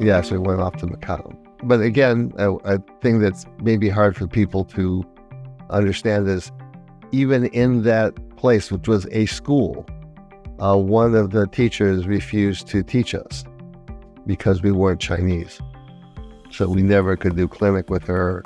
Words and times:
Yes, 0.00 0.30
we 0.30 0.38
went 0.38 0.60
off 0.60 0.76
to 0.76 0.86
Macau. 0.86 1.36
But 1.64 1.80
again, 1.80 2.32
a, 2.38 2.52
a 2.64 2.78
thing 3.00 3.18
that's 3.18 3.46
maybe 3.62 3.88
hard 3.88 4.16
for 4.16 4.28
people 4.28 4.64
to 4.66 5.04
understand 5.70 6.28
is 6.28 6.52
even 7.10 7.46
in 7.46 7.82
that 7.82 8.14
place, 8.36 8.70
which 8.70 8.86
was 8.86 9.06
a 9.10 9.26
school, 9.26 9.84
uh, 10.60 10.76
one 10.76 11.14
of 11.16 11.30
the 11.32 11.46
teachers 11.48 12.06
refused 12.06 12.68
to 12.68 12.82
teach 12.82 13.14
us 13.14 13.44
because 14.24 14.62
we 14.62 14.70
weren't 14.70 15.00
Chinese. 15.00 15.60
So 16.50 16.68
we 16.68 16.82
never 16.82 17.16
could 17.16 17.36
do 17.36 17.48
clinic 17.48 17.90
with 17.90 18.04
her. 18.06 18.44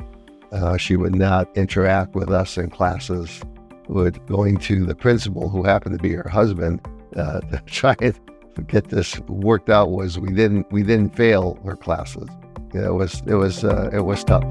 Uh, 0.52 0.76
she 0.76 0.96
would 0.96 1.14
not 1.14 1.54
interact 1.56 2.14
with 2.14 2.30
us 2.30 2.56
in 2.56 2.70
classes. 2.70 3.42
Would 3.88 4.24
going 4.26 4.56
to 4.58 4.86
the 4.86 4.94
principal, 4.94 5.48
who 5.48 5.64
happened 5.64 5.98
to 5.98 6.02
be 6.02 6.14
her 6.14 6.28
husband, 6.28 6.80
uh, 7.16 7.40
to 7.40 7.62
try 7.66 7.94
and 8.00 8.18
get 8.60 8.88
this 8.88 9.18
worked 9.20 9.70
out. 9.70 9.90
Was 9.90 10.18
we 10.18 10.32
didn't 10.32 10.70
we 10.70 10.82
didn't 10.82 11.16
fail 11.16 11.58
our 11.64 11.76
classes. 11.76 12.28
It 12.74 12.92
was 12.92 13.22
it 13.26 13.34
was 13.34 13.64
uh, 13.64 13.90
it 13.92 14.00
was 14.00 14.22
tough. 14.24 14.44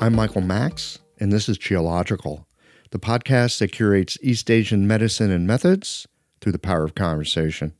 I'm 0.00 0.14
Michael 0.14 0.42
Max, 0.42 1.00
and 1.18 1.32
this 1.32 1.48
is 1.48 1.58
Qiological, 1.58 2.44
the 2.90 3.00
podcast 3.00 3.58
that 3.58 3.72
curates 3.72 4.16
East 4.22 4.48
Asian 4.50 4.86
medicine 4.86 5.30
and 5.30 5.46
methods 5.46 6.06
through 6.40 6.52
the 6.52 6.58
power 6.58 6.84
of 6.84 6.94
conversation. 6.94 7.74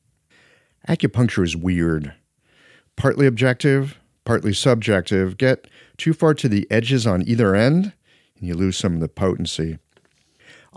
Acupuncture 0.89 1.45
is 1.45 1.57
weird, 1.57 2.13
partly 2.97 3.27
objective, 3.27 3.99
partly 4.25 4.53
subjective. 4.53 5.39
Get 5.39 5.69
too 5.97 6.13
far 6.13 6.35
to 6.35 6.49
the 6.49 6.67
edges 6.71 7.07
on 7.07 7.27
either 7.27 7.55
end, 7.55 7.93
and 8.37 8.49
you 8.49 8.55
lose 8.55 8.77
some 8.77 8.95
of 8.95 9.01
the 9.01 9.09
potency. 9.09 9.79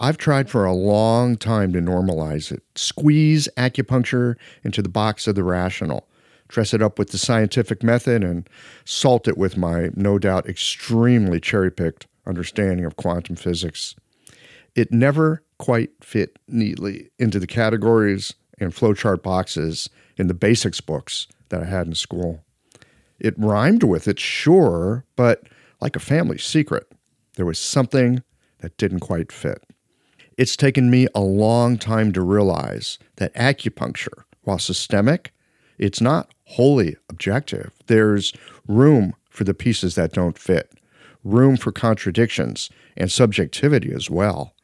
I've 0.02 0.18
tried 0.18 0.50
for 0.50 0.66
a 0.66 0.74
long 0.74 1.38
time 1.38 1.72
to 1.74 1.80
normalize 1.80 2.52
it, 2.52 2.64
squeeze 2.76 3.48
acupuncture 3.56 4.36
into 4.64 4.82
the 4.82 4.90
box 4.90 5.28
of 5.28 5.36
the 5.36 5.44
rational, 5.44 6.08
dress 6.48 6.74
it 6.74 6.82
up 6.82 6.98
with 6.98 7.12
the 7.12 7.20
scientific 7.20 7.84
method, 7.84 8.24
and 8.24 8.50
salt 8.84 9.28
it 9.28 9.38
with 9.38 9.58
my 9.58 9.92
no 9.94 10.18
doubt 10.18 10.50
extremely 10.50 11.40
cherry 11.40 11.70
picked 11.70 12.08
understanding 12.26 12.84
of 12.84 12.96
quantum 12.96 13.36
physics. 13.36 13.96
It 14.74 14.92
never 14.92 15.44
quite 15.60 15.92
fit 16.02 16.40
neatly 16.48 17.12
into 17.20 17.40
the 17.40 17.46
categories 17.46 18.34
and 18.60 18.74
flowchart 18.74 19.22
boxes 19.22 19.88
in 20.18 20.26
the 20.26 20.34
basics 20.34 20.82
books 20.82 21.28
that 21.50 21.62
I 21.62 21.66
had 21.66 21.86
in 21.86 21.94
school. 21.94 22.44
It 23.20 23.38
rhymed 23.38 23.84
with 23.84 24.08
it, 24.08 24.20
sure, 24.20 25.06
but 25.16 25.44
like 25.80 25.96
a 25.96 26.00
family 26.00 26.40
secret, 26.40 26.92
there 27.36 27.46
was 27.46 27.60
something 27.60 28.24
that 28.62 28.78
didn't 28.78 29.02
quite 29.02 29.32
fit. 29.32 29.64
It's 30.42 30.58
taken 30.58 30.90
me 30.90 31.06
a 31.14 31.22
long 31.22 31.78
time 31.78 32.12
to 32.14 32.22
realize 32.24 32.98
that 33.18 33.32
acupuncture, 33.36 34.24
while 34.42 34.58
systemic, 34.58 35.32
it's 35.78 36.02
not 36.02 36.34
wholly 36.46 36.98
objective. 37.10 37.72
There's 37.86 38.34
room 38.68 39.14
for 39.30 39.44
the 39.44 39.54
pieces 39.54 39.94
that 39.94 40.14
don't 40.14 40.40
fit, 40.40 40.74
room 41.24 41.58
for 41.58 41.72
contradictions 41.72 42.72
and 42.98 43.12
subjectivity 43.12 43.94
as 43.94 44.10
well. 44.10 44.56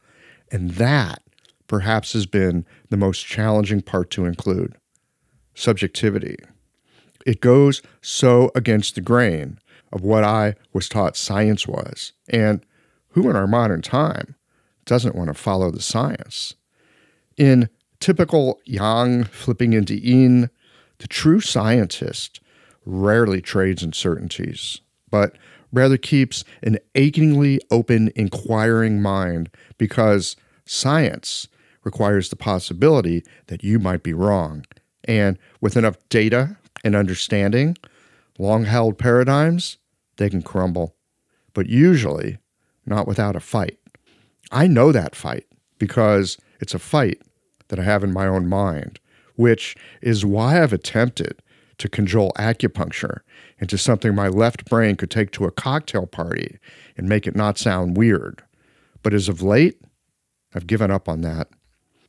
And 0.52 0.72
that 0.72 1.22
perhaps 1.68 2.14
has 2.14 2.26
been 2.26 2.66
the 2.90 2.98
most 2.98 3.28
challenging 3.28 3.84
part 3.84 4.10
to 4.10 4.26
include 4.26 4.74
subjectivity. 5.54 6.38
It 7.24 7.40
goes 7.40 7.84
so 8.02 8.50
against 8.56 8.96
the 8.96 9.02
grain 9.02 9.60
of 9.94 10.02
what 10.02 10.24
I 10.24 10.56
was 10.74 10.90
taught 10.90 11.16
science 11.16 11.68
was. 11.68 12.14
And 12.28 12.66
who 13.10 13.30
in 13.30 13.36
our 13.36 13.46
modern 13.46 13.84
time 13.84 14.34
doesn't 14.88 15.16
want 15.16 15.28
to 15.28 15.36
follow 15.36 15.70
the 15.70 15.82
science? 15.82 16.56
In 17.38 17.70
typical 18.00 18.60
yang 18.66 19.24
flipping 19.26 19.74
into 19.74 19.96
yin, 19.96 20.50
the 20.98 21.08
true 21.08 21.40
scientist 21.40 22.40
rarely 22.86 23.42
trades 23.42 23.84
uncertainties, 23.84 24.82
but 25.12 25.38
rather 25.72 25.98
keeps 25.98 26.44
an 26.64 26.80
achingly 26.96 27.60
open, 27.70 28.12
inquiring 28.16 29.02
mind 29.02 29.50
because 29.78 30.36
science 30.66 31.48
requires 31.84 32.30
the 32.30 32.36
possibility 32.36 33.24
that 33.48 33.64
you 33.64 33.80
might 33.80 34.04
be 34.04 34.14
wrong. 34.14 34.66
And 35.04 35.38
with 35.62 35.78
enough 35.78 35.98
data 36.10 36.58
and 36.84 36.96
understanding, 36.96 37.78
long 38.38 38.66
held 38.66 38.98
paradigms, 38.98 39.78
they 40.18 40.30
can 40.30 40.42
crumble. 40.42 40.96
But 41.54 41.68
usually, 41.68 42.38
not 42.86 43.08
without 43.08 43.36
a 43.36 43.40
fight. 43.40 43.78
I 44.52 44.68
know 44.68 44.92
that 44.92 45.16
fight 45.16 45.46
because 45.78 46.38
it's 46.60 46.74
a 46.74 46.80
fight 46.80 47.22
that 47.68 47.80
I 47.80 47.84
have 47.84 48.04
in 48.04 48.14
my 48.14 48.28
own 48.28 48.48
mind, 48.48 49.00
which 49.36 49.76
is 50.02 50.26
why 50.26 50.62
I've 50.62 50.74
attempted 50.74 51.42
to 51.78 51.90
cajole 51.90 52.32
acupuncture 52.38 53.20
into 53.60 53.78
something 53.78 54.16
my 54.16 54.28
left 54.28 54.66
brain 54.66 54.96
could 54.96 55.12
take 55.12 55.32
to 55.32 55.46
a 55.46 55.52
cocktail 55.52 56.08
party 56.08 56.58
and 56.96 57.08
make 57.08 57.28
it 57.28 57.36
not 57.36 57.58
sound 57.58 57.98
weird. 57.98 58.44
But 59.04 59.14
as 59.14 59.30
of 59.30 59.42
late, 59.42 59.80
I've 60.56 60.68
given 60.68 60.90
up 60.90 61.08
on 61.08 61.22
that. 61.22 61.50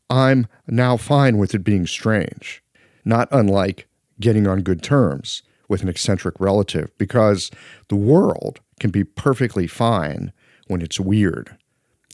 I'm 0.09 0.47
now 0.66 0.97
fine 0.97 1.37
with 1.37 1.55
it 1.55 1.65
being 1.65 1.87
strange, 1.87 2.62
not 3.05 3.28
unlike 3.31 3.88
getting 4.20 4.47
on 4.47 4.62
good 4.62 4.82
terms 4.82 5.43
with 5.69 5.82
an 5.82 5.88
eccentric 5.88 6.41
relative, 6.41 6.97
because 6.97 7.50
the 7.88 7.97
world 7.97 8.60
can 8.81 8.91
be 8.91 9.05
perfectly 9.05 9.66
fine 9.66 10.32
when 10.66 10.81
it's 10.81 10.99
weird, 10.99 11.56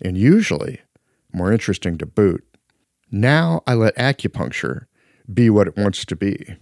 and 0.03 0.17
usually 0.17 0.81
more 1.33 1.53
interesting 1.53 1.99
to 1.99 2.07
boot. 2.07 2.45
Now 3.11 3.63
I 3.67 3.75
let 3.75 3.97
acupuncture 3.97 4.87
be 5.33 5.51
what 5.51 5.69
it 5.69 5.77
wants 5.77 6.05
to 6.05 6.17
be. 6.17 6.57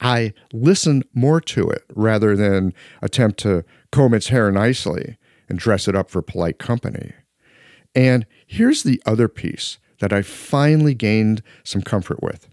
I 0.00 0.32
listen 0.52 1.02
more 1.14 1.40
to 1.40 1.70
it 1.70 1.84
rather 1.94 2.36
than 2.36 2.74
attempt 3.00 3.38
to 3.40 3.64
comb 3.92 4.14
its 4.14 4.28
hair 4.28 4.50
nicely 4.50 5.16
and 5.48 5.58
dress 5.58 5.88
it 5.88 5.94
up 5.94 6.10
for 6.10 6.22
polite 6.22 6.58
company. 6.58 7.12
And 7.94 8.26
here's 8.46 8.82
the 8.82 9.00
other 9.06 9.28
piece 9.28 9.78
that 10.00 10.12
I 10.12 10.22
finally 10.22 10.94
gained 10.94 11.42
some 11.62 11.82
comfort 11.82 12.22
with 12.22 12.48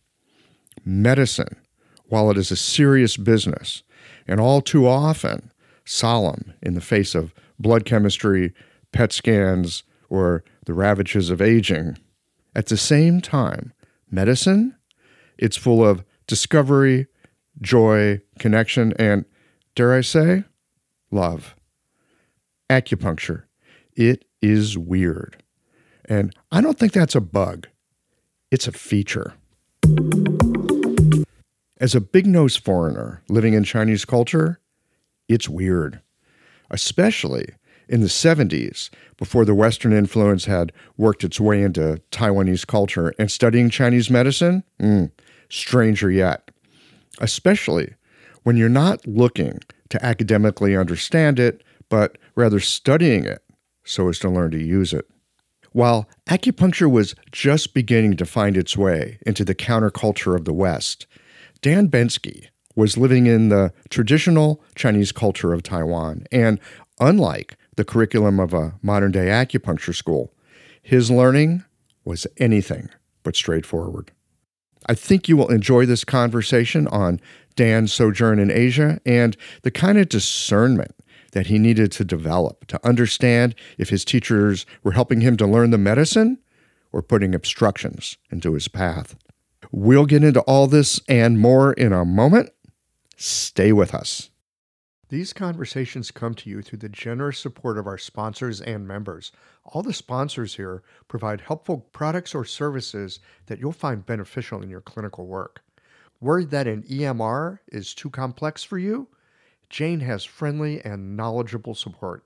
medicine, 0.86 1.58
while 2.06 2.30
it 2.30 2.38
is 2.38 2.52
a 2.52 2.56
serious 2.56 3.18
business 3.18 3.84
and 4.28 4.40
all 4.40 4.62
too 4.62 4.88
often 4.88 5.52
solemn 5.86 6.54
in 6.62 6.74
the 6.74 6.82
face 6.82 7.16
of 7.16 7.34
blood 7.60 7.86
chemistry, 7.86 8.54
PET 8.92 9.12
scans, 9.12 9.84
or 10.12 10.44
the 10.66 10.74
ravages 10.74 11.30
of 11.30 11.42
aging, 11.42 11.98
at 12.54 12.68
the 12.68 12.76
same 12.76 13.22
time, 13.22 13.72
medicine, 14.12 14.76
it's 15.38 15.56
full 15.56 15.88
of 15.88 16.04
discovery, 16.28 17.08
joy, 17.62 18.20
connection, 18.38 18.94
and, 19.00 19.24
dare 19.74 19.94
I 19.94 20.02
say, 20.02 20.44
love. 21.12 21.56
Acupuncture, 22.70 23.44
it 23.96 24.26
is 24.42 24.78
weird. 24.78 25.42
And 26.04 26.36
I 26.52 26.60
don't 26.60 26.78
think 26.78 26.92
that's 26.92 27.16
a 27.16 27.22
bug, 27.22 27.70
it's 28.52 28.68
a 28.68 28.74
feature. 28.74 29.34
As 31.80 31.96
a 31.96 32.02
big 32.02 32.28
nosed 32.28 32.64
foreigner 32.66 33.24
living 33.30 33.54
in 33.54 33.64
Chinese 33.64 34.04
culture, 34.04 34.60
it's 35.30 35.48
weird, 35.48 36.02
especially 36.70 37.46
in 37.92 38.00
the 38.00 38.08
70s, 38.08 38.90
before 39.18 39.44
the 39.44 39.54
Western 39.54 39.92
influence 39.92 40.46
had 40.46 40.72
worked 40.96 41.26
its 41.26 41.42
way 41.42 41.62
into 41.62 42.02
Taiwanese 42.10 42.66
culture 42.66 43.14
and 43.20 43.30
studying 43.30 43.70
Chinese 43.70 44.10
medicine, 44.10 44.64
mm, 44.80 45.12
stranger 45.50 46.10
yet, 46.10 46.50
especially 47.20 47.94
when 48.44 48.56
you're 48.56 48.70
not 48.70 49.06
looking 49.06 49.60
to 49.90 50.04
academically 50.04 50.76
understand 50.76 51.38
it, 51.38 51.64
but 51.90 52.18
rather 52.34 52.62
studying 52.62 53.26
it 53.26 53.44
so 53.84 54.08
as 54.08 54.18
to 54.20 54.30
learn 54.30 54.52
to 54.52 54.64
use 54.64 54.94
it. 54.94 55.06
While 55.74 56.08
acupuncture 56.30 56.90
was 56.90 57.14
just 57.34 57.74
beginning 57.74 58.16
to 58.18 58.26
find 58.26 58.56
its 58.56 58.78
way 58.78 59.20
into 59.26 59.44
the 59.44 59.56
counterculture 59.56 60.36
of 60.36 60.46
the 60.46 60.54
West, 60.54 61.08
Dan 61.62 61.90
Bensky 61.90 62.48
was 62.74 62.98
living 62.98 63.26
in 63.28 63.50
the 63.50 63.74
traditional 63.90 64.64
Chinese 64.76 65.12
culture 65.12 65.52
of 65.52 65.62
Taiwan, 65.62 66.26
and 66.32 66.58
unlike 67.02 67.58
the 67.82 67.86
curriculum 67.86 68.40
of 68.40 68.54
a 68.54 68.76
modern 68.84 69.12
day 69.12 69.26
acupuncture 69.26 69.96
school, 69.96 70.32
his 70.84 71.10
learning 71.10 71.64
was 72.06 72.28
anything 72.38 72.92
but 73.24 73.36
straightforward. 73.36 74.12
I 74.86 74.94
think 74.94 75.28
you 75.28 75.36
will 75.36 75.50
enjoy 75.50 75.88
this 75.88 76.04
conversation 76.04 76.88
on 76.90 77.20
Dan's 77.56 77.92
sojourn 77.92 78.38
in 78.38 78.52
Asia 78.52 79.02
and 79.04 79.36
the 79.64 79.72
kind 79.72 79.98
of 79.98 80.10
discernment 80.10 80.94
that 81.32 81.48
he 81.48 81.58
needed 81.58 81.92
to 81.94 82.06
develop 82.06 82.68
to 82.68 82.88
understand 82.88 83.56
if 83.80 83.90
his 83.90 84.06
teachers 84.06 84.68
were 84.84 84.92
helping 84.92 85.22
him 85.22 85.36
to 85.38 85.48
learn 85.48 85.72
the 85.72 85.80
medicine 85.80 86.38
or 86.92 87.02
putting 87.02 87.34
obstructions 87.34 88.16
into 88.30 88.54
his 88.54 88.68
path. 88.68 89.16
We'll 89.72 90.06
get 90.06 90.24
into 90.24 90.42
all 90.42 90.68
this 90.68 91.00
and 91.10 91.40
more 91.40 91.74
in 91.74 91.94
a 91.94 92.06
moment. 92.06 92.52
Stay 93.18 93.72
with 93.72 93.96
us. 93.96 94.31
These 95.12 95.34
conversations 95.34 96.10
come 96.10 96.36
to 96.36 96.50
you 96.50 96.62
through 96.62 96.80
the 96.80 96.88
generous 96.88 97.38
support 97.38 97.78
of 97.78 97.86
our 97.86 97.98
sponsors 97.98 98.62
and 98.62 98.88
members. 98.88 99.34
All 99.66 99.84
the 99.84 99.92
sponsors 99.92 100.56
here 100.56 100.84
provide 101.10 101.42
helpful 101.42 101.80
products 101.92 102.34
or 102.34 102.46
services 102.46 103.20
that 103.48 103.60
you'll 103.60 103.74
find 103.74 104.06
beneficial 104.06 104.62
in 104.62 104.70
your 104.70 104.80
clinical 104.80 105.28
work. 105.28 105.66
Worried 106.22 106.50
that 106.52 106.66
an 106.66 106.84
EMR 106.84 107.60
is 107.74 107.94
too 107.94 108.10
complex 108.10 108.64
for 108.64 108.78
you? 108.78 109.10
Jane 109.70 110.00
has 110.00 110.24
friendly 110.24 110.80
and 110.86 111.18
knowledgeable 111.18 111.76
support. 111.76 112.24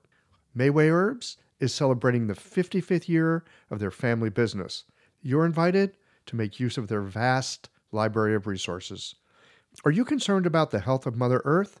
Mayway 0.56 0.88
Herbs 0.88 1.38
is 1.58 1.74
celebrating 1.74 2.28
the 2.28 2.34
55th 2.34 3.08
year 3.08 3.44
of 3.68 3.80
their 3.80 3.90
family 3.90 4.30
business. 4.30 4.84
You're 5.22 5.44
invited 5.44 5.96
to 6.26 6.36
make 6.36 6.60
use 6.60 6.78
of 6.78 6.86
their 6.86 7.02
vast 7.02 7.68
library 7.90 8.36
of 8.36 8.46
resources. 8.46 9.16
Are 9.84 9.90
you 9.90 10.04
concerned 10.04 10.46
about 10.46 10.70
the 10.70 10.78
health 10.78 11.04
of 11.04 11.16
Mother 11.16 11.42
Earth? 11.44 11.80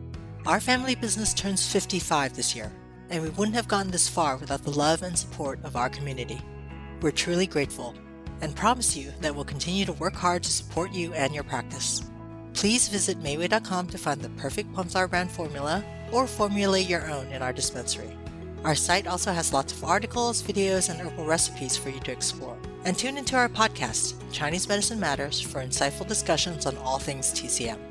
Our 0.47 0.59
family 0.59 0.95
business 0.95 1.35
turns 1.35 1.71
55 1.71 2.33
this 2.33 2.55
year, 2.55 2.71
and 3.11 3.21
we 3.21 3.29
wouldn't 3.29 3.55
have 3.55 3.67
gotten 3.67 3.91
this 3.91 4.09
far 4.09 4.37
without 4.37 4.63
the 4.63 4.71
love 4.71 5.03
and 5.03 5.15
support 5.15 5.59
of 5.63 5.75
our 5.75 5.87
community. 5.87 6.41
We're 6.99 7.11
truly 7.11 7.45
grateful 7.45 7.93
and 8.41 8.55
promise 8.55 8.97
you 8.97 9.11
that 9.21 9.35
we'll 9.35 9.45
continue 9.45 9.85
to 9.85 9.93
work 9.93 10.15
hard 10.15 10.41
to 10.41 10.51
support 10.51 10.93
you 10.93 11.13
and 11.13 11.31
your 11.35 11.43
practice. 11.43 12.01
Please 12.55 12.87
visit 12.87 13.21
Mayway.com 13.21 13.87
to 13.89 13.99
find 13.99 14.19
the 14.19 14.29
perfect 14.29 14.73
Flower 14.73 15.07
brand 15.07 15.29
formula 15.29 15.85
or 16.11 16.25
formulate 16.25 16.89
your 16.89 17.07
own 17.11 17.27
in 17.27 17.43
our 17.43 17.53
dispensary. 17.53 18.17
Our 18.63 18.75
site 18.75 19.05
also 19.05 19.31
has 19.31 19.53
lots 19.53 19.73
of 19.73 19.83
articles, 19.83 20.41
videos, 20.41 20.89
and 20.89 20.99
herbal 20.99 21.25
recipes 21.25 21.77
for 21.77 21.89
you 21.89 21.99
to 21.99 22.11
explore. 22.11 22.57
And 22.83 22.97
tune 22.97 23.19
into 23.19 23.35
our 23.35 23.47
podcast, 23.47 24.15
Chinese 24.31 24.67
Medicine 24.67 24.99
Matters, 24.99 25.39
for 25.39 25.63
insightful 25.63 26.07
discussions 26.07 26.65
on 26.65 26.77
all 26.77 26.97
things 26.97 27.31
TCM. 27.31 27.90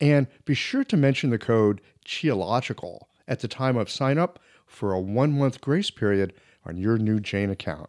And 0.00 0.26
be 0.44 0.54
sure 0.54 0.84
to 0.84 0.96
mention 0.96 1.30
the 1.30 1.38
code 1.38 1.80
Qiological 2.04 3.02
at 3.26 3.40
the 3.40 3.48
time 3.48 3.76
of 3.76 3.90
sign 3.90 4.18
up 4.18 4.38
for 4.66 4.92
a 4.92 5.00
one-month 5.00 5.60
grace 5.60 5.90
period 5.90 6.34
on 6.64 6.76
your 6.76 6.98
new 6.98 7.20
Jane 7.20 7.50
account. 7.50 7.88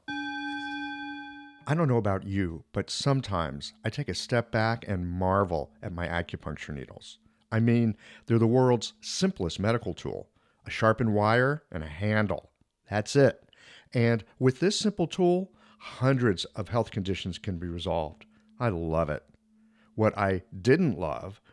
I 1.70 1.74
don't 1.76 1.90
know 1.90 1.98
about 1.98 2.26
you, 2.26 2.64
but 2.72 2.90
sometimes 2.90 3.74
I 3.84 3.90
take 3.90 4.08
a 4.08 4.14
step 4.14 4.52
back 4.52 4.86
and 4.88 5.10
marvel 5.10 5.74
at 5.84 5.92
my 5.92 6.08
acupuncture 6.08 6.74
needles. 6.74 7.18
I 7.52 7.60
mean, 7.60 7.98
they're 8.26 8.40
the 8.40 8.48
world's 8.48 8.94
simplest 9.02 9.60
medical 9.60 9.94
tool 9.94 10.30
a 10.66 10.70
sharpened 10.70 11.14
wire 11.14 11.64
and 11.72 11.82
a 11.82 11.88
handle. 11.88 12.52
That's 12.90 13.16
it. 13.16 13.42
And 13.94 14.24
with 14.38 14.60
this 14.60 14.78
simple 14.78 15.08
tool, 15.08 15.54
hundreds 15.80 16.44
of 16.44 16.68
health 16.68 16.92
conditions 16.92 17.38
can 17.38 17.58
be 17.58 17.68
resolved. 17.68 18.26
I 18.60 18.70
love 18.70 19.10
it. 19.10 19.24
What 19.96 20.18
I 20.18 20.44
didn't 20.62 21.00
love 21.00 21.42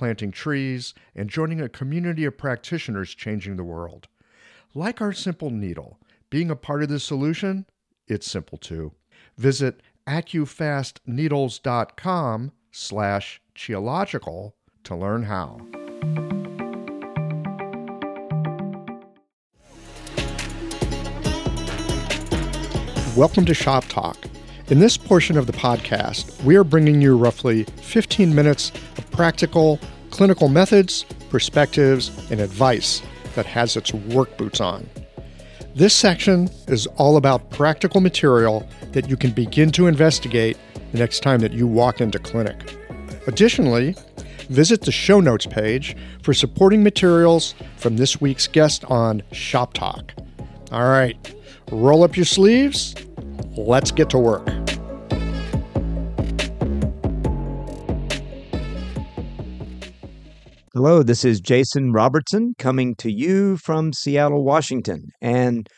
planting 0.00 0.32
trees, 0.32 0.94
and 1.14 1.28
joining 1.28 1.60
a 1.60 1.68
community 1.68 2.24
of 2.24 2.38
practitioners 2.38 3.14
changing 3.14 3.56
the 3.56 3.62
world. 3.62 4.08
Like 4.74 5.02
our 5.02 5.12
simple 5.12 5.50
needle, 5.50 5.98
being 6.30 6.50
a 6.50 6.56
part 6.56 6.82
of 6.82 6.88
the 6.88 6.98
solution, 6.98 7.66
it's 8.08 8.26
simple 8.26 8.56
too. 8.56 8.92
Visit 9.36 9.82
accufastneedles.com 10.06 12.52
slash 12.70 13.42
qiological 13.54 14.52
to 14.84 14.96
learn 14.96 15.24
how. 15.24 15.60
Welcome 23.14 23.44
to 23.44 23.52
Shop 23.52 23.84
Talk. 23.90 24.16
In 24.70 24.78
this 24.78 24.96
portion 24.96 25.36
of 25.36 25.48
the 25.48 25.52
podcast, 25.52 26.40
we 26.44 26.54
are 26.54 26.62
bringing 26.62 27.02
you 27.02 27.16
roughly 27.16 27.64
15 27.82 28.32
minutes 28.32 28.70
of 28.96 29.10
practical 29.10 29.80
clinical 30.10 30.48
methods, 30.48 31.04
perspectives, 31.28 32.30
and 32.30 32.40
advice 32.40 33.02
that 33.34 33.46
has 33.46 33.76
its 33.76 33.92
work 33.92 34.36
boots 34.36 34.60
on. 34.60 34.88
This 35.74 35.92
section 35.92 36.48
is 36.68 36.86
all 36.86 37.16
about 37.16 37.50
practical 37.50 38.00
material 38.00 38.64
that 38.92 39.10
you 39.10 39.16
can 39.16 39.32
begin 39.32 39.72
to 39.72 39.88
investigate 39.88 40.56
the 40.92 40.98
next 40.98 41.24
time 41.24 41.40
that 41.40 41.52
you 41.52 41.66
walk 41.66 42.00
into 42.00 42.20
clinic. 42.20 42.76
Additionally, 43.26 43.96
visit 44.50 44.82
the 44.82 44.92
show 44.92 45.18
notes 45.18 45.46
page 45.46 45.96
for 46.22 46.32
supporting 46.32 46.84
materials 46.84 47.56
from 47.76 47.96
this 47.96 48.20
week's 48.20 48.46
guest 48.46 48.84
on 48.84 49.24
Shop 49.32 49.72
Talk. 49.72 50.14
All 50.70 50.88
right, 50.88 51.16
roll 51.72 52.04
up 52.04 52.16
your 52.16 52.24
sleeves. 52.24 52.94
Let's 53.66 53.90
get 53.90 54.08
to 54.10 54.18
work. 54.18 54.48
Hello, 60.72 61.02
this 61.02 61.26
is 61.26 61.40
Jason 61.40 61.92
Robertson 61.92 62.54
coming 62.58 62.94
to 62.96 63.12
you 63.12 63.58
from 63.58 63.92
Seattle, 63.92 64.44
Washington. 64.44 65.08
And 65.20 65.68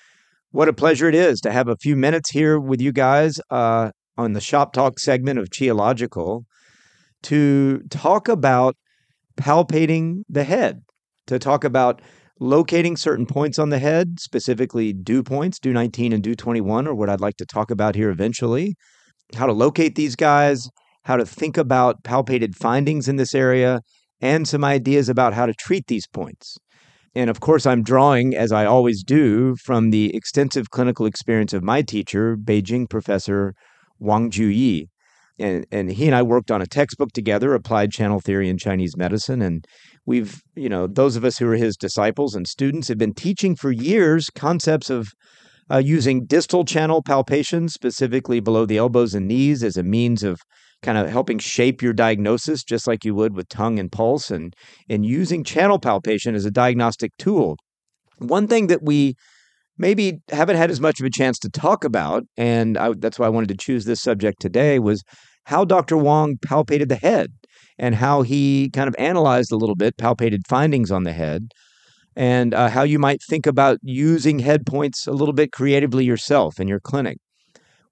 what 0.52 0.68
a 0.68 0.72
pleasure 0.72 1.08
it 1.08 1.16
is 1.16 1.40
to 1.40 1.50
have 1.50 1.66
a 1.66 1.76
few 1.76 1.96
minutes 1.96 2.30
here 2.30 2.60
with 2.60 2.80
you 2.80 2.92
guys 2.92 3.40
uh, 3.50 3.90
on 4.16 4.34
the 4.34 4.40
Shop 4.40 4.72
Talk 4.72 5.00
segment 5.00 5.40
of 5.40 5.48
Qiological 5.48 6.44
to 7.24 7.80
talk 7.90 8.28
about 8.28 8.76
palpating 9.36 10.22
the 10.28 10.44
head, 10.44 10.82
to 11.26 11.40
talk 11.40 11.64
about 11.64 12.00
locating 12.42 12.96
certain 12.96 13.24
points 13.24 13.58
on 13.58 13.70
the 13.70 13.78
head, 13.78 14.18
specifically 14.18 14.92
Du 14.92 15.22
points, 15.22 15.58
Du 15.58 15.72
19 15.72 16.12
and 16.12 16.22
Du 16.22 16.34
21, 16.34 16.86
or 16.86 16.94
what 16.94 17.08
I'd 17.08 17.20
like 17.20 17.36
to 17.36 17.46
talk 17.46 17.70
about 17.70 17.94
here 17.94 18.10
eventually. 18.10 18.74
how 19.34 19.46
to 19.46 19.52
locate 19.52 19.94
these 19.94 20.14
guys, 20.14 20.68
how 21.04 21.16
to 21.16 21.24
think 21.24 21.56
about 21.56 22.02
palpated 22.02 22.54
findings 22.54 23.08
in 23.08 23.16
this 23.16 23.34
area, 23.34 23.80
and 24.20 24.46
some 24.46 24.62
ideas 24.62 25.08
about 25.08 25.32
how 25.32 25.46
to 25.46 25.54
treat 25.54 25.86
these 25.86 26.06
points. 26.06 26.58
And 27.14 27.30
of 27.30 27.40
course, 27.40 27.64
I'm 27.64 27.82
drawing, 27.82 28.34
as 28.34 28.52
I 28.52 28.66
always 28.66 29.02
do, 29.02 29.56
from 29.56 29.88
the 29.88 30.14
extensive 30.14 30.70
clinical 30.70 31.06
experience 31.06 31.54
of 31.54 31.62
my 31.62 31.80
teacher, 31.80 32.36
Beijing 32.36 32.90
professor 32.90 33.54
Wang 33.98 34.30
Juyi. 34.30 34.88
And, 35.38 35.66
and 35.72 35.90
he 35.90 36.06
and 36.06 36.14
I 36.14 36.22
worked 36.22 36.50
on 36.50 36.60
a 36.60 36.66
textbook 36.66 37.12
together, 37.12 37.54
Applied 37.54 37.90
Channel 37.90 38.20
Theory 38.20 38.50
in 38.50 38.58
Chinese 38.58 38.96
Medicine. 38.96 39.40
And 39.40 39.64
we've, 40.06 40.40
you 40.54 40.68
know, 40.68 40.86
those 40.86 41.16
of 41.16 41.24
us 41.24 41.38
who 41.38 41.48
are 41.48 41.56
his 41.56 41.76
disciples 41.76 42.34
and 42.34 42.46
students 42.46 42.88
have 42.88 42.98
been 42.98 43.14
teaching 43.14 43.54
for 43.56 43.70
years 43.70 44.28
concepts 44.30 44.90
of 44.90 45.08
uh, 45.70 45.78
using 45.78 46.26
distal 46.26 46.64
channel 46.64 47.02
palpation, 47.02 47.68
specifically 47.68 48.40
below 48.40 48.66
the 48.66 48.76
elbows 48.76 49.14
and 49.14 49.28
knees, 49.28 49.62
as 49.62 49.76
a 49.76 49.82
means 49.82 50.22
of 50.22 50.40
kind 50.82 50.98
of 50.98 51.08
helping 51.08 51.38
shape 51.38 51.80
your 51.80 51.92
diagnosis, 51.92 52.64
just 52.64 52.86
like 52.86 53.04
you 53.04 53.14
would 53.14 53.34
with 53.34 53.48
tongue 53.48 53.78
and 53.78 53.92
pulse, 53.92 54.30
and, 54.30 54.54
and 54.88 55.06
using 55.06 55.44
channel 55.44 55.78
palpation 55.78 56.34
as 56.34 56.44
a 56.44 56.50
diagnostic 56.50 57.12
tool. 57.18 57.56
One 58.18 58.48
thing 58.48 58.66
that 58.66 58.82
we 58.82 59.14
maybe 59.78 60.18
haven't 60.30 60.56
had 60.56 60.70
as 60.70 60.80
much 60.80 61.00
of 61.00 61.06
a 61.06 61.10
chance 61.10 61.38
to 61.38 61.48
talk 61.48 61.84
about, 61.84 62.24
and 62.36 62.76
I, 62.76 62.92
that's 62.98 63.18
why 63.18 63.26
I 63.26 63.30
wanted 63.30 63.48
to 63.50 63.56
choose 63.56 63.84
this 63.84 64.02
subject 64.02 64.40
today, 64.40 64.78
was 64.78 65.02
how 65.44 65.64
Dr. 65.64 65.96
Wang 65.96 66.36
palpated 66.44 66.88
the 66.88 66.96
head 66.96 67.28
and 67.82 67.96
how 67.96 68.22
he 68.22 68.70
kind 68.70 68.86
of 68.86 68.94
analyzed 68.96 69.50
a 69.50 69.56
little 69.56 69.74
bit, 69.74 69.96
palpated 69.98 70.46
findings 70.48 70.92
on 70.92 71.02
the 71.02 71.12
head, 71.12 71.48
and 72.14 72.54
uh, 72.54 72.68
how 72.68 72.84
you 72.84 72.98
might 72.98 73.20
think 73.28 73.44
about 73.44 73.78
using 73.82 74.38
head 74.38 74.64
points 74.64 75.08
a 75.08 75.12
little 75.12 75.34
bit 75.34 75.50
creatively 75.50 76.04
yourself 76.04 76.60
in 76.60 76.68
your 76.68 76.78
clinic. 76.78 77.18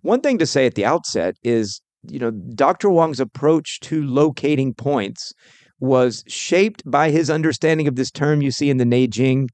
One 0.03 0.21
thing 0.21 0.39
to 0.39 0.47
say 0.47 0.65
at 0.65 0.77
the 0.77 0.85
outset 0.85 1.35
is 1.43 1.83
you 2.09 2.19
know, 2.19 2.31
Dr. 2.31 2.89
Wang's 2.89 3.21
approach 3.21 3.81
to 3.81 4.03
locating 4.07 4.75
points 4.75 5.33
was 5.81 6.23
shaped 6.29 6.83
by 6.87 7.11
his 7.11 7.29
understanding 7.29 7.89
of 7.89 7.97
this 7.97 8.11
term 8.11 8.43
you 8.43 8.53
see 8.53 8.71
in 8.71 8.77
the 8.77 8.85
Neijing. 8.85 9.49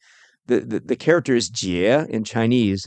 The, 0.47 0.61
the, 0.61 0.81
the 0.81 0.97
character 0.97 1.35
is 1.35 1.49
jie 1.49 2.07
in 2.09 2.25
Chinese, 2.25 2.87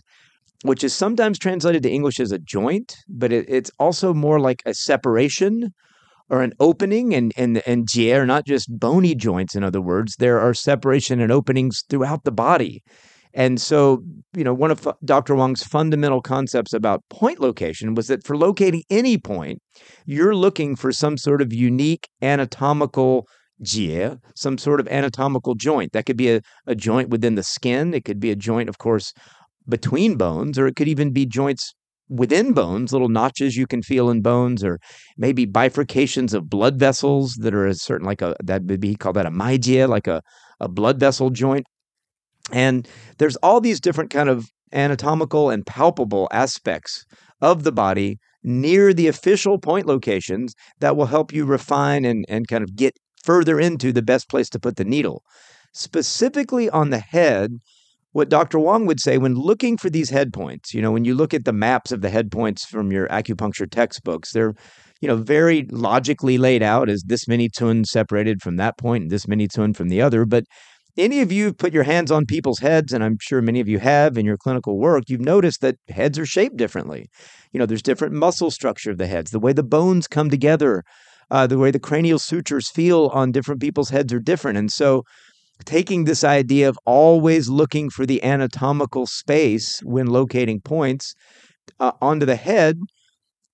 which 0.64 0.84
is 0.84 0.94
sometimes 0.94 1.40
translated 1.40 1.84
to 1.84 1.90
English 1.90 2.20
as 2.20 2.32
a 2.32 2.40
joint, 2.40 2.96
but 3.10 3.34
it, 3.34 3.46
it's 3.50 3.72
also 3.80 4.14
more 4.14 4.40
like 4.40 4.62
a 4.66 4.74
separation 4.74 5.74
or 6.30 6.42
an 6.42 6.54
opening. 6.60 7.14
And, 7.14 7.34
and, 7.38 7.62
and 7.66 7.88
jie 7.88 8.14
are 8.14 8.26
not 8.26 8.46
just 8.46 8.68
bony 8.80 9.16
joints, 9.16 9.56
in 9.56 9.64
other 9.64 9.82
words, 9.82 10.16
there 10.18 10.40
are 10.40 10.54
separation 10.54 11.20
and 11.20 11.32
openings 11.32 11.84
throughout 11.90 12.24
the 12.24 12.32
body. 12.32 12.84
And 13.34 13.62
so, 13.62 14.04
you 14.36 14.44
know, 14.44 14.54
one 14.54 14.72
of 14.72 14.88
Dr. 15.06 15.36
Wang's 15.36 15.64
fundamental 15.64 16.22
concepts 16.22 16.74
about 16.74 17.04
point 17.10 17.40
location 17.40 17.94
was 17.94 18.08
that 18.08 18.26
for 18.26 18.36
locating 18.36 18.84
any 18.90 19.18
point, 19.18 19.62
you're 20.06 20.36
looking 20.36 20.76
for 20.76 20.92
some 20.92 21.16
sort 21.16 21.42
of 21.42 21.54
unique 21.54 22.08
anatomical 22.22 23.28
jie, 23.62 24.18
some 24.36 24.58
sort 24.58 24.80
of 24.80 24.88
anatomical 24.88 25.54
joint. 25.54 25.94
That 25.94 26.06
could 26.06 26.18
be 26.18 26.32
a, 26.32 26.42
a 26.66 26.74
joint 26.74 27.10
within 27.10 27.36
the 27.36 27.44
skin. 27.44 27.94
It 27.94 28.04
could 28.04 28.20
be 28.20 28.32
a 28.32 28.36
joint, 28.36 28.68
of 28.68 28.80
course, 28.80 29.14
between 29.68 30.16
bones, 30.16 30.58
or 30.58 30.66
it 30.66 30.76
could 30.76 30.88
even 30.88 31.12
be 31.12 31.28
joints 31.28 31.74
within 32.10 32.54
bones, 32.54 32.92
little 32.92 33.10
notches 33.10 33.56
you 33.56 33.68
can 33.68 33.82
feel 33.82 34.10
in 34.10 34.22
bones, 34.22 34.64
or 34.64 34.80
maybe 35.18 35.46
bifurcations 35.46 36.34
of 36.34 36.50
blood 36.50 36.78
vessels 36.80 37.36
that 37.36 37.54
are 37.54 37.68
a 37.68 37.76
certain, 37.76 38.06
like 38.06 38.22
a, 38.22 38.36
that 38.44 38.64
would 38.64 38.80
be 38.80 38.96
called 38.96 39.16
that 39.16 39.26
a 39.26 39.32
maijie, 39.32 39.88
like 39.88 40.08
a, 40.08 40.22
a 40.60 40.68
blood 40.68 41.00
vessel 41.00 41.30
joint. 41.30 41.66
And 42.52 42.88
there's 43.20 43.36
all 43.38 43.62
these 43.62 43.80
different 43.80 44.10
kind 44.10 44.30
of 44.30 44.48
anatomical 44.74 45.50
and 45.50 45.66
palpable 45.66 46.28
aspects 46.32 47.06
of 47.42 47.64
the 47.64 47.72
body 47.72 48.18
near 48.44 48.94
the 48.94 49.08
official 49.08 49.60
point 49.60 49.86
locations 49.86 50.54
that 50.80 50.96
will 50.96 51.08
help 51.08 51.34
you 51.34 51.46
refine 51.46 52.06
and, 52.06 52.26
and 52.28 52.48
kind 52.48 52.64
of 52.64 52.76
get 52.76 52.94
further 53.24 53.60
into 53.60 53.92
the 53.92 54.02
best 54.02 54.30
place 54.30 54.50
to 54.50 54.60
put 54.60 54.78
the 54.78 54.86
needle. 54.86 55.24
Specifically 55.74 56.70
on 56.70 56.90
the 56.90 57.00
head, 57.00 57.52
what 58.12 58.30
Dr. 58.30 58.60
Wang 58.60 58.86
would 58.86 59.00
say 59.00 59.18
when 59.18 59.36
looking 59.36 59.78
for 59.78 59.90
these 59.90 60.10
head 60.10 60.34
points, 60.34 60.74
you 60.74 60.82
know, 60.82 60.92
when 60.92 61.06
you 61.06 61.14
look 61.14 61.34
at 61.34 61.46
the 61.46 61.54
maps 61.54 61.92
of 61.92 62.02
the 62.02 62.10
head 62.10 62.32
points 62.32 62.66
from 62.66 62.92
your 62.92 63.08
acupuncture 63.10 63.70
textbooks, 63.70 64.32
they're, 64.32 64.54
you 65.00 65.08
know, 65.08 65.16
very 65.16 65.68
logically 65.72 66.38
laid 66.38 66.64
out 66.64 66.90
as 66.90 67.04
this 67.06 67.28
many 67.28 67.50
cun 67.50 67.86
separated 67.86 68.42
from 68.42 68.58
that 68.58 68.78
point 68.78 69.04
and 69.04 69.12
this 69.12 69.28
many 69.28 69.48
cun 69.48 69.74
from 69.74 69.90
the 69.90 70.02
other. 70.02 70.26
But 70.26 70.46
any 70.98 71.22
of 71.22 71.32
you 71.32 71.54
put 71.54 71.74
your 71.74 71.84
hands 71.84 72.12
on 72.12 72.26
people's 72.26 72.60
heads, 72.60 72.92
and 72.92 73.04
I'm 73.04 73.18
sure 73.22 73.42
many 73.42 73.60
of 73.60 73.68
you 73.68 73.80
have 73.80 74.18
in 74.18 74.26
your 74.26 74.38
clinical 74.38 74.80
work, 74.80 75.04
you've 75.08 75.22
noticed 75.22 75.62
that 75.62 75.76
heads 75.88 76.18
are 76.18 76.26
shaped 76.26 76.58
differently. 76.58 77.08
You 77.54 77.60
know, 77.60 77.66
there's 77.66 77.82
different 77.82 78.14
muscle 78.14 78.52
structure 78.52 78.92
of 78.92 78.98
the 78.98 79.08
heads, 79.08 79.32
the 79.32 79.40
way 79.40 79.54
the 79.54 79.64
bones 79.64 80.08
come 80.08 80.30
together, 80.30 80.84
uh, 81.32 81.48
the 81.48 81.58
way 81.58 81.72
the 81.72 81.80
cranial 81.80 82.20
sutures 82.20 82.70
feel 82.70 83.08
on 83.14 83.32
different 83.32 83.62
people's 83.62 83.92
heads 83.92 84.12
are 84.12 84.20
different. 84.20 84.58
And 84.58 84.72
so, 84.72 85.04
taking 85.66 86.06
this 86.06 86.24
idea 86.24 86.70
of 86.70 86.78
always 86.86 87.50
looking 87.50 87.90
for 87.90 88.06
the 88.06 88.24
anatomical 88.24 89.06
space 89.06 89.80
when 89.84 90.08
locating 90.08 90.62
points 90.62 91.14
uh, 91.80 91.92
onto 92.02 92.26
the 92.26 92.36
head 92.36 92.80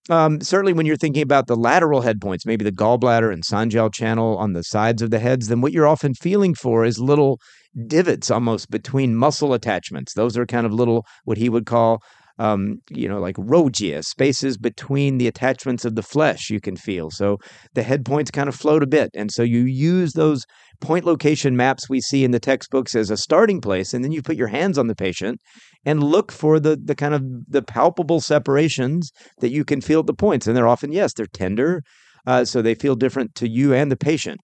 um, 0.09 0.39
certainly, 0.41 0.73
when 0.73 0.85
you're 0.85 0.97
thinking 0.97 1.23
about 1.23 1.47
the 1.47 1.55
lateral 1.55 2.01
head 2.01 2.21
points, 2.21 2.45
maybe 2.45 2.63
the 2.63 2.71
gallbladder 2.71 3.33
and 3.33 3.43
Sanjiao 3.43 3.91
channel 3.91 4.37
on 4.37 4.53
the 4.53 4.63
sides 4.63 5.01
of 5.01 5.09
the 5.09 5.19
heads, 5.19 5.47
then 5.47 5.61
what 5.61 5.71
you're 5.71 5.87
often 5.87 6.13
feeling 6.13 6.53
for 6.53 6.85
is 6.85 6.99
little 6.99 7.39
divots 7.87 8.29
almost 8.29 8.69
between 8.69 9.15
muscle 9.15 9.53
attachments. 9.53 10.13
Those 10.13 10.37
are 10.37 10.45
kind 10.45 10.65
of 10.65 10.73
little, 10.73 11.05
what 11.23 11.39
he 11.39 11.49
would 11.49 11.65
call, 11.65 12.03
um, 12.37 12.77
you 12.91 13.07
know, 13.09 13.19
like 13.19 13.35
rojia, 13.37 14.05
spaces 14.05 14.59
between 14.59 15.17
the 15.17 15.27
attachments 15.27 15.85
of 15.85 15.95
the 15.95 16.03
flesh 16.03 16.51
you 16.51 16.61
can 16.61 16.75
feel. 16.75 17.09
So 17.09 17.39
the 17.73 17.83
head 17.83 18.05
points 18.05 18.29
kind 18.29 18.47
of 18.47 18.53
float 18.53 18.83
a 18.83 18.87
bit. 18.87 19.09
And 19.15 19.31
so 19.31 19.41
you 19.41 19.61
use 19.61 20.13
those 20.13 20.45
point 20.85 21.05
location 21.05 21.57
maps 21.57 21.89
we 21.89 21.99
see 21.99 22.23
in 22.23 22.31
the 22.31 22.39
textbooks 22.39 22.95
as 22.95 23.09
a 23.09 23.17
starting 23.17 23.59
place 23.59 23.93
and 23.93 24.03
then 24.03 24.11
you 24.11 24.21
put 24.21 24.35
your 24.35 24.47
hands 24.47 24.77
on 24.77 24.87
the 24.87 24.95
patient 24.95 25.39
and 25.83 26.03
look 26.03 26.31
for 26.31 26.59
the 26.59 26.75
the 26.75 26.95
kind 26.95 27.13
of 27.13 27.23
the 27.47 27.61
palpable 27.61 28.21
separations 28.21 29.11
that 29.39 29.49
you 29.49 29.65
can 29.65 29.81
feel 29.81 30.01
at 30.01 30.05
the 30.05 30.13
points. 30.13 30.47
And 30.47 30.55
they're 30.55 30.67
often 30.67 30.91
yes 30.91 31.13
they're 31.13 31.25
tender 31.25 31.81
uh, 32.27 32.45
so 32.45 32.61
they 32.61 32.75
feel 32.75 32.95
different 32.95 33.35
to 33.35 33.47
you 33.47 33.73
and 33.73 33.91
the 33.91 33.97
patient. 33.97 34.39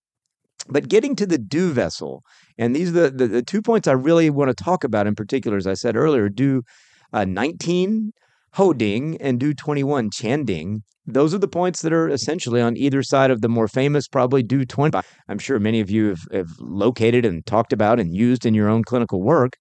But 0.70 0.90
getting 0.90 1.16
to 1.16 1.26
the 1.26 1.38
du 1.38 1.72
vessel 1.72 2.22
and 2.58 2.76
these 2.76 2.90
are 2.90 3.10
the, 3.10 3.10
the, 3.10 3.28
the 3.28 3.44
two 3.44 3.62
points 3.62 3.88
i 3.88 3.94
really 3.94 4.30
want 4.30 4.56
to 4.56 4.64
talk 4.64 4.84
about 4.84 5.08
in 5.08 5.16
particular 5.16 5.58
as 5.58 5.68
i 5.68 5.74
said 5.74 5.96
earlier 5.96 6.30
du 6.30 6.62
uh, 7.14 7.26
19 7.26 8.12
Houding 8.54 9.18
and 9.22 9.40
du 9.40 9.54
21 9.54 10.10
Qianding 10.10 10.82
those 11.06 11.34
are 11.34 11.40
the 11.40 11.48
points 11.48 11.82
that 11.82 11.94
are 11.94 12.10
essentially 12.10 12.62
on 12.62 12.78
either 12.78 13.02
side 13.02 13.32
of 13.32 13.42
the 13.42 13.50
more 13.50 13.68
famous, 13.68 14.08
probably 14.08 14.44
Du 14.44 14.66
20. 14.66 14.98
I'm 15.28 15.40
sure 15.40 15.60
many 15.60 15.80
of 15.80 15.90
you 15.90 16.10
have, 16.10 16.22
have 16.32 16.50
located 16.60 17.26
and 17.26 17.46
talked 17.46 17.74
about 17.74 18.00
and 18.00 18.16
used 18.16 18.46
in 18.46 18.54
your 18.54 18.70
own 18.70 18.84
clinical 18.84 19.22
work. 19.22 19.54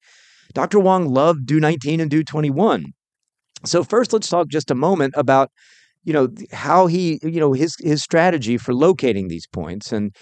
Dr. 0.53 0.81
Wang 0.81 1.07
loved 1.07 1.47
Du 1.47 1.59
19 1.59 2.01
and 2.01 2.11
Du 2.11 2.23
21. 2.23 2.87
So 3.65 3.85
first, 3.85 4.13
let's 4.13 4.29
talk 4.29 4.49
just 4.49 4.71
a 4.71 4.75
moment 4.75 5.15
about 5.17 5.51
you 6.05 6.13
know 6.13 6.29
how 6.53 6.87
he 6.87 7.21
you 7.23 7.41
know 7.41 7.53
his 7.53 7.77
his 7.81 8.03
strategy 8.03 8.57
for 8.57 8.75
locating 8.75 9.29
these 9.29 9.47
points 9.47 9.93
and 9.93 10.15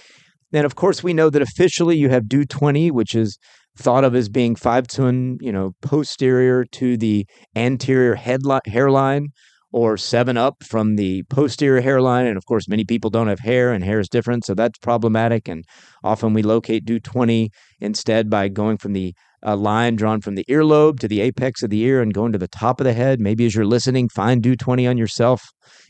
then 0.51 0.65
of 0.65 0.75
course 0.75 1.05
we 1.05 1.15
know 1.15 1.31
that 1.31 1.41
officially 1.41 1.97
you 1.97 2.09
have 2.09 2.29
Du 2.29 2.45
20 2.45 2.91
which 2.91 3.15
is 3.15 3.39
thought 3.79 4.05
of 4.05 4.15
as 4.15 4.29
being 4.29 4.57
five 4.57 4.89
cun 4.89 5.39
you 5.41 5.53
know 5.53 5.73
posterior 5.81 6.65
to 6.65 6.97
the 6.97 7.27
anterior 7.57 8.15
headline 8.15 8.61
hairline 8.67 9.29
or 9.73 9.97
7 9.97 10.37
Up 10.37 10.63
from 10.65 10.97
the 10.97 11.23
posterior 11.25 11.81
hairline. 11.81 12.27
And 12.27 12.37
of 12.37 12.47
course, 12.47 12.69
many 12.69 12.85
people 12.85 13.11
don't 13.11 13.29
have 13.29 13.41
hair 13.41 13.73
and 13.73 13.85
hair 13.85 14.01
is 14.01 14.09
different. 14.09 14.45
So 14.45 14.55
that's 14.55 14.79
problematic. 14.79 15.49
And 15.49 15.65
often 16.03 16.33
we 16.33 16.43
locate 16.43 16.85
Du 16.85 16.99
20 16.99 17.51
instead 17.81 18.31
by 18.31 18.49
going 18.49 18.79
from 18.79 18.95
the 18.95 19.15
uh, 19.47 19.57
line 19.57 19.95
drawn 19.95 20.21
from 20.21 20.35
the 20.35 20.45
earlobe 20.49 20.99
to 21.01 21.09
the 21.09 21.21
apex 21.21 21.63
of 21.63 21.71
the 21.71 21.83
ear 21.83 22.01
and 22.01 22.15
going 22.15 22.33
to 22.33 22.39
the 22.39 22.49
top 22.49 22.81
of 22.81 22.85
the 22.85 22.93
head. 22.93 23.21
Maybe 23.21 23.47
as 23.47 23.55
you're 23.55 23.67
listening, 23.67 24.09
find 24.09 24.43
Du 24.43 24.57
20 24.57 24.87
on 24.87 24.99
yourself. 24.99 25.43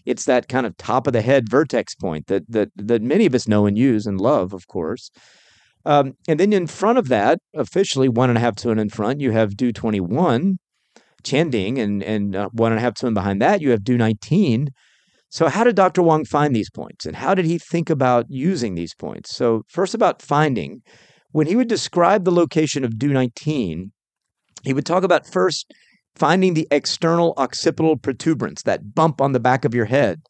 It's 0.05 0.25
that 0.25 0.49
kind 0.49 0.67
of 0.67 0.77
top 0.77 1.07
of 1.07 1.13
the 1.13 1.23
head 1.23 1.49
vertex 1.49 1.95
point 1.95 2.27
that, 2.27 2.43
that, 2.49 2.71
that 2.77 3.03
many 3.03 3.27
of 3.27 3.35
us 3.35 3.49
know 3.49 3.67
and 3.67 3.79
use 3.79 4.07
and 4.07 4.21
love, 4.21 4.53
of 4.53 4.67
course. 4.67 5.11
Um, 5.85 6.15
and 6.27 6.39
then 6.39 6.53
in 6.53 6.67
front 6.67 6.99
of 6.99 7.09
that, 7.09 7.39
officially 7.55 8.09
one 8.09 8.29
and 8.29 8.37
a 8.37 8.41
half 8.41 8.57
cun 8.57 8.79
in 8.79 8.89
front, 8.91 9.21
you 9.21 9.31
have 9.33 9.57
Du 9.57 9.73
21, 9.73 10.59
Qianding, 11.23 11.79
and 11.79 12.03
and 12.03 12.37
uh, 12.37 12.49
one 12.53 12.73
and 12.73 12.79
a 12.79 12.83
half 12.83 12.95
cun 12.95 13.15
behind 13.15 13.41
that, 13.41 13.61
you 13.61 13.71
have 13.71 13.85
Du 13.85 13.97
19. 13.97 14.69
So, 15.31 15.49
how 15.49 15.65
did 15.65 15.77
Dr. 15.77 16.03
Wang 16.03 16.25
find 16.25 16.55
these 16.55 16.71
points, 16.71 17.05
and 17.05 17.17
how 17.17 17.35
did 17.35 17.45
he 17.45 17.59
think 17.59 17.91
about 17.91 18.27
using 18.29 18.75
these 18.75 18.95
points? 18.95 19.37
So, 19.37 19.63
first 19.69 19.95
about 19.95 20.23
finding, 20.23 20.81
when 21.33 21.47
he 21.47 21.57
would 21.57 21.69
describe 21.69 22.25
the 22.25 22.33
location 22.33 22.85
of 22.85 22.99
Du 22.99 23.09
19, 23.09 23.93
he 24.65 24.73
would 24.73 24.87
talk 24.87 25.05
about 25.05 25.27
first 25.31 25.73
finding 26.17 26.55
the 26.55 26.67
external 26.71 27.35
occipital 27.37 27.97
protuberance, 27.97 28.63
that 28.63 28.95
bump 28.95 29.21
on 29.21 29.33
the 29.33 29.41
back 29.41 29.65
of 29.65 29.75
your 29.75 29.85
head, 29.85 30.21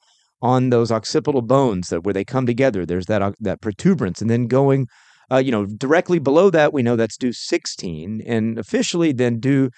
on 0.42 0.70
those 0.70 0.92
occipital 0.92 1.42
bones 1.42 1.88
that 1.88 2.04
where 2.04 2.14
they 2.14 2.24
come 2.24 2.46
together. 2.46 2.84
There's 2.84 3.06
that 3.06 3.22
uh, 3.22 3.32
that 3.40 3.60
protuberance, 3.60 4.20
and 4.20 4.30
then 4.30 4.46
going, 4.46 4.86
uh, 5.30 5.38
you 5.38 5.50
know, 5.50 5.66
directly 5.66 6.18
below 6.18 6.50
that, 6.50 6.72
we 6.72 6.82
know 6.82 6.96
that's 6.96 7.16
Du 7.16 7.32
16, 7.32 8.22
and 8.26 8.58
officially 8.58 9.12
then 9.12 9.40
Du 9.40 9.70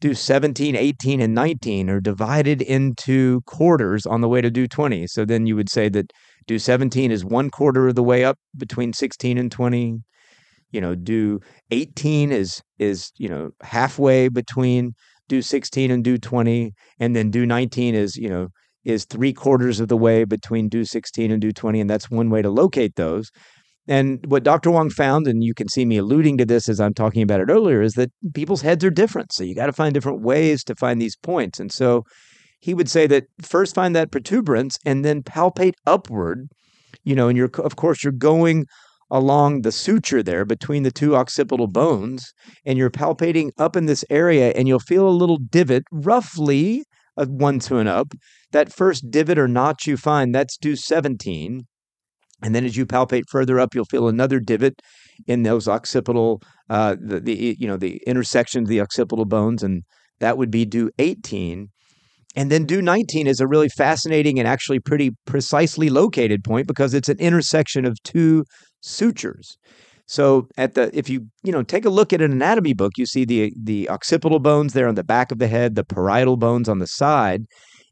do 0.00 0.14
17, 0.14 0.76
18, 0.76 1.20
and 1.20 1.34
19 1.34 1.90
are 1.90 2.00
divided 2.00 2.62
into 2.62 3.42
quarters 3.42 4.06
on 4.06 4.22
the 4.22 4.28
way 4.28 4.40
to 4.40 4.50
Du 4.50 4.66
20. 4.66 5.06
So 5.06 5.24
then 5.24 5.46
you 5.46 5.54
would 5.56 5.68
say 5.68 5.88
that 5.90 6.10
Du 6.46 6.58
17 6.58 7.10
is 7.10 7.24
one 7.24 7.50
quarter 7.50 7.88
of 7.88 7.94
the 7.94 8.02
way 8.02 8.24
up 8.24 8.38
between 8.56 8.92
16 8.92 9.36
and 9.36 9.52
20. 9.52 9.98
You 10.72 10.80
know, 10.80 10.94
Du 10.94 11.40
18 11.70 12.32
is 12.32 12.62
is, 12.78 13.12
you 13.18 13.28
know, 13.28 13.50
halfway 13.62 14.28
between 14.28 14.94
Du 15.28 15.42
16 15.42 15.90
and 15.90 16.02
Du 16.02 16.16
20. 16.16 16.72
And 16.98 17.14
then 17.14 17.30
Du 17.30 17.44
19 17.44 17.94
is, 17.94 18.16
you 18.16 18.28
know, 18.28 18.48
is 18.84 19.04
three 19.04 19.32
quarters 19.32 19.80
of 19.80 19.88
the 19.88 19.96
way 19.96 20.24
between 20.24 20.68
Du 20.68 20.84
16 20.84 21.30
and 21.30 21.42
Du 21.42 21.52
20. 21.52 21.80
And 21.80 21.90
that's 21.90 22.10
one 22.10 22.30
way 22.30 22.40
to 22.40 22.50
locate 22.50 22.96
those. 22.96 23.30
And 23.88 24.24
what 24.26 24.44
Dr. 24.44 24.70
Wang 24.70 24.90
found, 24.90 25.26
and 25.26 25.42
you 25.42 25.54
can 25.54 25.68
see 25.68 25.84
me 25.84 25.96
alluding 25.96 26.38
to 26.38 26.44
this 26.44 26.68
as 26.68 26.80
I'm 26.80 26.94
talking 26.94 27.22
about 27.22 27.40
it 27.40 27.50
earlier, 27.50 27.82
is 27.82 27.94
that 27.94 28.10
people's 28.34 28.62
heads 28.62 28.84
are 28.84 28.90
different. 28.90 29.32
So 29.32 29.42
you 29.42 29.54
got 29.54 29.66
to 29.66 29.72
find 29.72 29.94
different 29.94 30.22
ways 30.22 30.62
to 30.64 30.76
find 30.76 31.00
these 31.00 31.16
points. 31.16 31.58
And 31.58 31.72
so 31.72 32.04
he 32.60 32.74
would 32.74 32.88
say 32.88 33.06
that 33.08 33.24
first 33.42 33.74
find 33.74 33.96
that 33.96 34.12
protuberance 34.12 34.76
and 34.84 35.04
then 35.04 35.22
palpate 35.22 35.74
upward. 35.86 36.48
You 37.04 37.14
know, 37.14 37.28
and 37.28 37.36
you're, 37.36 37.50
of 37.58 37.76
course, 37.76 38.04
you're 38.04 38.12
going 38.12 38.66
along 39.10 39.62
the 39.62 39.72
suture 39.72 40.22
there 40.22 40.44
between 40.44 40.82
the 40.82 40.90
two 40.90 41.16
occipital 41.16 41.66
bones, 41.66 42.32
and 42.64 42.78
you're 42.78 42.90
palpating 42.90 43.50
up 43.58 43.76
in 43.76 43.86
this 43.86 44.04
area, 44.10 44.50
and 44.50 44.68
you'll 44.68 44.78
feel 44.78 45.08
a 45.08 45.10
little 45.10 45.38
divot, 45.38 45.84
roughly 45.90 46.84
a 47.16 47.26
one 47.26 47.58
to 47.60 47.78
and 47.78 47.88
up. 47.88 48.12
That 48.52 48.72
first 48.72 49.10
divot 49.10 49.38
or 49.38 49.48
notch 49.48 49.86
you 49.86 49.96
find, 49.96 50.34
that's 50.34 50.56
Du 50.56 50.76
17. 50.76 51.62
And 52.42 52.54
then 52.54 52.64
as 52.64 52.76
you 52.76 52.86
palpate 52.86 53.24
further 53.30 53.60
up, 53.60 53.74
you'll 53.74 53.84
feel 53.84 54.08
another 54.08 54.40
divot 54.40 54.80
in 55.26 55.42
those 55.42 55.68
occipital, 55.68 56.40
uh, 56.68 56.96
the, 57.00 57.20
the 57.20 57.56
you 57.58 57.66
know 57.66 57.76
the 57.76 58.00
intersection 58.06 58.62
of 58.62 58.68
the 58.68 58.80
occipital 58.80 59.24
bones, 59.24 59.62
and 59.62 59.82
that 60.20 60.38
would 60.38 60.50
be 60.50 60.64
Du 60.64 60.90
18. 60.98 61.68
And 62.36 62.50
then 62.50 62.64
Du 62.64 62.80
19 62.80 63.26
is 63.26 63.40
a 63.40 63.46
really 63.46 63.68
fascinating 63.68 64.38
and 64.38 64.46
actually 64.46 64.78
pretty 64.78 65.10
precisely 65.26 65.90
located 65.90 66.44
point 66.44 66.66
because 66.68 66.94
it's 66.94 67.08
an 67.08 67.18
intersection 67.18 67.84
of 67.84 68.00
two 68.04 68.44
sutures. 68.80 69.56
So 70.06 70.48
at 70.56 70.74
the 70.74 70.90
if 70.96 71.08
you 71.08 71.26
you 71.42 71.52
know 71.52 71.62
take 71.62 71.84
a 71.84 71.90
look 71.90 72.12
at 72.12 72.22
an 72.22 72.32
anatomy 72.32 72.72
book, 72.72 72.92
you 72.96 73.06
see 73.06 73.24
the 73.24 73.52
the 73.60 73.88
occipital 73.88 74.38
bones 74.38 74.72
there 74.72 74.88
on 74.88 74.94
the 74.94 75.04
back 75.04 75.30
of 75.30 75.38
the 75.38 75.48
head, 75.48 75.74
the 75.74 75.84
parietal 75.84 76.36
bones 76.36 76.68
on 76.68 76.78
the 76.78 76.86
side, 76.86 77.42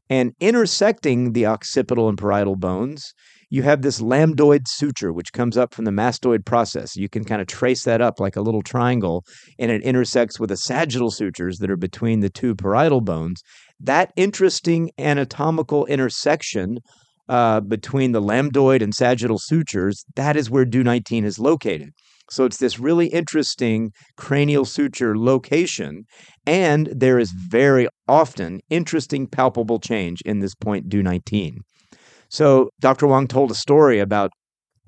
and 0.09 0.33
intersecting 0.41 1.33
the 1.33 1.47
occipital 1.47 2.09
and 2.09 2.19
parietal 2.19 2.57
bones 2.57 3.13
you 3.51 3.63
have 3.63 3.83
this 3.83 4.01
lambdoid 4.01 4.69
suture, 4.69 5.13
which 5.13 5.33
comes 5.33 5.57
up 5.57 5.73
from 5.73 5.85
the 5.85 5.91
mastoid 5.91 6.45
process. 6.45 6.97
You 6.97 7.09
can 7.09 7.25
kind 7.25 7.41
of 7.41 7.47
trace 7.47 7.85
that 7.85 8.01
up 8.01 8.21
like 8.21 8.37
a 8.37 8.43
little 8.43 8.63
triangle, 8.63 9.25
and 9.59 9.71
it 9.71 9.83
intersects 9.83 10.39
with 10.39 10.51
the 10.51 10.57
sagittal 10.57 11.11
sutures 11.11 11.59
that 11.59 11.71
are 11.71 11.77
between 11.77 12.21
the 12.21 12.31
two 12.31 12.55
parietal 12.55 13.01
bones. 13.01 13.43
That 13.81 14.13
interesting 14.17 14.91
anatomical 14.99 15.87
intersection 15.87 16.79
uh, 17.29 17.61
between 17.61 18.13
the 18.13 18.23
lambdoid 18.23 18.83
and 18.83 18.95
sagittal 18.95 19.39
sutures, 19.39 20.05
that 20.17 20.37
is 20.37 20.51
where 20.51 20.65
DU19 20.65 21.25
is 21.25 21.39
located. 21.39 21.91
So 22.31 22.45
it's 22.45 22.59
this 22.59 22.79
really 22.79 23.07
interesting 23.07 23.93
cranial 24.17 24.65
suture 24.65 25.17
location. 25.17 26.05
And 26.47 26.89
there 26.95 27.19
is 27.19 27.33
very 27.33 27.89
often 28.07 28.61
interesting 28.69 29.27
palpable 29.27 29.79
change 29.79 30.21
in 30.23 30.41
this 30.41 30.55
point 30.55 30.89
DU19. 30.89 31.59
So 32.29 32.71
Dr. 32.81 33.07
Wang 33.07 33.27
told 33.27 33.51
a 33.51 33.55
story 33.55 33.99
about 33.99 34.31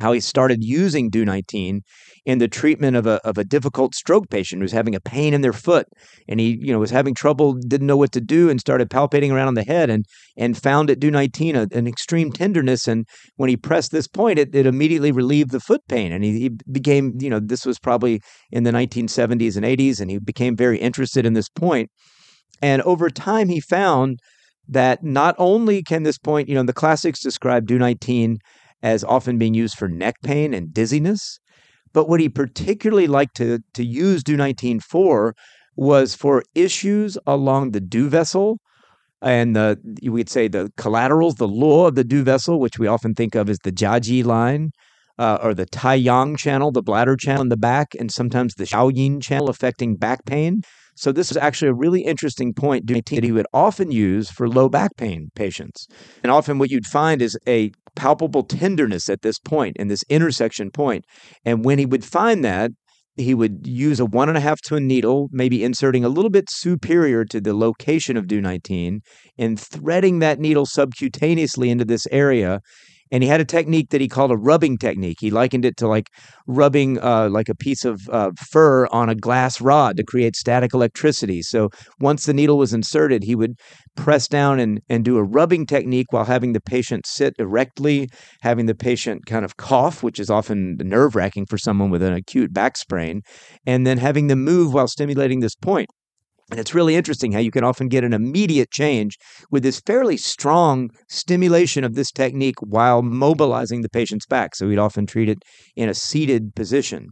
how 0.00 0.12
he 0.12 0.20
started 0.20 0.64
using 0.64 1.11
DU19 1.11 1.80
in 2.26 2.38
the 2.38 2.49
treatment 2.49 2.97
of 2.97 3.06
a, 3.06 3.20
of 3.26 3.38
a 3.38 3.44
difficult 3.44 3.94
stroke 3.94 4.28
patient 4.30 4.62
who's 4.62 4.73
having 4.73 4.94
a 4.94 5.00
pain 5.00 5.35
in 5.35 5.40
their 5.40 5.52
foot. 5.52 5.87
And 6.28 6.40
he, 6.40 6.59
you 6.61 6.72
know, 6.72 6.79
was 6.79 6.90
having 6.90 7.14
trouble, 7.14 7.55
didn't 7.55 7.87
know 7.87 7.96
what 7.96 8.12
to 8.12 8.20
do, 8.20 8.48
and 8.48 8.61
started 8.61 8.90
palpating 8.90 9.33
around 9.33 9.48
on 9.48 9.55
the 9.55 9.62
head 9.62 9.90
and 9.90 10.05
and 10.37 10.57
found 10.57 10.90
at 10.90 11.00
DU19 11.00 11.72
an 11.72 11.87
extreme 11.87 12.33
tenderness. 12.33 12.88
And 12.88 13.07
when 13.37 13.48
he 13.48 13.57
pressed 13.57 13.92
this 13.92 14.09
point, 14.09 14.38
it, 14.38 14.55
it 14.55 14.66
immediately 14.66 15.12
relieved 15.12 15.50
the 15.50 15.61
foot 15.61 15.83
pain. 15.88 16.12
And 16.12 16.24
he, 16.24 16.40
he 16.40 16.50
became, 16.70 17.14
you 17.20 17.31
know, 17.31 17.40
this 17.40 17.66
was 17.66 17.79
probably 17.79 18.20
in 18.50 18.64
the 18.64 18.72
1970s 18.72 19.57
and 19.57 19.64
80s, 19.64 20.00
and 20.00 20.11
he 20.11 20.18
became 20.18 20.57
very 20.57 20.79
interested 20.79 21.26
in 21.26 21.35
this 21.35 21.48
point. 21.48 21.90
And 22.62 22.83
over 22.83 23.09
time, 23.09 23.48
he 23.48 23.61
found 23.61 24.18
that 24.70 25.02
not 25.02 25.35
only 25.38 25.83
can 25.83 26.04
this 26.04 26.18
point, 26.18 26.48
you 26.48 26.54
know, 26.54 26.62
the 26.62 26.72
classics 26.72 27.20
describe 27.20 27.66
DU19 27.66 28.37
as 28.83 29.04
often 29.04 29.37
being 29.37 29.52
used 29.52 29.76
for 29.76 29.88
neck 29.88 30.14
pain 30.22 30.54
and 30.54 30.72
dizziness, 30.72 31.38
but 31.92 32.09
what 32.09 32.20
he 32.20 32.28
particularly 32.28 33.06
liked 33.06 33.37
to, 33.37 33.59
to 33.74 33.85
use 33.85 34.22
DU19 34.22 34.80
for 34.80 35.35
was 35.76 36.14
for 36.14 36.42
issues 36.54 37.18
along 37.26 37.72
the 37.72 37.80
DU 37.80 38.09
vessel 38.09 38.59
and 39.22 39.54
the 39.54 39.78
we'd 40.02 40.30
say 40.30 40.48
the 40.48 40.70
collaterals, 40.76 41.35
the 41.35 41.48
luo 41.48 41.88
of 41.88 41.94
the 41.94 42.04
DU 42.04 42.22
vessel, 42.22 42.59
which 42.59 42.78
we 42.78 42.87
often 42.87 43.14
think 43.14 43.35
of 43.35 43.50
as 43.50 43.59
the 43.64 43.72
Jiaji 43.72 44.24
line, 44.24 44.70
uh, 45.18 45.38
or 45.42 45.52
the 45.52 45.66
Taiyang 45.66 46.38
channel, 46.38 46.72
the 46.72 46.83
bladder 46.83 47.16
channel 47.16 47.42
in 47.42 47.50
the 47.50 47.56
back, 47.56 47.88
and 47.98 48.11
sometimes 48.11 48.54
the 48.54 48.64
Shaoyin 48.64 49.22
channel 49.22 49.50
affecting 49.50 49.96
back 49.96 50.24
pain. 50.24 50.62
So 50.96 51.12
this 51.12 51.31
is 51.31 51.37
actually 51.37 51.68
a 51.68 51.74
really 51.74 52.03
interesting 52.03 52.53
point 52.53 52.87
that 52.87 53.24
he 53.24 53.33
would 53.33 53.46
often 53.53 53.90
use 53.90 54.31
for 54.31 54.48
low 54.48 54.68
back 54.68 54.96
pain 54.96 55.31
patients. 55.35 55.87
And 56.22 56.31
often 56.31 56.59
what 56.59 56.70
you'd 56.70 56.87
find 56.87 57.22
is 57.22 57.38
a 57.46 57.70
palpable 57.96 58.44
tenderness 58.44 59.09
at 59.09 59.22
this 59.22 59.38
point, 59.38 59.76
in 59.79 59.88
this 59.88 60.05
intersection 60.09 60.70
point. 60.70 61.05
And 61.44 61.64
when 61.64 61.79
he 61.79 61.87
would 61.87 62.05
find 62.05 62.44
that, 62.44 62.70
he 63.16 63.35
would 63.35 63.66
use 63.66 64.00
a 64.00 64.07
one 64.07 64.29
and 64.29 64.38
a 64.38 64.40
half 64.40 64.61
to 64.62 64.76
a 64.76 64.81
needle, 64.81 65.29
maybe 65.33 65.64
inserting 65.64 66.05
a 66.05 66.09
little 66.09 66.31
bit 66.31 66.48
superior 66.48 67.24
to 67.26 67.40
the 67.40 67.55
location 67.55 68.16
of 68.16 68.26
DU19, 68.26 69.00
and 69.37 69.61
threading 69.61 70.20
that 70.20 70.38
needle 70.38 70.66
subcutaneously 70.66 71.68
into 71.68 71.85
this 71.85 72.07
area 72.11 72.61
and 73.11 73.23
he 73.23 73.29
had 73.29 73.40
a 73.40 73.44
technique 73.44 73.90
that 73.90 74.01
he 74.01 74.09
called 74.09 74.31
a 74.31 74.37
rubbing 74.37 74.79
technique. 74.79 75.18
He 75.20 75.31
likened 75.31 75.64
it 75.64 75.77
to 75.79 75.88
like 75.88 76.09
rubbing 76.46 76.99
uh, 77.01 77.29
like 77.31 77.49
a 77.49 77.55
piece 77.55 77.85
of 77.85 78.01
uh, 78.11 78.31
fur 78.51 78.87
on 78.87 79.09
a 79.09 79.14
glass 79.14 79.61
rod 79.61 79.96
to 79.96 80.05
create 80.05 80.37
static 80.37 80.75
electricity. 80.75 81.42
So 81.42 81.70
once 82.01 82.27
the 82.27 82.35
needle 82.35 82.59
was 82.59 82.73
inserted, 82.73 83.25
he 83.25 83.35
would 83.35 83.55
press 83.96 84.29
down 84.29 84.61
and, 84.61 84.81
and 84.88 85.05
do 85.05 85.16
a 85.16 85.25
rubbing 85.25 85.66
technique 85.66 86.07
while 86.11 86.25
having 86.25 86.53
the 86.53 86.61
patient 86.61 87.07
sit 87.07 87.35
erectly, 87.38 88.09
having 88.42 88.66
the 88.66 88.75
patient 88.75 89.27
kind 89.27 89.44
of 89.44 89.57
cough, 89.57 90.03
which 90.03 90.18
is 90.18 90.31
often 90.31 90.77
nerve 90.81 91.14
wracking 91.14 91.46
for 91.46 91.59
someone 91.59 91.90
with 91.90 92.03
an 92.03 92.14
acute 92.14 92.53
back 92.53 92.77
sprain, 92.77 93.23
and 93.66 93.87
then 93.87 93.99
having 93.99 94.29
them 94.29 94.44
move 94.44 94.73
while 94.73 94.88
stimulating 94.88 95.40
this 95.40 95.55
point. 95.55 95.88
And 96.50 96.58
it's 96.58 96.74
really 96.74 96.96
interesting 96.96 97.32
how 97.32 97.38
you 97.38 97.52
can 97.52 97.62
often 97.62 97.88
get 97.88 98.02
an 98.02 98.12
immediate 98.12 98.70
change 98.70 99.18
with 99.50 99.62
this 99.62 99.80
fairly 99.80 100.16
strong 100.16 100.90
stimulation 101.08 101.84
of 101.84 101.94
this 101.94 102.10
technique 102.10 102.60
while 102.60 103.02
mobilizing 103.02 103.82
the 103.82 103.88
patient's 103.88 104.26
back. 104.26 104.56
So 104.56 104.66
we'd 104.66 104.78
often 104.78 105.06
treat 105.06 105.28
it 105.28 105.38
in 105.76 105.88
a 105.88 105.94
seated 105.94 106.54
position. 106.56 107.10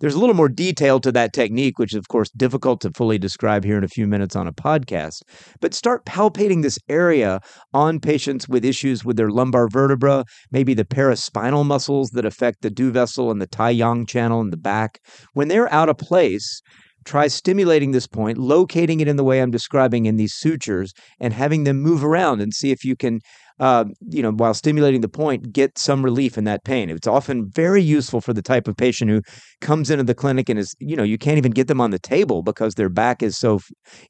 There's 0.00 0.14
a 0.14 0.18
little 0.18 0.34
more 0.34 0.48
detail 0.48 0.98
to 1.00 1.12
that 1.12 1.34
technique, 1.34 1.78
which 1.78 1.92
is, 1.92 1.98
of 1.98 2.08
course, 2.08 2.30
difficult 2.30 2.80
to 2.80 2.90
fully 2.96 3.18
describe 3.18 3.64
here 3.64 3.76
in 3.76 3.84
a 3.84 3.88
few 3.88 4.06
minutes 4.06 4.34
on 4.34 4.46
a 4.46 4.52
podcast. 4.52 5.20
But 5.60 5.74
start 5.74 6.06
palpating 6.06 6.62
this 6.62 6.78
area 6.88 7.40
on 7.74 8.00
patients 8.00 8.48
with 8.48 8.64
issues 8.64 9.04
with 9.04 9.18
their 9.18 9.30
lumbar 9.30 9.68
vertebra, 9.68 10.24
maybe 10.50 10.72
the 10.72 10.86
paraspinal 10.86 11.66
muscles 11.66 12.10
that 12.14 12.24
affect 12.24 12.62
the 12.62 12.70
DU 12.70 12.90
vessel 12.90 13.30
and 13.30 13.42
the 13.42 13.46
Taiyang 13.46 14.08
channel 14.08 14.40
in 14.40 14.48
the 14.48 14.56
back. 14.56 15.00
When 15.34 15.48
they're 15.48 15.72
out 15.72 15.90
of 15.90 15.98
place, 15.98 16.62
try 17.04 17.26
stimulating 17.26 17.90
this 17.90 18.06
point, 18.06 18.38
locating 18.38 19.00
it 19.00 19.08
in 19.08 19.16
the 19.16 19.24
way 19.24 19.40
I'm 19.40 19.50
describing 19.50 20.06
in 20.06 20.16
these 20.16 20.34
sutures, 20.34 20.92
and 21.18 21.32
having 21.32 21.64
them 21.64 21.80
move 21.80 22.04
around 22.04 22.40
and 22.40 22.52
see 22.52 22.70
if 22.70 22.84
you 22.84 22.96
can 22.96 23.20
uh, 23.60 23.84
you 24.08 24.22
know, 24.22 24.32
while 24.32 24.54
stimulating 24.54 25.02
the 25.02 25.08
point, 25.08 25.52
get 25.52 25.78
some 25.78 26.02
relief 26.02 26.38
in 26.38 26.44
that 26.44 26.64
pain. 26.64 26.88
It's 26.88 27.06
often 27.06 27.50
very 27.50 27.82
useful 27.82 28.22
for 28.22 28.32
the 28.32 28.40
type 28.40 28.66
of 28.66 28.74
patient 28.74 29.10
who 29.10 29.20
comes 29.60 29.90
into 29.90 30.02
the 30.02 30.14
clinic 30.14 30.48
and 30.48 30.58
is, 30.58 30.74
you 30.80 30.96
know, 30.96 31.02
you 31.02 31.18
can't 31.18 31.36
even 31.36 31.52
get 31.52 31.68
them 31.68 31.80
on 31.80 31.90
the 31.90 31.98
table 31.98 32.42
because 32.42 32.74
their 32.74 32.88
back 32.88 33.22
is 33.22 33.38
so 33.38 33.60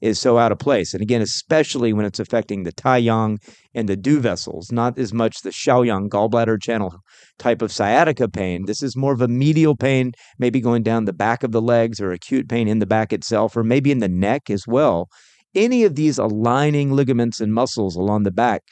is 0.00 0.20
so 0.20 0.38
out 0.38 0.52
of 0.52 0.60
place. 0.60 0.94
And 0.94 1.02
again, 1.02 1.20
especially 1.20 1.92
when 1.92 2.06
it's 2.06 2.20
affecting 2.20 2.62
the 2.62 2.72
Taiyang 2.72 3.38
and 3.74 3.88
the 3.88 3.96
DU 3.96 4.20
vessels, 4.20 4.70
not 4.70 4.96
as 4.96 5.12
much 5.12 5.40
the 5.42 5.50
Shaoyang 5.50 6.08
gallbladder 6.08 6.62
channel 6.62 6.94
type 7.40 7.60
of 7.60 7.72
sciatica 7.72 8.28
pain. 8.28 8.66
This 8.66 8.84
is 8.84 8.96
more 8.96 9.12
of 9.12 9.20
a 9.20 9.26
medial 9.26 9.74
pain, 9.74 10.12
maybe 10.38 10.60
going 10.60 10.84
down 10.84 11.06
the 11.06 11.12
back 11.12 11.42
of 11.42 11.50
the 11.50 11.62
legs 11.62 12.00
or 12.00 12.12
acute 12.12 12.48
pain 12.48 12.68
in 12.68 12.78
the 12.78 12.86
back 12.86 13.12
itself, 13.12 13.56
or 13.56 13.64
maybe 13.64 13.90
in 13.90 13.98
the 13.98 14.08
neck 14.08 14.48
as 14.48 14.62
well. 14.68 15.08
Any 15.56 15.82
of 15.82 15.96
these 15.96 16.18
aligning 16.18 16.92
ligaments 16.92 17.40
and 17.40 17.52
muscles 17.52 17.96
along 17.96 18.22
the 18.22 18.30
back 18.30 18.62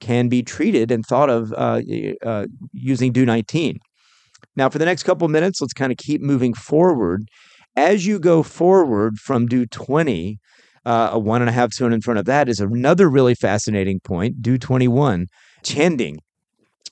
can 0.00 0.28
be 0.28 0.42
treated 0.42 0.90
and 0.90 1.04
thought 1.04 1.30
of 1.30 1.52
uh, 1.52 1.80
uh, 2.24 2.46
using 2.72 3.12
DU19. 3.12 3.76
Now, 4.56 4.68
for 4.68 4.78
the 4.78 4.84
next 4.84 5.04
couple 5.04 5.28
minutes, 5.28 5.60
let's 5.60 5.72
kind 5.72 5.92
of 5.92 5.98
keep 5.98 6.20
moving 6.20 6.54
forward. 6.54 7.24
As 7.76 8.06
you 8.06 8.18
go 8.18 8.42
forward 8.42 9.18
from 9.18 9.48
DU20, 9.48 10.36
uh, 10.84 11.10
a 11.12 11.18
one 11.18 11.42
and 11.42 11.48
a 11.48 11.52
half 11.52 11.76
cun 11.76 11.92
in 11.92 12.00
front 12.00 12.18
of 12.18 12.24
that 12.26 12.48
is 12.48 12.60
another 12.60 13.08
really 13.08 13.34
fascinating 13.34 14.00
point, 14.00 14.42
DU21, 14.42 15.26
Qianding. 15.62 16.16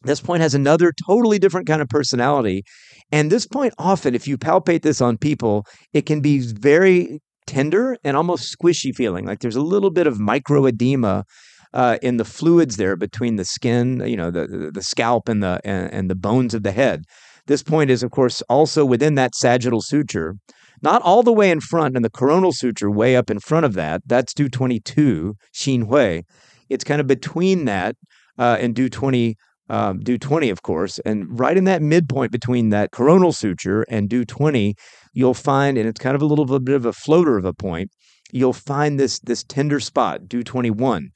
This 0.02 0.20
point 0.20 0.42
has 0.42 0.54
another 0.54 0.92
totally 1.06 1.38
different 1.38 1.66
kind 1.66 1.82
of 1.82 1.88
personality. 1.88 2.62
And 3.10 3.32
this 3.32 3.46
point, 3.46 3.74
often, 3.78 4.14
if 4.14 4.28
you 4.28 4.36
palpate 4.36 4.82
this 4.82 5.00
on 5.00 5.16
people, 5.16 5.64
it 5.92 6.06
can 6.06 6.20
be 6.20 6.38
very 6.38 7.20
tender 7.46 7.96
and 8.04 8.16
almost 8.16 8.56
squishy 8.56 8.94
feeling, 8.94 9.24
like 9.24 9.40
there's 9.40 9.56
a 9.56 9.62
little 9.62 9.90
bit 9.90 10.06
of 10.06 10.18
microedema 10.18 11.24
uh, 11.72 11.98
in 12.02 12.16
the 12.16 12.24
fluids 12.24 12.76
there 12.76 12.96
between 12.96 13.36
the 13.36 13.44
skin, 13.44 14.02
you 14.06 14.16
know, 14.16 14.30
the 14.30 14.70
the, 14.72 14.82
scalp 14.82 15.28
and 15.28 15.42
the 15.42 15.60
and, 15.64 15.92
and 15.92 16.10
the 16.10 16.14
bones 16.14 16.54
of 16.54 16.62
the 16.62 16.72
head. 16.72 17.04
This 17.46 17.62
point 17.62 17.90
is, 17.90 18.02
of 18.02 18.10
course, 18.10 18.42
also 18.48 18.84
within 18.84 19.14
that 19.14 19.34
sagittal 19.34 19.80
suture, 19.80 20.34
not 20.82 21.02
all 21.02 21.22
the 21.22 21.32
way 21.32 21.50
in 21.50 21.60
front, 21.60 21.96
and 21.96 22.04
the 22.04 22.10
coronal 22.10 22.52
suture 22.52 22.90
way 22.90 23.16
up 23.16 23.30
in 23.30 23.38
front 23.40 23.66
of 23.66 23.74
that. 23.74 24.02
That's 24.06 24.34
Du 24.34 24.48
22, 24.48 25.34
Xin 25.54 25.86
Hui. 25.88 26.22
It's 26.68 26.84
kind 26.84 27.00
of 27.00 27.06
between 27.06 27.64
that 27.66 27.96
uh, 28.38 28.56
and 28.60 28.74
Du 28.74 28.88
20, 28.88 29.36
um, 29.68 30.00
Du 30.00 30.18
20, 30.18 30.50
of 30.50 30.62
course. 30.62 30.98
And 31.00 31.38
right 31.38 31.56
in 31.56 31.64
that 31.64 31.82
midpoint 31.82 32.32
between 32.32 32.70
that 32.70 32.90
coronal 32.90 33.32
suture 33.32 33.84
and 33.88 34.08
Du 34.08 34.24
20, 34.24 34.74
you'll 35.12 35.34
find, 35.34 35.78
and 35.78 35.88
it's 35.88 36.00
kind 36.00 36.16
of 36.16 36.22
a 36.22 36.26
little 36.26 36.46
bit 36.60 36.74
of 36.74 36.84
a 36.84 36.92
floater 36.92 37.38
of 37.38 37.44
a 37.44 37.52
point, 37.52 37.90
you'll 38.32 38.52
find 38.52 38.98
this, 38.98 39.20
this 39.20 39.44
tender 39.44 39.80
spot, 39.80 40.28
Du 40.28 40.42
21. 40.42 41.10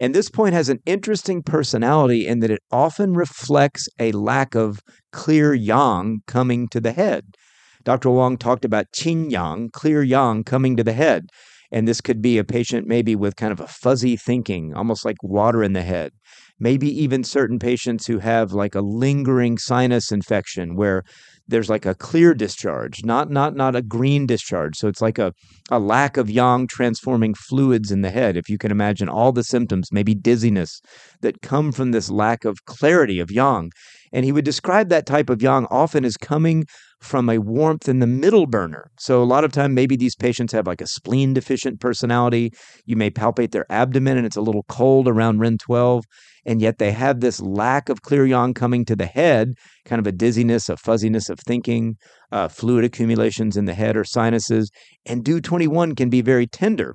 And 0.00 0.14
this 0.14 0.30
point 0.30 0.54
has 0.54 0.70
an 0.70 0.80
interesting 0.86 1.42
personality 1.42 2.26
in 2.26 2.40
that 2.40 2.50
it 2.50 2.62
often 2.72 3.12
reflects 3.12 3.86
a 3.98 4.12
lack 4.12 4.54
of 4.54 4.80
clear 5.12 5.52
yang 5.52 6.22
coming 6.26 6.68
to 6.68 6.80
the 6.80 6.92
head. 6.92 7.36
Dr. 7.84 8.10
Wang 8.10 8.38
talked 8.38 8.64
about 8.64 8.92
qing 8.92 9.30
yang, 9.30 9.68
clear 9.70 10.02
yang 10.02 10.42
coming 10.42 10.76
to 10.76 10.84
the 10.84 10.94
head. 10.94 11.26
And 11.70 11.86
this 11.86 12.00
could 12.00 12.20
be 12.20 12.38
a 12.38 12.44
patient 12.44 12.88
maybe 12.88 13.14
with 13.14 13.36
kind 13.36 13.52
of 13.52 13.60
a 13.60 13.66
fuzzy 13.66 14.16
thinking, 14.16 14.74
almost 14.74 15.04
like 15.04 15.22
water 15.22 15.62
in 15.62 15.74
the 15.74 15.82
head. 15.82 16.12
Maybe 16.58 16.88
even 16.88 17.22
certain 17.22 17.58
patients 17.58 18.06
who 18.06 18.18
have 18.18 18.52
like 18.52 18.74
a 18.74 18.80
lingering 18.80 19.56
sinus 19.56 20.10
infection 20.10 20.76
where 20.76 21.04
there's 21.50 21.68
like 21.68 21.86
a 21.86 21.94
clear 21.94 22.34
mm. 22.34 22.38
discharge, 22.38 23.04
not 23.04 23.30
not 23.30 23.54
not 23.54 23.76
a 23.76 23.82
green 23.82 24.26
discharge. 24.26 24.76
So 24.76 24.88
it's 24.88 25.02
like 25.02 25.18
a, 25.18 25.32
a 25.70 25.78
lack 25.78 26.16
of 26.16 26.30
yang 26.30 26.66
transforming 26.66 27.34
fluids 27.34 27.90
in 27.90 28.02
the 28.02 28.10
head. 28.10 28.36
If 28.36 28.48
you 28.48 28.58
can 28.58 28.70
imagine 28.70 29.08
all 29.08 29.32
the 29.32 29.44
symptoms, 29.44 29.92
maybe 29.92 30.14
dizziness 30.14 30.80
that 31.20 31.42
come 31.42 31.72
from 31.72 31.90
this 31.90 32.10
lack 32.10 32.44
of 32.44 32.64
clarity 32.64 33.20
of 33.20 33.30
yang. 33.30 33.70
And 34.12 34.24
he 34.24 34.32
would 34.32 34.44
describe 34.44 34.88
that 34.88 35.06
type 35.06 35.30
of 35.30 35.42
yang 35.42 35.66
often 35.66 36.04
as 36.04 36.16
coming 36.16 36.64
from 37.00 37.30
a 37.30 37.38
warmth 37.38 37.88
in 37.88 38.00
the 38.00 38.06
middle 38.06 38.46
burner. 38.46 38.90
So 38.98 39.22
a 39.22 39.24
lot 39.24 39.44
of 39.44 39.52
time 39.52 39.72
maybe 39.72 39.96
these 39.96 40.16
patients 40.16 40.52
have 40.52 40.66
like 40.66 40.80
a 40.80 40.86
spleen 40.86 41.32
deficient 41.32 41.80
personality. 41.80 42.52
You 42.84 42.96
may 42.96 43.10
palpate 43.10 43.52
their 43.52 43.70
abdomen 43.70 44.18
and 44.18 44.26
it's 44.26 44.36
a 44.36 44.42
little 44.42 44.64
cold 44.68 45.08
around 45.08 45.38
REN 45.38 45.58
12 45.58 46.04
and 46.46 46.60
yet 46.60 46.78
they 46.78 46.92
have 46.92 47.20
this 47.20 47.40
lack 47.40 47.88
of 47.88 48.02
clear 48.02 48.26
yang 48.26 48.54
coming 48.54 48.84
to 48.86 48.96
the 48.96 49.06
head, 49.06 49.54
kind 49.84 50.00
of 50.00 50.06
a 50.06 50.12
dizziness, 50.12 50.68
a 50.68 50.76
fuzziness 50.76 51.28
of 51.28 51.38
thinking, 51.40 51.96
uh, 52.32 52.48
fluid 52.48 52.84
accumulations 52.84 53.56
in 53.56 53.64
the 53.64 53.74
head 53.74 53.96
or 53.96 54.04
sinuses. 54.04 54.70
And 55.06 55.24
Du 55.24 55.40
21 55.40 55.94
can 55.94 56.10
be 56.10 56.20
very 56.20 56.46
tender. 56.46 56.94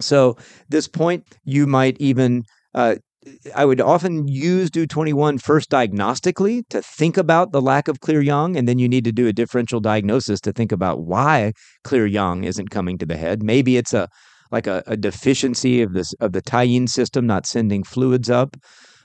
So, 0.00 0.36
this 0.68 0.88
point, 0.88 1.24
you 1.44 1.66
might 1.66 1.96
even 2.00 2.44
uh, 2.74 2.96
I 3.54 3.64
would 3.64 3.80
often 3.80 4.26
use 4.26 4.70
Du 4.70 4.86
21 4.86 5.38
first 5.38 5.70
diagnostically 5.70 6.62
to 6.70 6.82
think 6.82 7.16
about 7.16 7.52
the 7.52 7.62
lack 7.62 7.86
of 7.86 8.00
clear 8.00 8.20
yang, 8.20 8.56
and 8.56 8.66
then 8.66 8.78
you 8.78 8.88
need 8.88 9.04
to 9.04 9.12
do 9.12 9.28
a 9.28 9.32
differential 9.32 9.80
diagnosis 9.80 10.40
to 10.40 10.52
think 10.52 10.72
about 10.72 11.02
why 11.02 11.52
clear 11.84 12.06
yang 12.06 12.44
isn't 12.44 12.70
coming 12.70 12.98
to 12.98 13.06
the 13.06 13.16
head. 13.16 13.42
Maybe 13.42 13.76
it's 13.76 13.94
a 13.94 14.08
like 14.52 14.66
a, 14.66 14.82
a 14.86 14.96
deficiency 14.96 15.82
of 15.82 15.94
this 15.94 16.12
of 16.20 16.32
the 16.32 16.42
Taiyin 16.42 16.88
system 16.88 17.26
not 17.26 17.46
sending 17.46 17.82
fluids 17.82 18.30
up. 18.30 18.56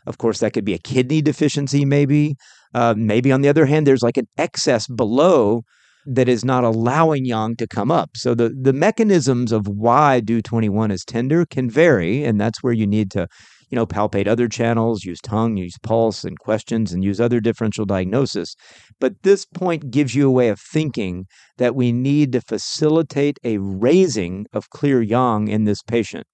Of 0.05 0.17
course, 0.17 0.39
that 0.39 0.53
could 0.53 0.65
be 0.65 0.73
a 0.73 0.77
kidney 0.79 1.21
deficiency, 1.21 1.83
maybe. 1.85 2.35
Uh, 2.73 2.93
maybe 2.95 3.31
on 3.31 3.41
the 3.41 3.49
other 3.49 3.65
hand, 3.65 3.87
there's 3.87 4.03
like 4.03 4.17
an 4.17 4.27
excess 4.37 4.87
below 4.87 5.63
that 6.05 6.29
is 6.29 6.45
not 6.45 6.63
allowing 6.63 7.25
yang 7.25 7.55
to 7.57 7.67
come 7.67 7.91
up. 7.91 8.11
So 8.15 8.35
the 8.35 8.49
the 8.49 8.73
mechanisms 8.73 9.51
of 9.51 9.67
why 9.67 10.19
Du 10.19 10.41
21 10.41 10.91
is 10.91 11.03
tender 11.03 11.45
can 11.45 11.69
vary, 11.69 12.23
and 12.23 12.39
that's 12.39 12.61
where 12.61 12.73
you 12.73 12.85
need 12.85 13.09
to 13.11 13.27
you 13.69 13.75
know, 13.75 13.85
palpate 13.85 14.27
other 14.27 14.47
channels, 14.47 15.03
use 15.03 15.19
tongue, 15.21 15.57
use 15.57 15.77
pulse 15.83 16.23
and 16.23 16.39
questions, 16.39 16.93
and 16.93 17.03
use 17.03 17.19
other 17.19 17.39
differential 17.39 17.85
diagnosis. 17.85 18.55
But 18.99 19.23
this 19.23 19.45
point 19.45 19.91
gives 19.91 20.15
you 20.15 20.27
a 20.27 20.31
way 20.31 20.49
of 20.49 20.59
thinking 20.59 21.25
that 21.57 21.75
we 21.75 21.91
need 21.91 22.31
to 22.33 22.41
facilitate 22.41 23.39
a 23.43 23.57
raising 23.57 24.45
of 24.53 24.69
clear 24.69 25.01
yang 25.01 25.47
in 25.47 25.65
this 25.65 25.81
patient. 25.83 26.25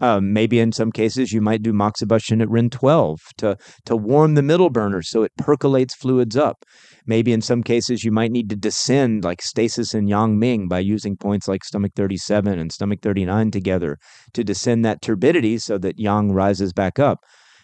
Um, 0.00 0.32
maybe 0.32 0.60
in 0.60 0.72
some 0.72 0.92
cases 0.92 1.32
you 1.32 1.40
might 1.40 1.62
do 1.62 1.72
moxibustion 1.72 2.42
at 2.42 2.50
REN 2.50 2.68
12 2.68 3.18
to, 3.38 3.56
to 3.86 3.96
warm 3.96 4.34
the 4.34 4.42
middle 4.42 4.68
burner 4.68 5.02
so 5.02 5.22
it 5.22 5.32
percolates 5.38 5.94
fluids 5.94 6.36
up. 6.36 6.64
Maybe 7.06 7.32
in 7.32 7.40
some 7.40 7.62
cases 7.62 8.04
you 8.04 8.12
might 8.12 8.32
need 8.32 8.50
to 8.50 8.56
descend 8.56 9.24
like 9.24 9.40
stasis 9.40 9.94
and 9.94 10.08
yang 10.08 10.38
ming 10.38 10.68
by 10.68 10.80
using 10.80 11.16
points 11.16 11.48
like 11.48 11.64
stomach 11.64 11.92
37 11.96 12.58
and 12.58 12.72
stomach 12.72 13.00
39 13.00 13.50
together 13.50 13.96
to 14.34 14.44
descend 14.44 14.84
that 14.84 15.00
turbidity 15.00 15.56
so 15.58 15.78
that 15.78 15.98
yang 15.98 16.32
rises 16.32 16.72
back 16.72 16.98
up. 16.98 17.20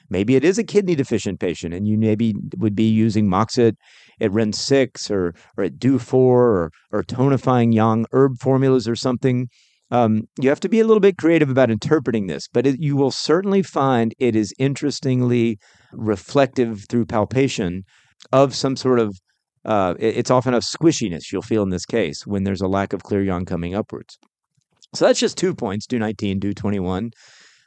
Maybe 0.08 0.36
it 0.36 0.44
is 0.44 0.58
a 0.58 0.64
kidney 0.64 0.94
deficient 0.94 1.40
patient 1.40 1.74
and 1.74 1.86
you 1.86 1.98
maybe 1.98 2.34
would 2.56 2.74
be 2.74 2.88
using 2.88 3.28
moxit 3.28 3.74
at 4.20 4.32
REN 4.32 4.52
6 4.52 5.10
or, 5.10 5.34
or 5.56 5.64
at 5.64 5.78
DU 5.78 5.98
4 5.98 6.20
or, 6.22 6.70
or 6.92 7.02
tonifying 7.02 7.74
yang 7.74 8.06
herb 8.12 8.38
formulas 8.38 8.88
or 8.88 8.96
something 8.96 9.48
um, 9.92 10.22
you 10.40 10.48
have 10.48 10.60
to 10.60 10.70
be 10.70 10.80
a 10.80 10.86
little 10.86 11.02
bit 11.02 11.18
creative 11.18 11.50
about 11.50 11.70
interpreting 11.70 12.26
this, 12.26 12.48
but 12.50 12.66
it, 12.66 12.80
you 12.80 12.96
will 12.96 13.10
certainly 13.10 13.62
find 13.62 14.14
it 14.18 14.34
is 14.34 14.54
interestingly 14.58 15.58
reflective 15.92 16.86
through 16.88 17.04
palpation 17.04 17.82
of 18.32 18.54
some 18.54 18.74
sort 18.74 18.98
of. 18.98 19.14
Uh, 19.66 19.94
it, 19.98 20.16
it's 20.16 20.30
often 20.30 20.54
a 20.54 20.58
squishiness 20.60 21.30
you'll 21.30 21.42
feel 21.42 21.62
in 21.62 21.68
this 21.68 21.84
case 21.84 22.26
when 22.26 22.42
there's 22.42 22.62
a 22.62 22.66
lack 22.66 22.94
of 22.94 23.02
clear 23.02 23.22
yang 23.22 23.44
coming 23.44 23.74
upwards. 23.74 24.18
So 24.94 25.04
that's 25.04 25.20
just 25.20 25.36
two 25.36 25.54
points: 25.54 25.86
Du 25.86 25.98
19, 25.98 26.38
Du 26.38 26.54
21. 26.54 27.10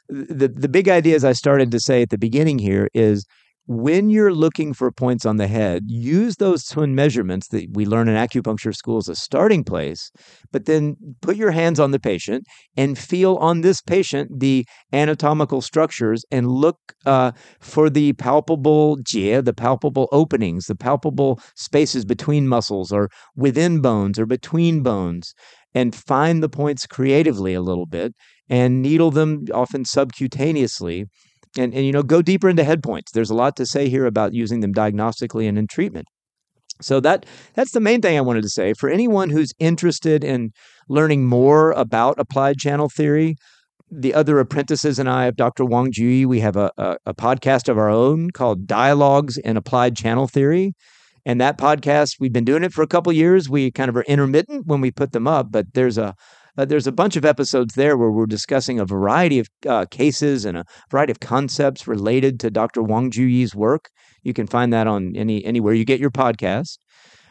The 0.08 0.48
the 0.48 0.68
big 0.68 0.88
idea, 0.88 1.14
as 1.14 1.24
I 1.24 1.32
started 1.32 1.70
to 1.70 1.78
say 1.78 2.02
at 2.02 2.10
the 2.10 2.18
beginning 2.18 2.58
here, 2.58 2.88
is 2.92 3.24
when 3.66 4.10
you're 4.10 4.32
looking 4.32 4.72
for 4.72 4.92
points 4.92 5.26
on 5.26 5.38
the 5.38 5.48
head, 5.48 5.84
use 5.86 6.36
those 6.36 6.64
twin 6.64 6.94
measurements 6.94 7.48
that 7.48 7.66
we 7.72 7.84
learn 7.84 8.08
in 8.08 8.14
acupuncture 8.14 8.74
school 8.74 8.98
as 8.98 9.08
a 9.08 9.16
starting 9.16 9.64
place, 9.64 10.10
but 10.52 10.66
then 10.66 10.96
put 11.20 11.36
your 11.36 11.50
hands 11.50 11.80
on 11.80 11.90
the 11.90 11.98
patient 11.98 12.46
and 12.76 12.96
feel 12.96 13.36
on 13.36 13.62
this 13.62 13.82
patient 13.82 14.38
the 14.38 14.64
anatomical 14.92 15.60
structures 15.60 16.24
and 16.30 16.48
look 16.48 16.78
uh, 17.06 17.32
for 17.60 17.90
the 17.90 18.12
palpable 18.14 18.98
jia, 18.98 19.44
the 19.44 19.54
palpable 19.54 20.08
openings, 20.12 20.66
the 20.66 20.76
palpable 20.76 21.40
spaces 21.56 22.04
between 22.04 22.46
muscles 22.46 22.92
or 22.92 23.10
within 23.34 23.80
bones 23.80 24.18
or 24.18 24.26
between 24.26 24.82
bones, 24.82 25.34
and 25.74 25.94
find 25.94 26.42
the 26.42 26.48
points 26.48 26.86
creatively 26.86 27.52
a 27.52 27.60
little 27.60 27.86
bit 27.86 28.14
and 28.48 28.80
needle 28.80 29.10
them 29.10 29.44
often 29.52 29.82
subcutaneously 29.84 31.06
and, 31.58 31.74
and 31.74 31.84
you 31.84 31.92
know 31.92 32.02
go 32.02 32.22
deeper 32.22 32.48
into 32.48 32.64
head 32.64 32.82
points 32.82 33.12
there's 33.12 33.30
a 33.30 33.34
lot 33.34 33.56
to 33.56 33.66
say 33.66 33.88
here 33.88 34.06
about 34.06 34.32
using 34.32 34.60
them 34.60 34.72
diagnostically 34.72 35.48
and 35.48 35.58
in 35.58 35.66
treatment 35.66 36.06
so 36.80 37.00
that 37.00 37.26
that's 37.54 37.72
the 37.72 37.80
main 37.80 38.02
thing 38.02 38.16
I 38.16 38.22
wanted 38.22 38.42
to 38.42 38.48
say 38.48 38.74
for 38.74 38.88
anyone 38.88 39.30
who's 39.30 39.52
interested 39.58 40.22
in 40.22 40.52
learning 40.88 41.26
more 41.26 41.72
about 41.72 42.18
applied 42.18 42.58
channel 42.58 42.88
theory. 42.88 43.36
The 43.90 44.14
other 44.14 44.40
apprentices 44.40 44.98
and 44.98 45.08
I 45.08 45.26
of 45.26 45.36
Dr. 45.36 45.64
Wang 45.64 45.92
Juyi, 45.92 46.26
we 46.26 46.40
have 46.40 46.56
a, 46.56 46.72
a, 46.76 46.96
a 47.06 47.14
podcast 47.14 47.68
of 47.68 47.78
our 47.78 47.88
own 47.88 48.30
called 48.32 48.66
Dialogues 48.66 49.38
in 49.38 49.56
Applied 49.56 49.96
Channel 49.96 50.26
Theory. 50.26 50.74
And 51.24 51.40
that 51.40 51.56
podcast, 51.56 52.16
we've 52.18 52.32
been 52.32 52.44
doing 52.44 52.64
it 52.64 52.72
for 52.72 52.82
a 52.82 52.88
couple 52.88 53.12
years. 53.12 53.48
We 53.48 53.70
kind 53.70 53.88
of 53.88 53.96
are 53.96 54.02
intermittent 54.02 54.66
when 54.66 54.80
we 54.80 54.90
put 54.90 55.12
them 55.12 55.28
up, 55.28 55.50
but 55.50 55.66
there's 55.74 55.98
a 55.98 56.14
uh, 56.58 56.64
there's 56.64 56.86
a 56.86 56.92
bunch 56.92 57.16
of 57.16 57.24
episodes 57.24 57.74
there 57.74 57.96
where 57.96 58.10
we're 58.10 58.26
discussing 58.26 58.78
a 58.78 58.84
variety 58.84 59.38
of 59.38 59.48
uh, 59.66 59.86
cases 59.86 60.44
and 60.44 60.56
a 60.56 60.64
variety 60.90 61.10
of 61.10 61.20
concepts 61.20 61.86
related 61.86 62.40
to 62.40 62.50
Dr. 62.50 62.82
Wang 62.82 63.10
Juyi's 63.10 63.54
work. 63.54 63.90
You 64.22 64.32
can 64.32 64.46
find 64.46 64.72
that 64.72 64.86
on 64.86 65.14
any 65.16 65.44
anywhere 65.44 65.74
you 65.74 65.84
get 65.84 66.00
your 66.00 66.10
podcast. 66.10 66.78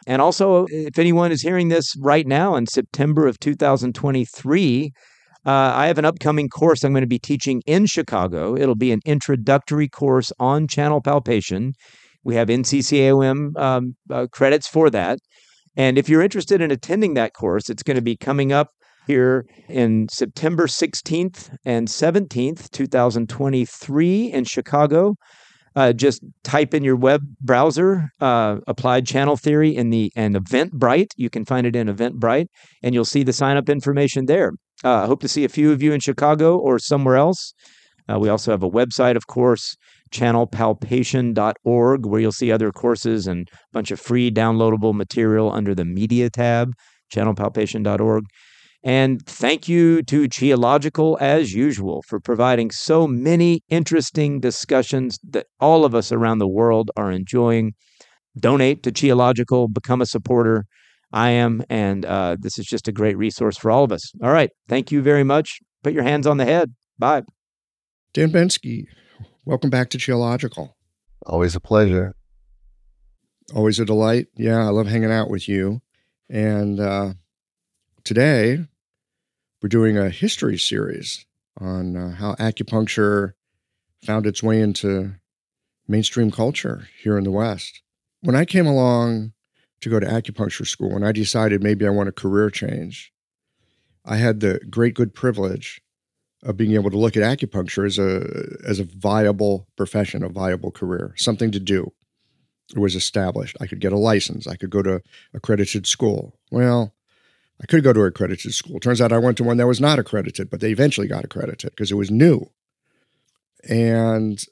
And 0.06 0.22
also, 0.22 0.66
if 0.70 0.98
anyone 0.98 1.32
is 1.32 1.42
hearing 1.42 1.68
this 1.68 1.94
right 1.98 2.26
now 2.26 2.54
in 2.54 2.66
September 2.66 3.26
of 3.26 3.40
2023, 3.40 4.92
uh, 5.44 5.50
I 5.50 5.86
have 5.88 5.98
an 5.98 6.04
upcoming 6.04 6.48
course 6.48 6.84
I'm 6.84 6.92
going 6.92 7.02
to 7.02 7.08
be 7.08 7.18
teaching 7.18 7.62
in 7.66 7.86
Chicago. 7.86 8.56
It'll 8.56 8.76
be 8.76 8.92
an 8.92 9.00
introductory 9.04 9.88
course 9.88 10.32
on 10.38 10.68
channel 10.68 11.00
palpation. 11.00 11.72
We 12.22 12.36
have 12.36 12.48
NCCAOM 12.48 13.56
um, 13.56 13.96
uh, 14.10 14.26
credits 14.32 14.66
for 14.68 14.90
that. 14.90 15.18
And 15.76 15.98
if 15.98 16.08
you're 16.08 16.22
interested 16.22 16.60
in 16.60 16.70
attending 16.70 17.14
that 17.14 17.34
course, 17.34 17.68
it's 17.68 17.82
going 17.82 17.96
to 17.96 18.02
be 18.02 18.16
coming 18.16 18.52
up 18.52 18.70
here 19.06 19.46
in 19.68 20.08
September 20.08 20.66
16th 20.66 21.56
and 21.64 21.88
17th, 21.88 22.70
2023, 22.70 24.32
in 24.32 24.44
Chicago. 24.44 25.14
Uh, 25.76 25.92
just 25.92 26.22
type 26.42 26.72
in 26.72 26.82
your 26.82 26.96
web 26.96 27.20
browser 27.42 28.08
uh, 28.20 28.56
applied 28.66 29.06
channel 29.06 29.36
theory 29.36 29.76
in 29.76 29.90
the 29.90 30.10
and 30.16 30.34
eventbrite. 30.34 31.10
You 31.16 31.28
can 31.28 31.44
find 31.44 31.66
it 31.66 31.76
in 31.76 31.86
eventbrite 31.86 32.46
and 32.82 32.94
you'll 32.94 33.04
see 33.04 33.22
the 33.22 33.34
sign 33.34 33.58
up 33.58 33.68
information 33.68 34.24
there. 34.24 34.52
Uh, 34.84 35.02
i 35.02 35.06
hope 35.06 35.20
to 35.20 35.28
see 35.28 35.44
a 35.44 35.50
few 35.50 35.72
of 35.72 35.82
you 35.82 35.92
in 35.92 36.00
chicago 36.00 36.56
or 36.56 36.78
somewhere 36.78 37.16
else. 37.16 37.52
Uh, 38.10 38.18
we 38.18 38.30
also 38.30 38.50
have 38.50 38.62
a 38.62 38.70
website 38.70 39.16
of 39.16 39.26
course 39.26 39.76
channelpalpation.org 40.12 42.06
where 42.06 42.20
you'll 42.20 42.32
see 42.32 42.50
other 42.50 42.72
courses 42.72 43.26
and 43.26 43.48
a 43.52 43.56
bunch 43.72 43.90
of 43.90 44.00
free 44.00 44.30
downloadable 44.30 44.94
material 44.94 45.52
under 45.52 45.74
the 45.74 45.84
media 45.84 46.30
tab 46.30 46.72
channelpalpation.org 47.12 48.24
And 48.86 49.20
thank 49.26 49.68
you 49.68 50.00
to 50.04 50.28
Qiological, 50.28 51.20
as 51.20 51.52
usual, 51.52 52.04
for 52.06 52.20
providing 52.20 52.70
so 52.70 53.08
many 53.08 53.64
interesting 53.68 54.38
discussions 54.38 55.18
that 55.28 55.46
all 55.58 55.84
of 55.84 55.92
us 55.92 56.12
around 56.12 56.38
the 56.38 56.46
world 56.46 56.92
are 56.96 57.10
enjoying. 57.10 57.74
Donate 58.38 58.84
to 58.84 58.92
Qiological, 58.92 59.74
become 59.74 60.00
a 60.00 60.06
supporter. 60.06 60.66
I 61.12 61.30
am, 61.30 61.64
and 61.68 62.04
uh, 62.04 62.36
this 62.38 62.60
is 62.60 62.66
just 62.66 62.86
a 62.86 62.92
great 62.92 63.18
resource 63.18 63.56
for 63.56 63.72
all 63.72 63.82
of 63.82 63.90
us. 63.90 64.12
All 64.22 64.30
right. 64.30 64.50
Thank 64.68 64.92
you 64.92 65.02
very 65.02 65.24
much. 65.24 65.58
Put 65.82 65.92
your 65.92 66.04
hands 66.04 66.28
on 66.28 66.36
the 66.36 66.44
head. 66.44 66.72
Bye. 66.96 67.24
Dan 68.12 68.30
Bensky, 68.30 68.84
welcome 69.44 69.68
back 69.68 69.90
to 69.90 69.98
Qiological. 69.98 70.74
Always 71.26 71.56
a 71.56 71.60
pleasure. 71.60 72.14
Always 73.52 73.80
a 73.80 73.84
delight. 73.84 74.28
Yeah, 74.36 74.64
I 74.64 74.68
love 74.68 74.86
hanging 74.86 75.10
out 75.10 75.28
with 75.28 75.48
you. 75.48 75.80
And 76.30 76.78
uh, 76.78 77.14
today, 78.04 78.60
we're 79.62 79.68
doing 79.68 79.96
a 79.96 80.10
history 80.10 80.58
series 80.58 81.24
on 81.58 81.96
uh, 81.96 82.10
how 82.16 82.34
acupuncture 82.34 83.32
found 84.04 84.26
its 84.26 84.42
way 84.42 84.60
into 84.60 85.14
mainstream 85.88 86.30
culture 86.30 86.88
here 87.00 87.16
in 87.16 87.24
the 87.24 87.30
West. 87.30 87.82
When 88.20 88.36
I 88.36 88.44
came 88.44 88.66
along 88.66 89.32
to 89.80 89.88
go 89.88 90.00
to 90.00 90.06
acupuncture 90.06 90.66
school 90.66 90.94
and 90.94 91.06
I 91.06 91.12
decided 91.12 91.62
maybe 91.62 91.86
I 91.86 91.90
want 91.90 92.08
a 92.08 92.12
career 92.12 92.50
change, 92.50 93.12
I 94.04 94.16
had 94.16 94.40
the 94.40 94.60
great 94.70 94.94
good 94.94 95.14
privilege 95.14 95.80
of 96.42 96.56
being 96.56 96.74
able 96.74 96.90
to 96.90 96.98
look 96.98 97.16
at 97.16 97.22
acupuncture 97.22 97.86
as 97.86 97.98
a 97.98 98.68
as 98.68 98.78
a 98.78 98.84
viable 98.84 99.66
profession, 99.76 100.22
a 100.22 100.28
viable 100.28 100.70
career, 100.70 101.14
something 101.16 101.50
to 101.50 101.60
do. 101.60 101.92
It 102.74 102.78
was 102.78 102.94
established. 102.94 103.56
I 103.60 103.66
could 103.66 103.80
get 103.80 103.92
a 103.92 103.98
license. 103.98 104.46
I 104.46 104.56
could 104.56 104.70
go 104.70 104.82
to 104.82 105.00
accredited 105.32 105.86
school. 105.86 106.38
Well, 106.50 106.94
I 107.60 107.66
could 107.66 107.82
go 107.82 107.92
to 107.92 108.02
an 108.02 108.08
accredited 108.08 108.52
school. 108.52 108.80
Turns 108.80 109.00
out 109.00 109.12
I 109.12 109.18
went 109.18 109.36
to 109.38 109.44
one 109.44 109.56
that 109.56 109.66
was 109.66 109.80
not 109.80 109.98
accredited, 109.98 110.50
but 110.50 110.60
they 110.60 110.70
eventually 110.70 111.06
got 111.06 111.24
accredited 111.24 111.70
because 111.70 111.90
it 111.90 111.96
was 111.96 112.10
new. 112.10 112.50
And 113.68 114.42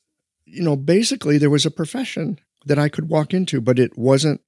you 0.45 0.63
know, 0.63 0.77
basically 0.77 1.39
there 1.39 1.51
was 1.51 1.67
a 1.67 1.71
profession 1.71 2.39
that 2.67 2.79
I 2.79 2.89
could 2.89 3.09
walk 3.09 3.35
into, 3.35 3.61
but 3.61 3.79
it 3.79 3.99
wasn't 3.99 4.41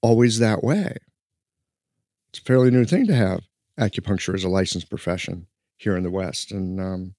always 0.00 0.38
that 0.38 0.64
way. 0.64 0.96
It's 2.30 2.38
a 2.38 2.42
fairly 2.42 2.70
new 2.70 2.84
thing 2.84 3.06
to 3.06 3.14
have 3.14 3.42
acupuncture 3.78 4.34
as 4.34 4.44
a 4.44 4.48
licensed 4.48 4.88
profession 4.88 5.46
here 5.76 5.96
in 5.96 6.02
the 6.02 6.10
West. 6.10 6.52
And 6.52 6.80
um, 6.80 7.14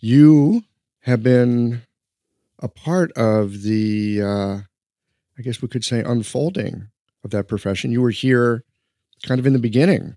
you 0.00 0.62
have 1.00 1.22
been 1.22 1.82
a 2.58 2.68
part 2.68 3.12
of 3.12 3.62
the, 3.62 4.22
uh, 4.22 4.58
I 5.38 5.42
guess 5.42 5.62
we 5.62 5.68
could 5.68 5.84
say, 5.84 6.00
unfolding 6.00 6.88
of 7.24 7.30
that 7.30 7.48
profession. 7.48 7.92
You 7.92 8.02
were 8.02 8.10
here 8.10 8.64
kind 9.24 9.38
of 9.38 9.46
in 9.46 9.52
the 9.52 9.58
beginning 9.58 10.16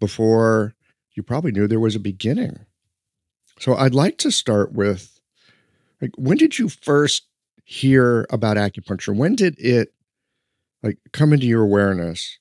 before 0.00 0.74
you 1.14 1.22
probably 1.22 1.52
knew 1.52 1.66
there 1.66 1.80
was 1.80 1.96
a 1.96 2.00
beginning. 2.00 2.58
So 3.58 3.74
I'd 3.74 3.94
like 3.94 4.18
to 4.18 4.30
start 4.30 4.72
with 4.72 5.20
like 6.00 6.10
when 6.16 6.36
did 6.36 6.58
you 6.58 6.68
first 6.68 7.26
hear 7.64 8.26
about 8.30 8.56
acupuncture? 8.56 9.16
When 9.16 9.34
did 9.34 9.58
it 9.58 9.94
like 10.82 10.98
come 11.12 11.32
into 11.32 11.46
your 11.46 11.62
awareness? 11.62 12.38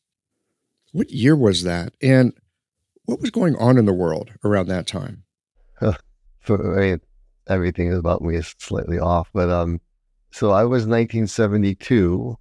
What 0.92 1.12
year 1.12 1.36
was 1.36 1.64
that? 1.64 1.94
And 2.02 2.34
what 3.06 3.20
was 3.20 3.32
going 3.32 3.56
on 3.56 3.78
in 3.78 3.86
the 3.86 3.94
world 3.94 4.32
around 4.44 4.68
that 4.68 4.88
time? 4.88 5.24
For 6.42 6.78
I 6.78 6.82
mean, 6.82 7.02
everything 7.48 7.94
about 7.94 8.22
me 8.22 8.36
is 8.36 8.54
slightly 8.60 9.00
off, 9.00 9.30
but 9.34 9.50
um, 9.50 9.80
so 10.32 10.52
I 10.52 10.64
was 10.64 10.86
1972. 10.86 12.38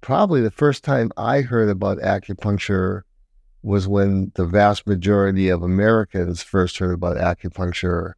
Probably 0.00 0.40
the 0.40 0.50
first 0.50 0.82
time 0.82 1.10
I 1.16 1.42
heard 1.42 1.68
about 1.68 1.98
acupuncture 1.98 3.02
was 3.62 3.86
when 3.86 4.32
the 4.34 4.46
vast 4.46 4.86
majority 4.86 5.48
of 5.48 5.62
Americans 5.62 6.42
first 6.42 6.78
heard 6.78 6.94
about 6.94 7.16
acupuncture. 7.16 8.14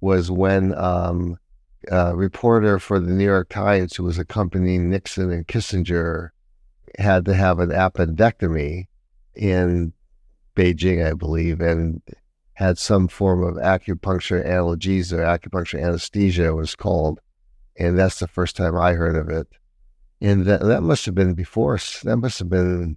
Was 0.00 0.30
when 0.30 0.74
um, 0.74 1.38
a 1.90 2.14
reporter 2.14 2.78
for 2.78 3.00
the 3.00 3.12
New 3.12 3.24
York 3.24 3.48
Times, 3.48 3.96
who 3.96 4.04
was 4.04 4.18
accompanying 4.18 4.90
Nixon 4.90 5.30
and 5.30 5.46
Kissinger, 5.46 6.30
had 6.98 7.24
to 7.24 7.34
have 7.34 7.58
an 7.58 7.70
appendectomy 7.70 8.86
in 9.34 9.92
Beijing, 10.56 11.06
I 11.06 11.14
believe, 11.14 11.60
and 11.60 12.02
had 12.54 12.78
some 12.78 13.08
form 13.08 13.42
of 13.42 13.54
acupuncture 13.54 14.46
analgesia, 14.46 15.18
acupuncture 15.18 15.82
anesthesia 15.82 16.54
was 16.54 16.74
called. 16.74 17.20
And 17.76 17.98
that's 17.98 18.18
the 18.20 18.28
first 18.28 18.56
time 18.56 18.76
I 18.76 18.92
heard 18.92 19.16
of 19.16 19.28
it. 19.28 19.48
And 20.24 20.46
that, 20.46 20.62
that 20.62 20.82
must 20.82 21.04
have 21.04 21.14
been 21.14 21.34
before, 21.34 21.78
that 22.04 22.16
must 22.16 22.38
have 22.38 22.48
been 22.48 22.96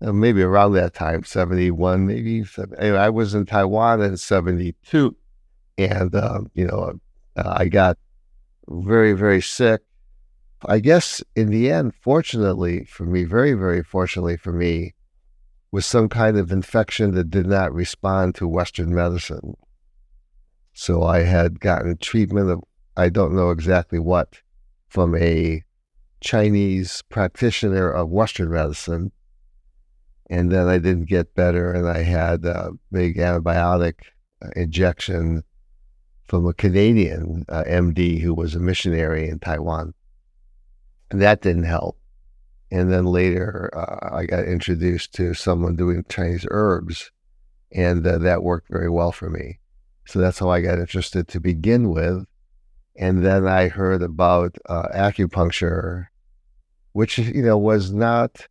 uh, 0.00 0.14
maybe 0.14 0.40
around 0.40 0.72
that 0.72 0.94
time, 0.94 1.22
71, 1.22 2.06
maybe. 2.06 2.42
Anyway, 2.78 2.96
I 2.96 3.10
was 3.10 3.34
in 3.34 3.44
Taiwan 3.44 4.00
in 4.00 4.16
72. 4.16 5.14
And, 5.76 6.14
uh, 6.14 6.40
you 6.54 6.66
know, 6.66 6.98
uh, 7.36 7.54
I 7.54 7.68
got 7.68 7.98
very, 8.66 9.12
very 9.12 9.42
sick. 9.42 9.82
I 10.64 10.78
guess 10.78 11.22
in 11.36 11.50
the 11.50 11.70
end, 11.70 11.92
fortunately 12.00 12.84
for 12.84 13.04
me, 13.04 13.24
very, 13.24 13.52
very 13.52 13.82
fortunately 13.82 14.38
for 14.38 14.54
me, 14.54 14.94
was 15.70 15.84
some 15.84 16.08
kind 16.08 16.38
of 16.38 16.50
infection 16.50 17.12
that 17.12 17.28
did 17.28 17.46
not 17.46 17.74
respond 17.74 18.34
to 18.36 18.48
Western 18.48 18.94
medicine. 18.94 19.54
So 20.72 21.02
I 21.02 21.24
had 21.24 21.60
gotten 21.60 21.98
treatment 21.98 22.48
of, 22.48 22.64
I 22.96 23.10
don't 23.10 23.36
know 23.36 23.50
exactly 23.50 23.98
what, 23.98 24.40
from 24.88 25.14
a 25.14 25.62
Chinese 26.20 27.02
practitioner 27.08 27.90
of 27.90 28.10
Western 28.10 28.50
medicine. 28.50 29.12
And 30.30 30.52
then 30.52 30.68
I 30.68 30.78
didn't 30.78 31.08
get 31.08 31.34
better, 31.34 31.72
and 31.72 31.88
I 31.88 32.02
had 32.02 32.44
a 32.44 32.72
big 32.92 33.16
antibiotic 33.16 33.94
uh, 34.42 34.48
injection 34.56 35.42
from 36.24 36.46
a 36.46 36.52
Canadian 36.52 37.46
uh, 37.48 37.64
MD 37.66 38.20
who 38.20 38.34
was 38.34 38.54
a 38.54 38.60
missionary 38.60 39.28
in 39.28 39.38
Taiwan. 39.38 39.94
And 41.10 41.22
that 41.22 41.40
didn't 41.40 41.64
help. 41.64 41.98
And 42.70 42.92
then 42.92 43.06
later, 43.06 43.70
uh, 43.74 44.14
I 44.14 44.26
got 44.26 44.44
introduced 44.44 45.14
to 45.14 45.32
someone 45.32 45.76
doing 45.76 46.04
Chinese 46.10 46.46
herbs, 46.50 47.10
and 47.72 48.06
uh, 48.06 48.18
that 48.18 48.42
worked 48.42 48.68
very 48.68 48.90
well 48.90 49.12
for 49.12 49.30
me. 49.30 49.58
So 50.06 50.18
that's 50.18 50.38
how 50.38 50.50
I 50.50 50.60
got 50.60 50.78
interested 50.78 51.28
to 51.28 51.40
begin 51.40 51.88
with. 51.90 52.26
And 52.98 53.24
then 53.24 53.46
I 53.46 53.68
heard 53.68 54.02
about 54.02 54.56
uh, 54.68 54.88
acupuncture, 54.92 56.06
which, 56.92 57.16
you 57.16 57.42
know, 57.42 57.56
was 57.56 57.92
not, 57.92 58.46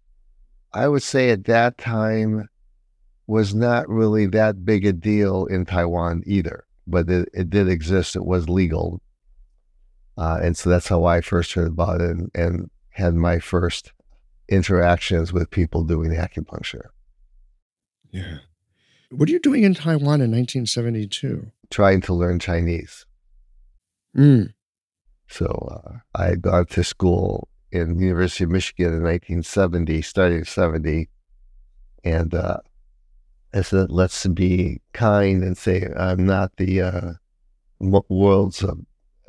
I 0.74 0.88
would 0.88 1.04
say 1.04 1.32
at 1.32 1.44
that 1.46 1.78
time, 1.78 2.48
was 3.28 3.54
not 3.54 3.90
really 3.90 4.26
that 4.28 4.64
big 4.64 4.86
a 4.86 4.94
deal 4.94 5.46
in 5.48 5.66
Taiwan 5.66 6.24
either, 6.26 6.66
but 6.88 7.10
it, 7.10 7.28
it 7.34 7.50
did 7.50 7.68
exist. 7.68 8.16
It 8.16 8.26
was 8.26 8.48
legal. 8.48 9.02
Uh, 10.18 10.40
and 10.42 10.56
so 10.58 10.70
that's 10.70 10.88
how 10.88 11.04
I 11.04 11.20
first 11.20 11.52
heard 11.54 11.68
about 11.68 12.00
it 12.00 12.10
and, 12.10 12.32
and 12.34 12.70
had 12.92 13.16
my 13.16 13.40
first 13.40 13.92
interactions 14.48 15.34
with 15.34 15.52
people 15.52 15.84
doing 15.84 16.12
acupuncture. 16.12 16.88
Yeah. 18.12 18.38
What 19.12 19.28
are 19.28 19.32
you 19.34 19.40
doing 19.40 19.64
in 19.64 19.74
Taiwan 19.74 20.22
in 20.22 20.32
1972? 20.32 21.52
Trying 21.70 22.00
to 22.02 22.14
learn 22.14 22.40
Chinese. 22.40 23.06
Mm. 24.18 24.54
So 25.28 25.46
uh, 25.46 25.98
I 26.16 26.26
had 26.28 26.42
gone 26.42 26.66
to 26.68 26.84
school 26.84 27.48
in 27.72 27.98
the 27.98 28.06
University 28.06 28.46
of 28.46 28.50
Michigan 28.50 28.94
in 28.94 29.04
1970, 29.04 30.02
starting 30.02 30.44
70. 30.44 31.10
And 32.04 32.34
uh, 32.34 32.58
I 33.54 33.62
said, 33.62 33.92
let's 33.92 34.26
be 34.28 34.82
kind 34.94 35.44
and 35.44 35.58
say 35.58 35.88
I'm 35.98 36.26
not 36.26 36.52
the 36.58 36.82
uh, 36.82 37.14
world's 37.80 38.64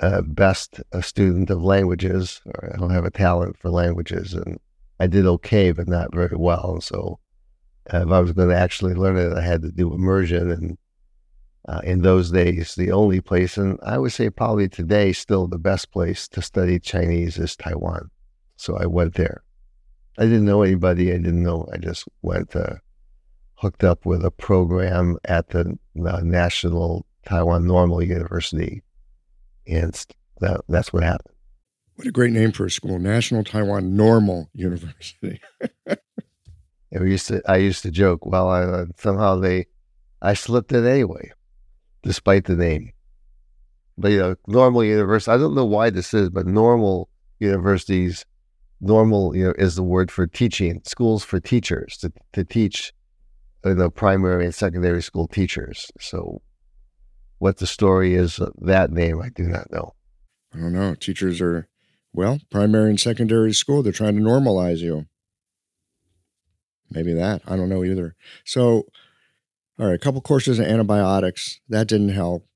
uh, 0.01 0.23
best 0.23 0.81
uh, 0.93 1.01
student 1.01 1.51
of 1.51 1.63
languages, 1.63 2.41
or 2.47 2.73
I 2.73 2.79
don't 2.79 2.91
have 2.91 3.05
a 3.05 3.11
talent 3.11 3.59
for 3.59 3.71
languages. 3.71 4.35
And 4.35 4.59
I 5.01 5.07
did 5.07 5.27
okay, 5.27 5.73
but 5.73 5.89
not 5.89 6.15
very 6.15 6.37
well. 6.37 6.75
And 6.75 6.83
so, 6.83 7.19
if 7.87 8.09
I 8.09 8.21
was 8.21 8.33
going 8.33 8.49
to 8.49 8.57
actually 8.57 8.95
learn 8.95 9.17
it, 9.17 9.37
I 9.37 9.41
had 9.41 9.63
to 9.63 9.73
do 9.73 9.93
immersion. 9.93 10.51
And 10.51 10.79
uh, 11.69 11.81
in 11.85 12.01
those 12.01 12.31
days, 12.31 12.75
the 12.75 12.91
only 12.91 13.21
place, 13.21 13.59
and 13.59 13.79
I 13.83 13.99
would 13.99 14.13
say 14.13 14.31
probably 14.31 14.69
today, 14.69 15.13
still 15.13 15.47
the 15.47 15.59
best 15.59 15.93
place 15.93 16.27
to 16.29 16.41
study 16.41 16.79
Chinese 16.79 17.39
is 17.39 17.55
Taiwan. 17.57 18.11
So 18.57 18.77
I 18.79 18.87
went 18.87 19.15
there. 19.15 19.43
I 20.19 20.25
didn't 20.25 20.47
know 20.47 20.63
anybody. 20.63 21.13
I 21.13 21.19
didn't 21.19 21.43
know. 21.43 21.69
I 21.73 21.77
just 21.77 22.09
went, 22.23 22.57
uh, 22.57 22.77
hooked 23.57 23.85
up 23.85 24.07
with 24.07 24.25
a 24.25 24.31
program 24.31 25.19
at 25.27 25.51
the 25.51 25.79
National 25.95 27.05
Taiwan 27.27 27.67
Normal 27.67 28.03
University, 28.03 28.83
and 29.67 29.93
that, 30.41 30.63
that's 30.69 30.93
what 30.93 31.03
happened. 31.03 31.35
What 31.97 32.07
a 32.07 32.13
great 32.13 32.33
name 32.33 32.53
for 32.53 32.65
a 32.65 32.71
school, 32.71 32.99
National 32.99 33.45
Taiwan 33.45 33.95
Normal 33.95 34.49
University. 34.55 35.41
and 35.87 35.99
we 36.93 37.11
used 37.11 37.27
to, 37.29 37.43
I 37.47 37.57
used 37.57 37.83
to 37.83 37.91
joke, 37.91 38.25
well, 38.25 38.49
I, 38.49 38.63
uh, 38.63 38.87
somehow 38.97 39.37
they, 39.37 39.67
I 40.23 40.35
slipped 40.35 40.73
it 40.73 40.87
anyway, 40.87 41.33
despite 42.09 42.47
the 42.47 42.57
name. 42.57 42.91
But 43.99 44.13
you 44.13 44.19
know, 44.19 44.35
normal 44.47 44.83
university. 44.83 45.31
I 45.31 45.37
don't 45.37 45.55
know 45.55 45.67
why 45.67 45.91
this 45.91 46.15
is, 46.15 46.31
but 46.31 46.47
normal 46.47 47.11
universities, 47.39 48.25
normal, 48.81 49.37
you 49.37 49.45
know, 49.45 49.55
is 49.59 49.77
the 49.77 49.83
word 49.83 50.11
for 50.11 50.27
teaching. 50.27 50.81
Schools 50.85 51.23
for 51.23 51.39
teachers 51.39 51.99
to 51.99 52.11
to 52.33 52.45
teach 52.45 52.95
you 53.65 53.75
know, 53.75 53.91
primary 53.91 54.47
and 54.47 54.55
secondary 54.55 55.03
school 55.03 55.29
teachers. 55.29 55.91
So, 56.01 56.41
what 57.41 57.59
the 57.59 57.67
story 57.67 58.15
is 58.15 58.39
of 58.39 58.55
that 58.61 58.91
name, 58.91 59.21
I 59.21 59.29
do 59.29 59.43
not 59.43 59.71
know. 59.71 59.95
I 60.55 60.59
don't 60.61 60.73
know. 60.73 60.95
Teachers 60.95 61.43
are, 61.43 61.69
well, 62.15 62.39
primary 62.51 62.89
and 62.89 63.01
secondary 63.01 63.53
school, 63.53 63.83
they're 63.83 63.93
trying 63.93 64.17
to 64.17 64.23
normalize 64.23 64.79
you. 64.79 65.07
Maybe 66.91 67.13
that. 67.13 67.43
I 67.47 67.57
don't 67.57 67.69
know 67.69 67.85
either. 67.85 68.17
So, 68.47 68.87
all 69.79 69.87
right, 69.87 69.95
a 69.95 69.99
couple 69.99 70.21
courses 70.21 70.59
of 70.59 70.67
antibiotics. 70.67 71.61
That 71.69 71.89
didn't 71.89 72.11
help. 72.11 72.47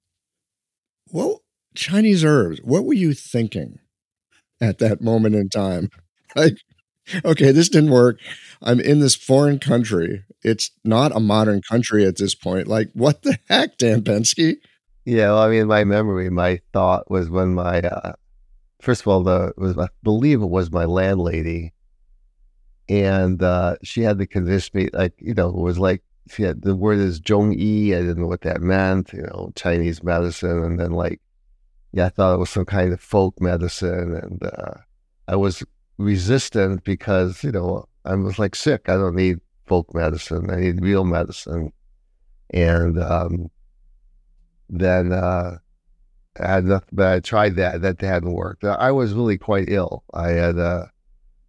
Well, 1.10 1.42
Chinese 1.74 2.24
herbs. 2.24 2.60
What 2.62 2.84
were 2.84 2.94
you 2.94 3.14
thinking 3.14 3.78
at 4.60 4.78
that 4.78 5.00
moment 5.00 5.34
in 5.34 5.48
time? 5.48 5.90
Like, 6.34 6.56
okay, 7.26 7.52
this 7.52 7.68
didn't 7.68 7.90
work. 7.90 8.18
I'm 8.62 8.80
in 8.80 9.00
this 9.00 9.14
foreign 9.14 9.58
country. 9.58 10.24
It's 10.42 10.70
not 10.82 11.14
a 11.14 11.20
modern 11.20 11.60
country 11.60 12.06
at 12.06 12.16
this 12.16 12.34
point. 12.34 12.68
Like, 12.68 12.88
what 12.94 13.20
the 13.20 13.38
heck, 13.50 13.76
Dan 13.76 14.00
Bensky? 14.00 14.54
Yeah, 15.04 15.32
well, 15.32 15.40
I 15.40 15.50
mean, 15.50 15.66
my 15.66 15.84
memory, 15.84 16.30
my 16.30 16.60
thought 16.72 17.10
was 17.10 17.28
when 17.28 17.52
my, 17.52 17.80
uh, 17.80 18.14
first 18.80 19.02
of 19.02 19.08
all, 19.08 19.22
the 19.22 19.52
was 19.58 19.76
I 19.76 19.88
believe 20.02 20.40
it 20.40 20.46
was 20.46 20.72
my 20.72 20.86
landlady, 20.86 21.74
and 22.88 23.42
uh, 23.42 23.76
she 23.82 24.00
had 24.00 24.16
to 24.18 24.26
convince 24.26 24.72
me, 24.72 24.88
like, 24.94 25.12
you 25.18 25.34
know, 25.34 25.50
it 25.50 25.60
was 25.60 25.78
like 25.78 26.02
had 26.30 26.62
the 26.62 26.76
word 26.76 26.98
is 26.98 27.20
Zhong 27.20 27.56
Yi. 27.56 27.94
I 27.94 28.00
didn't 28.00 28.20
know 28.20 28.26
what 28.26 28.42
that 28.42 28.60
meant, 28.60 29.12
you 29.12 29.22
know, 29.22 29.52
Chinese 29.56 30.02
medicine, 30.02 30.62
and 30.62 30.78
then 30.78 30.92
like, 30.92 31.20
yeah, 31.92 32.06
I 32.06 32.08
thought 32.10 32.34
it 32.34 32.38
was 32.38 32.50
some 32.50 32.64
kind 32.64 32.92
of 32.92 33.00
folk 33.00 33.40
medicine, 33.40 34.14
and 34.14 34.42
uh, 34.42 34.74
I 35.28 35.36
was 35.36 35.62
resistant 35.98 36.84
because 36.84 37.44
you 37.44 37.52
know 37.52 37.86
I 38.04 38.14
was 38.14 38.38
like 38.38 38.54
sick. 38.54 38.88
I 38.88 38.94
don't 38.94 39.16
need 39.16 39.38
folk 39.66 39.94
medicine. 39.94 40.50
I 40.50 40.56
need 40.56 40.82
real 40.82 41.04
medicine. 41.04 41.72
And 42.50 43.00
um, 43.02 43.50
then 44.68 45.12
uh, 45.12 45.58
I 46.40 46.46
had 46.46 46.64
enough, 46.64 46.84
but 46.92 47.12
I 47.12 47.20
tried 47.20 47.56
that. 47.56 47.82
That 47.82 48.00
hadn't 48.00 48.32
worked. 48.32 48.64
I 48.64 48.90
was 48.90 49.14
really 49.14 49.38
quite 49.38 49.68
ill. 49.68 50.04
I 50.12 50.28
had 50.30 50.58
uh, 50.58 50.86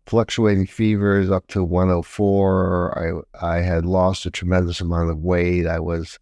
fluctuating 0.06 0.68
fevers 0.68 1.30
up 1.32 1.48
to 1.48 1.64
104. 1.64 3.24
I 3.42 3.56
I 3.56 3.62
had 3.62 3.86
lost 3.86 4.26
a 4.26 4.32
tremendous 4.32 4.82
amount 4.82 5.10
of 5.12 5.20
weight. 5.20 5.68
I 5.68 5.80
was 5.80 6.20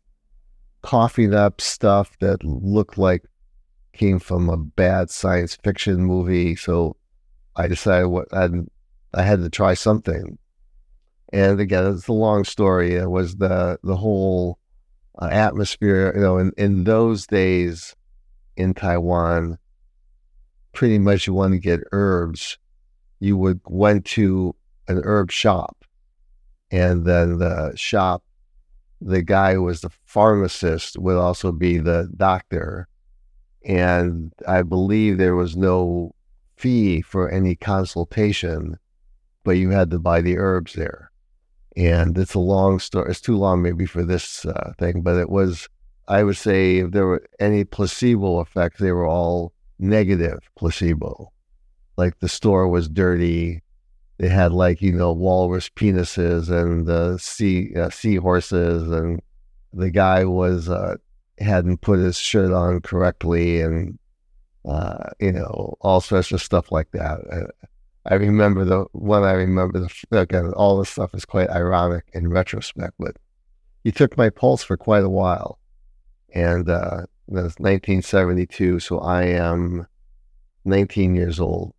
coughing 0.81 1.33
up 1.33 1.61
stuff 1.61 2.17
that 2.19 2.43
looked 2.43 2.97
like 2.97 3.23
came 3.93 4.19
from 4.19 4.49
a 4.49 4.57
bad 4.57 5.09
science 5.09 5.57
fiction 5.63 6.03
movie. 6.03 6.55
So 6.55 6.95
I 7.55 7.67
decided 7.67 8.07
what 8.07 8.27
i 8.33 8.49
I 9.13 9.23
had 9.23 9.41
to 9.41 9.49
try 9.49 9.73
something. 9.73 10.37
And 11.33 11.59
again, 11.59 11.85
it's 11.87 12.07
a 12.07 12.13
long 12.13 12.43
story. 12.43 12.95
It 12.95 13.09
was 13.09 13.35
the 13.35 13.79
the 13.83 13.95
whole 13.95 14.59
uh, 15.21 15.29
atmosphere. 15.31 16.13
You 16.15 16.21
know, 16.21 16.37
in 16.37 16.51
in 16.57 16.83
those 16.83 17.27
days 17.27 17.95
in 18.57 18.73
Taiwan, 18.73 19.57
pretty 20.73 20.99
much 20.99 21.27
you 21.27 21.33
want 21.33 21.53
to 21.53 21.59
get 21.59 21.81
herbs, 21.91 22.57
you 23.21 23.37
would 23.37 23.61
went 23.65 24.03
to 24.03 24.53
an 24.87 25.01
herb 25.05 25.31
shop, 25.31 25.85
and 26.71 27.05
then 27.05 27.37
the 27.37 27.71
shop, 27.75 28.23
the 28.99 29.21
guy 29.21 29.53
who 29.53 29.63
was 29.63 29.81
the 29.81 29.91
pharmacist 30.05 30.97
would 30.97 31.15
also 31.15 31.51
be 31.51 31.77
the 31.77 32.09
doctor, 32.17 32.87
and 33.63 34.33
I 34.47 34.63
believe 34.63 35.17
there 35.17 35.35
was 35.35 35.55
no 35.55 36.13
fee 36.57 37.01
for 37.01 37.29
any 37.29 37.55
consultation, 37.55 38.77
but 39.43 39.51
you 39.51 39.69
had 39.69 39.91
to 39.91 39.99
buy 39.99 40.21
the 40.21 40.37
herbs 40.37 40.73
there. 40.73 41.11
And 41.77 42.17
it's 42.17 42.33
a 42.33 42.39
long 42.39 42.79
story. 42.79 43.11
It's 43.11 43.21
too 43.21 43.37
long 43.37 43.61
maybe 43.61 43.85
for 43.85 44.03
this 44.03 44.45
uh, 44.45 44.73
thing, 44.77 45.01
but 45.01 45.17
it 45.17 45.29
was, 45.29 45.69
I 46.07 46.23
would 46.23 46.37
say, 46.37 46.77
if 46.77 46.91
there 46.91 47.05
were 47.05 47.23
any 47.39 47.63
placebo 47.63 48.41
effects, 48.41 48.79
they 48.79 48.91
were 48.91 49.07
all 49.07 49.53
negative 49.79 50.39
placebo. 50.57 51.31
Like 51.97 52.19
the 52.19 52.29
store 52.29 52.67
was 52.67 52.89
dirty. 52.89 53.61
They 54.17 54.29
had 54.29 54.51
like, 54.51 54.81
you 54.81 54.91
know, 54.91 55.11
walrus 55.11 55.69
penises 55.69 56.49
and 56.49 56.89
uh, 56.89 57.17
sea, 57.17 57.75
uh, 57.75 57.89
seahorses. 57.89 58.89
And 58.89 59.21
the 59.73 59.89
guy 59.89 60.25
was, 60.25 60.69
uh, 60.69 60.97
hadn't 61.39 61.81
put 61.81 61.99
his 61.99 62.17
shirt 62.17 62.51
on 62.51 62.81
correctly 62.81 63.61
and 63.61 63.97
uh, 64.65 65.09
you 65.19 65.31
know, 65.31 65.75
all 65.81 66.01
sorts 66.01 66.31
of 66.31 66.41
stuff 66.41 66.71
like 66.71 66.91
that. 66.91 67.19
I 68.05 68.15
remember 68.15 68.65
the 68.65 68.85
one 68.91 69.23
I 69.23 69.33
remember, 69.33 69.79
the, 69.79 70.19
again, 70.19 70.51
all 70.53 70.77
this 70.77 70.89
stuff 70.89 71.13
is 71.13 71.25
quite 71.25 71.49
ironic 71.49 72.05
in 72.13 72.29
retrospect, 72.29 72.93
but 72.99 73.17
he 73.83 73.91
took 73.91 74.17
my 74.17 74.29
pulse 74.29 74.63
for 74.63 74.77
quite 74.77 75.03
a 75.03 75.09
while. 75.09 75.59
And 76.33 76.69
uh, 76.69 77.05
that's 77.27 77.59
1972, 77.59 78.79
so 78.79 78.99
I 78.99 79.23
am 79.23 79.87
19 80.65 81.15
years 81.15 81.39
old. 81.39 81.73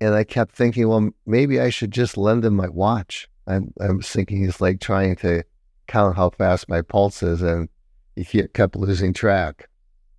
And 0.00 0.14
I 0.14 0.24
kept 0.24 0.54
thinking, 0.54 0.88
well, 0.88 1.10
maybe 1.26 1.60
I 1.60 1.70
should 1.70 1.90
just 1.90 2.16
lend 2.16 2.44
him 2.44 2.54
my 2.54 2.68
watch. 2.68 3.28
I'm, 3.46 3.72
I 3.80 3.90
was 3.90 4.08
thinking 4.08 4.44
he's 4.44 4.60
like 4.60 4.80
trying 4.80 5.16
to 5.16 5.42
count 5.86 6.16
how 6.16 6.30
fast 6.30 6.68
my 6.68 6.82
pulse 6.82 7.22
is, 7.22 7.42
and 7.42 7.68
he 8.14 8.42
kept 8.48 8.76
losing 8.76 9.12
track 9.12 9.68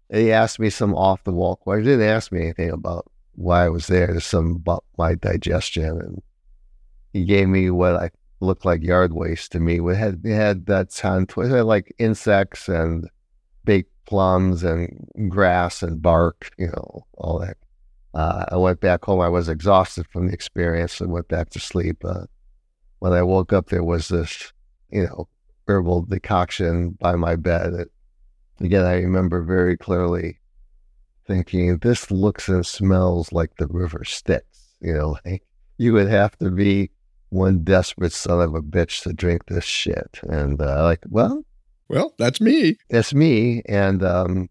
he 0.09 0.31
asked 0.31 0.59
me 0.59 0.69
some 0.69 0.95
off 0.95 1.23
the 1.23 1.31
wall 1.31 1.55
questions. 1.55 1.87
He 1.87 1.93
didn't 1.93 2.09
ask 2.09 2.31
me 2.31 2.41
anything 2.41 2.71
about 2.71 3.09
why 3.35 3.65
I 3.65 3.69
was 3.69 3.87
there, 3.87 4.13
just 4.13 4.29
some 4.29 4.57
about 4.57 4.83
my 4.97 5.15
digestion. 5.15 6.01
And 6.01 6.21
he 7.13 7.25
gave 7.25 7.47
me 7.47 7.69
what 7.69 7.95
I 7.95 8.09
looked 8.39 8.65
like 8.65 8.81
yard 8.81 9.13
waste 9.13 9.51
to 9.53 9.59
me. 9.59 9.79
It 9.79 9.95
had, 9.95 10.21
had 10.25 10.65
that 10.65 10.93
had 10.93 11.65
like 11.65 11.93
insects 11.99 12.67
and 12.67 13.09
baked 13.65 13.93
plums 14.05 14.63
and 14.63 15.07
grass 15.29 15.83
and 15.83 16.01
bark, 16.01 16.51
you 16.57 16.67
know, 16.67 17.05
all 17.15 17.39
that. 17.39 17.57
Uh, 18.13 18.45
I 18.51 18.57
went 18.57 18.79
back 18.79 19.05
home. 19.05 19.21
I 19.21 19.29
was 19.29 19.49
exhausted 19.49 20.07
from 20.11 20.27
the 20.27 20.33
experience 20.33 20.99
and 20.99 21.11
went 21.11 21.27
back 21.27 21.49
to 21.51 21.59
sleep. 21.59 22.03
Uh, 22.03 22.25
when 22.99 23.13
I 23.13 23.21
woke 23.21 23.53
up, 23.53 23.69
there 23.69 23.83
was 23.83 24.07
this, 24.07 24.51
you 24.89 25.03
know, 25.03 25.27
herbal 25.67 26.03
decoction 26.03 26.97
by 26.99 27.15
my 27.15 27.35
bed. 27.35 27.73
It 27.73 27.91
Again, 28.61 28.85
I 28.85 28.95
remember 28.95 29.41
very 29.41 29.77
clearly 29.77 30.39
thinking, 31.25 31.77
this 31.77 32.11
looks 32.11 32.49
and 32.49 32.65
smells 32.65 33.31
like 33.31 33.55
the 33.57 33.67
river 33.67 34.03
Styx. 34.03 34.45
You 34.81 34.93
know, 34.93 35.17
like 35.25 35.43
you 35.77 35.93
would 35.93 36.09
have 36.09 36.37
to 36.39 36.49
be 36.49 36.91
one 37.29 37.63
desperate 37.63 38.11
son 38.11 38.41
of 38.41 38.55
a 38.55 38.61
bitch 38.61 39.03
to 39.03 39.13
drink 39.13 39.45
this 39.45 39.63
shit. 39.63 40.19
And 40.23 40.61
uh, 40.61 40.83
like, 40.83 41.03
well, 41.07 41.45
well, 41.87 42.13
that's 42.17 42.41
me. 42.41 42.77
That's 42.89 43.13
me. 43.13 43.61
And 43.67 44.03
um, 44.03 44.49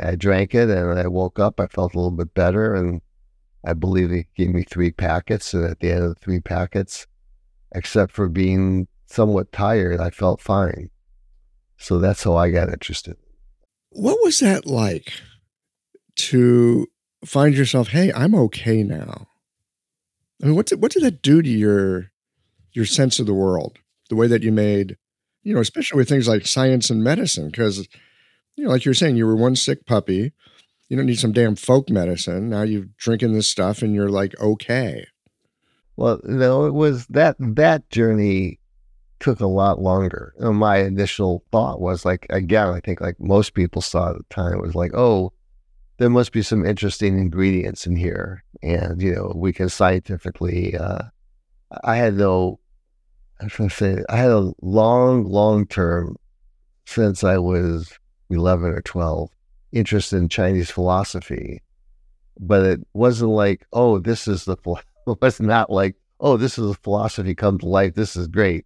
I 0.00 0.16
drank 0.16 0.54
it 0.54 0.70
and 0.70 0.98
I 0.98 1.06
woke 1.06 1.38
up. 1.38 1.60
I 1.60 1.66
felt 1.66 1.94
a 1.94 1.98
little 1.98 2.10
bit 2.10 2.34
better. 2.34 2.74
And 2.74 3.00
I 3.64 3.74
believe 3.74 4.10
he 4.10 4.26
gave 4.36 4.54
me 4.54 4.62
three 4.62 4.90
packets. 4.90 5.52
And 5.54 5.64
at 5.64 5.80
the 5.80 5.90
end 5.90 6.04
of 6.04 6.14
the 6.14 6.20
three 6.20 6.40
packets, 6.40 7.06
except 7.74 8.12
for 8.12 8.28
being 8.28 8.88
somewhat 9.06 9.52
tired, 9.52 10.00
I 10.00 10.10
felt 10.10 10.40
fine. 10.40 10.90
So 11.76 11.98
that's 11.98 12.22
how 12.22 12.36
I 12.36 12.50
got 12.50 12.68
interested. 12.68 13.16
What 13.90 14.18
was 14.22 14.38
that 14.40 14.66
like 14.66 15.12
to 16.16 16.86
find 17.24 17.54
yourself, 17.54 17.88
hey, 17.88 18.12
I'm 18.14 18.34
okay 18.34 18.82
now? 18.82 19.26
I 20.42 20.46
mean, 20.46 20.56
what 20.56 20.66
did, 20.66 20.82
what 20.82 20.92
did 20.92 21.02
that 21.02 21.22
do 21.22 21.42
to 21.42 21.48
your 21.48 22.10
your 22.72 22.86
sense 22.86 23.18
of 23.18 23.26
the 23.26 23.34
world? 23.34 23.78
The 24.08 24.16
way 24.16 24.26
that 24.26 24.42
you 24.42 24.50
made, 24.50 24.96
you 25.42 25.54
know, 25.54 25.60
especially 25.60 25.98
with 25.98 26.08
things 26.08 26.26
like 26.26 26.46
science 26.46 26.90
and 26.90 27.04
medicine, 27.04 27.46
because 27.46 27.86
you 28.56 28.64
know, 28.64 28.70
like 28.70 28.84
you're 28.84 28.94
saying, 28.94 29.16
you 29.16 29.26
were 29.26 29.36
one 29.36 29.56
sick 29.56 29.86
puppy. 29.86 30.32
You 30.88 30.96
don't 30.96 31.06
need 31.06 31.18
some 31.18 31.32
damn 31.32 31.56
folk 31.56 31.88
medicine. 31.88 32.50
Now 32.50 32.62
you're 32.62 32.86
drinking 32.98 33.32
this 33.32 33.48
stuff 33.48 33.82
and 33.82 33.94
you're 33.94 34.10
like 34.10 34.38
okay. 34.38 35.06
Well, 35.96 36.20
no, 36.24 36.64
it 36.66 36.74
was 36.74 37.06
that 37.08 37.36
that 37.38 37.88
journey 37.90 38.58
took 39.22 39.40
a 39.40 39.46
lot 39.46 39.80
longer. 39.80 40.34
You 40.36 40.46
know, 40.46 40.52
my 40.52 40.78
initial 40.78 41.44
thought 41.52 41.80
was 41.80 42.04
like, 42.04 42.26
again, 42.28 42.68
I 42.68 42.80
think 42.80 43.00
like 43.00 43.20
most 43.20 43.54
people 43.54 43.80
saw 43.80 44.10
at 44.10 44.16
the 44.16 44.24
time, 44.30 44.54
it 44.54 44.62
was 44.62 44.74
like, 44.74 44.92
oh, 44.94 45.32
there 45.98 46.10
must 46.10 46.32
be 46.32 46.42
some 46.42 46.66
interesting 46.66 47.18
ingredients 47.18 47.86
in 47.86 47.94
here. 47.94 48.42
And, 48.62 49.00
you 49.00 49.14
know, 49.14 49.32
we 49.34 49.52
can 49.52 49.68
scientifically, 49.68 50.76
uh, 50.76 51.02
I 51.84 51.96
had 51.96 52.14
no, 52.14 52.58
I 53.40 53.44
was 53.44 53.54
going 53.54 53.70
to 53.70 53.76
say, 53.76 54.04
I 54.08 54.16
had 54.16 54.30
a 54.30 54.52
long, 54.60 55.24
long 55.24 55.66
term, 55.66 56.16
since 56.84 57.22
I 57.22 57.38
was 57.38 57.96
11 58.32 58.70
or 58.70 58.82
12, 58.82 59.30
interest 59.72 60.12
in 60.12 60.28
Chinese 60.28 60.70
philosophy. 60.70 61.62
But 62.38 62.64
it 62.64 62.80
wasn't 62.92 63.32
like, 63.32 63.66
oh, 63.72 63.98
this 63.98 64.26
is 64.26 64.44
the, 64.44 64.56
it 65.06 65.18
was 65.20 65.40
not 65.40 65.70
like, 65.70 65.96
oh, 66.20 66.36
this 66.36 66.58
is 66.58 66.70
a 66.70 66.74
philosophy 66.74 67.34
come 67.34 67.58
to 67.58 67.68
life. 67.68 67.94
This 67.94 68.16
is 68.16 68.28
great 68.28 68.64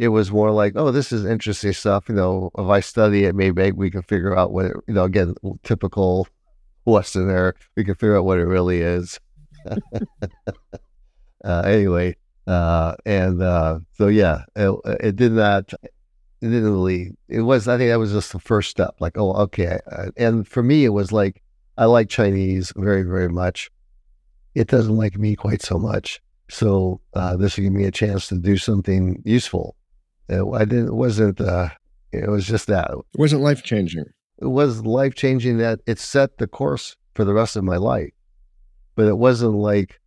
it 0.00 0.08
was 0.08 0.32
more 0.32 0.50
like, 0.50 0.72
oh, 0.76 0.90
this 0.90 1.12
is 1.12 1.26
interesting 1.26 1.74
stuff. 1.74 2.08
You 2.08 2.14
know, 2.14 2.50
if 2.56 2.66
I 2.66 2.80
study 2.80 3.24
it, 3.24 3.34
maybe 3.34 3.70
we 3.72 3.90
can 3.90 4.00
figure 4.00 4.34
out 4.34 4.50
what 4.50 4.64
it, 4.64 4.76
you 4.88 4.94
know, 4.94 5.04
again, 5.04 5.34
typical 5.62 6.26
Westerner, 6.86 7.54
we 7.76 7.84
can 7.84 7.94
figure 7.96 8.16
out 8.16 8.24
what 8.24 8.38
it 8.38 8.46
really 8.46 8.80
is. 8.80 9.20
uh, 11.44 11.62
anyway, 11.66 12.16
uh, 12.46 12.94
and 13.04 13.42
uh, 13.42 13.80
so 13.92 14.06
yeah, 14.06 14.44
it, 14.56 14.74
it, 15.00 15.16
did 15.16 15.32
not. 15.32 15.70
It. 16.40 17.16
It 17.28 17.42
was. 17.42 17.68
I 17.68 17.76
think 17.78 17.90
that 17.90 17.98
was 17.98 18.12
just 18.12 18.32
the 18.32 18.38
first 18.38 18.70
step. 18.70 18.94
Like, 19.00 19.16
oh, 19.16 19.32
okay. 19.34 19.78
Uh, 19.90 20.10
and 20.16 20.46
for 20.46 20.62
me, 20.62 20.84
it 20.84 20.90
was 20.90 21.12
like 21.12 21.42
I 21.76 21.86
like 21.86 22.08
Chinese 22.08 22.72
very, 22.76 23.02
very 23.02 23.28
much. 23.28 23.70
It 24.54 24.68
doesn't 24.68 24.96
like 24.96 25.18
me 25.18 25.36
quite 25.36 25.62
so 25.62 25.78
much. 25.78 26.20
So 26.48 27.00
uh, 27.14 27.36
this 27.36 27.56
will 27.56 27.64
give 27.64 27.72
me 27.72 27.84
a 27.84 27.90
chance 27.90 28.28
to 28.28 28.38
do 28.38 28.56
something 28.56 29.22
useful. 29.24 29.76
It, 30.28 30.42
I 30.42 30.64
didn't. 30.64 30.88
It 30.88 30.94
wasn't. 30.94 31.40
Uh, 31.40 31.68
it 32.12 32.28
was 32.28 32.46
just 32.46 32.66
that. 32.66 32.90
It 32.90 33.18
wasn't 33.18 33.42
life 33.42 33.62
changing. 33.62 34.04
It 34.38 34.46
was 34.46 34.84
life 34.84 35.14
changing. 35.14 35.58
That 35.58 35.80
it 35.86 35.98
set 35.98 36.38
the 36.38 36.46
course 36.46 36.96
for 37.14 37.24
the 37.24 37.34
rest 37.34 37.56
of 37.56 37.64
my 37.64 37.76
life. 37.76 38.12
But 38.96 39.06
it 39.06 39.18
wasn't 39.18 39.54
like 39.54 40.00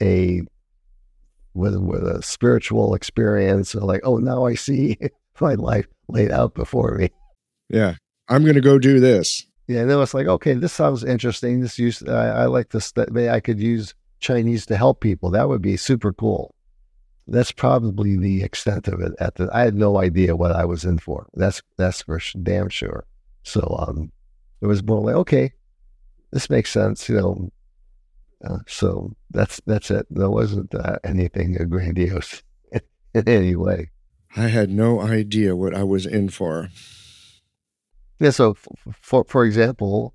a 0.00 0.42
with 1.54 1.76
with 1.76 2.04
a 2.06 2.22
spiritual 2.22 2.94
experience 2.94 3.74
like, 3.74 4.00
oh, 4.04 4.18
now 4.18 4.46
I 4.46 4.54
see 4.54 4.96
my 5.40 5.54
life 5.54 5.86
laid 6.08 6.30
out 6.30 6.54
before 6.54 6.96
me. 6.96 7.10
Yeah, 7.68 7.94
I'm 8.28 8.42
going 8.42 8.54
to 8.54 8.60
go 8.60 8.78
do 8.78 9.00
this. 9.00 9.44
Yeah, 9.66 9.80
and 9.80 9.90
then 9.90 10.00
it's 10.00 10.14
like, 10.14 10.26
okay, 10.26 10.54
this 10.54 10.72
sounds 10.72 11.04
interesting. 11.04 11.60
This 11.60 11.78
use, 11.78 12.02
I, 12.02 12.28
I 12.28 12.46
like 12.46 12.70
this. 12.70 12.92
That 12.92 13.14
I 13.30 13.40
could 13.40 13.60
use 13.60 13.94
Chinese 14.20 14.64
to 14.66 14.76
help 14.76 15.00
people. 15.00 15.30
That 15.30 15.48
would 15.48 15.62
be 15.62 15.76
super 15.76 16.12
cool. 16.12 16.54
That's 17.26 17.52
probably 17.52 18.16
the 18.16 18.42
extent 18.42 18.88
of 18.88 19.00
it. 19.00 19.12
At 19.20 19.34
the, 19.34 19.50
I 19.52 19.60
had 19.60 19.74
no 19.74 19.98
idea 19.98 20.36
what 20.36 20.52
I 20.52 20.64
was 20.64 20.84
in 20.84 20.98
for. 20.98 21.28
That's 21.34 21.62
that's 21.76 22.02
for 22.02 22.18
damn 22.42 22.70
sure. 22.70 23.04
So 23.42 23.76
um, 23.86 24.10
it 24.62 24.66
was 24.66 24.82
more 24.82 25.02
like, 25.02 25.16
okay, 25.16 25.52
this 26.32 26.48
makes 26.48 26.70
sense. 26.70 27.06
You 27.08 27.16
know, 27.16 27.52
uh, 28.44 28.58
so 28.66 29.12
that's 29.30 29.60
that's 29.66 29.90
it. 29.90 30.06
There 30.10 30.30
wasn't 30.30 30.74
uh, 30.74 30.98
anything 31.04 31.52
grandiose 31.68 32.42
in 32.72 33.28
any 33.28 33.54
way. 33.56 33.90
I 34.36 34.48
had 34.48 34.70
no 34.70 35.00
idea 35.00 35.56
what 35.56 35.74
I 35.74 35.84
was 35.84 36.06
in 36.06 36.28
for. 36.28 36.68
Yeah. 38.20 38.30
So, 38.30 38.54
for 39.00 39.24
for 39.24 39.44
example, 39.44 40.14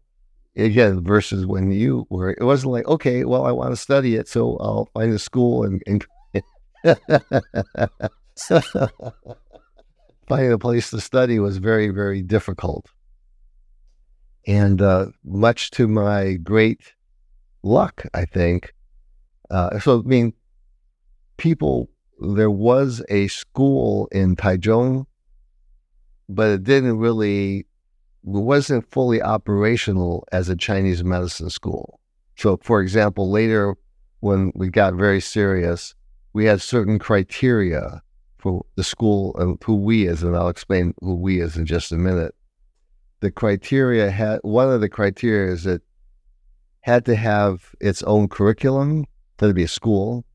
again, 0.55 1.03
versus 1.03 1.45
when 1.45 1.71
you 1.71 2.05
were, 2.09 2.31
it 2.31 2.43
wasn't 2.43 2.73
like, 2.73 2.87
okay, 2.87 3.25
well, 3.25 3.45
I 3.45 3.51
want 3.51 3.71
to 3.71 3.77
study 3.77 4.15
it, 4.15 4.27
so 4.27 4.57
I'll 4.57 4.89
find 4.93 5.13
a 5.13 5.19
school 5.19 5.63
and, 5.63 5.81
and 5.87 6.05
finding 10.27 10.51
a 10.51 10.59
place 10.59 10.89
to 10.91 11.01
study 11.01 11.39
was 11.39 11.57
very, 11.57 11.89
very 11.89 12.21
difficult. 12.21 12.87
And 14.45 14.81
uh, 14.81 15.07
much 15.23 15.71
to 15.71 15.87
my 15.87 16.33
great 16.33 16.93
luck, 17.63 18.03
I 18.13 18.25
think. 18.25 18.73
Uh, 19.49 19.79
so, 19.79 19.99
I 19.99 20.01
mean, 20.03 20.33
people, 21.37 21.89
there 22.23 22.51
was 22.51 23.03
a 23.09 23.27
school 23.27 24.07
in 24.11 24.35
Taichung, 24.35 25.05
but 26.29 26.49
it 26.49 26.63
didn't 26.63 26.97
really, 26.97 27.65
wasn't 28.23 28.89
fully 28.89 29.21
operational 29.21 30.25
as 30.31 30.47
a 30.49 30.55
Chinese 30.55 31.03
medicine 31.03 31.49
school. 31.49 31.99
So, 32.35 32.57
for 32.63 32.81
example, 32.81 33.29
later 33.29 33.75
when 34.21 34.51
we 34.55 34.69
got 34.69 34.93
very 34.93 35.19
serious, 35.19 35.93
we 36.31 36.45
had 36.45 36.61
certain 36.61 36.97
criteria 36.97 38.01
for 38.37 38.65
the 38.75 38.83
school 38.83 39.35
and 39.37 39.57
who 39.63 39.75
we 39.75 40.07
is, 40.07 40.23
and 40.23 40.35
I'll 40.35 40.49
explain 40.49 40.93
who 41.01 41.15
we 41.15 41.41
is 41.41 41.57
in 41.57 41.65
just 41.65 41.91
a 41.91 41.97
minute. 41.97 42.33
The 43.19 43.31
criteria 43.31 44.09
had 44.09 44.39
one 44.43 44.71
of 44.71 44.81
the 44.81 44.89
criteria 44.89 45.53
is 45.53 45.63
that 45.63 45.81
had 46.81 47.05
to 47.05 47.15
have 47.15 47.73
its 47.79 48.03
own 48.03 48.27
curriculum, 48.27 49.05
to 49.37 49.53
be 49.53 49.63
a 49.63 49.67
school. 49.67 50.25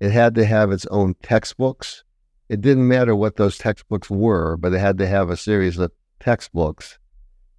It 0.00 0.10
had 0.10 0.34
to 0.36 0.44
have 0.44 0.70
its 0.70 0.86
own 0.86 1.14
textbooks. 1.22 2.04
It 2.48 2.60
didn't 2.60 2.88
matter 2.88 3.14
what 3.14 3.36
those 3.36 3.58
textbooks 3.58 4.08
were, 4.08 4.56
but 4.56 4.72
it 4.72 4.78
had 4.78 4.98
to 4.98 5.06
have 5.06 5.30
a 5.30 5.36
series 5.36 5.78
of 5.78 5.90
textbooks. 6.20 6.98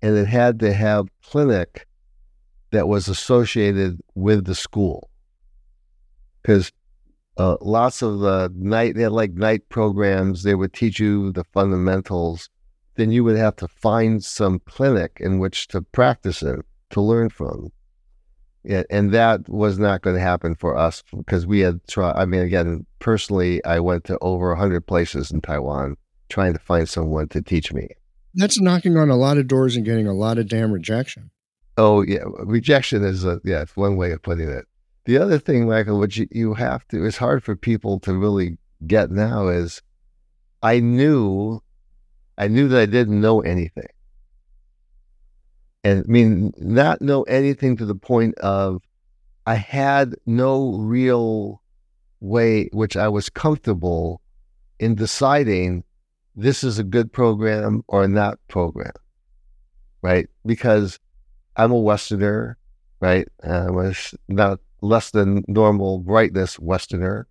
And 0.02 0.18
it 0.18 0.28
had 0.28 0.60
to 0.62 0.74
have 0.74 1.08
clinic 1.22 1.86
that 2.72 2.88
was 2.88 3.08
associated 3.08 4.00
with 4.16 4.46
the 4.46 4.56
school. 4.56 5.10
Because 6.42 6.72
uh, 7.38 7.58
lots 7.62 8.02
of 8.02 8.20
the 8.20 8.52
night, 8.56 8.96
they 8.96 9.04
had 9.04 9.12
like 9.12 9.34
night 9.34 9.68
programs, 9.70 10.44
they 10.44 10.56
would 10.56 10.74
teach 10.74 11.00
you 11.00 11.32
the 11.32 11.44
fundamentals. 11.44 12.50
Then 12.96 13.12
you 13.12 13.24
would 13.24 13.38
have 13.38 13.56
to 13.58 13.68
find 13.68 14.24
some 14.24 14.60
clinic 14.60 15.18
in 15.20 15.40
which 15.40 15.68
to 15.70 15.82
practice 15.82 16.42
it, 16.42 16.66
to 16.92 17.02
learn 17.02 17.30
from. 17.30 17.72
Yeah, 18.64 18.84
and 18.90 19.14
that 19.14 19.48
was 19.48 19.80
not 19.80 20.02
going 20.02 20.16
to 20.16 20.22
happen 20.22 20.54
for 20.56 20.76
us 20.76 21.04
because 21.16 21.48
we 21.48 21.62
had 21.62 21.80
tried. 21.88 22.16
I 22.18 22.26
mean, 22.26 22.42
again, 22.42 22.86
personally, 23.00 23.64
I 23.64 23.80
went 23.80 24.04
to 24.06 24.18
over 24.20 24.50
100 24.50 24.86
places 24.86 25.32
in 25.32 25.42
Taiwan 25.42 25.96
trying 26.28 26.54
to 26.54 26.60
find 26.60 26.88
someone 26.88 27.30
to 27.30 27.42
teach 27.42 27.72
me. 27.72 27.88
That's 28.36 28.60
knocking 28.60 28.98
on 28.98 29.10
a 29.10 29.16
lot 29.16 29.38
of 29.38 29.48
doors 29.48 29.76
and 29.76 29.86
getting 29.86 30.08
a 30.08 30.14
lot 30.14 30.38
of 30.38 30.50
damn 30.50 30.72
rejection. 30.72 31.32
Oh, 31.78 32.02
yeah. 32.02 32.24
Rejection 32.40 33.04
is, 33.04 33.24
a, 33.24 33.40
yeah, 33.46 33.62
it's 33.62 33.78
one 33.78 33.96
way 33.96 34.12
of 34.12 34.22
putting 34.22 34.50
it. 34.50 34.66
The 35.06 35.18
other 35.18 35.40
thing, 35.40 35.68
Michael, 35.68 35.98
which 35.98 36.18
you, 36.18 36.28
you 36.30 36.54
have 36.54 36.88
to, 36.90 37.06
it's 37.06 37.18
hard 37.18 37.44
for 37.44 37.56
people 37.56 38.00
to 38.02 38.14
really 38.14 38.58
get 38.86 39.10
now 39.10 39.48
is 39.48 39.82
I 40.62 40.82
knew, 40.82 41.62
I 42.38 42.50
knew 42.50 42.68
that 42.68 42.80
I 42.80 42.86
didn't 42.86 43.22
know 43.22 43.40
anything 43.40 43.88
and 45.84 46.04
I 46.08 46.12
mean, 46.12 46.54
not 46.58 47.02
know 47.02 47.24
anything 47.24 47.78
to 47.78 47.86
the 47.86 47.96
point 47.96 48.38
of 48.40 48.82
I 49.46 49.56
had 49.56 50.16
no 50.26 50.74
real 50.74 51.62
way 52.20 52.70
which 52.74 52.98
I 52.98 53.08
was 53.08 53.30
comfortable 53.30 54.22
in 54.80 54.96
deciding 54.96 55.84
this 56.36 56.64
is 56.64 56.80
a 56.80 56.84
good 56.84 57.12
program 57.12 57.84
or 57.88 58.08
not 58.08 58.40
program, 58.48 58.92
right? 60.02 60.28
Because 60.46 61.00
I'm 61.56 61.72
a 61.72 61.80
Westerner, 61.80 62.58
right? 63.02 63.28
I 63.44 63.70
was 63.70 64.14
not 64.28 64.60
less 64.82 65.12
than 65.12 65.44
normal 65.48 66.00
brightness 66.00 66.60
Westerner. 66.60 67.28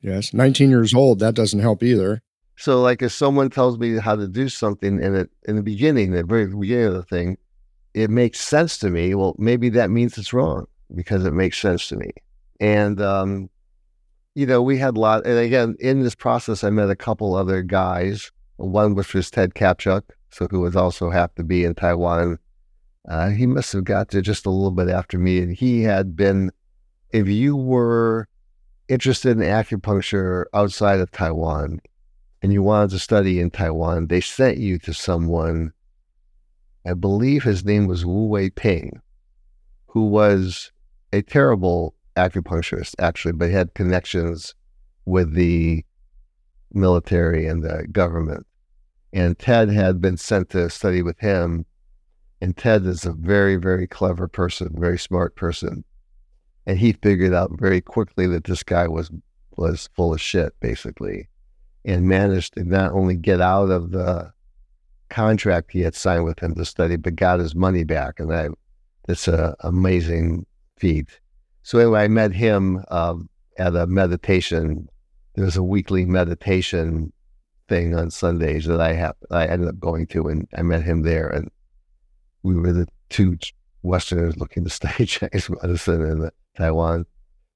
Yes, 0.00 0.34
19 0.34 0.70
years 0.70 0.94
old, 0.94 1.20
that 1.20 1.34
doesn't 1.34 1.60
help 1.60 1.82
either. 1.82 2.22
So, 2.56 2.80
like, 2.80 3.02
if 3.02 3.12
someone 3.12 3.50
tells 3.50 3.78
me 3.78 3.98
how 3.98 4.14
to 4.14 4.28
do 4.28 4.48
something 4.48 5.02
in 5.02 5.14
it 5.14 5.30
in 5.44 5.56
the 5.56 5.62
beginning, 5.62 6.12
the 6.12 6.22
very 6.22 6.46
beginning 6.46 6.86
of 6.86 6.94
the 6.94 7.02
thing, 7.02 7.38
it 7.94 8.10
makes 8.10 8.40
sense 8.40 8.78
to 8.78 8.90
me. 8.90 9.14
Well, 9.14 9.34
maybe 9.38 9.68
that 9.70 9.90
means 9.90 10.16
it's 10.18 10.32
wrong 10.32 10.66
because 10.94 11.24
it 11.24 11.32
makes 11.32 11.58
sense 11.58 11.88
to 11.88 11.96
me. 11.96 12.10
And, 12.60 13.00
um, 13.00 13.50
you 14.34 14.46
know, 14.46 14.62
we 14.62 14.78
had 14.78 14.96
a 14.96 15.00
lot. 15.00 15.26
And 15.26 15.38
again, 15.38 15.76
in 15.80 16.02
this 16.02 16.14
process, 16.14 16.64
I 16.64 16.70
met 16.70 16.90
a 16.90 16.96
couple 16.96 17.34
other 17.34 17.62
guys. 17.62 18.30
One 18.56 18.94
which 18.94 19.14
was 19.14 19.30
Ted 19.30 19.54
Kaptchuk, 19.54 20.02
so 20.30 20.46
who 20.50 20.60
was 20.60 20.76
also 20.76 21.10
happened 21.10 21.44
to 21.44 21.48
be 21.48 21.64
in 21.64 21.74
Taiwan. 21.74 22.38
Uh, 23.08 23.30
he 23.30 23.46
must 23.46 23.72
have 23.72 23.84
got 23.84 24.08
to 24.10 24.22
just 24.22 24.46
a 24.46 24.50
little 24.50 24.70
bit 24.70 24.88
after 24.88 25.18
me, 25.18 25.38
and 25.38 25.52
he 25.52 25.82
had 25.82 26.14
been. 26.14 26.52
If 27.10 27.28
you 27.28 27.56
were 27.56 28.28
interested 28.88 29.32
in 29.32 29.38
acupuncture 29.38 30.44
outside 30.54 31.00
of 31.00 31.10
Taiwan, 31.10 31.80
and 32.42 32.52
you 32.52 32.62
wanted 32.62 32.90
to 32.90 32.98
study 32.98 33.40
in 33.40 33.50
Taiwan, 33.50 34.06
they 34.06 34.20
sent 34.20 34.58
you 34.58 34.78
to 34.80 34.94
someone 34.94 35.72
I 36.84 36.94
believe 36.94 37.44
his 37.44 37.64
name 37.64 37.86
was 37.86 38.04
Wu 38.04 38.26
Wei 38.26 38.50
Ping, 38.50 39.00
who 39.86 40.06
was 40.06 40.72
a 41.12 41.22
terrible 41.22 41.94
acupuncturist, 42.16 42.94
actually, 42.98 43.32
but 43.32 43.48
he 43.48 43.54
had 43.54 43.74
connections 43.74 44.54
with 45.04 45.34
the 45.34 45.84
military 46.72 47.46
and 47.46 47.62
the 47.62 47.86
government. 47.90 48.46
And 49.12 49.38
Ted 49.38 49.68
had 49.68 50.00
been 50.00 50.16
sent 50.16 50.50
to 50.50 50.70
study 50.70 51.02
with 51.02 51.18
him. 51.18 51.66
And 52.40 52.56
Ted 52.56 52.86
is 52.86 53.04
a 53.04 53.12
very, 53.12 53.56
very 53.56 53.86
clever 53.86 54.26
person, 54.26 54.74
very 54.76 54.98
smart 54.98 55.36
person. 55.36 55.84
And 56.66 56.78
he 56.78 56.92
figured 56.92 57.34
out 57.34 57.52
very 57.58 57.80
quickly 57.80 58.26
that 58.28 58.44
this 58.44 58.62
guy 58.62 58.88
was 58.88 59.10
was 59.56 59.90
full 59.94 60.14
of 60.14 60.20
shit, 60.20 60.58
basically, 60.60 61.28
and 61.84 62.08
managed 62.08 62.54
to 62.54 62.64
not 62.64 62.92
only 62.92 63.14
get 63.14 63.40
out 63.40 63.70
of 63.70 63.90
the 63.90 64.32
contract 65.12 65.70
he 65.70 65.80
had 65.80 65.94
signed 65.94 66.24
with 66.24 66.40
him 66.40 66.54
to 66.54 66.64
study, 66.64 66.96
but 66.96 67.14
got 67.14 67.38
his 67.38 67.54
money 67.54 67.84
back. 67.84 68.18
And 68.18 68.30
that, 68.30 68.50
it's 69.08 69.28
an 69.28 69.54
amazing 69.60 70.46
feat. 70.78 71.20
So 71.62 71.78
anyway, 71.78 72.04
I 72.04 72.08
met 72.08 72.32
him 72.32 72.82
um, 72.90 73.28
at 73.58 73.76
a 73.76 73.86
meditation. 73.86 74.88
There's 75.34 75.56
a 75.56 75.62
weekly 75.62 76.04
meditation 76.04 77.12
thing 77.68 77.94
on 77.94 78.10
Sundays 78.10 78.64
that 78.64 78.80
I 78.80 78.94
have. 78.94 79.14
I 79.30 79.46
ended 79.46 79.68
up 79.68 79.78
going 79.78 80.06
to, 80.08 80.28
and 80.28 80.48
I 80.56 80.62
met 80.62 80.82
him 80.82 81.02
there. 81.02 81.28
And 81.28 81.50
we 82.42 82.56
were 82.56 82.72
the 82.72 82.88
two 83.10 83.38
Westerners 83.82 84.36
looking 84.36 84.64
to 84.64 84.70
study 84.70 85.06
Chinese 85.06 85.50
medicine 85.50 86.02
in 86.02 86.30
Taiwan. 86.56 87.04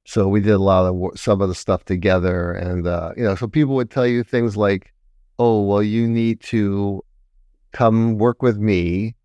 So 0.04 0.28
we 0.28 0.40
did 0.40 0.52
a 0.52 0.58
lot 0.58 0.86
of 0.86 1.18
some 1.18 1.40
of 1.40 1.48
the 1.48 1.54
stuff 1.54 1.84
together, 1.84 2.52
and 2.52 2.86
uh, 2.86 3.12
you 3.16 3.24
know, 3.24 3.34
so 3.34 3.48
people 3.48 3.74
would 3.74 3.90
tell 3.90 4.06
you 4.06 4.22
things 4.22 4.56
like, 4.56 4.94
"Oh, 5.40 5.62
well, 5.62 5.82
you 5.82 6.06
need 6.06 6.40
to 6.42 7.02
come 7.72 8.18
work 8.18 8.42
with 8.42 8.58
me, 8.58 9.16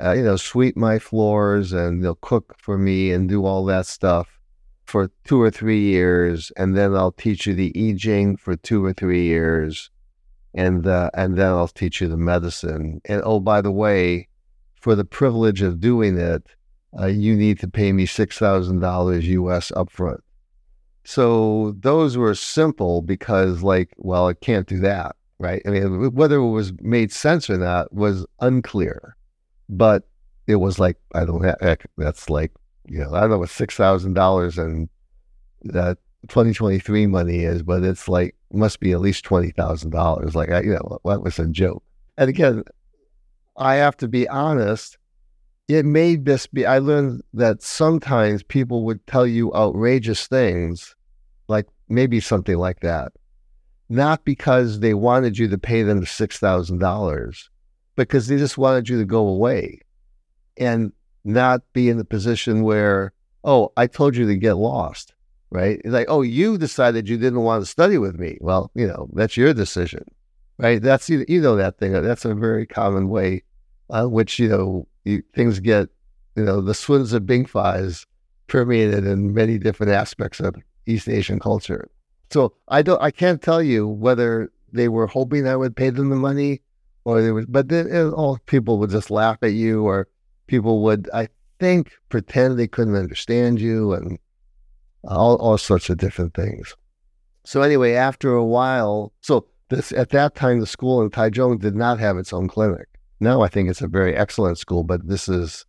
uh, 0.00 0.12
you 0.12 0.22
know, 0.22 0.36
sweep 0.36 0.76
my 0.76 0.98
floors 0.98 1.72
and 1.72 2.02
they'll 2.04 2.16
cook 2.16 2.56
for 2.58 2.78
me 2.78 3.12
and 3.12 3.28
do 3.28 3.44
all 3.44 3.64
that 3.66 3.86
stuff 3.86 4.38
for 4.86 5.10
two 5.24 5.40
or 5.40 5.50
three 5.50 5.80
years. 5.80 6.52
And 6.56 6.76
then 6.76 6.94
I'll 6.94 7.12
teach 7.12 7.46
you 7.46 7.54
the 7.54 7.72
I 7.76 7.96
Ching 7.96 8.36
for 8.36 8.56
two 8.56 8.84
or 8.84 8.92
three 8.92 9.24
years. 9.24 9.90
and 10.54 10.86
uh, 10.86 11.10
and 11.14 11.36
then 11.36 11.48
I'll 11.48 11.68
teach 11.68 12.00
you 12.00 12.08
the 12.08 12.16
medicine. 12.16 13.00
And 13.06 13.22
oh, 13.24 13.40
by 13.40 13.60
the 13.60 13.72
way, 13.72 14.28
for 14.80 14.94
the 14.94 15.04
privilege 15.04 15.62
of 15.62 15.80
doing 15.80 16.18
it, 16.18 16.46
uh, 16.98 17.06
you 17.06 17.34
need 17.34 17.58
to 17.60 17.68
pay 17.68 17.92
me 17.92 18.06
six 18.06 18.38
thousand 18.38 18.80
dollars 18.80 19.26
U.S. 19.28 19.72
upfront. 19.72 20.20
So 21.04 21.74
those 21.80 22.16
were 22.16 22.34
simple 22.34 23.02
because, 23.02 23.62
like, 23.62 23.90
well, 23.98 24.28
I 24.28 24.34
can't 24.34 24.66
do 24.66 24.78
that, 24.80 25.16
right? 25.38 25.62
I 25.66 25.70
mean, 25.70 26.12
whether 26.14 26.36
it 26.36 26.50
was 26.50 26.72
made 26.80 27.12
sense 27.12 27.48
or 27.50 27.58
not 27.58 27.92
was 27.92 28.26
unclear, 28.40 29.16
but 29.68 30.04
it 30.46 30.56
was 30.56 30.78
like 30.78 30.96
I 31.14 31.24
don't 31.24 31.44
have 31.44 31.78
that's 31.96 32.28
like 32.28 32.52
you 32.86 32.98
know 32.98 33.14
I 33.14 33.20
don't 33.20 33.30
know 33.30 33.38
what 33.38 33.50
six 33.50 33.74
thousand 33.74 34.14
dollars 34.14 34.58
and 34.58 34.88
that 35.62 35.98
2023 36.28 37.06
money 37.06 37.44
is, 37.44 37.62
but 37.62 37.82
it's 37.82 38.08
like 38.08 38.34
must 38.52 38.80
be 38.80 38.92
at 38.92 39.00
least 39.00 39.24
twenty 39.24 39.50
thousand 39.50 39.90
dollars. 39.90 40.34
Like 40.34 40.50
I, 40.50 40.60
you 40.60 40.72
know, 40.72 40.98
that 41.04 41.22
was 41.22 41.38
a 41.38 41.46
joke. 41.46 41.82
And 42.16 42.28
again, 42.28 42.64
I 43.56 43.76
have 43.76 43.96
to 43.98 44.08
be 44.08 44.28
honest. 44.28 44.98
It 45.66 45.86
may 45.86 46.16
just 46.16 46.52
be. 46.52 46.66
I 46.66 46.78
learned 46.78 47.22
that 47.32 47.62
sometimes 47.62 48.42
people 48.42 48.84
would 48.84 49.04
tell 49.06 49.26
you 49.26 49.52
outrageous 49.54 50.26
things, 50.26 50.94
like 51.48 51.66
maybe 51.88 52.20
something 52.20 52.58
like 52.58 52.80
that, 52.80 53.12
not 53.88 54.24
because 54.24 54.80
they 54.80 54.94
wanted 54.94 55.38
you 55.38 55.48
to 55.48 55.58
pay 55.58 55.82
them 55.82 56.04
six 56.06 56.38
thousand 56.38 56.78
dollars, 56.78 57.50
because 57.96 58.28
they 58.28 58.36
just 58.36 58.58
wanted 58.58 58.88
you 58.88 58.98
to 58.98 59.04
go 59.04 59.26
away, 59.26 59.80
and 60.56 60.92
not 61.24 61.62
be 61.72 61.88
in 61.88 61.96
the 61.96 62.04
position 62.04 62.62
where, 62.62 63.12
oh, 63.44 63.72
I 63.76 63.86
told 63.86 64.16
you 64.16 64.26
to 64.26 64.36
get 64.36 64.54
lost 64.54 65.14
right? 65.54 65.80
It's 65.84 65.94
like, 65.94 66.08
oh, 66.10 66.22
you 66.22 66.58
decided 66.58 67.08
you 67.08 67.16
didn't 67.16 67.42
want 67.42 67.62
to 67.62 67.70
study 67.70 67.96
with 67.96 68.18
me. 68.18 68.36
Well, 68.40 68.72
you 68.74 68.88
know, 68.88 69.08
that's 69.12 69.36
your 69.36 69.54
decision, 69.54 70.04
right? 70.58 70.82
That's 70.82 71.08
you, 71.08 71.24
know 71.40 71.54
that 71.56 71.78
thing. 71.78 71.92
That's 71.92 72.24
a 72.24 72.34
very 72.34 72.66
common 72.66 73.08
way, 73.08 73.44
uh, 73.88 74.06
which 74.06 74.40
you 74.40 74.48
know 74.48 74.88
you, 75.04 75.22
things 75.32 75.60
get, 75.60 75.88
you 76.34 76.42
know, 76.42 76.60
the 76.60 76.74
swins 76.74 77.12
of 77.12 77.22
Bingfas 77.22 78.04
permeated 78.48 79.06
in 79.06 79.32
many 79.32 79.58
different 79.58 79.92
aspects 79.92 80.40
of 80.40 80.56
East 80.86 81.08
Asian 81.08 81.38
culture. 81.38 81.88
So 82.30 82.54
I 82.68 82.82
don't, 82.82 83.00
I 83.00 83.10
can't 83.10 83.42
tell 83.42 83.62
you 83.62 83.86
whether 83.86 84.50
they 84.72 84.88
were 84.88 85.06
hoping 85.06 85.46
I 85.46 85.56
would 85.56 85.76
pay 85.76 85.90
them 85.90 86.10
the 86.10 86.16
money, 86.16 86.62
or 87.04 87.22
they 87.22 87.30
would, 87.30 87.52
but 87.52 87.68
then 87.68 88.10
all 88.10 88.38
people 88.46 88.78
would 88.78 88.90
just 88.90 89.10
laugh 89.10 89.38
at 89.42 89.52
you, 89.52 89.84
or 89.84 90.08
people 90.46 90.82
would, 90.82 91.08
I 91.12 91.28
think, 91.60 91.92
pretend 92.08 92.58
they 92.58 92.66
couldn't 92.66 92.96
understand 92.96 93.60
you, 93.60 93.92
and 93.92 94.18
all, 95.04 95.36
all 95.36 95.58
sorts 95.58 95.90
of 95.90 95.98
different 95.98 96.34
things. 96.34 96.74
So 97.44 97.62
anyway, 97.62 97.92
after 97.92 98.32
a 98.34 98.44
while, 98.44 99.12
so 99.20 99.46
this 99.68 99.92
at 99.92 100.10
that 100.10 100.34
time 100.34 100.60
the 100.60 100.66
school 100.66 101.02
in 101.02 101.10
Taichung 101.10 101.60
did 101.60 101.74
not 101.74 101.98
have 101.98 102.16
its 102.16 102.32
own 102.32 102.48
clinic. 102.48 102.88
Now 103.20 103.42
I 103.42 103.48
think 103.48 103.68
it's 103.68 103.82
a 103.82 103.88
very 103.88 104.16
excellent 104.16 104.58
school, 104.58 104.82
but 104.82 105.06
this 105.06 105.28
is 105.28 105.66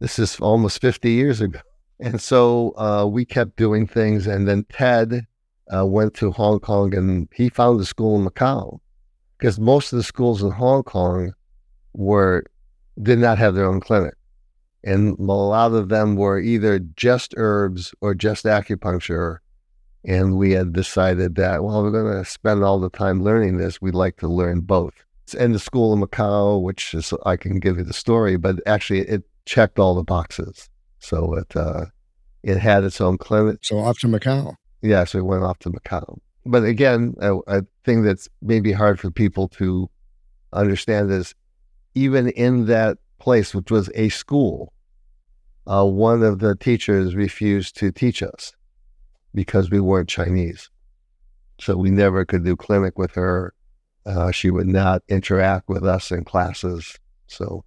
this 0.00 0.18
is 0.18 0.38
almost 0.40 0.80
50 0.80 1.10
years 1.10 1.40
ago. 1.40 1.60
And 2.00 2.20
so 2.20 2.74
uh, 2.76 3.06
we 3.06 3.24
kept 3.24 3.56
doing 3.56 3.86
things, 3.86 4.26
and 4.26 4.48
then 4.48 4.64
Ted 4.68 5.28
uh, 5.74 5.86
went 5.86 6.14
to 6.14 6.30
Hong 6.32 6.60
Kong 6.60 6.94
and 6.94 7.28
he 7.34 7.48
found 7.48 7.80
a 7.80 7.84
school 7.84 8.16
in 8.16 8.26
Macau 8.26 8.80
because 9.38 9.58
most 9.58 9.92
of 9.92 9.96
the 9.96 10.02
schools 10.02 10.42
in 10.42 10.50
Hong 10.50 10.82
Kong 10.82 11.32
were 11.92 12.44
did 13.02 13.18
not 13.18 13.38
have 13.38 13.54
their 13.54 13.66
own 13.66 13.80
clinic. 13.80 14.14
And 14.84 15.18
a 15.18 15.22
lot 15.22 15.72
of 15.72 15.88
them 15.88 16.16
were 16.16 16.38
either 16.38 16.78
just 16.78 17.34
herbs 17.36 17.94
or 18.00 18.14
just 18.14 18.44
acupuncture. 18.44 19.38
And 20.04 20.36
we 20.36 20.52
had 20.52 20.74
decided 20.74 21.36
that, 21.36 21.64
well, 21.64 21.82
we're 21.82 21.90
going 21.90 22.22
to 22.22 22.30
spend 22.30 22.62
all 22.62 22.78
the 22.78 22.90
time 22.90 23.22
learning 23.22 23.56
this. 23.56 23.80
We'd 23.80 23.94
like 23.94 24.18
to 24.18 24.28
learn 24.28 24.60
both. 24.60 24.92
In 25.38 25.52
the 25.52 25.58
school 25.58 25.94
in 25.94 26.00
Macau, 26.02 26.60
which 26.60 26.92
is, 26.92 27.14
I 27.24 27.36
can 27.36 27.58
give 27.58 27.78
you 27.78 27.84
the 27.84 27.94
story, 27.94 28.36
but 28.36 28.56
actually 28.66 29.00
it 29.00 29.24
checked 29.46 29.78
all 29.78 29.94
the 29.94 30.04
boxes. 30.04 30.68
So 30.98 31.34
it, 31.34 31.56
uh, 31.56 31.86
it 32.42 32.58
had 32.58 32.84
its 32.84 33.00
own 33.00 33.16
clinic. 33.16 33.64
So 33.64 33.78
off 33.78 33.98
to 34.00 34.06
Macau. 34.06 34.56
Yeah, 34.84 35.04
so 35.04 35.20
we 35.20 35.22
went 35.22 35.44
off 35.44 35.58
to 35.60 35.70
Macau. 35.70 36.18
But 36.44 36.64
again, 36.64 37.14
a, 37.18 37.38
a 37.46 37.64
thing 37.84 38.02
that's 38.02 38.28
maybe 38.42 38.70
hard 38.70 39.00
for 39.00 39.10
people 39.10 39.48
to 39.48 39.88
understand 40.52 41.10
is 41.10 41.34
even 41.94 42.28
in 42.28 42.66
that 42.66 42.98
place, 43.18 43.54
which 43.54 43.70
was 43.70 43.90
a 43.94 44.10
school, 44.10 44.74
uh, 45.66 45.86
one 45.86 46.22
of 46.22 46.40
the 46.40 46.54
teachers 46.54 47.14
refused 47.14 47.78
to 47.78 47.90
teach 47.90 48.22
us 48.22 48.52
because 49.34 49.70
we 49.70 49.80
weren't 49.80 50.10
Chinese. 50.10 50.68
So 51.58 51.78
we 51.78 51.90
never 51.90 52.26
could 52.26 52.44
do 52.44 52.54
clinic 52.54 52.98
with 52.98 53.12
her. 53.12 53.54
Uh, 54.04 54.32
she 54.32 54.50
would 54.50 54.66
not 54.66 55.02
interact 55.08 55.66
with 55.70 55.82
us 55.82 56.10
in 56.10 56.24
classes. 56.24 56.98
So, 57.26 57.64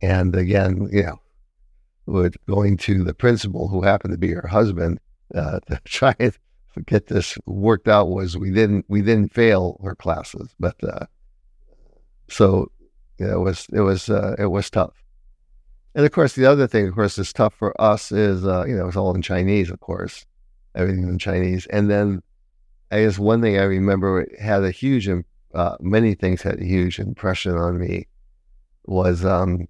and 0.00 0.36
again, 0.36 0.88
you 0.92 1.02
know, 1.02 1.20
with 2.06 2.36
going 2.46 2.76
to 2.76 3.02
the 3.02 3.14
principal, 3.14 3.66
who 3.66 3.82
happened 3.82 4.12
to 4.12 4.18
be 4.18 4.30
her 4.30 4.46
husband, 4.46 5.00
uh, 5.34 5.58
to 5.66 5.80
try 5.84 6.14
and 6.20 6.38
get 6.86 7.06
this 7.06 7.36
worked 7.46 7.88
out 7.88 8.08
was 8.08 8.36
we 8.36 8.50
didn't 8.50 8.84
we 8.88 9.02
didn't 9.02 9.32
fail 9.32 9.80
her 9.84 9.94
classes, 9.94 10.54
but 10.58 10.76
uh, 10.82 11.06
so 12.28 12.70
know, 13.26 13.40
it 13.40 13.44
was 13.44 13.66
it 13.72 13.80
was 13.80 14.08
uh, 14.08 14.34
it 14.38 14.46
was 14.46 14.70
tough. 14.70 15.02
And 15.94 16.04
of 16.04 16.12
course, 16.12 16.34
the 16.34 16.46
other 16.46 16.66
thing, 16.66 16.88
of 16.88 16.94
course, 16.94 17.18
is 17.18 17.32
tough 17.32 17.54
for 17.54 17.78
us 17.80 18.12
is, 18.12 18.46
uh, 18.46 18.64
you 18.66 18.74
know, 18.74 18.88
it's 18.88 18.96
all 18.96 19.14
in 19.14 19.22
Chinese, 19.22 19.70
of 19.70 19.80
course, 19.80 20.24
everything 20.74 21.04
in 21.04 21.18
Chinese. 21.18 21.66
And 21.66 21.90
then 21.90 22.22
I 22.90 23.02
guess 23.02 23.18
one 23.18 23.42
thing 23.42 23.58
I 23.58 23.64
remember 23.64 24.26
had 24.40 24.64
a 24.64 24.70
huge, 24.70 25.08
uh, 25.54 25.76
many 25.80 26.14
things 26.14 26.40
had 26.40 26.60
a 26.60 26.64
huge 26.64 26.98
impression 26.98 27.56
on 27.56 27.78
me 27.78 28.06
was 28.86 29.24
um, 29.24 29.68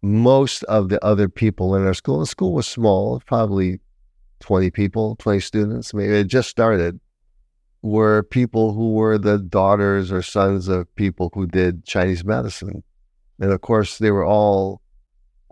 most 0.00 0.62
of 0.64 0.88
the 0.88 1.04
other 1.04 1.28
people 1.28 1.76
in 1.76 1.86
our 1.86 1.94
school, 1.94 2.20
the 2.20 2.26
school 2.26 2.54
was 2.54 2.66
small, 2.66 3.20
probably 3.26 3.78
20 4.42 4.70
people, 4.70 5.16
20 5.16 5.40
students, 5.40 5.94
maybe 5.94 6.14
it 6.14 6.24
just 6.24 6.50
started, 6.50 7.00
were 7.80 8.22
people 8.24 8.74
who 8.74 8.92
were 8.92 9.16
the 9.16 9.38
daughters 9.38 10.12
or 10.12 10.22
sons 10.22 10.68
of 10.68 10.94
people 10.94 11.30
who 11.32 11.46
did 11.46 11.84
Chinese 11.84 12.24
medicine. 12.24 12.82
And 13.40 13.52
of 13.52 13.60
course, 13.60 13.98
they 13.98 14.10
were 14.10 14.24
all 14.24 14.82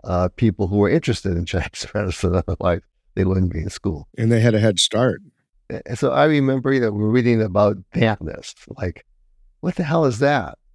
uh, 0.03 0.29
people 0.35 0.67
who 0.67 0.77
were 0.77 0.89
interested 0.89 1.35
in 1.35 1.45
Chinese 1.53 1.87
medicine. 1.93 2.35
Otherwise, 2.35 2.81
they 3.15 3.25
wouldn't 3.25 3.51
be 3.51 3.59
in 3.59 3.69
school. 3.69 4.07
And 4.17 4.31
they 4.31 4.39
had 4.39 4.53
a 4.53 4.59
head 4.59 4.79
start. 4.79 5.21
And 5.69 5.97
so 5.97 6.11
I 6.11 6.25
remember, 6.25 6.73
you 6.73 6.81
know, 6.81 6.91
we're 6.91 7.07
reading 7.07 7.41
about 7.41 7.77
dampness. 7.93 8.53
Like, 8.77 9.05
what 9.61 9.75
the 9.75 9.83
hell 9.83 10.05
is 10.05 10.19
that? 10.19 10.57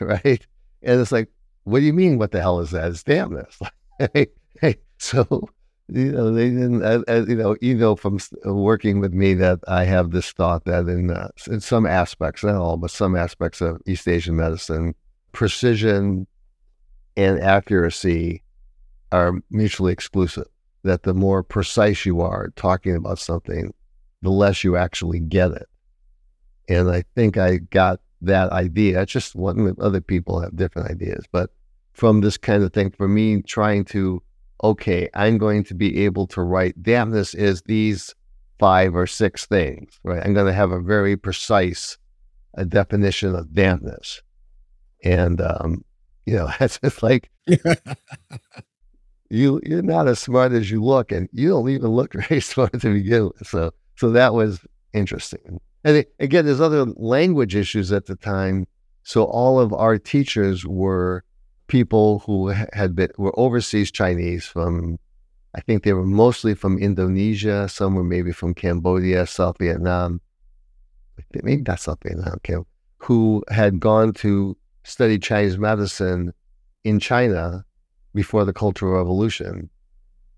Right? 0.00 0.46
And 0.82 1.00
it's 1.00 1.12
like, 1.12 1.28
what 1.64 1.80
do 1.80 1.84
you 1.84 1.92
mean? 1.92 2.16
What 2.16 2.32
the 2.32 2.40
hell 2.40 2.60
is 2.60 2.70
that? 2.70 2.88
It's 2.88 3.02
dampness. 3.02 3.58
hey, 4.14 4.28
hey, 4.58 4.76
so 4.96 5.48
you 5.88 6.12
know, 6.12 6.32
they 6.32 6.48
didn't. 6.48 6.82
You 7.28 7.36
know, 7.36 7.56
you 7.60 7.74
know 7.74 7.96
from 7.96 8.18
working 8.44 9.00
with 9.00 9.12
me 9.12 9.34
that 9.34 9.60
I 9.68 9.84
have 9.84 10.10
this 10.10 10.32
thought 10.32 10.64
that 10.64 10.88
in 10.88 11.10
uh, 11.10 11.28
in 11.46 11.60
some 11.60 11.86
aspects, 11.86 12.44
not 12.44 12.56
all, 12.56 12.76
but 12.76 12.90
some 12.90 13.16
aspects 13.16 13.60
of 13.60 13.80
East 13.86 14.08
Asian 14.08 14.36
medicine, 14.36 14.94
precision 15.32 16.26
and 17.16 17.40
accuracy 17.40 18.42
are 19.10 19.34
mutually 19.50 19.92
exclusive. 19.92 20.46
That 20.84 21.04
the 21.04 21.14
more 21.14 21.42
precise 21.42 22.04
you 22.04 22.22
are 22.22 22.52
talking 22.56 22.96
about 22.96 23.18
something, 23.18 23.72
the 24.22 24.30
less 24.30 24.64
you 24.64 24.76
actually 24.76 25.20
get 25.20 25.52
it. 25.52 25.68
And 26.68 26.90
I 26.90 27.04
think 27.14 27.36
I 27.36 27.58
got 27.58 28.00
that 28.22 28.50
idea. 28.50 29.02
It's 29.02 29.12
just 29.12 29.34
one 29.34 29.76
other 29.80 30.00
people 30.00 30.40
have 30.40 30.56
different 30.56 30.90
ideas, 30.90 31.24
but 31.30 31.50
from 31.92 32.20
this 32.20 32.36
kind 32.36 32.62
of 32.62 32.72
thing, 32.72 32.90
for 32.90 33.06
me, 33.06 33.42
trying 33.42 33.84
to, 33.86 34.22
okay, 34.62 35.08
I'm 35.14 35.38
going 35.38 35.64
to 35.64 35.74
be 35.74 36.04
able 36.04 36.26
to 36.28 36.42
write, 36.42 36.80
dampness 36.82 37.34
is 37.34 37.62
these 37.62 38.14
five 38.58 38.94
or 38.94 39.06
six 39.06 39.46
things, 39.46 39.98
right? 40.04 40.24
I'm 40.24 40.34
going 40.34 40.46
to 40.46 40.52
have 40.52 40.70
a 40.70 40.80
very 40.80 41.16
precise 41.16 41.98
a 42.54 42.64
definition 42.64 43.34
of 43.34 43.52
dampness. 43.54 44.22
And, 45.04 45.40
um, 45.40 45.84
you 46.26 46.36
know, 46.36 46.50
it's 46.60 46.78
just 46.78 47.02
like 47.02 47.30
you 49.30 49.60
you're 49.64 49.82
not 49.82 50.08
as 50.08 50.18
smart 50.18 50.52
as 50.52 50.70
you 50.70 50.82
look, 50.82 51.10
and 51.12 51.28
you 51.32 51.48
don't 51.48 51.68
even 51.68 51.88
look 51.88 52.12
very 52.28 52.40
smart 52.40 52.72
to 52.80 52.92
begin 52.92 53.24
with. 53.24 53.46
So 53.46 53.72
so 53.96 54.10
that 54.10 54.34
was 54.34 54.60
interesting. 54.92 55.60
And 55.84 56.04
again, 56.20 56.46
there's 56.46 56.60
other 56.60 56.84
language 56.84 57.56
issues 57.56 57.90
at 57.90 58.06
the 58.06 58.14
time. 58.14 58.66
So 59.02 59.24
all 59.24 59.58
of 59.58 59.72
our 59.72 59.98
teachers 59.98 60.64
were 60.64 61.24
people 61.72 62.18
who 62.26 62.48
had 62.48 62.94
been 62.94 63.08
were 63.16 63.32
overseas 63.40 63.90
Chinese 63.90 64.44
from, 64.44 64.98
I 65.54 65.62
think 65.62 65.82
they 65.82 65.94
were 65.94 66.04
mostly 66.04 66.54
from 66.54 66.76
Indonesia. 66.76 67.66
Some 67.66 67.94
were 67.94 68.04
maybe 68.04 68.30
from 68.30 68.52
Cambodia, 68.52 69.26
South 69.26 69.56
Vietnam, 69.58 70.20
maybe 71.42 71.62
not 71.62 71.80
South 71.80 72.00
Vietnam, 72.04 72.34
okay, 72.34 72.56
who 72.98 73.42
had 73.48 73.80
gone 73.80 74.12
to 74.12 74.54
study 74.84 75.18
Chinese 75.18 75.56
medicine 75.56 76.34
in 76.84 77.00
China 77.00 77.64
before 78.14 78.44
the 78.44 78.52
Cultural 78.52 78.98
Revolution 78.98 79.70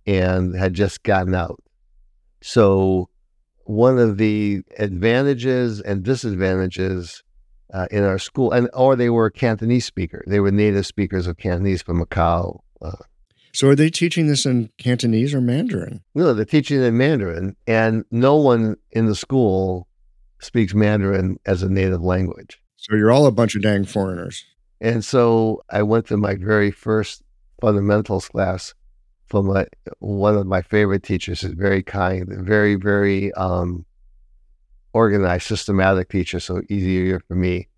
and 0.07 0.55
had 0.55 0.72
just 0.72 1.03
gotten 1.03 1.35
out. 1.35 1.61
So, 2.43 3.09
one 3.64 3.99
of 3.99 4.18
the 4.18 4.62
advantages 4.78 5.80
and 5.80 6.05
disadvantages 6.05 7.24
uh, 7.74 7.86
in 7.90 8.04
our 8.04 8.18
school, 8.18 8.52
and 8.52 8.70
or 8.72 8.96
they 8.96 9.10
were 9.10 9.28
Cantonese 9.28 9.84
speaker. 9.84 10.24
They 10.26 10.40
were 10.40 10.52
native 10.52 10.86
speakers 10.86 11.26
of 11.26 11.36
Cantonese 11.36 11.82
from 11.82 12.02
Macau. 12.02 12.60
Uh, 12.80 12.92
so 13.52 13.68
are 13.68 13.74
they 13.74 13.90
teaching 13.90 14.28
this 14.28 14.46
in 14.46 14.70
Cantonese 14.78 15.34
or 15.34 15.40
Mandarin? 15.40 16.02
no, 16.14 16.32
they're 16.32 16.44
teaching 16.44 16.82
in 16.82 16.96
Mandarin, 16.96 17.56
and 17.66 18.04
no 18.10 18.36
one 18.36 18.76
in 18.92 19.06
the 19.06 19.14
school 19.14 19.88
speaks 20.40 20.72
Mandarin 20.72 21.38
as 21.46 21.62
a 21.62 21.68
native 21.68 22.02
language. 22.02 22.60
So 22.76 22.94
you're 22.94 23.12
all 23.12 23.26
a 23.26 23.32
bunch 23.32 23.56
of 23.56 23.62
dang 23.62 23.84
foreigners. 23.84 24.44
And 24.80 25.04
so 25.04 25.62
I 25.70 25.82
went 25.82 26.06
to 26.08 26.16
my 26.16 26.34
very 26.34 26.70
first 26.70 27.22
fundamentals 27.60 28.28
class 28.28 28.74
from 29.26 29.46
my, 29.46 29.66
one 29.98 30.36
of 30.36 30.46
my 30.46 30.62
favorite 30.62 31.02
teachers. 31.02 31.42
Is 31.42 31.52
very 31.52 31.82
kind, 31.82 32.28
very 32.28 32.76
very 32.76 33.32
um, 33.34 33.84
organized, 34.95 35.47
systematic 35.47 36.09
teacher. 36.09 36.40
So 36.40 36.62
easier 36.70 37.20
for 37.20 37.34
me. 37.34 37.68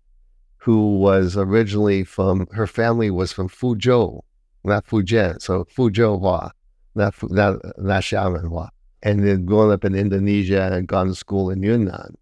Who 0.59 0.97
was 0.97 1.37
originally 1.37 2.03
from 2.03 2.47
her 2.51 2.67
family 2.67 3.09
was 3.09 3.31
from 3.31 3.47
Fuzhou, 3.47 4.21
not 4.63 4.85
Fujian. 4.85 5.41
So 5.41 5.65
Fuzhou 5.65 6.19
Hua, 6.19 6.51
not 6.93 7.15
not 7.23 7.55
not 7.77 8.03
Xiamen 8.03 8.47
Hua. 8.47 8.69
And 9.01 9.25
then 9.25 9.45
growing 9.45 9.71
up 9.71 9.85
in 9.85 9.95
Indonesia 9.95 10.69
and 10.71 10.87
gone 10.87 11.07
to 11.07 11.15
school 11.15 11.49
in 11.49 11.63
Yunnan. 11.63 12.17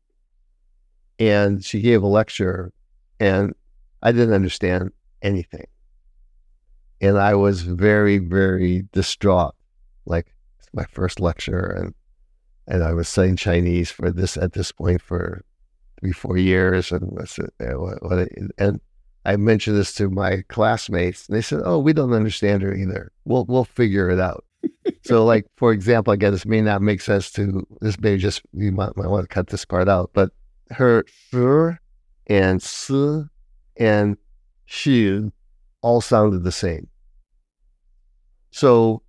And 1.17 1.63
she 1.63 1.81
gave 1.81 2.03
a 2.03 2.07
lecture, 2.07 2.71
and 3.19 3.55
I 4.03 4.11
didn't 4.11 4.33
understand 4.33 4.91
anything. 5.21 5.65
And 7.01 7.17
I 7.17 7.33
was 7.33 7.61
very, 7.61 8.19
very 8.19 8.83
distraught. 8.91 9.55
Like 10.05 10.27
it's 10.59 10.69
my 10.73 10.85
first 10.85 11.19
lecture 11.19 11.65
and 11.65 11.95
and 12.67 12.83
I 12.83 12.93
was 12.93 13.07
studying 13.07 13.35
Chinese 13.35 13.91
for 13.91 14.11
this 14.11 14.37
at 14.37 14.53
this 14.53 14.71
point 14.71 15.01
for 15.01 15.43
three, 15.99 16.11
four 16.11 16.37
years 16.37 16.91
and 16.91 17.03
what's 17.11 17.37
it, 17.39 17.53
uh, 17.61 17.79
what, 17.79 18.03
what 18.03 18.17
it- 18.19 18.51
and 18.57 18.79
I 19.27 19.37
mentioned 19.37 19.75
this 19.77 19.93
to 19.95 20.09
my 20.09 20.43
classmates 20.49 21.27
and 21.27 21.35
they 21.35 21.41
said, 21.41 21.61
Oh, 21.65 21.79
we 21.79 21.93
don't 21.93 22.13
understand 22.13 22.61
her 22.61 22.73
either. 22.73 23.11
We'll 23.25 23.45
we'll 23.45 23.65
figure 23.65 24.09
it 24.11 24.19
out. 24.19 24.45
so 25.03 25.25
like 25.31 25.45
for 25.57 25.71
example, 25.71 26.13
again, 26.13 26.31
this 26.31 26.45
may 26.45 26.61
not 26.61 26.81
make 26.81 27.01
sense 27.01 27.31
to 27.31 27.65
this 27.81 27.99
may 27.99 28.17
just 28.17 28.41
you 28.53 28.71
might, 28.71 28.95
might 28.95 29.07
want 29.09 29.23
to 29.23 29.33
cut 29.33 29.47
this 29.47 29.65
part 29.65 29.89
out, 29.89 30.11
but 30.13 30.29
her 30.71 31.03
sh 31.07 31.35
and 32.27 32.61
s 32.61 32.91
and 33.77 34.17
shi 34.65 35.31
all 35.81 36.01
sounded 36.01 36.43
the 36.43 36.51
same. 36.51 36.87
So 38.51 39.01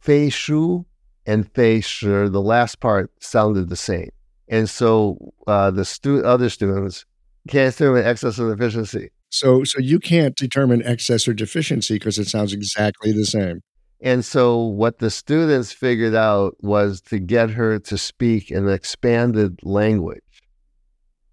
fei 0.00 0.28
shu 0.30 0.84
and 1.26 1.50
fei 1.52 1.80
shi, 1.80 2.06
the 2.06 2.40
last 2.40 2.80
part 2.80 3.10
sounded 3.20 3.68
the 3.68 3.76
same. 3.76 4.10
And 4.48 4.68
so 4.68 5.32
uh, 5.46 5.70
the 5.70 5.84
stu- 5.84 6.24
other 6.24 6.50
students 6.50 7.06
can't 7.48 7.74
determine 7.76 8.04
excess 8.04 8.38
or 8.38 8.54
deficiency. 8.54 9.10
So 9.30 9.64
so 9.64 9.80
you 9.80 9.98
can't 9.98 10.36
determine 10.36 10.82
excess 10.84 11.26
or 11.26 11.34
deficiency 11.34 11.94
because 11.94 12.18
it 12.18 12.28
sounds 12.28 12.52
exactly 12.52 13.12
the 13.12 13.24
same. 13.24 13.60
And 14.00 14.24
so 14.24 14.58
what 14.58 14.98
the 14.98 15.10
students 15.10 15.72
figured 15.72 16.14
out 16.14 16.56
was 16.60 17.00
to 17.02 17.18
get 17.18 17.50
her 17.50 17.78
to 17.78 17.98
speak 17.98 18.50
an 18.50 18.68
expanded 18.68 19.60
language. 19.62 20.20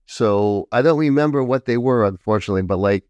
So 0.06 0.68
I 0.72 0.82
don't 0.82 1.00
remember 1.00 1.44
what 1.44 1.66
they 1.66 1.78
were, 1.78 2.06
unfortunately, 2.06 2.64
but 2.64 2.78
like 2.78 3.04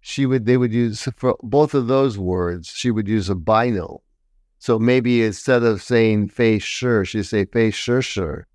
she 0.00 0.26
would, 0.26 0.46
they 0.46 0.56
would 0.56 0.72
use 0.72 1.08
for 1.16 1.36
both 1.42 1.74
of 1.74 1.86
those 1.86 2.18
words, 2.18 2.68
she 2.68 2.90
would 2.90 3.08
use 3.08 3.28
a 3.30 3.34
bino. 3.34 4.02
So 4.62 4.78
maybe 4.78 5.24
instead 5.24 5.64
of 5.64 5.82
saying 5.82 6.28
face 6.28 6.62
sure, 6.62 7.04
she'd 7.04 7.24
say 7.24 7.46
face 7.46 7.74
sure 7.74 8.00
sure, 8.00 8.46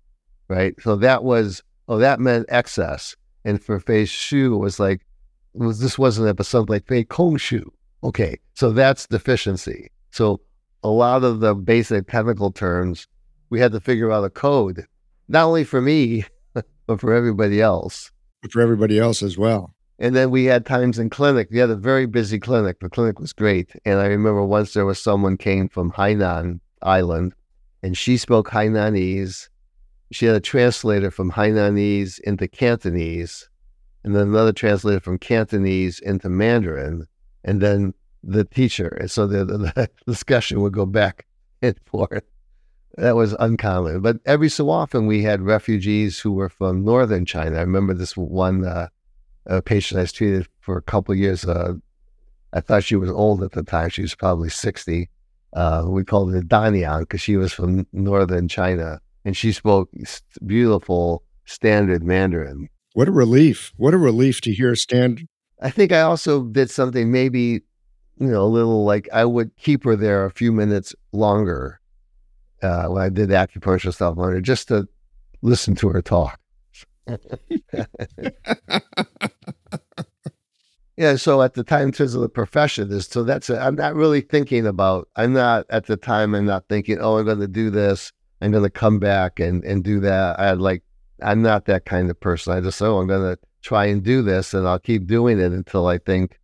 right? 0.48 0.74
So 0.80 0.96
that 0.96 1.22
was, 1.22 1.62
oh, 1.86 1.98
that 1.98 2.18
meant 2.18 2.46
excess. 2.48 3.14
And 3.44 3.62
for 3.62 3.78
face 3.78 4.08
shu, 4.08 4.54
it 4.54 4.58
was 4.58 4.80
like, 4.80 5.04
was 5.52 5.80
this 5.80 5.98
wasn't 5.98 6.30
it, 6.30 6.36
but 6.36 6.46
something 6.46 6.72
like 6.72 6.86
fei 6.86 7.04
kong 7.04 7.36
shu. 7.36 7.70
Okay, 8.02 8.38
so 8.54 8.70
that's 8.70 9.06
deficiency. 9.06 9.90
So 10.10 10.40
a 10.82 10.88
lot 10.88 11.24
of 11.24 11.40
the 11.40 11.54
basic 11.54 12.08
technical 12.08 12.52
terms, 12.52 13.06
we 13.50 13.60
had 13.60 13.72
to 13.72 13.80
figure 13.80 14.10
out 14.10 14.24
a 14.24 14.30
code, 14.30 14.86
not 15.28 15.44
only 15.44 15.64
for 15.64 15.82
me, 15.82 16.24
but 16.86 17.00
for 17.02 17.12
everybody 17.12 17.60
else. 17.60 18.10
But 18.40 18.52
for 18.52 18.62
everybody 18.62 18.98
else 18.98 19.22
as 19.22 19.36
well. 19.36 19.74
And 19.98 20.14
then 20.14 20.30
we 20.30 20.44
had 20.44 20.64
times 20.64 20.98
in 20.98 21.10
clinic. 21.10 21.48
We 21.50 21.58
had 21.58 21.70
a 21.70 21.76
very 21.76 22.06
busy 22.06 22.38
clinic. 22.38 22.78
The 22.80 22.88
clinic 22.88 23.18
was 23.18 23.32
great. 23.32 23.72
And 23.84 23.98
I 23.98 24.06
remember 24.06 24.44
once 24.44 24.72
there 24.72 24.86
was 24.86 25.00
someone 25.00 25.36
came 25.36 25.68
from 25.68 25.90
Hainan 25.92 26.60
Island 26.82 27.34
and 27.82 27.96
she 27.96 28.16
spoke 28.16 28.48
Hainanese. 28.50 29.48
She 30.10 30.26
had 30.26 30.36
a 30.36 30.40
translator 30.40 31.10
from 31.10 31.30
Hainanese 31.30 32.18
into 32.20 32.48
Cantonese, 32.48 33.48
and 34.04 34.14
then 34.14 34.28
another 34.28 34.52
translator 34.52 35.00
from 35.00 35.18
Cantonese 35.18 36.00
into 36.00 36.28
Mandarin, 36.28 37.06
and 37.44 37.60
then 37.60 37.94
the 38.22 38.44
teacher. 38.44 38.88
And 38.88 39.10
so 39.10 39.26
the, 39.26 39.44
the 39.44 39.90
discussion 40.06 40.60
would 40.60 40.72
go 40.72 40.86
back 40.86 41.26
and 41.62 41.78
forth. 41.84 42.24
That 42.96 43.14
was 43.14 43.36
uncommon. 43.38 44.00
But 44.00 44.16
every 44.24 44.48
so 44.48 44.70
often 44.70 45.06
we 45.06 45.22
had 45.22 45.42
refugees 45.42 46.18
who 46.18 46.32
were 46.32 46.48
from 46.48 46.84
northern 46.84 47.26
China. 47.26 47.58
I 47.58 47.60
remember 47.60 47.94
this 47.94 48.16
one 48.16 48.64
uh, 48.64 48.88
a 49.48 49.62
patient 49.62 49.98
I 49.98 50.02
was 50.02 50.12
treated 50.12 50.46
for 50.60 50.76
a 50.76 50.82
couple 50.82 51.12
of 51.12 51.18
years. 51.18 51.44
Uh, 51.44 51.74
I 52.52 52.60
thought 52.60 52.84
she 52.84 52.96
was 52.96 53.10
old 53.10 53.42
at 53.42 53.52
the 53.52 53.62
time. 53.62 53.90
She 53.90 54.02
was 54.02 54.14
probably 54.14 54.50
60. 54.50 55.08
Uh, 55.54 55.84
we 55.86 56.04
called 56.04 56.32
her 56.32 56.42
Danyang 56.42 57.00
because 57.00 57.20
she 57.20 57.36
was 57.36 57.52
from 57.52 57.86
northern 57.92 58.48
China 58.48 59.00
and 59.24 59.36
she 59.36 59.52
spoke 59.52 59.90
beautiful 60.46 61.22
standard 61.46 62.02
Mandarin. 62.04 62.68
What 62.92 63.08
a 63.08 63.12
relief. 63.12 63.72
What 63.76 63.94
a 63.94 63.98
relief 63.98 64.40
to 64.42 64.52
hear 64.52 64.74
standard. 64.74 65.26
I 65.60 65.70
think 65.70 65.92
I 65.92 66.02
also 66.02 66.44
did 66.44 66.70
something 66.70 67.10
maybe, 67.10 67.62
you 68.18 68.26
know, 68.26 68.42
a 68.42 68.44
little 68.44 68.84
like 68.84 69.08
I 69.12 69.24
would 69.24 69.56
keep 69.56 69.84
her 69.84 69.96
there 69.96 70.24
a 70.24 70.30
few 70.30 70.52
minutes 70.52 70.94
longer 71.12 71.80
uh, 72.62 72.86
when 72.86 73.02
I 73.02 73.08
did 73.08 73.28
the 73.28 73.34
acupuncture 73.34 73.92
stuff 73.92 74.18
on 74.18 74.32
her 74.32 74.40
just 74.40 74.68
to 74.68 74.86
listen 75.42 75.74
to 75.76 75.88
her 75.88 76.02
talk. 76.02 76.38
Yeah, 80.98 81.14
so 81.14 81.42
at 81.42 81.54
the 81.54 81.62
time, 81.62 81.86
in 81.86 81.92
terms 81.92 82.16
of 82.16 82.22
the 82.22 82.28
profession, 82.28 82.90
is 82.90 83.06
so 83.06 83.22
that's 83.22 83.48
it. 83.48 83.58
I'm 83.58 83.76
not 83.76 83.94
really 83.94 84.20
thinking 84.20 84.66
about. 84.66 85.08
I'm 85.14 85.32
not 85.32 85.64
at 85.70 85.86
the 85.86 85.96
time. 85.96 86.34
I'm 86.34 86.44
not 86.44 86.64
thinking, 86.68 86.98
oh, 87.00 87.18
I'm 87.18 87.24
going 87.24 87.38
to 87.38 87.46
do 87.46 87.70
this. 87.70 88.12
I'm 88.42 88.50
going 88.50 88.64
to 88.64 88.70
come 88.70 88.98
back 88.98 89.38
and 89.38 89.62
and 89.62 89.84
do 89.84 90.00
that. 90.00 90.40
I 90.40 90.54
like. 90.54 90.82
I'm 91.22 91.40
not 91.40 91.66
that 91.66 91.84
kind 91.84 92.10
of 92.10 92.18
person. 92.18 92.52
I 92.52 92.60
just 92.60 92.82
oh, 92.82 92.98
I'm 92.98 93.06
going 93.06 93.36
to 93.36 93.38
try 93.62 93.86
and 93.86 94.02
do 94.02 94.22
this, 94.22 94.52
and 94.52 94.66
I'll 94.66 94.80
keep 94.80 95.06
doing 95.06 95.38
it 95.38 95.52
until 95.52 95.86
I 95.86 95.98
think, 95.98 96.40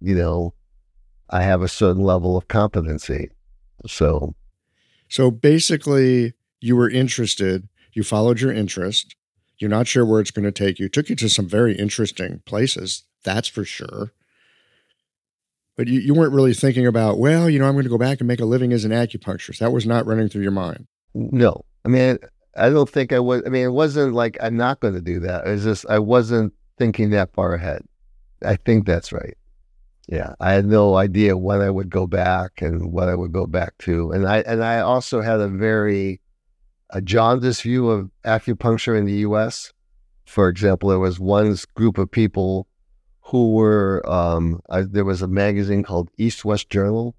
you 0.00 0.16
know, 0.16 0.52
I 1.30 1.42
have 1.42 1.62
a 1.62 1.68
certain 1.68 2.02
level 2.02 2.36
of 2.36 2.48
competency. 2.48 3.30
So 3.86 4.34
So 5.08 5.30
basically, 5.30 6.32
you 6.60 6.74
were 6.74 6.90
interested, 6.90 7.68
you 7.92 8.02
followed 8.02 8.40
your 8.40 8.52
interest, 8.52 9.14
you're 9.62 9.70
not 9.70 9.86
sure 9.86 10.04
where 10.04 10.20
it's 10.20 10.30
going 10.30 10.44
to 10.44 10.52
take 10.52 10.78
you. 10.78 10.86
It 10.86 10.92
Took 10.92 11.08
you 11.08 11.16
to 11.16 11.28
some 11.28 11.48
very 11.48 11.74
interesting 11.76 12.42
places, 12.44 13.04
that's 13.24 13.48
for 13.48 13.64
sure. 13.64 14.12
But 15.76 15.88
you, 15.88 16.00
you 16.00 16.12
weren't 16.12 16.34
really 16.34 16.52
thinking 16.52 16.86
about, 16.86 17.18
well, 17.18 17.48
you 17.48 17.58
know, 17.58 17.66
I'm 17.66 17.72
going 17.72 17.84
to 17.84 17.90
go 17.90 17.96
back 17.96 18.20
and 18.20 18.28
make 18.28 18.40
a 18.40 18.44
living 18.44 18.72
as 18.72 18.84
an 18.84 18.90
acupuncturist. 18.90 19.58
That 19.58 19.72
was 19.72 19.86
not 19.86 20.04
running 20.04 20.28
through 20.28 20.42
your 20.42 20.50
mind. 20.50 20.86
no, 21.14 21.64
I 21.84 21.88
mean, 21.88 22.18
I 22.56 22.68
don't 22.68 22.88
think 22.88 23.12
I 23.12 23.18
was. 23.18 23.42
I 23.46 23.48
mean, 23.48 23.64
it 23.64 23.72
wasn't 23.72 24.12
like 24.12 24.36
I'm 24.40 24.56
not 24.56 24.80
going 24.80 24.94
to 24.94 25.00
do 25.00 25.20
that. 25.20 25.46
It's 25.46 25.64
just 25.64 25.86
I 25.88 25.98
wasn't 25.98 26.52
thinking 26.78 27.10
that 27.10 27.32
far 27.32 27.54
ahead. 27.54 27.82
I 28.44 28.56
think 28.56 28.86
that's 28.86 29.12
right. 29.12 29.36
Yeah, 30.08 30.34
I 30.40 30.52
had 30.52 30.66
no 30.66 30.96
idea 30.96 31.36
when 31.38 31.60
I 31.60 31.70
would 31.70 31.88
go 31.88 32.06
back 32.06 32.60
and 32.60 32.92
what 32.92 33.08
I 33.08 33.14
would 33.14 33.32
go 33.32 33.46
back 33.46 33.78
to, 33.78 34.10
and 34.10 34.26
I 34.26 34.38
and 34.40 34.62
I 34.62 34.80
also 34.80 35.22
had 35.22 35.40
a 35.40 35.48
very 35.48 36.20
a 36.92 37.00
jaundiced 37.00 37.62
view 37.62 37.88
of 37.88 38.10
acupuncture 38.24 38.96
in 38.96 39.06
the 39.06 39.24
U.S. 39.26 39.72
For 40.26 40.48
example, 40.48 40.90
there 40.90 40.98
was 40.98 41.18
one 41.18 41.56
group 41.74 41.98
of 41.98 42.10
people 42.10 42.68
who 43.22 43.54
were 43.54 44.02
um, 44.08 44.60
I, 44.68 44.82
there 44.82 45.04
was 45.04 45.22
a 45.22 45.28
magazine 45.28 45.82
called 45.82 46.10
East 46.18 46.44
West 46.44 46.70
Journal, 46.70 47.14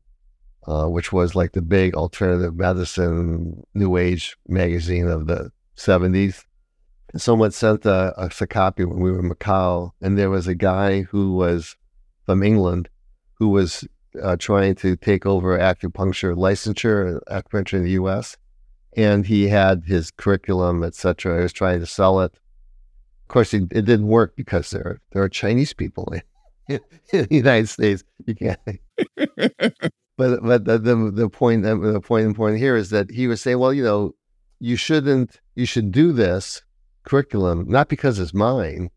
uh, 0.68 0.86
which 0.86 1.12
was 1.12 1.36
like 1.36 1.54
the 1.54 1.62
big 1.62 1.96
alternative 1.96 2.56
medicine 2.56 3.64
new 3.74 3.98
age 3.98 4.38
magazine 4.48 5.08
of 5.08 5.28
the 5.28 5.52
70s. 5.76 6.44
And 7.12 7.22
someone 7.22 7.52
sent 7.52 7.86
a, 7.86 8.18
us 8.18 8.42
a 8.42 8.48
copy 8.48 8.86
when 8.86 9.00
we 9.00 9.12
were 9.12 9.20
in 9.20 9.30
Macau, 9.30 9.92
and 10.02 10.18
there 10.18 10.30
was 10.30 10.48
a 10.48 10.56
guy 10.56 11.02
who 11.02 11.36
was 11.36 11.76
from 12.26 12.44
England 12.44 12.90
who 13.36 13.50
was 13.50 13.88
uh, 14.22 14.36
trying 14.38 14.76
to 14.76 14.96
take 14.96 15.26
over 15.26 15.58
acupuncture 15.58 16.36
licensure, 16.36 17.20
acupuncture 17.30 17.74
in 17.74 17.84
the 17.84 17.92
U.S. 17.92 18.38
And 18.96 19.26
he 19.26 19.48
had 19.48 19.84
his 19.86 20.12
curriculum, 20.12 20.84
etc. 20.84 21.38
He 21.38 21.44
was 21.44 21.54
trying 21.54 21.80
to 21.80 21.86
sell 21.86 22.20
it. 22.22 22.34
Of 23.24 23.28
course, 23.28 23.54
it, 23.54 23.64
it 23.72 23.86
didn't 23.86 24.08
work 24.08 24.36
because 24.36 24.70
there 24.70 25.00
there 25.12 25.24
are 25.24 25.30
Chinese 25.30 25.74
people 25.74 26.14
in, 26.68 26.80
in 27.12 27.28
the 27.28 27.36
United 27.36 27.70
States. 27.70 28.04
You 28.26 28.36
can't. 28.36 28.60
but 30.18 30.44
but 30.44 30.66
the, 30.66 30.78
the 30.78 31.12
the 31.14 31.30
point 31.30 31.64
the 31.64 32.02
point 32.02 32.26
important 32.26 32.60
here 32.60 32.76
is 32.76 32.90
that 32.92 33.10
he 33.10 33.28
was 33.28 33.42
saying, 33.42 33.60
well, 33.60 33.74
you 33.74 33.84
know, 33.84 34.14
you 34.60 34.76
shouldn't 34.76 35.40
you 35.56 35.66
should 35.66 35.92
do 35.92 36.12
this 36.12 36.62
curriculum 37.04 37.66
not 37.68 37.90
because 37.90 38.20
it's 38.20 38.34
mine, 38.34 38.90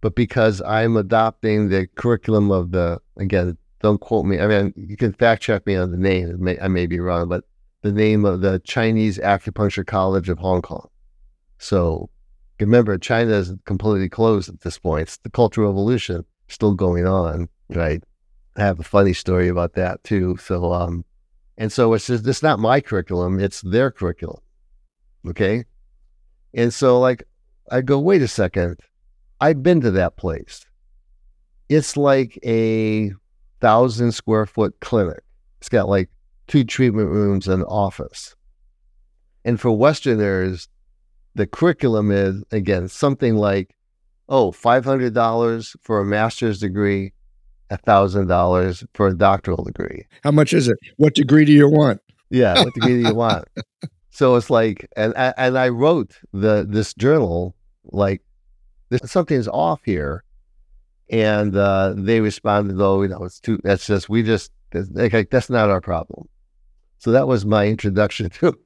but 0.00 0.14
because 0.14 0.60
I'm 0.62 0.96
adopting 0.96 1.68
the 1.68 1.86
curriculum 1.94 2.50
of 2.50 2.72
the 2.72 3.00
again, 3.16 3.56
don't 3.80 4.00
quote 4.00 4.26
me. 4.26 4.40
I 4.40 4.46
mean, 4.46 4.74
you 4.76 4.96
can 4.96 5.12
fact 5.12 5.42
check 5.42 5.66
me 5.66 5.76
on 5.76 5.90
the 5.90 5.96
name. 5.96 6.42
May, 6.42 6.58
I 6.58 6.68
may 6.68 6.86
be 6.86 7.00
wrong, 7.00 7.28
but 7.28 7.44
the 7.82 7.92
name 7.92 8.24
of 8.24 8.40
the 8.40 8.58
Chinese 8.60 9.18
Acupuncture 9.18 9.86
College 9.86 10.28
of 10.28 10.38
Hong 10.38 10.62
Kong. 10.62 10.88
So 11.58 12.10
remember, 12.60 12.98
China 12.98 13.32
is 13.32 13.54
completely 13.64 14.08
closed 14.08 14.48
at 14.48 14.60
this 14.60 14.78
point. 14.78 15.02
It's 15.02 15.16
the 15.18 15.30
Cultural 15.30 15.68
Revolution 15.68 16.24
still 16.48 16.74
going 16.74 17.06
on, 17.06 17.48
right? 17.68 18.02
I 18.56 18.62
have 18.62 18.80
a 18.80 18.84
funny 18.84 19.12
story 19.12 19.48
about 19.48 19.74
that 19.74 20.02
too. 20.02 20.36
So, 20.38 20.72
um, 20.72 21.04
and 21.56 21.72
so 21.72 21.92
it's 21.94 22.06
just 22.06 22.26
it's 22.26 22.42
not 22.42 22.58
my 22.58 22.80
curriculum; 22.80 23.38
it's 23.38 23.60
their 23.60 23.90
curriculum. 23.90 24.40
Okay, 25.26 25.64
and 26.54 26.72
so 26.72 26.98
like 26.98 27.24
I 27.70 27.80
go, 27.82 27.98
wait 27.98 28.22
a 28.22 28.28
second, 28.28 28.78
I've 29.40 29.62
been 29.62 29.80
to 29.82 29.90
that 29.92 30.16
place. 30.16 30.64
It's 31.68 31.96
like 31.96 32.38
a 32.44 33.12
thousand 33.60 34.12
square 34.12 34.46
foot 34.46 34.74
clinic. 34.80 35.22
It's 35.60 35.68
got 35.68 35.88
like 35.88 36.08
two 36.48 36.64
treatment 36.64 37.10
rooms 37.10 37.46
and 37.46 37.64
office. 37.68 38.34
And 39.44 39.60
for 39.60 39.70
Westerners, 39.70 40.68
the 41.34 41.46
curriculum 41.46 42.10
is 42.10 42.42
again 42.50 42.88
something 42.88 43.36
like, 43.36 43.74
oh, 44.28 44.50
$500 44.50 45.76
for 45.82 46.00
a 46.00 46.04
master's 46.04 46.58
degree, 46.58 47.12
$1,000 47.70 48.86
for 48.94 49.08
a 49.08 49.16
doctoral 49.16 49.64
degree. 49.64 50.04
How 50.24 50.32
much 50.32 50.52
is 50.52 50.68
it? 50.68 50.76
What 50.96 51.14
degree 51.14 51.44
do 51.44 51.52
you 51.52 51.68
want? 51.68 52.00
Yeah, 52.30 52.62
what 52.62 52.74
degree 52.74 53.02
do 53.02 53.08
you 53.08 53.14
want? 53.26 53.46
So 54.10 54.34
it's 54.34 54.50
like, 54.50 54.88
and 54.96 55.14
and 55.16 55.56
I 55.56 55.68
wrote 55.68 56.18
the 56.32 56.66
this 56.68 56.92
journal 56.94 57.54
like, 57.84 58.20
this 58.88 59.00
something's 59.10 59.48
off 59.48 59.80
here, 59.84 60.24
and 61.08 61.54
uh, 61.56 61.94
they 61.96 62.20
responded, 62.20 62.80
"Oh, 62.80 63.02
you 63.02 63.08
know, 63.08 63.22
it's 63.24 63.38
too. 63.38 63.60
That's 63.62 63.86
just 63.86 64.08
we 64.08 64.22
just 64.22 64.50
like 64.72 65.30
that's 65.30 65.48
not 65.50 65.70
our 65.70 65.80
problem." 65.80 66.28
So 66.98 67.12
that 67.12 67.28
was 67.28 67.44
my 67.44 67.66
introduction 67.66 68.30
to 68.40 68.58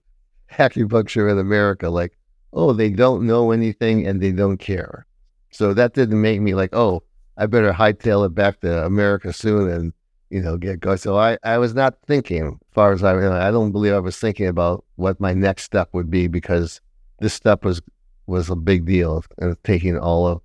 acupuncture 0.52 1.30
in 1.30 1.38
America. 1.38 1.88
Like, 1.90 2.16
oh, 2.52 2.72
they 2.72 2.90
don't 2.90 3.26
know 3.26 3.50
anything 3.50 4.06
and 4.06 4.20
they 4.20 4.32
don't 4.32 4.58
care. 4.58 5.06
So 5.50 5.74
that 5.74 5.94
didn't 5.94 6.20
make 6.20 6.40
me 6.40 6.54
like, 6.54 6.74
oh, 6.74 7.02
I 7.36 7.46
better 7.46 7.72
hightail 7.72 8.26
it 8.26 8.34
back 8.34 8.60
to 8.60 8.84
America 8.84 9.32
soon 9.32 9.70
and 9.70 9.92
you 10.30 10.40
know 10.40 10.56
get 10.56 10.80
going. 10.80 10.98
So 10.98 11.18
I, 11.18 11.38
I 11.44 11.58
was 11.58 11.74
not 11.74 11.94
thinking, 12.06 12.46
as 12.46 12.74
far 12.74 12.92
as 12.92 13.02
I 13.02 13.14
I 13.48 13.50
don't 13.50 13.72
believe 13.72 13.92
I 13.92 13.98
was 13.98 14.18
thinking 14.18 14.46
about 14.46 14.84
what 14.96 15.20
my 15.20 15.34
next 15.34 15.64
step 15.64 15.88
would 15.92 16.10
be 16.10 16.26
because 16.26 16.80
this 17.20 17.34
step 17.34 17.64
was 17.64 17.82
was 18.26 18.50
a 18.50 18.56
big 18.56 18.86
deal 18.86 19.24
and 19.38 19.56
taking 19.64 19.98
all 19.98 20.26
of 20.26 20.40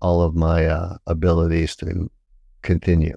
all 0.00 0.22
of 0.22 0.34
my 0.34 0.66
uh, 0.66 0.96
abilities 1.06 1.76
to 1.76 2.10
continue. 2.62 3.16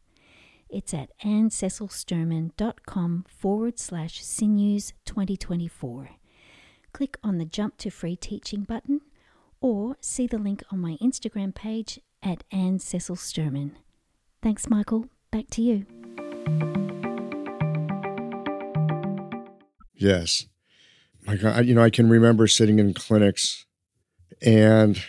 It's 0.71 0.93
at 0.93 1.09
annececilsturman.com 1.19 3.25
forward 3.27 3.77
slash 3.77 4.23
sinews 4.23 4.93
2024. 5.03 6.11
Click 6.93 7.17
on 7.21 7.37
the 7.37 7.45
Jump 7.45 7.75
to 7.79 7.89
Free 7.89 8.15
Teaching 8.15 8.63
button 8.63 9.01
or 9.59 9.97
see 9.99 10.27
the 10.27 10.37
link 10.37 10.63
on 10.71 10.79
my 10.79 10.95
Instagram 11.01 11.53
page 11.53 11.99
at 12.23 12.45
Anne 12.53 12.79
Cecil 12.79 13.17
Sturman. 13.17 13.71
Thanks, 14.41 14.69
Michael. 14.69 15.07
Back 15.29 15.47
to 15.51 15.61
you. 15.61 15.85
Yes. 19.93 20.45
My 21.27 21.35
God, 21.35 21.65
you 21.65 21.75
know, 21.75 21.83
I 21.83 21.89
can 21.89 22.09
remember 22.09 22.47
sitting 22.47 22.79
in 22.79 22.93
clinics 22.93 23.65
and, 24.41 25.03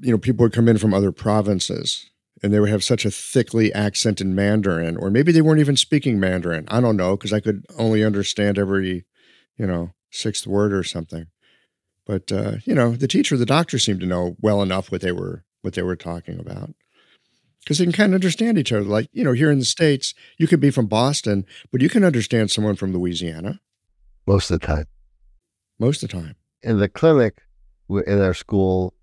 you 0.00 0.10
know, 0.10 0.18
people 0.18 0.42
would 0.42 0.52
come 0.52 0.66
in 0.68 0.78
from 0.78 0.92
other 0.92 1.12
provinces 1.12 2.10
and 2.46 2.54
they 2.54 2.60
would 2.60 2.70
have 2.70 2.84
such 2.84 3.04
a 3.04 3.10
thickly 3.10 3.74
accented 3.74 4.28
Mandarin, 4.28 4.96
or 4.96 5.10
maybe 5.10 5.32
they 5.32 5.42
weren't 5.42 5.58
even 5.58 5.76
speaking 5.76 6.20
Mandarin. 6.20 6.64
I 6.68 6.80
don't 6.80 6.96
know 6.96 7.16
because 7.16 7.32
I 7.32 7.40
could 7.40 7.66
only 7.76 8.04
understand 8.04 8.56
every, 8.56 9.04
you 9.58 9.66
know, 9.66 9.90
sixth 10.12 10.46
word 10.46 10.72
or 10.72 10.84
something. 10.84 11.26
But 12.06 12.30
uh, 12.30 12.52
you 12.64 12.72
know, 12.72 12.92
the 12.92 13.08
teacher, 13.08 13.36
the 13.36 13.44
doctor 13.44 13.80
seemed 13.80 13.98
to 13.98 14.06
know 14.06 14.36
well 14.40 14.62
enough 14.62 14.92
what 14.92 15.00
they 15.00 15.10
were 15.10 15.44
what 15.62 15.74
they 15.74 15.82
were 15.82 15.96
talking 15.96 16.38
about 16.38 16.72
because 17.58 17.78
they 17.78 17.84
can 17.84 17.92
kind 17.92 18.12
of 18.12 18.18
understand 18.18 18.58
each 18.58 18.72
other. 18.72 18.84
Like 18.84 19.08
you 19.12 19.24
know, 19.24 19.32
here 19.32 19.50
in 19.50 19.58
the 19.58 19.64
states, 19.64 20.14
you 20.38 20.46
could 20.46 20.60
be 20.60 20.70
from 20.70 20.86
Boston, 20.86 21.44
but 21.72 21.82
you 21.82 21.88
can 21.88 22.04
understand 22.04 22.52
someone 22.52 22.76
from 22.76 22.92
Louisiana 22.92 23.60
most 24.24 24.52
of 24.52 24.60
the 24.60 24.66
time. 24.66 24.86
Most 25.80 26.04
of 26.04 26.10
the 26.10 26.16
time. 26.20 26.36
In 26.62 26.78
the 26.78 26.88
clinic, 26.88 27.42
in 27.90 28.22
our 28.22 28.34
school, 28.34 28.94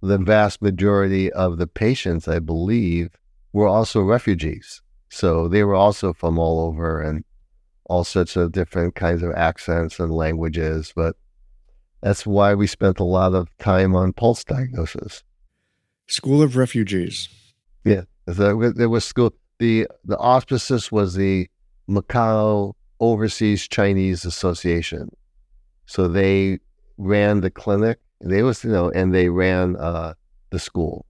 the 0.00 0.18
vast 0.18 0.62
majority 0.62 1.32
of 1.32 1.58
the 1.58 1.66
patients, 1.66 2.28
I 2.28 2.38
believe, 2.38 3.10
were 3.52 3.66
also 3.66 4.02
refugees. 4.02 4.82
So 5.08 5.48
they 5.48 5.64
were 5.64 5.74
also 5.74 6.12
from 6.12 6.38
all 6.38 6.60
over 6.60 7.00
and 7.00 7.24
all 7.84 8.04
sorts 8.04 8.36
of 8.36 8.52
different 8.52 8.94
kinds 8.94 9.22
of 9.22 9.32
accents 9.34 9.98
and 9.98 10.12
languages. 10.12 10.92
But 10.94 11.16
that's 12.02 12.26
why 12.26 12.54
we 12.54 12.66
spent 12.66 13.00
a 13.00 13.04
lot 13.04 13.34
of 13.34 13.48
time 13.58 13.96
on 13.96 14.12
pulse 14.12 14.44
diagnosis. 14.44 15.24
School 16.06 16.42
of 16.42 16.56
Refugees. 16.56 17.28
Yeah, 17.84 18.02
there 18.26 18.88
was 18.88 19.04
school. 19.04 19.32
The 19.58 19.88
the 20.04 20.18
auspices 20.18 20.92
was 20.92 21.14
the 21.14 21.48
Macau 21.88 22.74
Overseas 23.00 23.66
Chinese 23.66 24.24
Association. 24.24 25.10
So 25.86 26.06
they 26.06 26.60
ran 26.98 27.40
the 27.40 27.50
clinic 27.50 27.98
they 28.20 28.42
was, 28.42 28.64
you 28.64 28.70
know, 28.70 28.90
and 28.90 29.14
they 29.14 29.28
ran 29.28 29.76
uh, 29.76 30.14
the 30.50 30.58
school. 30.58 31.06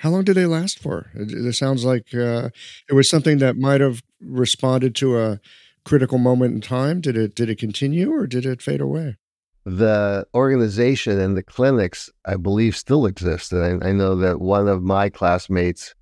How 0.00 0.10
long 0.10 0.24
did 0.24 0.36
they 0.36 0.44
last 0.46 0.78
for? 0.78 1.10
It, 1.14 1.32
it 1.32 1.54
sounds 1.54 1.84
like 1.84 2.14
uh, 2.14 2.50
it 2.88 2.94
was 2.94 3.08
something 3.08 3.38
that 3.38 3.56
might 3.56 3.80
have 3.80 4.02
responded 4.20 4.94
to 4.96 5.18
a 5.18 5.40
critical 5.84 6.18
moment 6.18 6.54
in 6.54 6.60
time. 6.60 7.00
Did 7.00 7.16
it 7.16 7.34
did 7.34 7.48
it 7.48 7.58
continue 7.58 8.12
or 8.12 8.26
did 8.26 8.44
it 8.44 8.60
fade 8.60 8.82
away? 8.82 9.16
The 9.64 10.26
organization 10.34 11.18
and 11.18 11.34
the 11.36 11.42
clinics, 11.42 12.10
I 12.24 12.36
believe, 12.36 12.76
still 12.76 13.06
exist. 13.06 13.52
And 13.52 13.82
I, 13.82 13.88
I 13.88 13.92
know 13.92 14.14
that 14.16 14.40
one 14.40 14.68
of 14.68 14.82
my 14.82 15.08
classmates 15.08 15.94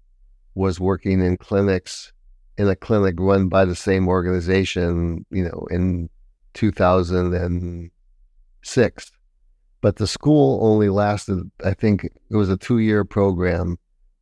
was 0.55 0.81
working 0.81 1.23
in 1.23 1.37
clinics 1.37 2.13
in 2.57 2.69
a 2.69 2.77
clinic 2.77 3.17
run 3.19 3.49
by 3.49 3.65
the 3.65 3.75
same 3.75 4.07
organization, 4.07 5.27
you 5.31 5.43
know, 5.45 5.67
in 5.71 6.09
2006. 6.55 9.13
But 9.85 9.97
the 9.97 10.07
school 10.07 10.61
only 10.63 10.89
lasted, 10.89 11.51
I 11.63 11.75
think 11.75 12.05
it 12.05 12.35
was 12.35 12.49
a 12.49 12.57
two 12.57 12.79
year 12.79 13.05
program, 13.05 13.77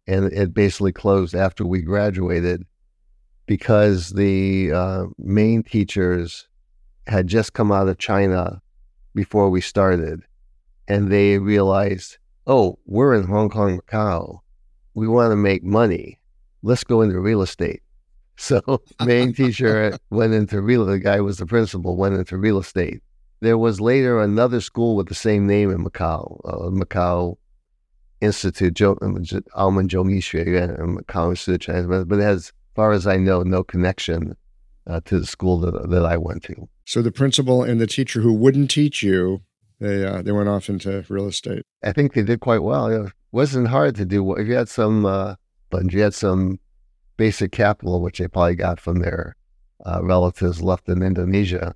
and 0.08 0.24
it 0.32 0.52
basically 0.52 0.90
closed 0.90 1.36
after 1.36 1.64
we 1.64 1.82
graduated 1.82 2.64
because 3.46 4.10
the 4.10 4.72
uh, 4.72 5.04
main 5.18 5.62
teachers 5.62 6.48
had 7.06 7.28
just 7.28 7.52
come 7.52 7.70
out 7.70 7.86
of 7.86 7.98
China 7.98 8.60
before 9.14 9.50
we 9.50 9.60
started. 9.60 10.22
And 10.88 11.12
they 11.12 11.38
realized, 11.38 12.18
oh, 12.48 12.80
we're 12.86 13.14
in 13.14 13.28
Hong 13.28 13.48
Kong, 13.48 13.78
Macau. 13.78 14.40
We 14.94 15.06
want 15.06 15.30
to 15.30 15.36
make 15.36 15.62
money. 15.62 16.18
Let's 16.64 16.82
go 16.82 17.02
into 17.02 17.20
real 17.20 17.40
estate. 17.40 17.82
So 18.36 18.82
main 19.04 19.32
teacher 19.32 19.96
went 20.10 20.34
into 20.34 20.60
real. 20.60 20.86
The 20.86 20.98
guy 20.98 21.20
was 21.20 21.36
the 21.36 21.46
principal. 21.46 21.96
Went 21.96 22.16
into 22.16 22.36
real 22.36 22.58
estate, 22.58 23.00
there 23.43 23.59
was 23.59 23.80
later 23.80 24.22
another 24.22 24.61
school 24.61 24.95
with 24.95 25.09
the 25.09 25.16
same 25.16 25.49
name 25.49 25.70
in 25.70 25.84
Macau, 25.84 26.40
uh, 26.45 26.70
Macau, 26.70 27.36
institute, 28.20 28.74
Jo- 28.74 28.97
Alman 29.03 29.88
Zhongyi 29.88 31.07
College 31.09 31.49
of 31.49 31.61
Chinese, 31.61 31.86
but 31.86 32.18
it 32.18 32.22
has, 32.22 32.38
as 32.38 32.53
far 32.76 32.93
as 32.93 33.05
I 33.05 33.16
know, 33.16 33.43
no 33.43 33.64
connection 33.64 34.36
uh, 34.86 35.01
to 35.07 35.18
the 35.18 35.26
school 35.26 35.59
that, 35.59 35.90
that 35.90 36.05
I 36.05 36.16
went 36.16 36.45
to. 36.45 36.68
So 36.84 37.03
the 37.03 37.11
principal 37.11 37.64
and 37.64 37.80
the 37.80 37.88
teacher 37.88 38.20
who 38.20 38.32
wouldn't 38.32 38.70
teach 38.70 39.03
you, 39.03 39.43
they 39.80 40.07
uh, 40.07 40.22
they 40.22 40.30
went 40.30 40.49
off 40.49 40.68
into 40.68 41.05
real 41.09 41.26
estate. 41.26 41.64
I 41.82 41.93
think 41.93 42.14
they 42.14 42.22
did 42.22 42.38
quite 42.38 42.62
well. 42.62 42.86
It 42.86 43.12
wasn't 43.32 43.66
hard 43.66 43.97
to 43.97 44.05
do. 44.05 44.34
If 44.36 44.47
you 44.47 44.55
had 44.55 44.68
some, 44.68 45.05
uh, 45.05 45.34
but 45.70 45.82
if 45.82 45.93
you 45.93 46.03
had 46.03 46.14
some 46.14 46.61
basic 47.16 47.51
capital, 47.51 48.01
which 48.01 48.18
they 48.18 48.28
probably 48.28 48.55
got 48.55 48.78
from 48.78 49.01
their 49.01 49.34
uh, 49.84 50.01
relatives 50.03 50.62
left 50.62 50.88
in 50.88 51.03
Indonesia. 51.03 51.74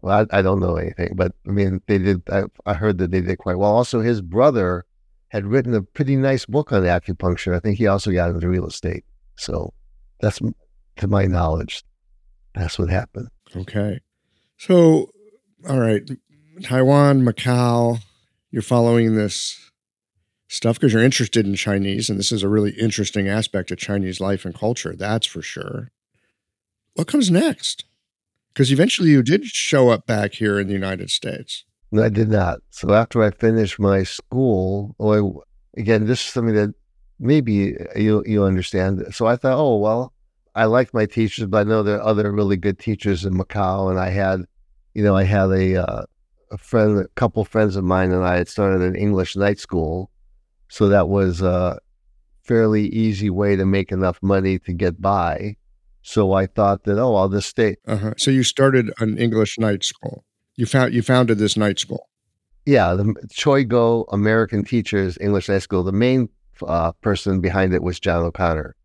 Well, 0.00 0.26
I, 0.30 0.38
I, 0.38 0.42
don't 0.42 0.60
know 0.60 0.76
anything, 0.76 1.14
but 1.16 1.32
I 1.46 1.50
mean, 1.50 1.80
they 1.86 1.98
did. 1.98 2.22
I, 2.30 2.44
I 2.64 2.74
heard 2.74 2.98
that 2.98 3.10
they 3.10 3.20
did 3.20 3.38
quite 3.38 3.58
well. 3.58 3.72
Also, 3.72 4.00
his 4.00 4.20
brother 4.20 4.84
had 5.28 5.46
written 5.46 5.74
a 5.74 5.82
pretty 5.82 6.16
nice 6.16 6.46
book 6.46 6.72
on 6.72 6.82
acupuncture. 6.82 7.54
I 7.54 7.60
think 7.60 7.78
he 7.78 7.86
also 7.86 8.12
got 8.12 8.30
into 8.30 8.48
real 8.48 8.66
estate. 8.66 9.04
So 9.36 9.72
that's, 10.20 10.40
to 10.96 11.06
my 11.06 11.26
knowledge, 11.26 11.82
that's 12.54 12.78
what 12.78 12.90
happened. 12.90 13.28
Okay. 13.54 14.00
So, 14.58 15.10
all 15.68 15.80
right, 15.80 16.08
Taiwan, 16.62 17.22
Macau, 17.22 17.98
you're 18.50 18.62
following 18.62 19.16
this 19.16 19.70
stuff 20.48 20.76
because 20.76 20.92
you're 20.92 21.02
interested 21.02 21.46
in 21.46 21.54
Chinese, 21.54 22.08
and 22.08 22.18
this 22.18 22.32
is 22.32 22.42
a 22.42 22.48
really 22.48 22.70
interesting 22.72 23.28
aspect 23.28 23.70
of 23.70 23.78
Chinese 23.78 24.20
life 24.20 24.44
and 24.44 24.54
culture, 24.54 24.94
that's 24.96 25.26
for 25.26 25.42
sure. 25.42 25.90
What 26.94 27.08
comes 27.08 27.30
next? 27.30 27.84
Because 28.56 28.72
eventually 28.72 29.10
you 29.10 29.22
did 29.22 29.44
show 29.44 29.90
up 29.90 30.06
back 30.06 30.32
here 30.32 30.58
in 30.58 30.66
the 30.66 30.72
United 30.72 31.10
States. 31.10 31.66
No, 31.92 32.02
I 32.02 32.08
did 32.08 32.30
not. 32.30 32.60
So 32.70 32.94
after 32.94 33.22
I 33.22 33.30
finished 33.30 33.78
my 33.78 34.02
school, 34.02 34.94
well, 34.96 35.44
again, 35.76 36.06
this 36.06 36.20
is 36.20 36.32
something 36.32 36.54
that 36.54 36.74
maybe 37.20 37.76
you 37.94 38.22
you 38.24 38.44
understand. 38.44 39.04
So 39.14 39.26
I 39.26 39.36
thought, 39.36 39.58
oh 39.58 39.76
well, 39.76 40.14
I 40.54 40.64
liked 40.64 40.94
my 40.94 41.04
teachers, 41.04 41.44
but 41.44 41.66
I 41.66 41.68
know 41.68 41.82
there 41.82 41.98
are 41.98 42.08
other 42.08 42.32
really 42.32 42.56
good 42.56 42.78
teachers 42.78 43.26
in 43.26 43.34
Macau, 43.34 43.90
and 43.90 44.00
I 44.00 44.08
had, 44.08 44.40
you 44.94 45.04
know, 45.04 45.14
I 45.14 45.24
had 45.24 45.50
a 45.50 45.82
uh, 45.86 46.04
a 46.50 46.56
friend, 46.56 47.00
a 47.00 47.08
couple 47.08 47.44
friends 47.44 47.76
of 47.76 47.84
mine, 47.84 48.10
and 48.10 48.24
I 48.24 48.38
had 48.38 48.48
started 48.48 48.80
an 48.80 48.96
English 48.96 49.36
night 49.36 49.58
school, 49.58 50.10
so 50.70 50.88
that 50.88 51.10
was 51.10 51.42
a 51.42 51.78
fairly 52.42 52.86
easy 52.86 53.28
way 53.28 53.54
to 53.54 53.66
make 53.66 53.92
enough 53.92 54.18
money 54.22 54.58
to 54.60 54.72
get 54.72 54.98
by. 54.98 55.56
So 56.06 56.34
I 56.34 56.46
thought 56.46 56.84
that, 56.84 57.00
oh, 57.00 57.16
I'll 57.16 57.28
just 57.28 57.48
stay. 57.48 57.78
Uh-huh. 57.84 58.14
So 58.16 58.30
you 58.30 58.44
started 58.44 58.92
an 59.00 59.18
English 59.18 59.58
night 59.58 59.82
school. 59.82 60.24
You 60.54 60.64
found 60.64 60.94
you 60.94 61.02
founded 61.02 61.38
this 61.38 61.56
night 61.56 61.80
school. 61.80 62.08
Yeah, 62.64 62.94
the 62.94 63.12
Choi 63.28 63.64
Go 63.64 64.06
American 64.12 64.62
Teachers 64.62 65.18
English 65.20 65.48
Night 65.48 65.62
School. 65.62 65.82
The 65.82 65.90
main 65.90 66.28
uh, 66.64 66.92
person 66.92 67.40
behind 67.40 67.74
it 67.74 67.82
was 67.82 67.98
John 67.98 68.22
O'Connor, 68.22 68.76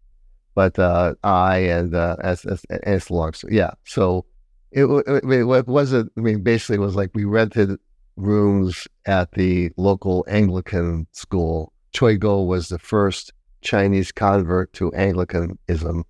but 0.55 0.80
uh, 0.80 1.13
I 1.24 1.57
and 1.57 1.93
uh, 1.93 2.15
as, 2.24 2.43
as 2.43 2.65
it's 2.69 3.11
long. 3.11 3.34
So 3.34 3.47
yeah, 3.51 3.72
so 3.86 4.26
it, 4.72 4.86
it, 4.86 5.24
it 5.24 5.67
wasn't. 5.67 6.11
I 6.17 6.22
mean, 6.22 6.41
basically, 6.41 6.78
it 6.78 6.86
was 6.88 6.95
like 6.95 7.11
we 7.13 7.26
rented 7.26 7.78
rooms 8.15 8.88
at 9.05 9.32
the 9.34 9.69
local 9.78 10.26
Anglican 10.28 11.05
school. 11.11 11.72
Choi 11.91 12.17
Go 12.17 12.41
was 12.41 12.69
the 12.69 12.80
first 12.80 13.32
Chinese 13.61 14.11
convert 14.11 14.74
to 14.74 14.91
Anglicanism 14.93 16.03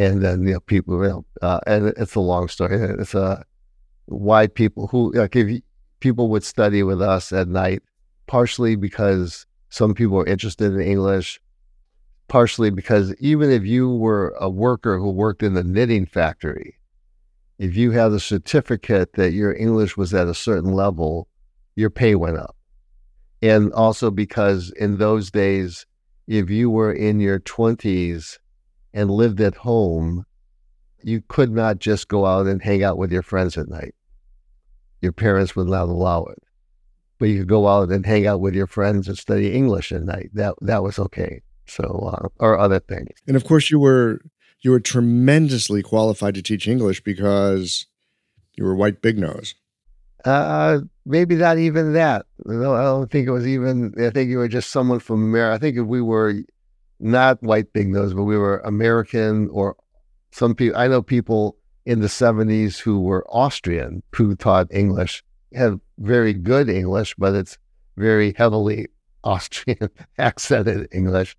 and 0.00 0.22
then 0.22 0.42
you 0.44 0.54
know 0.54 0.60
people 0.60 1.02
you 1.02 1.10
know, 1.10 1.24
uh, 1.42 1.60
and 1.66 1.88
it's 1.98 2.14
a 2.14 2.20
long 2.20 2.48
story. 2.48 2.76
It's 2.98 3.14
a 3.14 3.22
uh, 3.22 3.42
why 4.06 4.46
people 4.46 4.86
who 4.86 5.12
like 5.12 5.36
if 5.36 5.60
people 6.00 6.30
would 6.30 6.42
study 6.42 6.82
with 6.82 7.02
us 7.02 7.32
at 7.32 7.48
night, 7.48 7.82
partially 8.26 8.76
because 8.76 9.46
some 9.68 9.92
people 9.92 10.18
are 10.18 10.26
interested 10.26 10.72
in 10.72 10.80
English, 10.80 11.38
partially 12.28 12.70
because 12.70 13.14
even 13.16 13.50
if 13.50 13.64
you 13.66 13.90
were 13.90 14.34
a 14.40 14.48
worker 14.48 14.98
who 14.98 15.10
worked 15.10 15.42
in 15.42 15.52
the 15.52 15.62
knitting 15.62 16.06
factory, 16.06 16.78
if 17.58 17.76
you 17.76 17.90
had 17.90 18.12
a 18.12 18.20
certificate 18.20 19.12
that 19.12 19.32
your 19.32 19.54
English 19.54 19.98
was 19.98 20.14
at 20.14 20.28
a 20.28 20.34
certain 20.34 20.72
level, 20.72 21.28
your 21.76 21.90
pay 21.90 22.14
went 22.14 22.38
up. 22.38 22.56
And 23.42 23.70
also 23.74 24.10
because 24.10 24.72
in 24.76 24.96
those 24.96 25.30
days, 25.30 25.84
if 26.26 26.48
you 26.48 26.70
were 26.70 26.92
in 26.92 27.20
your 27.20 27.38
20s 27.38 28.38
and 28.92 29.10
lived 29.10 29.40
at 29.40 29.54
home, 29.54 30.26
you 31.02 31.22
could 31.28 31.50
not 31.50 31.78
just 31.78 32.08
go 32.08 32.26
out 32.26 32.46
and 32.46 32.62
hang 32.62 32.82
out 32.82 32.98
with 32.98 33.12
your 33.12 33.22
friends 33.22 33.56
at 33.56 33.68
night. 33.68 33.94
Your 35.00 35.12
parents 35.12 35.56
would 35.56 35.68
not 35.68 35.88
allow 35.88 36.24
it. 36.24 36.42
But 37.18 37.28
you 37.28 37.40
could 37.40 37.48
go 37.48 37.68
out 37.68 37.90
and 37.90 38.04
hang 38.04 38.26
out 38.26 38.40
with 38.40 38.54
your 38.54 38.66
friends 38.66 39.08
and 39.08 39.16
study 39.16 39.52
English 39.52 39.92
at 39.92 40.02
night. 40.02 40.30
That 40.32 40.54
that 40.62 40.82
was 40.82 40.98
okay. 40.98 41.42
So 41.66 41.84
uh, 42.12 42.28
or 42.38 42.58
other 42.58 42.80
things. 42.80 43.10
And 43.26 43.36
of 43.36 43.44
course, 43.44 43.70
you 43.70 43.78
were 43.78 44.20
you 44.60 44.70
were 44.70 44.80
tremendously 44.80 45.82
qualified 45.82 46.34
to 46.34 46.42
teach 46.42 46.66
English 46.66 47.02
because 47.02 47.86
you 48.56 48.64
were 48.64 48.74
white 48.74 49.02
big 49.02 49.18
nose. 49.18 49.54
Uh, 50.24 50.80
maybe 51.06 51.34
not 51.34 51.58
even 51.58 51.94
that. 51.94 52.26
I 52.46 52.52
don't 52.52 53.10
think 53.10 53.26
it 53.26 53.32
was 53.32 53.46
even. 53.46 53.94
I 53.98 54.10
think 54.10 54.30
you 54.30 54.38
were 54.38 54.48
just 54.48 54.70
someone 54.70 55.00
from 55.00 55.22
America. 55.22 55.54
I 55.54 55.58
think 55.58 55.76
if 55.76 55.86
we 55.86 56.02
were 56.02 56.34
not 57.00 57.42
white 57.42 57.72
big 57.72 57.88
nose, 57.88 58.14
but 58.14 58.24
we 58.24 58.36
were 58.36 58.58
American 58.58 59.48
or 59.50 59.76
some 60.30 60.54
people. 60.54 60.78
I 60.78 60.88
know 60.88 61.02
people 61.02 61.56
in 61.86 62.00
the 62.00 62.08
70s 62.08 62.78
who 62.78 63.00
were 63.00 63.26
Austrian 63.28 64.02
who 64.14 64.36
taught 64.36 64.68
English, 64.70 65.24
have 65.54 65.80
very 65.98 66.32
good 66.32 66.68
English, 66.68 67.14
but 67.16 67.34
it's 67.34 67.58
very 67.96 68.34
heavily 68.36 68.86
Austrian 69.24 69.90
accented 70.18 70.88
English. 70.92 71.36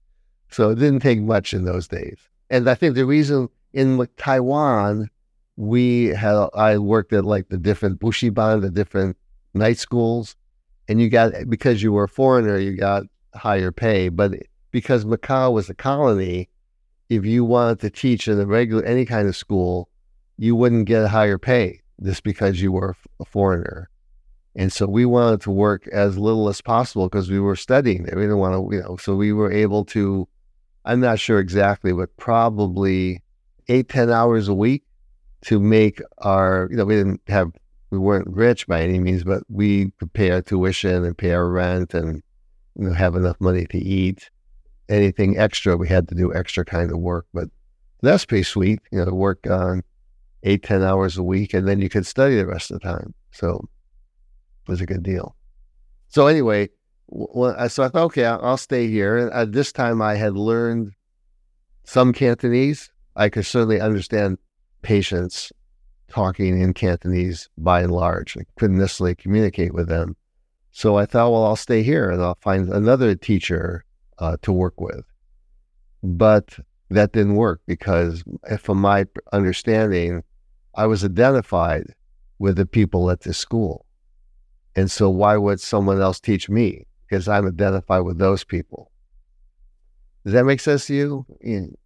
So 0.49 0.69
it 0.69 0.75
didn't 0.75 0.99
take 0.99 1.21
much 1.21 1.53
in 1.53 1.63
those 1.63 1.87
days. 1.87 2.17
And 2.49 2.69
I 2.69 2.75
think 2.75 2.95
the 2.95 3.05
reason 3.05 3.47
in 3.73 4.05
Taiwan, 4.17 5.09
we 5.55 6.07
had, 6.07 6.49
I 6.53 6.77
worked 6.77 7.13
at 7.13 7.23
like 7.23 7.49
the 7.49 7.57
different 7.57 7.99
buxiban, 7.99 8.61
the 8.61 8.69
different 8.69 9.15
night 9.53 9.77
schools, 9.77 10.35
and 10.89 10.99
you 10.99 11.09
got, 11.09 11.31
because 11.47 11.81
you 11.81 11.93
were 11.93 12.03
a 12.03 12.09
foreigner, 12.09 12.57
you 12.57 12.75
got 12.75 13.03
higher 13.33 13.71
pay. 13.71 14.09
But 14.09 14.33
because 14.71 15.05
Macau 15.05 15.53
was 15.53 15.69
a 15.69 15.73
colony, 15.73 16.49
if 17.09 17.25
you 17.25 17.43
wanted 17.43 17.79
to 17.81 17.89
teach 17.89 18.27
in 18.27 18.39
a 18.39 18.45
regular 18.45 18.83
any 18.83 19.05
kind 19.05 19.27
of 19.27 19.35
school, 19.35 19.89
you 20.37 20.55
wouldn't 20.55 20.85
get 20.85 21.03
a 21.03 21.09
higher 21.09 21.37
pay 21.37 21.81
just 22.01 22.23
because 22.23 22.61
you 22.61 22.71
were 22.71 22.95
a 23.19 23.25
foreigner. 23.25 23.89
And 24.55 24.71
so 24.71 24.87
we 24.87 25.05
wanted 25.05 25.41
to 25.41 25.51
work 25.51 25.87
as 25.89 26.17
little 26.17 26.49
as 26.49 26.61
possible 26.61 27.07
because 27.07 27.29
we 27.29 27.39
were 27.39 27.55
studying 27.55 28.03
there. 28.03 28.17
We 28.17 28.23
didn't 28.23 28.37
want 28.37 28.55
to, 28.55 28.75
you 28.75 28.81
know, 28.81 28.97
so 28.97 29.15
we 29.15 29.33
were 29.33 29.51
able 29.51 29.85
to, 29.85 30.27
I'm 30.83 30.99
not 30.99 31.19
sure 31.19 31.39
exactly, 31.39 31.93
but 31.93 32.15
probably 32.17 33.21
eight, 33.67 33.87
10 33.87 34.09
hours 34.09 34.47
a 34.47 34.53
week 34.53 34.83
to 35.43 35.59
make 35.59 36.01
our, 36.19 36.67
you 36.71 36.77
know, 36.77 36.85
we 36.85 36.95
didn't 36.95 37.21
have, 37.27 37.51
we 37.91 37.97
weren't 37.97 38.27
rich 38.27 38.67
by 38.67 38.81
any 38.81 38.99
means, 38.99 39.23
but 39.23 39.43
we 39.49 39.91
could 39.99 40.11
pay 40.13 40.31
our 40.31 40.41
tuition 40.41 41.05
and 41.05 41.17
pay 41.17 41.33
our 41.33 41.47
rent 41.47 41.93
and, 41.93 42.21
you 42.77 42.87
know, 42.87 42.93
have 42.93 43.15
enough 43.15 43.39
money 43.39 43.65
to 43.67 43.77
eat 43.77 44.29
anything 44.91 45.37
extra, 45.37 45.77
we 45.77 45.87
had 45.87 46.07
to 46.09 46.15
do 46.15 46.33
extra 46.33 46.65
kind 46.65 46.91
of 46.91 46.99
work. 46.99 47.25
But 47.33 47.49
that's 48.01 48.25
pretty 48.25 48.43
sweet, 48.43 48.79
you 48.91 48.99
know, 48.99 49.05
to 49.05 49.13
work 49.13 49.47
on 49.49 49.83
eight, 50.43 50.63
10 50.63 50.83
hours 50.83 51.17
a 51.17 51.23
week, 51.23 51.53
and 51.53 51.67
then 51.67 51.81
you 51.81 51.89
could 51.89 52.05
study 52.05 52.35
the 52.35 52.45
rest 52.45 52.71
of 52.71 52.79
the 52.79 52.87
time. 52.87 53.13
So 53.31 53.67
it 54.65 54.71
was 54.71 54.81
a 54.81 54.85
good 54.85 55.03
deal. 55.03 55.35
So 56.09 56.27
anyway, 56.27 56.69
well, 57.07 57.69
so 57.69 57.83
I 57.83 57.89
thought, 57.89 58.05
okay, 58.05 58.25
I'll, 58.25 58.57
stay 58.57 58.87
here. 58.87 59.17
And 59.17 59.31
at 59.33 59.51
this 59.51 59.71
time, 59.71 60.01
I 60.01 60.15
had 60.15 60.35
learned 60.35 60.93
some 61.83 62.13
Cantonese. 62.13 62.89
I 63.15 63.29
could 63.29 63.45
certainly 63.45 63.81
understand 63.81 64.37
patients 64.81 65.51
talking 66.09 66.59
in 66.59 66.73
Cantonese 66.73 67.49
by 67.57 67.81
and 67.81 67.91
large. 67.91 68.37
I 68.37 68.43
couldn't 68.57 68.77
necessarily 68.77 69.15
communicate 69.15 69.73
with 69.73 69.87
them. 69.87 70.15
So 70.71 70.97
I 70.97 71.05
thought, 71.05 71.31
well, 71.31 71.45
I'll 71.45 71.55
stay 71.55 71.83
here 71.83 72.09
and 72.09 72.21
I'll 72.21 72.37
find 72.41 72.69
another 72.69 73.13
teacher 73.15 73.83
uh, 74.21 74.37
to 74.43 74.53
work 74.53 74.79
with. 74.79 75.03
But 76.03 76.57
that 76.89 77.11
didn't 77.11 77.35
work 77.35 77.61
because, 77.65 78.23
eh, 78.47 78.57
from 78.57 78.79
my 78.79 79.05
understanding, 79.33 80.23
I 80.75 80.85
was 80.85 81.03
identified 81.03 81.93
with 82.39 82.55
the 82.55 82.65
people 82.65 83.09
at 83.11 83.21
the 83.21 83.33
school. 83.33 83.85
And 84.75 84.89
so, 84.89 85.09
why 85.09 85.35
would 85.35 85.59
someone 85.59 85.99
else 85.99 86.19
teach 86.19 86.49
me? 86.49 86.85
Because 87.09 87.27
I'm 87.27 87.47
identified 87.47 88.03
with 88.03 88.19
those 88.19 88.43
people. 88.43 88.91
Does 90.23 90.33
that 90.33 90.45
make 90.45 90.59
sense 90.59 90.85
to 90.85 90.93
you? 90.93 91.25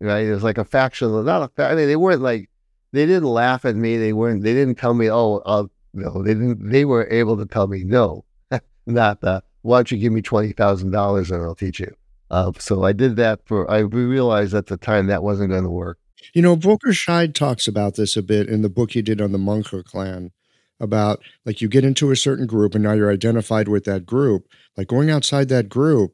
right? 0.02 0.26
It 0.26 0.34
was 0.34 0.44
like 0.44 0.58
a 0.58 0.66
faction, 0.66 1.26
not 1.26 1.42
a 1.42 1.48
faction. 1.48 1.78
They 1.78 1.96
weren't 1.96 2.22
like, 2.22 2.50
they 2.92 3.06
didn't 3.06 3.30
laugh 3.30 3.64
at 3.66 3.76
me. 3.76 3.98
They 3.98 4.14
weren't, 4.14 4.44
they 4.44 4.54
didn't 4.54 4.76
tell 4.76 4.94
me, 4.94 5.10
oh, 5.10 5.42
I'll, 5.46 5.72
no, 5.94 6.22
they 6.22 6.34
didn't, 6.34 6.70
they 6.70 6.84
were 6.84 7.08
able 7.10 7.38
to 7.38 7.46
tell 7.46 7.68
me, 7.68 7.84
no, 7.86 8.26
not 8.86 9.22
that. 9.22 9.46
Why 9.62 9.78
don't 9.78 9.92
you 9.92 9.98
give 9.98 10.12
me 10.12 10.22
$20,000 10.22 11.32
and 11.32 11.44
I'll 11.44 11.56
teach 11.56 11.80
you? 11.80 11.96
Uh, 12.32 12.52
so 12.58 12.84
I 12.84 12.92
did 12.92 13.16
that 13.18 13.42
for, 13.46 13.70
I 13.70 13.80
realized 13.80 14.54
at 14.54 14.68
the 14.68 14.78
time 14.78 15.08
that 15.08 15.24
wasn't 15.24 15.52
going 15.52 15.64
to 15.64 15.70
work. 15.70 16.00
You 16.34 16.42
know, 16.42 16.56
Volker 16.56 16.90
Scheid 16.90 17.34
talks 17.34 17.68
about 17.68 17.96
this 17.96 18.18
a 18.18 18.24
bit 18.24 18.50
in 18.50 18.62
the 18.62 18.70
book 18.70 18.92
he 18.92 19.02
did 19.02 19.22
on 19.22 19.32
the 19.32 19.38
Menghe 19.38 19.84
clan 19.86 20.32
about 20.80 21.22
like 21.46 21.62
you 21.62 21.68
get 21.70 21.86
into 21.86 22.12
a 22.12 22.16
certain 22.16 22.48
group 22.48 22.74
and 22.76 22.84
now 22.84 22.94
you're 22.94 23.12
identified 23.12 23.68
with 23.68 23.86
that 23.86 24.06
group. 24.06 24.48
Like 24.76 24.88
going 24.88 25.10
outside 25.10 25.50
that 25.50 25.70
group, 25.70 26.14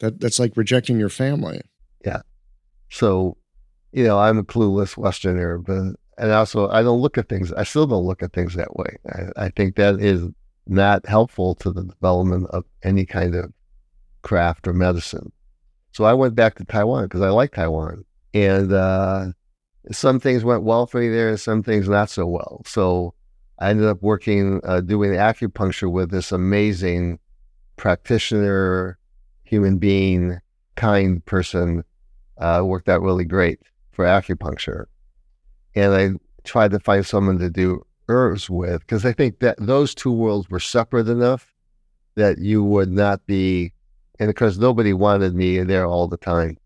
That 0.00 0.18
that's 0.20 0.38
like 0.38 0.56
rejecting 0.56 0.98
your 0.98 1.08
family. 1.10 1.60
Yeah. 2.04 2.22
So, 2.90 3.36
you 3.92 4.04
know, 4.04 4.18
I'm 4.18 4.38
a 4.38 4.42
clueless 4.44 4.96
Westerner, 4.96 5.58
but 5.58 5.94
and 6.18 6.32
also 6.32 6.68
I 6.68 6.82
don't 6.82 7.00
look 7.00 7.16
at 7.16 7.28
things. 7.28 7.52
I 7.52 7.64
still 7.64 7.86
don't 7.86 8.04
look 8.04 8.22
at 8.22 8.32
things 8.32 8.54
that 8.54 8.76
way. 8.76 8.96
I, 9.08 9.44
I 9.46 9.48
think 9.50 9.76
that 9.76 10.00
is 10.00 10.26
not 10.66 11.06
helpful 11.06 11.54
to 11.56 11.70
the 11.72 11.84
development 11.84 12.48
of 12.50 12.64
any 12.82 13.06
kind 13.06 13.34
of 13.34 13.52
craft 14.22 14.66
or 14.66 14.72
medicine. 14.72 15.32
So 15.92 16.04
I 16.04 16.12
went 16.12 16.34
back 16.34 16.56
to 16.56 16.64
Taiwan 16.64 17.04
because 17.04 17.22
I 17.22 17.30
like 17.30 17.52
Taiwan, 17.52 18.04
and 18.32 18.72
uh, 18.72 19.26
some 19.90 20.20
things 20.20 20.44
went 20.44 20.62
well 20.62 20.86
for 20.86 21.00
me 21.00 21.08
there, 21.08 21.28
and 21.28 21.40
some 21.40 21.62
things 21.62 21.88
not 21.88 22.10
so 22.10 22.26
well. 22.26 22.62
So 22.64 23.14
I 23.58 23.70
ended 23.70 23.86
up 23.86 24.02
working 24.02 24.60
uh, 24.64 24.80
doing 24.80 25.12
acupuncture 25.12 25.90
with 25.90 26.10
this 26.10 26.32
amazing 26.32 27.18
practitioner, 27.76 28.98
human 29.44 29.78
being, 29.78 30.38
kind 30.76 31.24
person 31.26 31.84
uh, 32.38 32.62
worked 32.64 32.88
out 32.88 33.02
really 33.02 33.24
great 33.24 33.60
for 33.92 34.04
acupuncture. 34.04 34.86
And 35.74 35.94
I 35.94 36.10
tried 36.44 36.70
to 36.70 36.80
find 36.80 37.04
someone 37.04 37.38
to 37.38 37.50
do 37.50 37.84
herbs 38.08 38.48
with 38.48 38.80
because 38.80 39.04
I 39.04 39.12
think 39.12 39.40
that 39.40 39.56
those 39.58 39.94
two 39.94 40.12
worlds 40.12 40.48
were 40.50 40.60
separate 40.60 41.08
enough 41.08 41.52
that 42.16 42.38
you 42.38 42.64
would 42.64 42.90
not 42.90 43.24
be, 43.26 43.72
and 44.20 44.28
because 44.28 44.58
nobody 44.58 44.92
wanted 44.92 45.34
me 45.34 45.58
there 45.62 45.86
all 45.86 46.06
the 46.06 46.18
time. 46.18 46.58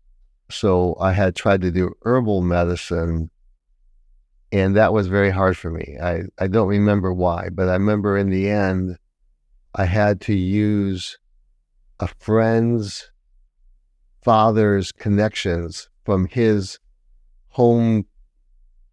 So 0.51 0.97
I 0.99 1.13
had 1.13 1.35
tried 1.35 1.61
to 1.61 1.71
do 1.71 1.95
herbal 2.03 2.41
medicine, 2.41 3.31
and 4.51 4.75
that 4.75 4.93
was 4.93 5.07
very 5.07 5.31
hard 5.31 5.57
for 5.57 5.71
me. 5.71 5.97
I, 6.03 6.23
I 6.37 6.47
don't 6.47 6.67
remember 6.67 7.13
why, 7.13 7.47
but 7.51 7.69
I 7.69 7.73
remember 7.73 8.17
in 8.17 8.29
the 8.29 8.49
end, 8.49 8.97
I 9.73 9.85
had 9.85 10.19
to 10.21 10.35
use 10.35 11.17
a 12.01 12.09
friend's 12.19 13.09
father's 14.21 14.91
connections 14.91 15.89
from 16.03 16.27
his 16.27 16.77
home 17.49 18.05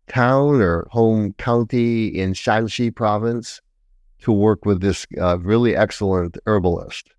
town 0.06 0.60
or 0.60 0.86
home 0.92 1.32
county 1.32 2.06
in 2.06 2.32
Shanxi 2.32 2.94
province 2.94 3.60
to 4.20 4.30
work 4.30 4.64
with 4.64 4.80
this 4.80 5.04
uh, 5.20 5.38
really 5.40 5.74
excellent 5.74 6.38
herbalist. 6.46 7.12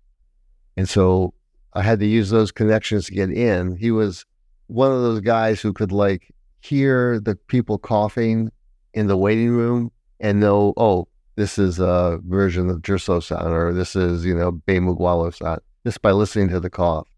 And 0.76 0.88
so 0.88 1.34
I 1.72 1.82
had 1.82 2.00
to 2.00 2.06
use 2.06 2.30
those 2.30 2.52
connections 2.52 3.06
to 3.06 3.12
get 3.12 3.30
in. 3.30 3.76
He 3.76 3.90
was 3.90 4.24
one 4.66 4.92
of 4.92 5.02
those 5.02 5.20
guys 5.20 5.60
who 5.60 5.72
could 5.72 5.92
like 5.92 6.32
hear 6.60 7.20
the 7.20 7.36
people 7.36 7.78
coughing 7.78 8.50
in 8.92 9.06
the 9.06 9.16
waiting 9.16 9.50
room 9.50 9.90
and 10.20 10.40
know, 10.40 10.72
oh, 10.76 11.08
this 11.36 11.58
is 11.58 11.78
a 11.78 12.20
version 12.26 12.70
of 12.70 12.82
Zhisou 12.82 13.22
san 13.22 13.46
or 13.46 13.72
this 13.72 13.96
is, 13.96 14.24
you 14.24 14.34
know, 14.34 14.52
Beimu 14.52 14.96
Gualou 14.96 15.34
san, 15.34 15.58
just 15.84 16.00
by 16.00 16.12
listening 16.12 16.48
to 16.50 16.60
the 16.60 16.70
cough. 16.70 17.08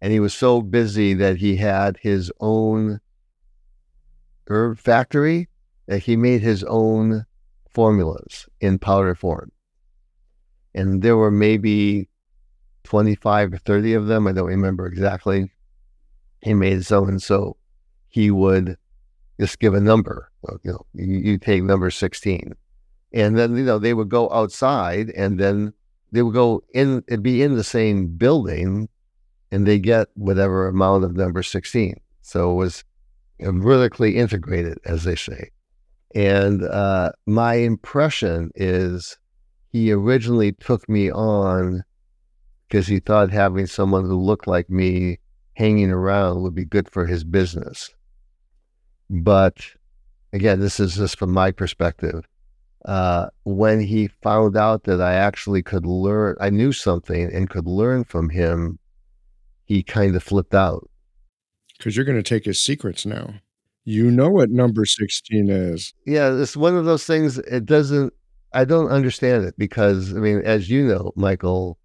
And 0.00 0.12
he 0.12 0.20
was 0.20 0.34
so 0.34 0.62
busy 0.62 1.14
that 1.14 1.36
he 1.36 1.56
had 1.56 1.98
his 1.98 2.32
own 2.40 3.00
herb 4.48 4.78
factory 4.78 5.48
that 5.86 6.00
he 6.00 6.16
made 6.16 6.42
his 6.42 6.64
own 6.64 7.24
formulas 7.70 8.46
in 8.60 8.78
powder 8.78 9.14
form. 9.14 9.50
And 10.74 11.02
there 11.02 11.16
were 11.16 11.30
maybe 11.30 12.08
25 12.86 13.52
or 13.52 13.58
30 13.58 13.94
of 13.94 14.06
them. 14.06 14.26
I 14.26 14.32
don't 14.32 14.46
remember 14.46 14.86
exactly. 14.86 15.50
He 16.42 16.54
made 16.54 16.90
own. 16.90 17.08
And 17.08 17.22
so 17.22 17.56
he 18.08 18.30
would 18.30 18.76
just 19.38 19.58
give 19.58 19.74
a 19.74 19.80
number. 19.80 20.30
You 20.62 20.72
know, 20.72 20.86
you, 20.94 21.18
you 21.18 21.38
take 21.38 21.62
number 21.62 21.90
16. 21.90 22.54
And 23.12 23.38
then, 23.38 23.56
you 23.56 23.64
know, 23.64 23.78
they 23.78 23.94
would 23.94 24.08
go 24.08 24.30
outside 24.30 25.10
and 25.10 25.38
then 25.38 25.72
they 26.12 26.22
would 26.22 26.34
go 26.34 26.62
in, 26.72 27.02
it'd 27.08 27.22
be 27.22 27.42
in 27.42 27.56
the 27.56 27.64
same 27.64 28.06
building 28.06 28.88
and 29.50 29.66
they 29.66 29.78
get 29.78 30.08
whatever 30.14 30.68
amount 30.68 31.04
of 31.04 31.16
number 31.16 31.42
16. 31.42 32.00
So 32.22 32.50
it 32.52 32.54
was 32.54 32.84
vertically 33.40 34.16
integrated, 34.16 34.78
as 34.84 35.04
they 35.04 35.16
say. 35.16 35.50
And 36.14 36.62
uh, 36.62 37.12
my 37.26 37.54
impression 37.54 38.50
is 38.54 39.18
he 39.72 39.92
originally 39.92 40.52
took 40.52 40.88
me 40.88 41.10
on 41.10 41.84
because 42.68 42.86
he 42.86 43.00
thought 43.00 43.30
having 43.30 43.66
someone 43.66 44.04
who 44.04 44.20
looked 44.20 44.46
like 44.46 44.68
me 44.70 45.18
hanging 45.54 45.90
around 45.90 46.42
would 46.42 46.54
be 46.54 46.64
good 46.64 46.90
for 46.90 47.06
his 47.06 47.24
business. 47.24 47.90
But 49.08 49.64
again, 50.32 50.60
this 50.60 50.80
is 50.80 50.96
just 50.96 51.18
from 51.18 51.32
my 51.32 51.50
perspective. 51.50 52.26
Uh, 52.84 53.28
when 53.44 53.80
he 53.80 54.08
found 54.22 54.56
out 54.56 54.84
that 54.84 55.00
I 55.00 55.14
actually 55.14 55.62
could 55.62 55.86
learn, 55.86 56.36
I 56.40 56.50
knew 56.50 56.72
something 56.72 57.32
and 57.32 57.50
could 57.50 57.66
learn 57.66 58.04
from 58.04 58.28
him, 58.28 58.78
he 59.64 59.82
kind 59.82 60.14
of 60.14 60.22
flipped 60.22 60.54
out. 60.54 60.88
Because 61.76 61.96
you're 61.96 62.04
going 62.04 62.22
to 62.22 62.22
take 62.22 62.44
his 62.44 62.60
secrets 62.60 63.04
now. 63.04 63.34
You 63.84 64.10
know 64.10 64.30
what 64.30 64.50
number 64.50 64.84
16 64.84 65.48
is. 65.48 65.94
Yeah, 66.06 66.32
it's 66.32 66.56
one 66.56 66.76
of 66.76 66.84
those 66.84 67.04
things. 67.04 67.38
It 67.38 67.66
doesn't, 67.66 68.12
I 68.52 68.64
don't 68.64 68.88
understand 68.88 69.44
it 69.44 69.54
because, 69.58 70.14
I 70.14 70.18
mean, 70.18 70.42
as 70.44 70.70
you 70.70 70.84
know, 70.84 71.12
Michael, 71.16 71.78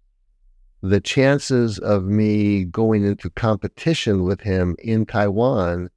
the 0.82 1.00
chances 1.00 1.78
of 1.78 2.04
me 2.04 2.64
going 2.64 3.04
into 3.04 3.30
competition 3.30 4.24
with 4.24 4.40
him 4.40 4.76
in 4.80 5.06
Taiwan 5.06 5.88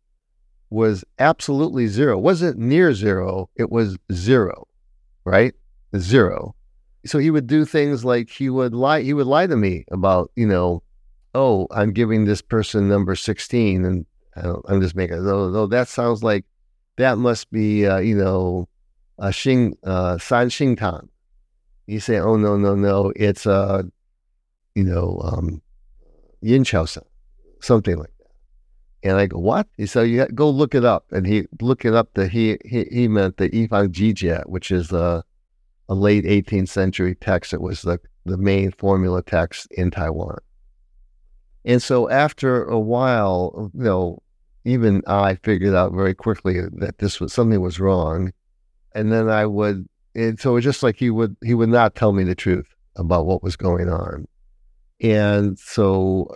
was 0.70 1.04
absolutely 1.20 1.88
zero. 1.88 2.18
It 2.18 2.22
wasn't 2.22 2.60
near 2.60 2.94
zero, 2.94 3.50
it 3.56 3.72
was 3.72 3.98
zero, 4.14 4.68
right? 5.24 5.54
Zero. 5.98 6.56
So 7.06 7.18
he 7.20 7.32
would 7.32 7.48
do 7.48 7.66
things 7.66 8.06
like 8.06 8.30
he 8.30 8.50
would 8.50 8.74
lie, 8.74 9.02
he 9.02 9.14
would 9.14 9.28
lie 9.28 9.48
to 9.48 9.56
me 9.56 9.86
about, 9.92 10.32
you 10.36 10.48
know, 10.48 10.84
oh, 11.34 11.68
I'm 11.72 11.92
giving 11.92 12.26
this 12.26 12.42
person 12.42 12.88
number 12.88 13.16
16. 13.16 13.86
And 13.86 14.06
I'm 14.36 14.82
just 14.82 14.96
making, 14.96 15.24
though, 15.24 15.52
though 15.52 15.68
that 15.68 15.88
sounds 15.88 16.24
like 16.24 16.46
that 16.98 17.18
must 17.18 17.52
be, 17.52 17.86
uh, 17.86 17.98
you 17.98 18.16
know, 18.16 18.68
a 19.20 19.28
Xing, 19.28 19.74
uh, 19.84 20.18
Sang 20.18 20.48
Xing 20.48 20.78
Tang. 20.78 21.10
You 21.88 22.00
say, 22.00 22.18
oh, 22.18 22.36
no, 22.36 22.58
no, 22.58 22.76
no, 22.76 23.14
it's, 23.16 23.46
uh, 23.46 23.84
you 24.76 24.84
know, 24.84 25.20
um, 25.24 25.62
Yin 26.42 26.64
Qiao 26.64 26.88
San, 26.88 27.04
something 27.62 27.98
like 27.98 28.12
that. 28.20 29.10
And 29.10 29.18
I 29.18 29.26
go, 29.26 29.40
what? 29.40 29.68
He 29.78 29.86
said, 29.86 30.04
you 30.10 30.26
go 30.28 30.50
look 30.50 30.76
it 30.76 30.84
up. 30.84 31.06
And 31.12 31.26
he 31.26 31.46
look 31.62 31.86
it 31.86 31.94
up. 31.94 32.10
The, 32.14 32.28
he, 32.28 32.58
he, 32.66 32.86
he 32.92 33.08
meant 33.08 33.38
the 33.38 33.50
Yifang 33.50 33.90
Jijie, 33.90 34.48
which 34.48 34.72
is 34.72 34.92
a, 34.92 35.24
a 35.88 35.96
late 35.96 36.26
18th 36.26 36.70
century 36.70 37.16
text. 37.16 37.54
It 37.54 37.62
was 37.62 37.84
the, 37.84 38.00
the 38.26 38.38
main 38.38 38.72
formula 38.72 39.24
text 39.24 39.68
in 39.72 39.92
Taiwan. 39.92 40.40
And 41.64 41.82
so 41.82 42.10
after 42.10 42.64
a 42.66 42.80
while, 42.80 43.72
you 43.74 43.84
know, 43.84 44.22
even 44.66 45.04
I 45.08 45.36
figured 45.36 45.76
out 45.76 45.94
very 45.94 46.14
quickly 46.14 46.62
that 46.78 46.98
this 46.98 47.20
was 47.20 47.32
something 47.32 47.62
was 47.62 47.80
wrong. 47.80 48.34
And 48.94 49.12
then 49.12 49.30
I 49.30 49.46
would, 49.46 49.88
and 50.16 50.40
so 50.40 50.52
it 50.52 50.54
was 50.56 50.64
just 50.64 50.84
like 50.84 50.96
he 50.96 51.10
would, 51.10 51.36
he 51.44 51.54
would 51.54 51.70
not 51.70 51.96
tell 51.96 52.12
me 52.12 52.24
the 52.24 52.36
truth 52.36 52.68
about 52.96 53.26
what 53.26 53.44
was 53.44 53.56
going 53.56 53.90
on. 53.90 54.28
And 55.02 55.58
so 55.60 56.36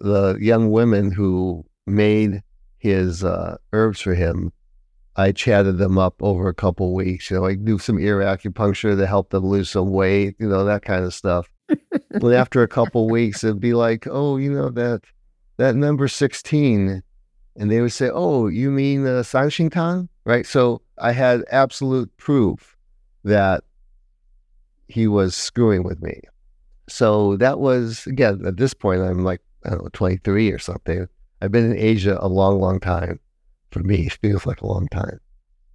the 0.00 0.36
young 0.40 0.70
women 0.70 1.10
who 1.10 1.64
made 1.86 2.42
his 2.78 3.22
uh, 3.22 3.56
herbs 3.72 4.00
for 4.00 4.14
him, 4.14 4.52
I 5.16 5.32
chatted 5.32 5.78
them 5.78 5.98
up 5.98 6.14
over 6.20 6.48
a 6.48 6.54
couple 6.54 6.94
weeks. 6.94 7.30
You 7.30 7.38
know, 7.38 7.46
I 7.46 7.54
do 7.54 7.78
some 7.78 7.98
ear 7.98 8.18
acupuncture 8.18 8.96
to 8.96 9.06
help 9.06 9.30
them 9.30 9.46
lose 9.46 9.70
some 9.70 9.90
weight, 9.90 10.36
you 10.38 10.48
know, 10.48 10.64
that 10.64 10.82
kind 10.82 11.04
of 11.04 11.14
stuff 11.14 11.48
but 12.20 12.32
after 12.34 12.62
a 12.62 12.68
couple 12.68 13.08
weeks, 13.08 13.44
it'd 13.44 13.60
be 13.60 13.74
like, 13.74 14.06
oh, 14.10 14.36
you 14.36 14.52
know 14.52 14.70
that 14.70 15.02
that 15.56 15.76
number 15.76 16.08
sixteen, 16.08 17.02
and 17.56 17.70
they 17.70 17.80
would 17.80 17.92
say, 17.92 18.10
oh, 18.12 18.48
you 18.48 18.70
mean 18.70 19.06
uh, 19.06 19.22
Sangxingtang, 19.22 20.08
right? 20.24 20.46
So 20.46 20.82
I 20.98 21.12
had 21.12 21.44
absolute 21.50 22.14
proof 22.16 22.76
that 23.24 23.64
he 24.88 25.06
was 25.06 25.34
screwing 25.34 25.82
with 25.84 26.02
me. 26.02 26.20
So 26.88 27.36
that 27.36 27.60
was 27.60 28.06
again 28.06 28.42
at 28.46 28.56
this 28.56 28.74
point, 28.74 29.02
I'm 29.02 29.24
like 29.24 29.40
I 29.64 29.70
don't 29.70 29.82
know, 29.82 29.90
23 29.92 30.50
or 30.50 30.58
something. 30.58 31.06
I've 31.40 31.52
been 31.52 31.70
in 31.70 31.78
Asia 31.78 32.18
a 32.20 32.28
long, 32.28 32.60
long 32.60 32.80
time. 32.80 33.20
For 33.70 33.80
me, 33.80 34.06
it 34.06 34.18
feels 34.20 34.46
like 34.46 34.60
a 34.60 34.66
long 34.66 34.88
time. 34.88 35.18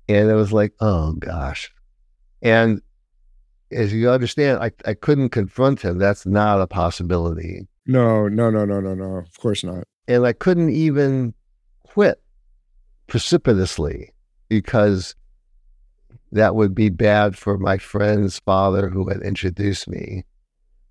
And 0.09 0.29
it 0.29 0.35
was 0.35 0.53
like, 0.53 0.73
oh 0.79 1.13
gosh. 1.13 1.71
And 2.41 2.81
as 3.71 3.91
you 3.91 4.09
understand, 4.09 4.59
I, 4.61 4.71
I 4.85 4.93
couldn't 4.93 5.29
confront 5.29 5.81
him. 5.81 5.97
That's 5.97 6.25
not 6.25 6.61
a 6.61 6.67
possibility. 6.67 7.67
No, 7.85 8.27
no, 8.27 8.49
no, 8.49 8.65
no, 8.65 8.79
no, 8.79 8.93
no. 8.93 9.17
Of 9.17 9.37
course 9.39 9.63
not. 9.63 9.83
And 10.07 10.25
I 10.25 10.33
couldn't 10.33 10.69
even 10.69 11.33
quit 11.83 12.21
precipitously 13.07 14.13
because 14.47 15.15
that 16.31 16.55
would 16.55 16.75
be 16.75 16.89
bad 16.89 17.37
for 17.37 17.57
my 17.57 17.77
friend's 17.77 18.39
father 18.39 18.89
who 18.89 19.09
had 19.09 19.21
introduced 19.21 19.87
me. 19.87 20.23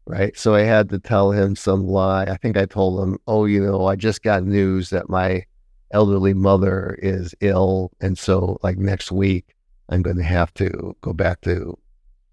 Right. 0.08 0.38
So 0.38 0.54
I 0.54 0.60
had 0.60 0.88
to 0.90 1.00
tell 1.00 1.32
him 1.32 1.56
some 1.56 1.84
lie. 1.84 2.24
I 2.24 2.36
think 2.36 2.56
I 2.56 2.64
told 2.64 3.02
him, 3.02 3.18
oh, 3.26 3.44
you 3.44 3.60
know, 3.60 3.86
I 3.86 3.96
just 3.96 4.22
got 4.22 4.44
news 4.44 4.90
that 4.90 5.10
my 5.10 5.44
elderly 5.90 6.32
mother 6.32 6.96
is 7.02 7.34
ill. 7.40 7.90
And 8.00 8.16
so, 8.16 8.58
like, 8.62 8.78
next 8.78 9.10
week, 9.10 9.54
I'm 9.88 10.02
going 10.02 10.16
to 10.16 10.22
have 10.22 10.54
to 10.54 10.96
go 11.00 11.12
back 11.12 11.40
to 11.40 11.76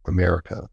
America. 0.05 0.69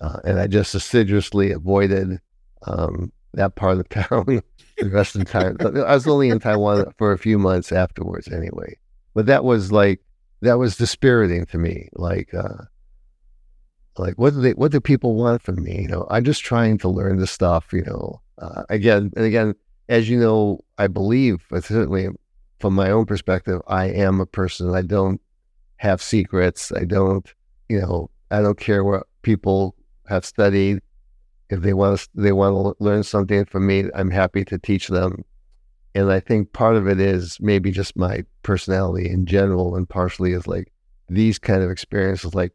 Uh, 0.00 0.20
and 0.24 0.38
I 0.38 0.46
just 0.46 0.74
assiduously 0.74 1.50
avoided 1.50 2.20
um, 2.66 3.12
that 3.32 3.56
part 3.56 3.78
of 3.78 3.78
the 3.78 3.84
town 4.02 4.42
the 4.78 4.90
rest 4.90 5.14
of 5.14 5.20
the 5.20 5.30
time. 5.30 5.56
I 5.60 5.94
was 5.94 6.06
only 6.06 6.28
in 6.28 6.38
Taiwan 6.38 6.92
for 6.98 7.12
a 7.12 7.18
few 7.18 7.38
months 7.38 7.72
afterwards, 7.72 8.28
anyway. 8.28 8.76
But 9.14 9.26
that 9.26 9.44
was 9.44 9.70
like 9.70 10.00
that 10.42 10.58
was 10.58 10.76
dispiriting 10.76 11.46
to 11.46 11.58
me. 11.58 11.88
Like, 11.94 12.34
uh, 12.34 12.64
like 13.98 14.14
what 14.14 14.34
do 14.34 14.40
they? 14.40 14.52
What 14.52 14.72
do 14.72 14.80
people 14.80 15.14
want 15.14 15.42
from 15.42 15.62
me? 15.62 15.82
You 15.82 15.88
know, 15.88 16.06
I'm 16.10 16.24
just 16.24 16.42
trying 16.42 16.78
to 16.78 16.88
learn 16.88 17.18
the 17.18 17.26
stuff. 17.26 17.72
You 17.72 17.82
know, 17.82 18.20
uh, 18.38 18.64
again 18.68 19.12
and 19.16 19.24
again, 19.24 19.54
as 19.88 20.08
you 20.08 20.18
know, 20.18 20.60
I 20.78 20.86
believe, 20.86 21.44
certainly 21.50 22.08
from 22.60 22.74
my 22.74 22.90
own 22.90 23.06
perspective, 23.06 23.60
I 23.66 23.86
am 23.86 24.20
a 24.20 24.26
person. 24.26 24.74
I 24.74 24.82
don't 24.82 25.20
have 25.76 26.02
secrets. 26.02 26.72
I 26.72 26.84
don't, 26.84 27.30
you 27.68 27.80
know, 27.80 28.10
I 28.30 28.40
don't 28.40 28.58
care 28.58 28.84
what 28.84 29.06
people 29.22 29.74
have 30.08 30.24
studied. 30.24 30.80
If 31.50 31.60
they 31.60 31.74
want 31.74 32.00
to, 32.00 32.08
they 32.14 32.32
want 32.32 32.78
to 32.78 32.84
learn 32.84 33.02
something 33.02 33.44
from 33.44 33.66
me. 33.66 33.84
I'm 33.94 34.10
happy 34.10 34.44
to 34.46 34.58
teach 34.58 34.88
them. 34.88 35.24
And 35.94 36.10
I 36.10 36.18
think 36.20 36.52
part 36.52 36.76
of 36.76 36.88
it 36.88 36.98
is 36.98 37.38
maybe 37.40 37.70
just 37.70 37.96
my 37.96 38.24
personality 38.42 39.08
in 39.08 39.26
general, 39.26 39.76
and 39.76 39.88
partially 39.88 40.32
is 40.32 40.46
like 40.46 40.72
these 41.08 41.38
kind 41.38 41.62
of 41.62 41.70
experiences. 41.70 42.34
Like 42.34 42.52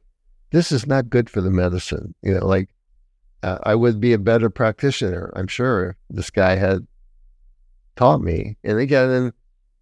this 0.51 0.71
is 0.71 0.87
not 0.87 1.09
good 1.09 1.29
for 1.29 1.41
the 1.41 1.51
medicine. 1.51 2.13
You 2.21 2.35
know, 2.35 2.45
like 2.45 2.69
uh, 3.43 3.59
I 3.63 3.75
would 3.75 3.99
be 3.99 4.13
a 4.13 4.17
better 4.17 4.49
practitioner, 4.49 5.31
I'm 5.35 5.47
sure, 5.47 5.95
this 6.09 6.29
guy 6.29 6.55
had 6.55 6.85
taught 7.95 8.21
me. 8.21 8.57
And 8.63 8.79
again, 8.79 9.09
and 9.09 9.33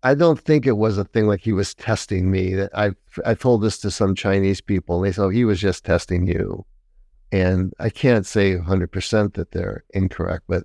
I 0.03 0.13
don't 0.13 0.39
think 0.39 0.65
it 0.65 0.78
was 0.78 0.97
a 0.97 1.03
thing 1.05 1.28
like 1.28 1.41
he 1.41 1.53
was 1.53 1.74
testing 1.74 2.30
me. 2.30 2.53
That 2.53 2.72
I 2.76 2.91
I 3.26 3.34
told 3.34 3.61
this 3.61 3.80
to 3.80 3.91
some 3.91 4.15
Chinese 4.15 4.61
people, 4.61 4.97
and 4.97 5.05
they 5.05 5.11
said 5.11 5.24
oh, 5.24 5.30
he 5.30 5.45
was 5.45 5.59
just 5.59 5.86
testing 5.86 6.28
you. 6.28 6.65
And 7.32 7.74
I 7.78 7.89
can't 7.89 8.26
say 8.26 8.55
100% 8.55 9.34
that 9.34 9.51
they're 9.51 9.84
incorrect, 9.93 10.45
but 10.47 10.63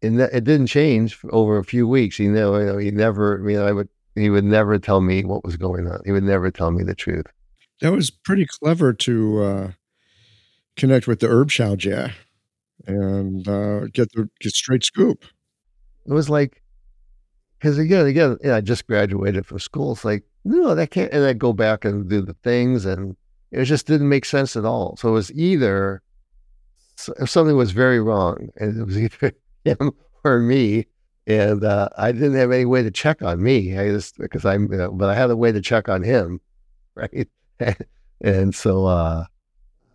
in 0.00 0.20
it 0.20 0.44
didn't 0.44 0.68
change 0.68 1.18
over 1.30 1.58
a 1.58 1.64
few 1.64 1.88
weeks. 1.88 2.16
He 2.16 2.28
never, 2.28 2.60
you 2.60 2.66
know, 2.66 2.78
he 2.78 2.90
never, 2.92 3.44
you 3.50 3.56
know, 3.56 3.66
I 3.66 3.72
would, 3.72 3.88
he 4.14 4.30
would 4.30 4.44
never 4.44 4.78
tell 4.78 5.00
me 5.00 5.24
what 5.24 5.44
was 5.44 5.56
going 5.56 5.88
on. 5.88 6.00
He 6.04 6.12
would 6.12 6.22
never 6.22 6.52
tell 6.52 6.70
me 6.70 6.84
the 6.84 6.94
truth. 6.94 7.26
That 7.80 7.92
was 7.92 8.10
pretty 8.10 8.46
clever 8.46 8.92
to 8.92 9.42
uh, 9.42 9.70
connect 10.76 11.06
with 11.06 11.20
the 11.20 11.28
herb 11.28 11.48
Xiaojie 11.48 12.12
and 12.86 13.46
uh, 13.46 13.86
get 13.92 14.12
the 14.12 14.28
get 14.40 14.52
straight 14.52 14.84
scoop. 14.84 15.24
It 16.06 16.12
was 16.12 16.28
like, 16.30 16.62
because 17.58 17.78
again, 17.78 18.06
again, 18.06 18.38
I 18.50 18.60
just 18.60 18.86
graduated 18.86 19.46
from 19.46 19.58
school. 19.58 19.92
It's 19.92 20.04
like, 20.04 20.24
no, 20.44 20.74
that 20.74 20.90
can't, 20.90 21.12
and 21.12 21.24
I 21.24 21.32
go 21.34 21.52
back 21.52 21.84
and 21.84 22.08
do 22.08 22.22
the 22.22 22.34
things 22.42 22.84
and 22.84 23.16
it 23.50 23.64
just 23.64 23.86
didn't 23.86 24.08
make 24.08 24.24
sense 24.24 24.56
at 24.56 24.64
all. 24.64 24.96
So 24.96 25.08
it 25.08 25.12
was 25.12 25.32
either 25.32 26.02
something 26.96 27.56
was 27.56 27.70
very 27.70 28.00
wrong, 28.00 28.48
and 28.56 28.80
it 28.80 28.84
was 28.84 28.98
either 29.02 29.32
him 29.64 29.92
or 30.24 30.40
me. 30.40 30.86
And 31.26 31.62
uh, 31.62 31.90
I 31.96 32.12
didn't 32.12 32.36
have 32.36 32.52
any 32.52 32.64
way 32.64 32.82
to 32.82 32.90
check 32.90 33.22
on 33.22 33.42
me. 33.42 33.76
I 33.78 33.88
just 33.88 34.16
because 34.18 34.44
I'm, 34.46 34.70
you 34.72 34.78
know, 34.78 34.90
but 34.90 35.10
I 35.10 35.14
had 35.14 35.30
a 35.30 35.36
way 35.36 35.52
to 35.52 35.60
check 35.60 35.88
on 35.88 36.02
him, 36.02 36.40
right? 36.94 37.28
and 38.20 38.54
so, 38.54 38.86
uh, 38.86 39.24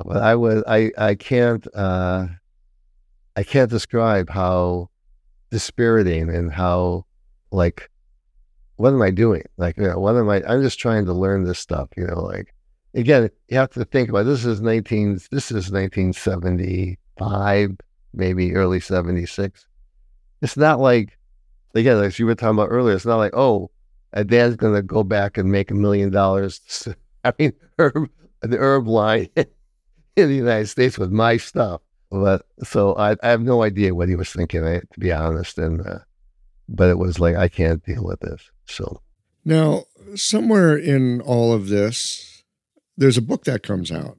but 0.05 0.18
I 0.18 0.36
was, 0.36 0.64
I, 0.68 0.91
I 0.97 1.16
can't, 1.16 1.66
uh, 1.76 2.28
I 3.36 3.43
can't 3.43 3.70
describe 3.70 4.30
how 4.30 4.89
dispiriting 5.49 6.30
and 6.30 6.51
how, 6.51 7.05
like, 7.51 7.89
what 8.78 8.93
am 8.93 9.01
I 9.01 9.11
doing? 9.11 9.43
Like, 9.57 9.78
you 9.78 9.84
know, 9.84 9.99
what 9.99 10.16
am 10.16 10.30
I? 10.30 10.43
I'm 10.47 10.61
just 10.61 10.80
trying 10.80 11.05
to 11.05 11.14
learn 11.14 11.43
this 11.43 11.59
stuff, 11.59 11.89
you 11.95 12.07
know, 12.07 12.22
like 12.22 12.53
again, 12.93 13.30
you 13.49 13.57
have 13.57 13.72
to 13.72 13.84
think 13.86 14.09
about 14.09 14.26
this 14.26 14.45
is 14.45 14.61
19 14.61 15.14
this 15.32 15.51
is 15.51 15.72
1975, 15.72 17.78
maybe 18.14 18.55
early 18.55 18.80
76. 18.80 19.68
It's 20.41 20.57
not 20.57 20.80
like 20.80 21.18
again, 21.76 22.03
as 22.03 22.20
you 22.20 22.26
were 22.26 22.36
talking 22.36 22.57
about 22.57 22.70
earlier, 22.70 22.95
it's 22.95 23.05
not 23.05 23.18
like, 23.18 23.36
oh, 23.36 23.70
a 24.14 24.24
dad's 24.24 24.55
gonna 24.55 24.82
go 24.82 25.03
back 25.03 25.38
and 25.38 25.51
make 25.51 25.72
a 25.72 25.76
million 25.76 26.11
dollars. 26.11 26.88
I 27.24 27.34
mean, 27.38 27.53
herb, 27.80 28.09
the 28.41 28.57
herb 28.57 28.88
line 28.88 29.30
in 29.36 29.47
the 30.15 30.36
United 30.36 30.67
States 30.67 30.97
with 30.97 31.11
my 31.11 31.38
stuff. 31.38 31.82
But 32.11 32.45
so 32.63 32.93
I, 32.95 33.15
I 33.24 33.30
have 33.30 33.41
no 33.41 33.63
idea 33.63 33.95
what 33.95 34.09
he 34.09 34.15
was 34.15 34.32
thinking, 34.32 34.61
to 34.61 34.99
be 34.99 35.11
honest. 35.11 35.57
And 35.57 35.82
uh, 35.82 35.99
but 36.69 36.89
it 36.89 36.97
was 36.97 37.19
like 37.19 37.36
I 37.36 37.47
can't 37.47 37.84
deal 37.84 38.03
with 38.03 38.19
this. 38.19 38.51
So 38.67 39.01
now, 39.45 39.86
somewhere 40.15 40.78
in 40.78 41.21
all 41.21 41.53
of 41.53 41.67
this, 41.67 42.43
there's 42.97 43.17
a 43.17 43.21
book 43.21 43.45
that 43.45 43.63
comes 43.63 43.91
out. 43.91 44.17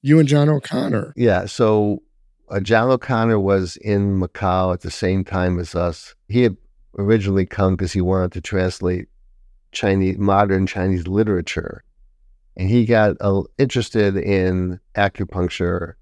You 0.00 0.18
and 0.18 0.28
John 0.28 0.48
O'Connor. 0.48 1.12
Yeah. 1.16 1.46
So 1.46 2.02
uh, 2.48 2.60
John 2.60 2.90
O'Connor 2.90 3.38
was 3.38 3.76
in 3.76 4.20
Macau 4.20 4.72
at 4.72 4.80
the 4.80 4.90
same 4.90 5.24
time 5.24 5.58
as 5.58 5.74
us. 5.74 6.14
He 6.28 6.42
had 6.42 6.56
originally 6.98 7.46
come 7.46 7.74
because 7.76 7.92
he 7.92 8.00
wanted 8.00 8.32
to 8.32 8.40
translate 8.40 9.08
Chinese 9.72 10.18
modern 10.18 10.66
Chinese 10.66 11.06
literature, 11.06 11.84
and 12.56 12.68
he 12.68 12.84
got 12.84 13.16
uh, 13.20 13.42
interested 13.58 14.16
in 14.16 14.78
acupuncture 14.94 15.94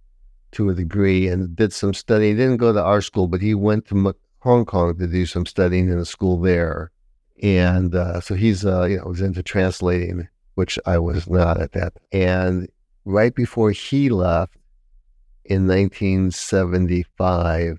to 0.52 0.68
a 0.68 0.74
degree 0.74 1.28
and 1.28 1.54
did 1.54 1.72
some 1.72 1.94
study. 1.94 2.28
He 2.28 2.34
didn't 2.34 2.56
go 2.56 2.72
to 2.72 2.82
our 2.82 3.00
school, 3.00 3.28
but 3.28 3.40
he 3.40 3.54
went 3.54 3.86
to 3.86 4.14
Hong 4.40 4.64
Kong 4.64 4.98
to 4.98 5.06
do 5.06 5.26
some 5.26 5.46
studying 5.46 5.88
in 5.88 5.98
a 5.98 6.04
school 6.04 6.40
there, 6.40 6.90
and 7.42 7.94
uh, 7.94 8.20
so 8.20 8.34
he's 8.34 8.64
uh, 8.64 8.84
you 8.84 8.98
know 8.98 9.04
was 9.04 9.20
into 9.20 9.42
translating 9.42 10.28
which 10.54 10.78
I 10.84 10.98
was 10.98 11.28
not 11.28 11.60
at 11.60 11.72
that. 11.72 11.94
And 12.12 12.68
right 13.04 13.34
before 13.34 13.70
he 13.70 14.10
left 14.10 14.56
in 15.44 15.66
1975, 15.66 17.78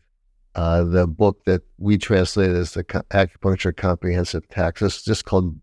uh, 0.55 0.83
the 0.83 1.05
book 1.05 1.43
that 1.45 1.61
we 1.77 1.97
translated 1.97 2.55
as 2.55 2.73
the 2.73 2.83
Acupuncture 2.83 3.75
Comprehensive 3.75 4.47
Text, 4.49 4.81
it's 4.81 5.03
just 5.03 5.25
called 5.25 5.55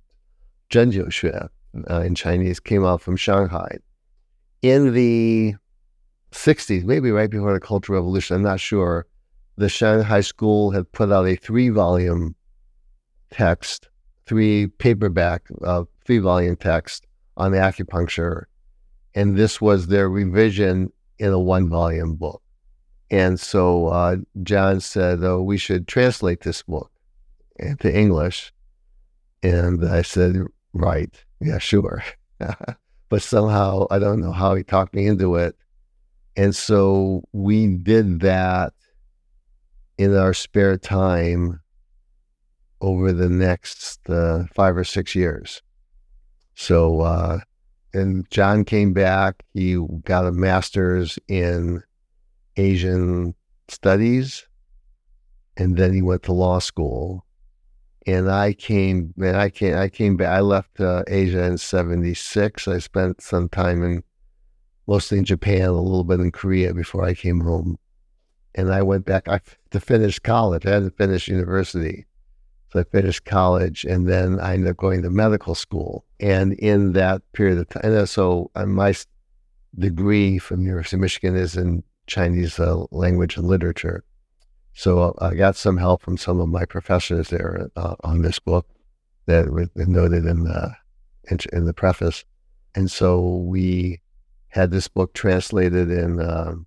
Zhenjiu 0.70 1.06
Xue 1.06 1.48
uh, 1.90 2.00
in 2.00 2.14
Chinese, 2.14 2.60
came 2.60 2.84
out 2.84 3.00
from 3.00 3.16
Shanghai. 3.16 3.78
In 4.62 4.92
the 4.92 5.54
60s, 6.32 6.84
maybe 6.84 7.10
right 7.10 7.30
before 7.30 7.52
the 7.52 7.60
Cultural 7.60 8.00
Revolution, 8.00 8.36
I'm 8.36 8.42
not 8.42 8.60
sure, 8.60 9.06
the 9.56 9.68
Shanghai 9.68 10.20
School 10.20 10.70
had 10.70 10.90
put 10.92 11.10
out 11.12 11.26
a 11.26 11.36
three 11.36 11.68
volume 11.68 12.34
text, 13.30 13.88
three 14.26 14.66
paperback, 14.66 15.42
uh, 15.64 15.84
three 16.04 16.18
volume 16.18 16.56
text 16.56 17.06
on 17.36 17.52
acupuncture. 17.52 18.44
And 19.14 19.36
this 19.36 19.60
was 19.60 19.88
their 19.88 20.08
revision 20.08 20.92
in 21.18 21.32
a 21.32 21.40
one 21.40 21.68
volume 21.68 22.14
book. 22.14 22.42
And 23.10 23.40
so 23.40 23.88
uh, 23.88 24.16
John 24.42 24.80
said, 24.80 25.24
Oh, 25.24 25.42
we 25.42 25.56
should 25.56 25.88
translate 25.88 26.42
this 26.42 26.62
book 26.62 26.90
into 27.56 27.92
English. 27.92 28.52
And 29.42 29.84
I 29.88 30.02
said, 30.02 30.36
Right. 30.72 31.24
Yeah, 31.40 31.58
sure. 31.58 32.02
but 33.08 33.22
somehow, 33.22 33.86
I 33.90 33.98
don't 33.98 34.20
know 34.20 34.32
how 34.32 34.54
he 34.54 34.62
talked 34.62 34.94
me 34.94 35.06
into 35.06 35.36
it. 35.36 35.56
And 36.36 36.54
so 36.54 37.22
we 37.32 37.66
did 37.66 38.20
that 38.20 38.72
in 39.96 40.16
our 40.16 40.32
spare 40.32 40.76
time 40.78 41.60
over 42.80 43.12
the 43.12 43.28
next 43.28 44.08
uh, 44.08 44.44
five 44.54 44.76
or 44.76 44.84
six 44.84 45.14
years. 45.14 45.62
So, 46.54 47.00
uh, 47.00 47.40
and 47.94 48.28
John 48.30 48.64
came 48.64 48.92
back. 48.92 49.44
He 49.54 49.76
got 50.04 50.26
a 50.26 50.32
master's 50.32 51.18
in 51.28 51.82
Asian 52.56 53.34
studies, 53.68 54.46
and 55.56 55.76
then 55.76 55.92
he 55.92 56.02
went 56.02 56.22
to 56.24 56.32
law 56.32 56.58
school. 56.58 57.24
And 58.08 58.30
I 58.30 58.54
came, 58.54 59.12
man, 59.18 59.34
I 59.34 59.50
came, 59.50 59.76
I 59.76 59.90
came 59.90 60.16
back. 60.16 60.28
I 60.28 60.40
left 60.40 60.80
uh, 60.80 61.02
Asia 61.08 61.44
in 61.44 61.58
'76. 61.58 62.66
I 62.66 62.78
spent 62.78 63.20
some 63.20 63.50
time 63.50 63.84
in, 63.84 64.02
mostly 64.86 65.18
in 65.18 65.26
Japan, 65.26 65.68
a 65.68 65.72
little 65.72 66.04
bit 66.04 66.18
in 66.18 66.32
Korea 66.32 66.72
before 66.72 67.04
I 67.04 67.12
came 67.12 67.40
home. 67.40 67.76
And 68.54 68.72
I 68.72 68.80
went 68.80 69.04
back 69.04 69.28
I, 69.28 69.42
to 69.72 69.78
finish 69.78 70.18
college. 70.20 70.64
I 70.64 70.70
had 70.70 70.84
to 70.84 70.90
finish 70.90 71.28
university. 71.28 72.06
So 72.72 72.80
I 72.80 72.84
finished 72.84 73.26
college 73.26 73.84
and 73.84 74.08
then 74.08 74.40
I 74.40 74.54
ended 74.54 74.70
up 74.70 74.78
going 74.78 75.02
to 75.02 75.10
medical 75.10 75.54
school. 75.54 76.06
And 76.18 76.54
in 76.54 76.92
that 76.94 77.20
period 77.34 77.58
of 77.58 77.68
time, 77.68 77.82
and 77.84 78.08
so 78.08 78.50
uh, 78.54 78.64
my 78.64 78.94
degree 79.78 80.38
from 80.38 80.62
University 80.62 80.96
of 80.96 81.02
Michigan 81.02 81.36
is 81.36 81.58
in 81.58 81.82
Chinese 82.06 82.58
uh, 82.58 82.84
language 82.90 83.36
and 83.36 83.46
literature. 83.46 84.02
So 84.78 85.00
uh, 85.00 85.12
I 85.18 85.34
got 85.34 85.56
some 85.56 85.76
help 85.76 86.02
from 86.02 86.16
some 86.16 86.38
of 86.38 86.48
my 86.48 86.64
professors 86.64 87.30
there 87.30 87.68
uh, 87.74 87.96
on 88.04 88.22
this 88.22 88.38
book 88.38 88.64
that 89.26 89.50
was 89.50 89.68
noted 89.74 90.24
in 90.24 90.44
the 90.44 90.72
in, 91.28 91.38
in, 91.52 91.64
the 91.64 91.74
preface. 91.74 92.24
And 92.76 92.88
so 92.88 93.38
we 93.44 94.00
had 94.50 94.70
this 94.70 94.86
book 94.86 95.14
translated 95.14 95.90
in 95.90 96.20
um, 96.20 96.64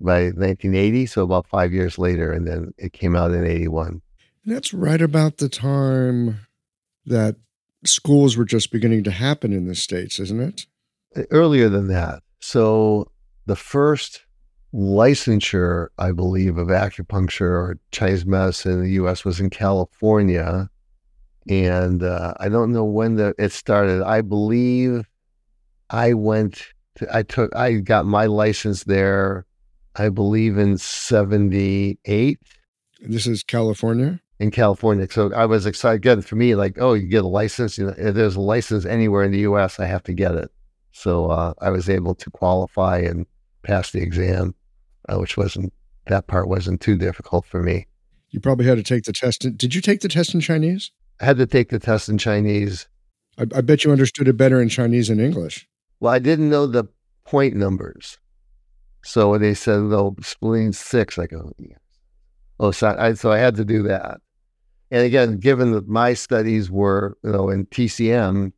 by 0.00 0.28
1980, 0.28 1.04
so 1.04 1.24
about 1.24 1.46
five 1.46 1.70
years 1.70 1.98
later, 1.98 2.32
and 2.32 2.48
then 2.48 2.72
it 2.78 2.94
came 2.94 3.14
out 3.14 3.32
in 3.32 3.46
81. 3.46 4.00
And 4.46 4.56
that's 4.56 4.72
right 4.72 5.02
about 5.02 5.36
the 5.36 5.50
time 5.50 6.46
that 7.04 7.36
schools 7.84 8.38
were 8.38 8.46
just 8.46 8.72
beginning 8.72 9.04
to 9.04 9.10
happen 9.10 9.52
in 9.52 9.68
the 9.68 9.74
States, 9.74 10.18
isn't 10.18 10.40
it? 10.40 11.26
Earlier 11.30 11.68
than 11.68 11.88
that. 11.88 12.22
So 12.40 13.10
the 13.44 13.54
first 13.54 14.25
licensure, 14.74 15.88
I 15.98 16.12
believe, 16.12 16.58
of 16.58 16.68
acupuncture 16.68 17.50
or 17.50 17.78
Chinese 17.92 18.26
medicine 18.26 18.72
in 18.72 18.82
the 18.82 18.90
U.S. 18.92 19.24
was 19.24 19.40
in 19.40 19.50
California, 19.50 20.68
and 21.48 22.02
uh, 22.02 22.34
I 22.38 22.48
don't 22.48 22.72
know 22.72 22.84
when 22.84 23.16
the, 23.16 23.34
it 23.38 23.52
started. 23.52 24.02
I 24.02 24.20
believe 24.20 25.06
I 25.90 26.14
went. 26.14 26.62
To, 26.96 27.16
I 27.16 27.22
took. 27.22 27.54
I 27.54 27.74
got 27.74 28.06
my 28.06 28.26
license 28.26 28.84
there. 28.84 29.46
I 29.94 30.08
believe 30.08 30.58
in 30.58 30.78
'78. 30.78 32.38
This 33.00 33.26
is 33.26 33.42
California. 33.42 34.20
In 34.38 34.50
California, 34.50 35.08
so 35.10 35.32
I 35.32 35.46
was 35.46 35.64
excited. 35.64 36.02
Good 36.02 36.22
for 36.26 36.36
me, 36.36 36.54
like, 36.54 36.76
oh, 36.78 36.92
you 36.92 37.08
get 37.08 37.24
a 37.24 37.26
license. 37.26 37.78
You 37.78 37.86
know, 37.86 37.94
if 37.96 38.14
there's 38.14 38.36
a 38.36 38.40
license 38.40 38.84
anywhere 38.84 39.24
in 39.24 39.32
the 39.32 39.38
U.S., 39.38 39.80
I 39.80 39.86
have 39.86 40.02
to 40.02 40.12
get 40.12 40.34
it. 40.34 40.50
So 40.92 41.30
uh, 41.30 41.54
I 41.62 41.70
was 41.70 41.88
able 41.88 42.14
to 42.16 42.30
qualify 42.30 42.98
and 42.98 43.24
pass 43.66 43.90
the 43.90 44.00
exam, 44.00 44.54
uh, 45.08 45.18
which 45.18 45.36
wasn't 45.36 45.72
that 46.06 46.28
part 46.28 46.48
wasn't 46.48 46.80
too 46.80 46.96
difficult 46.96 47.44
for 47.44 47.62
me. 47.62 47.86
You 48.30 48.40
probably 48.40 48.66
had 48.66 48.76
to 48.76 48.82
take 48.82 49.04
the 49.04 49.12
test. 49.12 49.44
In, 49.44 49.56
did 49.56 49.74
you 49.74 49.80
take 49.80 50.00
the 50.00 50.08
test 50.08 50.34
in 50.34 50.40
Chinese? 50.40 50.92
I 51.20 51.24
had 51.24 51.36
to 51.38 51.46
take 51.46 51.70
the 51.70 51.78
test 51.78 52.08
in 52.08 52.18
Chinese. 52.18 52.86
I, 53.38 53.42
I 53.54 53.60
bet 53.60 53.84
you 53.84 53.92
understood 53.92 54.28
it 54.28 54.36
better 54.36 54.60
in 54.60 54.68
Chinese 54.68 55.08
than 55.08 55.20
English. 55.20 55.66
Well, 56.00 56.12
I 56.12 56.18
didn't 56.18 56.50
know 56.50 56.66
the 56.66 56.84
point 57.24 57.56
numbers. 57.56 58.18
So 59.04 59.30
when 59.30 59.40
they 59.40 59.54
said, 59.54 59.82
no, 59.82 60.14
spleen 60.22 60.72
six. 60.72 61.18
I 61.18 61.26
go, 61.26 61.52
yeah. 61.58 61.76
oh, 62.60 62.70
so 62.70 62.94
I, 62.98 63.14
so 63.14 63.32
I 63.32 63.38
had 63.38 63.56
to 63.56 63.64
do 63.64 63.82
that. 63.84 64.20
And 64.90 65.02
again, 65.02 65.38
given 65.38 65.72
that 65.72 65.88
my 65.88 66.14
studies 66.14 66.70
were, 66.70 67.16
you 67.24 67.32
know, 67.32 67.48
in 67.48 67.66
TCM, 67.66 68.52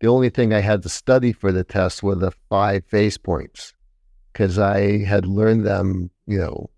the 0.00 0.08
only 0.08 0.30
thing 0.30 0.52
I 0.52 0.60
had 0.60 0.82
to 0.82 0.88
study 0.88 1.32
for 1.32 1.52
the 1.52 1.64
test 1.64 2.02
were 2.02 2.14
the 2.14 2.32
five 2.48 2.84
face 2.86 3.18
points 3.18 3.74
because 4.36 4.58
I 4.58 4.98
had 4.98 5.24
learned 5.24 5.64
them, 5.64 6.10
you 6.26 6.38
know, 6.38 6.68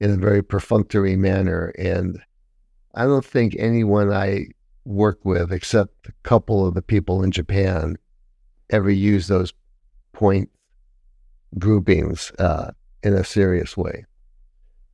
in 0.00 0.10
a 0.10 0.16
very 0.16 0.42
perfunctory 0.42 1.16
manner. 1.16 1.66
And 1.78 2.18
I 2.94 3.04
don't 3.04 3.24
think 3.24 3.54
anyone 3.58 4.10
I 4.10 4.46
work 4.86 5.18
with, 5.22 5.52
except 5.52 6.08
a 6.08 6.12
couple 6.22 6.66
of 6.66 6.72
the 6.72 6.80
people 6.80 7.22
in 7.22 7.30
Japan, 7.30 7.98
ever 8.70 8.88
used 8.88 9.28
those 9.28 9.52
point 10.14 10.48
groupings 11.58 12.32
uh, 12.38 12.70
in 13.02 13.12
a 13.12 13.22
serious 13.22 13.76
way. 13.76 14.06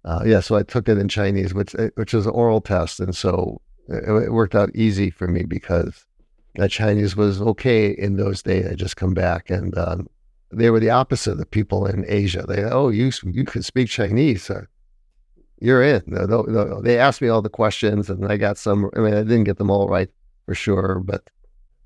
Uh, 0.05 0.25
yeah, 0.27 0.41
so 0.41 0.57
I 0.57 0.65
took 0.65 0.89
it 0.89 0.99
in 0.99 1.09
Chinese, 1.09 1.55
which 1.55 1.77
uh, 1.77 1.91
which 1.95 2.13
is 2.13 2.27
an 2.27 2.33
oral 2.33 2.61
test, 2.61 2.99
and 2.99 3.15
so 3.15 3.61
it, 3.89 4.25
it 4.25 4.33
worked 4.33 4.57
out 4.57 4.75
easy 4.75 5.11
for 5.11 5.29
me 5.29 5.45
because 5.45 6.05
that 6.57 6.73
Chinese 6.73 7.15
was 7.15 7.41
okay 7.41 7.91
in 7.91 8.17
those 8.17 8.43
days. 8.43 8.67
I 8.67 8.75
just 8.75 8.97
come 8.97 9.15
back, 9.15 9.49
and 9.49 9.79
um, 9.79 10.09
they 10.57 10.71
were 10.71 10.81
the 10.81 10.91
opposite 10.91 11.33
of 11.33 11.39
the 11.39 11.47
people 11.47 11.87
in 11.87 12.05
Asia. 12.09 12.45
They 12.47 12.65
oh 12.65 12.89
you 12.89 13.11
you 13.25 13.45
could 13.45 13.65
speak 13.65 13.89
Chinese, 13.89 14.51
uh, 14.51 14.65
you're 15.61 15.83
in. 15.83 16.03
They 16.83 16.99
asked 16.99 17.23
me 17.23 17.29
all 17.29 17.43
the 17.43 17.49
questions, 17.49 18.11
and 18.11 18.31
I 18.31 18.37
got 18.37 18.59
some. 18.59 18.91
I 18.97 19.01
mean, 19.01 19.15
I 19.15 19.23
didn't 19.23 19.45
get 19.45 19.59
them 19.59 19.71
all 19.71 19.89
right 19.89 20.11
for 20.47 20.55
sure, 20.55 21.01
but 21.05 21.31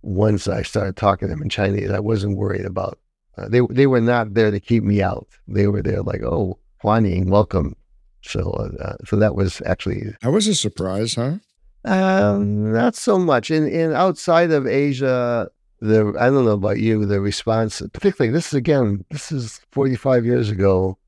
once 0.02 0.48
I 0.48 0.62
started 0.62 0.96
talking 0.96 1.28
to 1.28 1.34
them 1.34 1.42
in 1.42 1.48
Chinese, 1.48 1.90
I 1.90 2.00
wasn't 2.00 2.36
worried 2.36 2.64
about. 2.64 2.98
Uh, 3.36 3.48
they 3.48 3.60
they 3.70 3.86
were 3.86 4.00
not 4.00 4.34
there 4.34 4.50
to 4.50 4.58
keep 4.58 4.82
me 4.82 5.02
out. 5.02 5.28
They 5.46 5.68
were 5.68 5.82
there 5.82 6.02
like, 6.02 6.22
oh, 6.22 6.58
Huan 6.82 7.28
welcome. 7.28 7.76
So, 8.22 8.50
uh, 8.50 8.96
so 9.04 9.16
that 9.16 9.36
was 9.36 9.62
actually 9.64 10.14
that 10.22 10.32
was 10.32 10.48
a 10.48 10.54
surprise, 10.54 11.14
huh? 11.14 11.36
Um, 11.84 12.72
not 12.72 12.96
so 12.96 13.18
much. 13.18 13.50
In 13.50 13.68
in 13.68 13.92
outside 13.92 14.50
of 14.50 14.66
Asia, 14.66 15.48
the 15.80 16.14
I 16.18 16.26
don't 16.26 16.44
know 16.44 16.52
about 16.52 16.78
you, 16.80 17.04
the 17.06 17.20
response, 17.20 17.82
particularly 17.92 18.32
this 18.32 18.48
is 18.48 18.54
again, 18.54 19.04
this 19.10 19.30
is 19.32 19.60
forty 19.70 19.96
five 19.96 20.24
years 20.24 20.50
ago, 20.50 20.98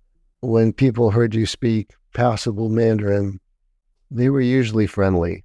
when 0.41 0.73
people 0.73 1.11
heard 1.11 1.35
you 1.35 1.47
speak 1.47 1.95
passable 2.15 2.69
Mandarin, 2.69 3.41
they 4.11 4.29
were 4.29 4.41
usually 4.41 4.87
friendly. 4.87 5.45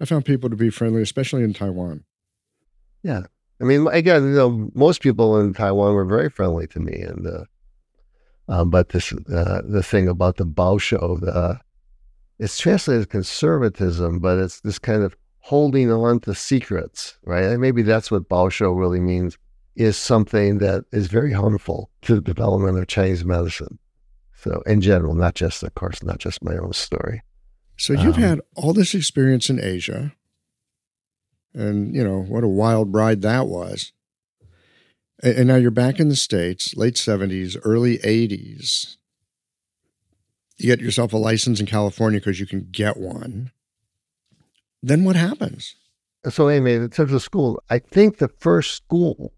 I 0.00 0.04
found 0.04 0.24
people 0.24 0.50
to 0.50 0.56
be 0.56 0.70
friendly, 0.70 1.02
especially 1.02 1.44
in 1.44 1.54
Taiwan. 1.54 2.04
Yeah, 3.02 3.22
I 3.60 3.64
mean, 3.64 3.86
again, 3.88 4.24
you 4.24 4.34
know, 4.34 4.70
most 4.74 5.00
people 5.00 5.38
in 5.38 5.54
Taiwan 5.54 5.94
were 5.94 6.04
very 6.04 6.28
friendly 6.28 6.66
to 6.68 6.80
me, 6.80 7.00
and 7.00 7.26
uh, 7.26 7.44
um, 8.48 8.70
but 8.70 8.90
this 8.90 9.12
uh, 9.12 9.62
the 9.66 9.82
thing 9.82 10.08
about 10.08 10.36
the 10.36 10.46
Baoshou, 10.46 11.20
the 11.20 11.60
it's 12.38 12.58
translated 12.58 13.02
as 13.02 13.06
conservatism, 13.06 14.18
but 14.18 14.38
it's 14.38 14.60
this 14.60 14.78
kind 14.78 15.02
of 15.02 15.16
holding 15.44 15.90
on 15.90 16.20
to 16.20 16.34
secrets, 16.34 17.18
right? 17.24 17.44
And 17.44 17.60
maybe 17.60 17.82
that's 17.82 18.10
what 18.10 18.28
Baoshou 18.28 18.78
really 18.78 19.00
means 19.00 19.36
is 19.76 19.96
something 19.96 20.58
that 20.58 20.84
is 20.92 21.08
very 21.08 21.32
harmful 21.32 21.90
to 22.02 22.14
the 22.14 22.20
development 22.20 22.78
of 22.78 22.86
Chinese 22.86 23.24
medicine. 23.24 23.78
So, 24.36 24.62
in 24.66 24.80
general, 24.80 25.14
not 25.14 25.34
just, 25.34 25.62
of 25.62 25.74
course, 25.74 26.02
not 26.02 26.18
just 26.18 26.44
my 26.44 26.56
own 26.56 26.72
story. 26.72 27.22
So, 27.76 27.92
you've 27.92 28.16
um, 28.16 28.22
had 28.22 28.40
all 28.54 28.72
this 28.72 28.94
experience 28.94 29.50
in 29.50 29.60
Asia, 29.60 30.14
and 31.52 31.94
you 31.94 32.04
know 32.04 32.20
what 32.20 32.44
a 32.44 32.48
wild 32.48 32.94
ride 32.94 33.22
that 33.22 33.46
was. 33.46 33.92
And, 35.22 35.36
and 35.38 35.48
now 35.48 35.56
you're 35.56 35.70
back 35.70 35.98
in 35.98 36.08
the 36.08 36.16
states, 36.16 36.76
late 36.76 36.94
'70s, 36.94 37.56
early 37.64 37.98
'80s 37.98 38.96
you 40.56 40.66
get 40.66 40.80
yourself 40.80 41.12
a 41.12 41.16
license 41.16 41.60
in 41.60 41.66
California 41.66 42.20
because 42.20 42.40
you 42.40 42.46
can 42.46 42.68
get 42.70 42.96
one. 42.96 43.50
Then 44.84 45.04
what 45.04 45.16
happens? 45.16 45.76
So, 46.28 46.48
anyway, 46.48 46.74
in 46.74 46.90
terms 46.90 47.14
of 47.14 47.22
school, 47.22 47.62
I 47.70 47.78
think 47.78 48.18
the 48.18 48.28
first 48.28 48.74
school 48.74 49.32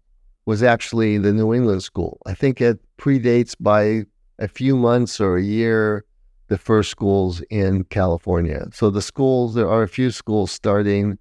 was 0.45 0.61
actually 0.61 1.17
the 1.17 1.31
New 1.31 1.53
England 1.53 1.83
school. 1.83 2.19
I 2.25 2.33
think 2.33 2.59
it 2.59 2.79
predates 2.97 3.55
by 3.57 4.03
a 4.39 4.49
few 4.49 4.75
months 4.75 5.21
or 5.21 5.37
a 5.37 5.41
year 5.41 6.03
the 6.49 6.57
first 6.57 6.91
schools 6.91 7.41
in 7.49 7.85
California. 7.85 8.67
So, 8.73 8.89
the 8.89 9.01
schools, 9.01 9.55
there 9.55 9.69
are 9.69 9.83
a 9.83 9.87
few 9.87 10.11
schools 10.11 10.51
starting 10.51 11.17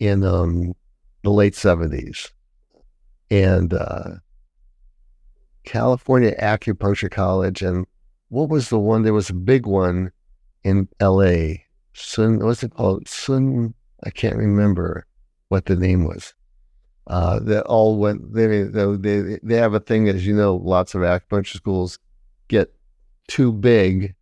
in 0.00 0.24
um, 0.24 0.74
the 1.22 1.30
late 1.30 1.54
70s. 1.54 2.32
And 3.30 3.72
uh, 3.72 4.16
California 5.64 6.34
Acupuncture 6.40 7.10
College 7.10 7.62
and 7.62 7.86
what 8.28 8.48
was 8.48 8.70
the 8.70 8.78
one? 8.78 9.02
There 9.02 9.14
was 9.14 9.30
a 9.30 9.34
big 9.34 9.66
one 9.66 10.10
in 10.64 10.88
L.A. 10.98 11.64
Sun, 11.94 12.44
what's 12.44 12.62
it 12.62 12.74
called? 12.74 13.08
Sun. 13.08 13.74
I 14.04 14.10
can't 14.10 14.36
remember 14.36 15.06
what 15.48 15.66
the 15.66 15.76
name 15.76 16.04
was. 16.04 16.34
Uh, 17.06 17.40
that 17.40 17.64
all 17.64 17.98
went. 17.98 18.32
They, 18.32 18.62
they 18.62 19.38
they 19.42 19.56
have 19.56 19.74
a 19.74 19.80
thing, 19.80 20.08
as 20.08 20.26
you 20.26 20.34
know, 20.34 20.56
lots 20.56 20.94
of 20.94 21.02
acupuncture 21.02 21.56
schools 21.56 21.98
get 22.48 22.72
too 23.28 23.52
big, 23.52 24.14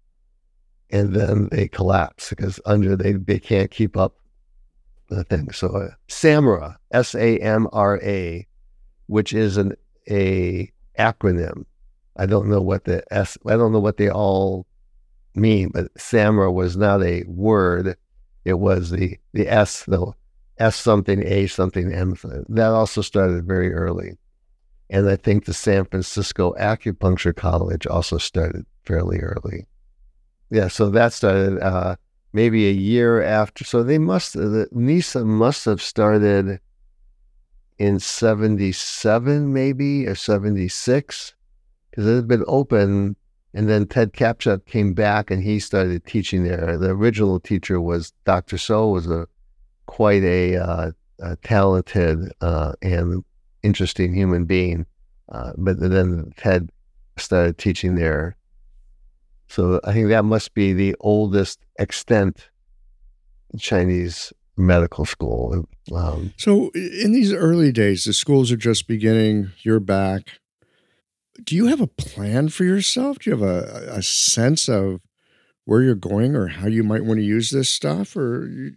and 0.91 1.15
then 1.15 1.49
they 1.51 1.69
collapse 1.69 2.31
because 2.31 2.59
under 2.65 2.97
they 2.97 3.13
they 3.13 3.39
can't 3.39 3.71
keep 3.71 3.97
up 3.97 4.17
the 5.09 5.25
thing. 5.25 5.51
So 5.53 5.69
uh, 5.69 5.91
SAMRA, 6.09 6.77
S 6.91 7.15
A 7.15 7.39
M 7.39 7.69
R 7.73 8.01
A, 8.03 8.47
which 9.07 9.33
is 9.33 9.57
an 9.57 9.75
a 10.11 10.71
acronym 10.99 11.65
I 12.21 12.27
don't 12.27 12.49
know 12.51 12.61
what 12.61 12.85
the 12.85 13.03
S, 13.13 13.39
I 13.47 13.57
don't 13.57 13.73
know 13.73 13.81
what 13.81 13.97
they 13.97 14.11
all 14.11 14.67
mean, 15.35 15.71
but 15.73 15.93
SAMRA 15.95 16.53
was 16.53 16.77
not 16.77 17.03
a 17.03 17.25
word. 17.27 17.97
It 18.45 18.55
was 18.55 18.91
the, 18.91 19.19
the 19.33 19.49
S, 19.49 19.85
the 19.85 20.13
S 20.59 20.77
something, 20.77 21.25
A 21.25 21.47
something, 21.47 21.93
M. 21.93 22.17
That 22.49 22.71
also 22.71 23.03
started 23.03 23.47
very 23.47 23.73
early. 23.73 24.19
And 24.89 25.09
I 25.09 25.17
think 25.17 25.45
the 25.45 25.55
San 25.55 25.85
Francisco 25.85 26.55
Acupuncture 26.59 27.35
College 27.35 27.87
also 27.87 28.19
started 28.19 28.67
fairly 28.85 29.21
early. 29.21 29.67
Yeah, 30.51 30.67
so 30.67 30.91
that 30.91 31.13
started 31.13 31.61
uh, 31.61 31.95
maybe 32.33 32.69
a 32.69 32.73
year 32.73 33.23
after. 33.23 33.65
So 33.65 33.85
they 33.85 33.99
must, 33.99 34.33
the 34.33 34.69
NESA 34.73 35.25
must 35.25 35.65
have 35.65 35.81
started 35.81 36.59
in 37.79 37.99
77, 37.99 39.53
maybe, 39.53 40.07
or 40.07 40.15
76 40.15 41.35
because 41.91 42.07
it 42.07 42.15
had 42.15 42.29
been 42.29 42.45
open. 42.47 43.17
And 43.53 43.69
then 43.69 43.87
Ted 43.87 44.13
Kaptchuk 44.13 44.67
came 44.67 44.95
back 44.95 45.31
and 45.31 45.43
he 45.43 45.59
started 45.59 46.05
teaching 46.07 46.45
there. 46.45 46.77
The 46.79 46.91
original 46.91 47.41
teacher 47.41 47.81
was 47.81 48.13
Dr. 48.25 48.59
So 48.59 48.89
was 48.89 49.11
a 49.11 49.27
quite 49.87 50.23
a, 50.23 50.57
uh, 50.57 50.93
a 51.19 51.37
talented 51.37 52.33
uh, 52.41 52.75
and 52.81 53.25
interesting 53.63 54.15
human 54.15 54.45
being. 54.45 54.87
Uh, 55.29 55.53
but 55.57 55.81
then 55.81 56.33
Ted 56.37 56.71
started 57.17 57.59
teaching 57.59 57.97
there. 57.97 58.37
So 59.49 59.81
I 59.83 59.93
think 59.93 60.09
that 60.09 60.25
must 60.25 60.55
be 60.55 60.73
the 60.73 60.95
oldest 61.01 61.59
extent 61.79 62.51
Chinese 63.59 64.33
medical 64.57 65.05
school. 65.05 65.67
Um, 65.93 66.33
so 66.37 66.71
in 66.75 67.13
these 67.13 67.33
early 67.33 67.73
days, 67.73 68.05
the 68.05 68.13
schools 68.13 68.53
are 68.53 68.57
just 68.57 68.87
beginning. 68.87 69.51
You're 69.63 69.81
back 69.81 70.40
do 71.45 71.57
you 71.57 71.67
have 71.67 71.81
a 71.81 71.87
plan 71.87 72.49
for 72.49 72.65
yourself? 72.65 73.19
Do 73.19 73.31
you 73.31 73.37
have 73.37 73.49
a, 73.49 73.97
a 73.97 74.03
sense 74.03 74.69
of 74.69 75.01
where 75.65 75.83
you're 75.83 75.95
going 75.95 76.35
or 76.35 76.49
how 76.49 76.67
you 76.67 76.83
might 76.83 77.05
want 77.05 77.19
to 77.19 77.25
use 77.25 77.51
this 77.51 77.69
stuff, 77.69 78.17
or 78.17 78.49
you're 78.49 78.73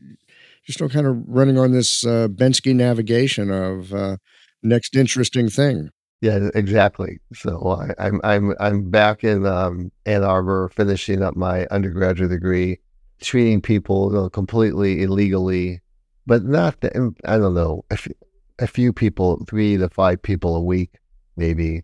still 0.74 0.90
kind 0.90 1.08
of 1.08 1.18
running 1.28 1.58
on 1.58 1.72
this 1.72 2.06
uh, 2.06 2.28
Bensky 2.30 2.76
navigation 2.76 3.50
of 3.52 3.94
uh, 3.94 4.18
next 4.62 4.96
interesting 4.96 5.50
thing? 5.50 5.90
Yeah, 6.22 6.50
exactly. 6.56 7.20
So 7.34 7.68
I, 7.82 8.06
I'm 8.06 8.22
I'm 8.24 8.54
I'm 8.60 8.90
back 8.90 9.24
in 9.24 9.46
um, 9.46 9.92
Ann 10.06 10.24
Arbor, 10.24 10.70
finishing 10.70 11.22
up 11.22 11.36
my 11.36 11.66
undergraduate 11.68 12.32
degree, 12.32 12.80
treating 13.22 13.62
people 13.62 14.10
you 14.12 14.20
know, 14.20 14.30
completely 14.30 15.04
illegally, 15.04 15.82
but 16.26 16.44
not. 16.44 16.80
The, 16.82 17.14
I 17.26 17.38
don't 17.38 17.56
know. 17.56 17.84
A, 17.92 17.98
few, 17.98 18.14
a 18.60 18.68
few 18.68 18.94
people, 18.94 19.44
three 19.50 19.76
to 19.76 19.90
five 19.90 20.22
people 20.22 20.56
a 20.56 20.62
week, 20.64 21.00
maybe, 21.36 21.84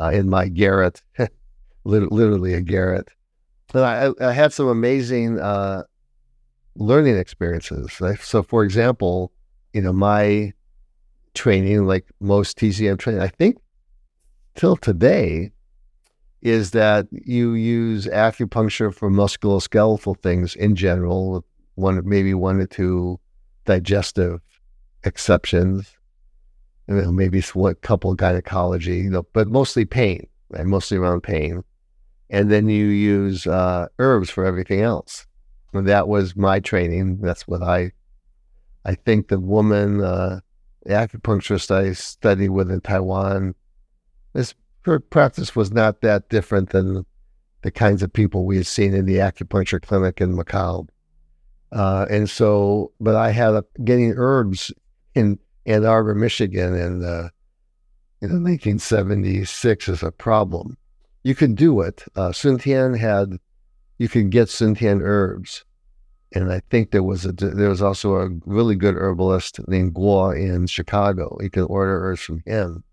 uh, 0.00 0.10
in 0.12 0.28
my 0.28 0.48
garret, 0.48 1.02
literally 1.84 2.54
a 2.54 2.60
garret. 2.60 3.08
But 3.72 3.84
I, 3.84 4.28
I 4.28 4.32
had 4.32 4.52
some 4.52 4.68
amazing 4.68 5.40
uh, 5.40 5.84
learning 6.76 7.16
experiences. 7.16 8.00
So, 8.20 8.42
for 8.42 8.64
example, 8.64 9.32
you 9.72 9.80
know 9.80 9.92
my 9.92 10.52
training, 11.34 11.86
like 11.86 12.06
most 12.20 12.58
TCM 12.58 12.98
training, 12.98 13.22
I 13.22 13.28
think 13.28 13.56
till 14.54 14.76
today, 14.76 15.50
is 16.42 16.72
that 16.72 17.06
you 17.10 17.54
use 17.54 18.06
acupuncture 18.06 18.92
for 18.92 19.10
musculoskeletal 19.10 20.18
things 20.20 20.54
in 20.56 20.74
general, 20.74 21.44
one 21.76 22.00
maybe 22.04 22.34
one 22.34 22.60
or 22.60 22.66
two 22.66 23.18
digestive 23.64 24.40
exceptions, 25.04 25.96
maybe 26.88 27.42
a 27.54 27.74
couple 27.76 28.14
gynecology, 28.14 28.98
you 28.98 29.10
know, 29.10 29.26
but 29.32 29.48
mostly 29.48 29.84
pain, 29.84 30.26
right? 30.50 30.66
Mostly 30.66 30.96
around 30.98 31.22
pain. 31.22 31.62
And 32.30 32.50
then 32.50 32.68
you 32.68 32.86
use 32.86 33.46
uh, 33.46 33.86
herbs 33.98 34.30
for 34.30 34.44
everything 34.44 34.80
else. 34.80 35.26
And 35.74 35.86
that 35.88 36.08
was 36.08 36.36
my 36.36 36.60
training. 36.60 37.18
That's 37.20 37.46
what 37.46 37.62
I, 37.62 37.92
I 38.84 38.94
think 38.94 39.28
the 39.28 39.38
woman, 39.38 40.02
uh, 40.02 40.40
the 40.84 40.94
acupuncturist 40.94 41.70
I 41.70 41.92
studied 41.92 42.50
with 42.50 42.70
in 42.70 42.80
Taiwan, 42.80 43.54
this 44.32 44.54
her 44.82 44.98
practice 44.98 45.54
was 45.54 45.72
not 45.72 46.00
that 46.00 46.28
different 46.28 46.70
than 46.70 47.04
the 47.62 47.70
kinds 47.70 48.02
of 48.02 48.12
people 48.12 48.44
we 48.44 48.56
had 48.56 48.66
seen 48.66 48.94
in 48.94 49.06
the 49.06 49.16
acupuncture 49.16 49.80
clinic 49.80 50.20
in 50.20 50.36
Macau. 50.36 50.88
Uh, 51.70 52.06
and 52.10 52.28
so, 52.28 52.92
but 53.00 53.14
I 53.14 53.30
had 53.30 53.54
a, 53.54 53.64
getting 53.84 54.14
herbs 54.16 54.72
in 55.14 55.38
Ann 55.66 55.84
Arbor, 55.84 56.14
Michigan, 56.14 56.74
in, 56.74 57.04
uh, 57.04 57.28
in 58.20 58.28
the 58.28 58.40
1976 58.40 59.88
is 59.88 60.02
a 60.02 60.10
problem. 60.10 60.76
You 61.24 61.34
can 61.34 61.54
do 61.54 61.80
it. 61.80 62.04
Uh, 62.16 62.32
Sun 62.32 62.58
Ten 62.58 62.94
had, 62.94 63.38
you 63.98 64.08
could 64.08 64.30
get 64.30 64.48
Sun 64.48 64.76
Ten 64.76 65.00
herbs 65.02 65.64
and 66.34 66.52
I 66.52 66.60
think 66.70 66.90
there 66.90 67.02
was 67.02 67.26
a 67.26 67.32
there 67.32 67.68
was 67.68 67.82
also 67.82 68.16
a 68.16 68.30
really 68.46 68.74
good 68.74 68.96
herbalist 68.96 69.60
named 69.68 69.94
Guo 69.94 70.36
in 70.36 70.66
Chicago. 70.66 71.36
You 71.40 71.50
could 71.50 71.64
order 71.64 72.04
herbs 72.04 72.22
from 72.22 72.42
him, 72.46 72.84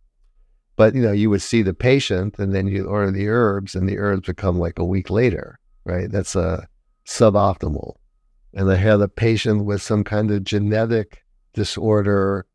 but 0.75 0.95
you 0.95 1.01
know 1.01 1.11
you 1.11 1.29
would 1.29 1.41
see 1.41 1.61
the 1.61 1.73
patient 1.73 2.37
and 2.37 2.53
then 2.53 2.67
you 2.67 2.85
order 2.85 3.11
the 3.11 3.27
herbs, 3.27 3.75
and 3.75 3.87
the 3.87 3.97
herbs 3.97 4.27
would 4.27 4.37
come 4.37 4.59
like 4.59 4.79
a 4.79 4.85
week 4.85 5.09
later. 5.09 5.59
Right? 5.85 6.11
That's 6.11 6.35
a 6.35 6.67
suboptimal. 7.07 7.95
And 8.53 8.69
I 8.69 8.75
had 8.75 9.01
a 9.01 9.07
patient 9.07 9.65
with 9.65 9.81
some 9.81 10.03
kind 10.03 10.31
of 10.31 10.43
genetic 10.43 11.23
disorder 11.53 12.45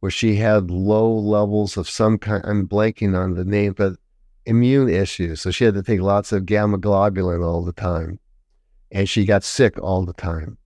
where 0.00 0.10
she 0.10 0.36
had 0.36 0.70
low 0.70 1.12
levels 1.12 1.76
of 1.76 1.88
some 1.88 2.18
kind. 2.18 2.44
I'm 2.44 2.66
blanking 2.66 3.18
on 3.18 3.34
the 3.34 3.44
name, 3.44 3.72
but 3.72 3.94
immune 4.46 4.88
issues. 4.88 5.40
So 5.40 5.50
she 5.50 5.64
had 5.64 5.74
to 5.74 5.82
take 5.82 6.00
lots 6.00 6.32
of 6.32 6.46
gamma 6.46 6.78
globulin 6.78 7.44
all 7.44 7.64
the 7.64 7.72
time 7.72 8.18
and 8.90 9.08
she 9.08 9.24
got 9.24 9.44
sick 9.44 9.78
all 9.80 10.04
the 10.04 10.12
time. 10.14 10.56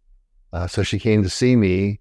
Uh, 0.53 0.67
so 0.67 0.83
she 0.83 0.99
came 0.99 1.23
to 1.23 1.31
see 1.31 1.57
me, 1.57 2.01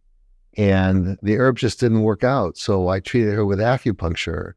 and 0.58 1.18
the 1.22 1.38
herb 1.38 1.58
just 1.58 1.80
didn't 1.80 2.04
work 2.04 2.24
out. 2.24 2.58
So 2.58 2.90
I 2.90 3.00
treated 3.00 3.34
her 3.34 3.46
with 3.46 3.60
acupuncture, 3.60 4.54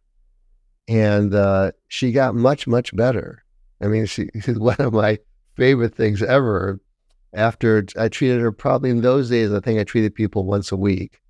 and 0.89 1.35
uh, 1.35 1.73
she 1.89 2.13
got 2.13 2.35
much, 2.35 2.67
much 2.67 2.95
better. 2.95 3.45
I 3.81 3.87
mean, 3.87 4.07
she, 4.07 4.29
she's 4.43 4.59
one 4.59 4.77
of 4.79 4.93
my 4.93 5.19
favorite 5.57 5.95
things 5.95 6.23
ever. 6.23 6.81
After 7.33 7.85
I 7.99 8.09
treated 8.09 8.41
her, 8.41 8.53
probably 8.53 8.91
in 8.91 9.01
those 9.01 9.29
days, 9.29 9.53
I 9.53 9.59
think 9.59 9.81
I 9.81 9.85
treated 9.85 10.15
people 10.15 10.45
once 10.45 10.71
a 10.71 10.77
week. 10.77 11.21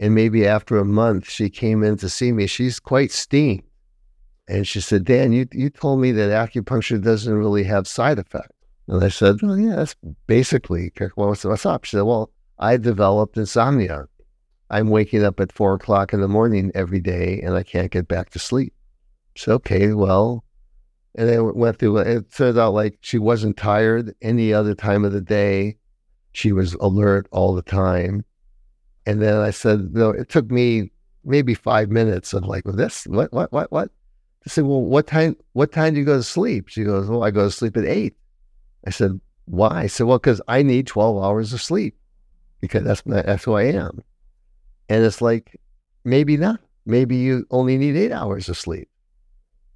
And 0.00 0.14
maybe 0.14 0.46
after 0.46 0.78
a 0.78 0.84
month, 0.84 1.30
she 1.30 1.50
came 1.50 1.84
in 1.84 1.98
to 1.98 2.08
see 2.08 2.32
me. 2.32 2.46
She's 2.46 2.80
quite 2.80 3.12
steamed. 3.12 3.62
And 4.48 4.66
she 4.66 4.80
said, 4.80 5.04
Dan, 5.04 5.32
you, 5.32 5.46
you 5.52 5.68
told 5.68 6.00
me 6.00 6.10
that 6.10 6.30
acupuncture 6.30 7.00
doesn't 7.00 7.32
really 7.32 7.62
have 7.64 7.86
side 7.86 8.18
effects. 8.18 8.56
And 8.88 9.04
I 9.04 9.08
said, 9.08 9.36
well, 9.42 9.58
yeah, 9.58 9.76
that's 9.76 9.94
basically 10.26 10.90
well, 11.16 11.28
what's, 11.28 11.44
what's 11.44 11.66
up. 11.66 11.84
She 11.84 11.96
said, 11.96 12.02
well, 12.02 12.32
I 12.58 12.78
developed 12.78 13.36
insomnia. 13.36 14.06
I'm 14.70 14.88
waking 14.88 15.22
up 15.22 15.38
at 15.38 15.52
four 15.52 15.74
o'clock 15.74 16.12
in 16.12 16.20
the 16.20 16.28
morning 16.28 16.72
every 16.74 17.00
day 17.00 17.40
and 17.44 17.54
I 17.54 17.62
can't 17.62 17.92
get 17.92 18.08
back 18.08 18.30
to 18.30 18.38
sleep. 18.38 18.72
So, 19.36 19.52
okay, 19.54 19.92
well, 19.92 20.44
and 21.14 21.28
then 21.28 21.54
went 21.54 21.78
through, 21.78 21.98
it 21.98 22.32
turned 22.32 22.58
out 22.58 22.72
like 22.72 22.98
she 23.02 23.18
wasn't 23.18 23.56
tired 23.56 24.14
any 24.22 24.52
other 24.52 24.74
time 24.74 25.04
of 25.04 25.12
the 25.12 25.20
day. 25.20 25.76
She 26.32 26.52
was 26.52 26.74
alert 26.74 27.28
all 27.32 27.54
the 27.54 27.62
time. 27.62 28.24
And 29.10 29.20
then 29.20 29.38
I 29.38 29.50
said, 29.50 29.92
no, 29.92 30.10
it 30.10 30.28
took 30.28 30.52
me 30.52 30.92
maybe 31.24 31.52
five 31.52 31.90
minutes 31.90 32.32
of 32.32 32.44
like, 32.44 32.64
well, 32.64 32.76
this, 32.76 33.08
what, 33.08 33.32
what, 33.32 33.50
what, 33.50 33.72
what? 33.72 33.90
I 34.46 34.48
said, 34.48 34.62
well, 34.62 34.82
what 34.82 35.08
time, 35.08 35.34
what 35.52 35.72
time 35.72 35.94
do 35.94 35.98
you 35.98 36.06
go 36.06 36.18
to 36.18 36.22
sleep? 36.22 36.68
She 36.68 36.84
goes, 36.84 37.08
well, 37.08 37.24
I 37.24 37.32
go 37.32 37.46
to 37.46 37.50
sleep 37.50 37.76
at 37.76 37.86
eight. 37.86 38.14
I 38.86 38.90
said, 38.90 39.20
why? 39.46 39.80
I 39.80 39.86
said, 39.88 40.06
well, 40.06 40.20
because 40.20 40.40
I 40.46 40.62
need 40.62 40.86
12 40.86 41.24
hours 41.24 41.52
of 41.52 41.60
sleep 41.60 41.96
because 42.60 42.84
that's, 42.84 43.02
that's 43.04 43.42
who 43.42 43.54
I 43.54 43.64
am. 43.64 44.00
And 44.88 45.04
it's 45.04 45.20
like, 45.20 45.60
maybe 46.04 46.36
not. 46.36 46.60
Maybe 46.86 47.16
you 47.16 47.48
only 47.50 47.78
need 47.78 47.96
eight 47.96 48.12
hours 48.12 48.48
of 48.48 48.56
sleep. 48.56 48.88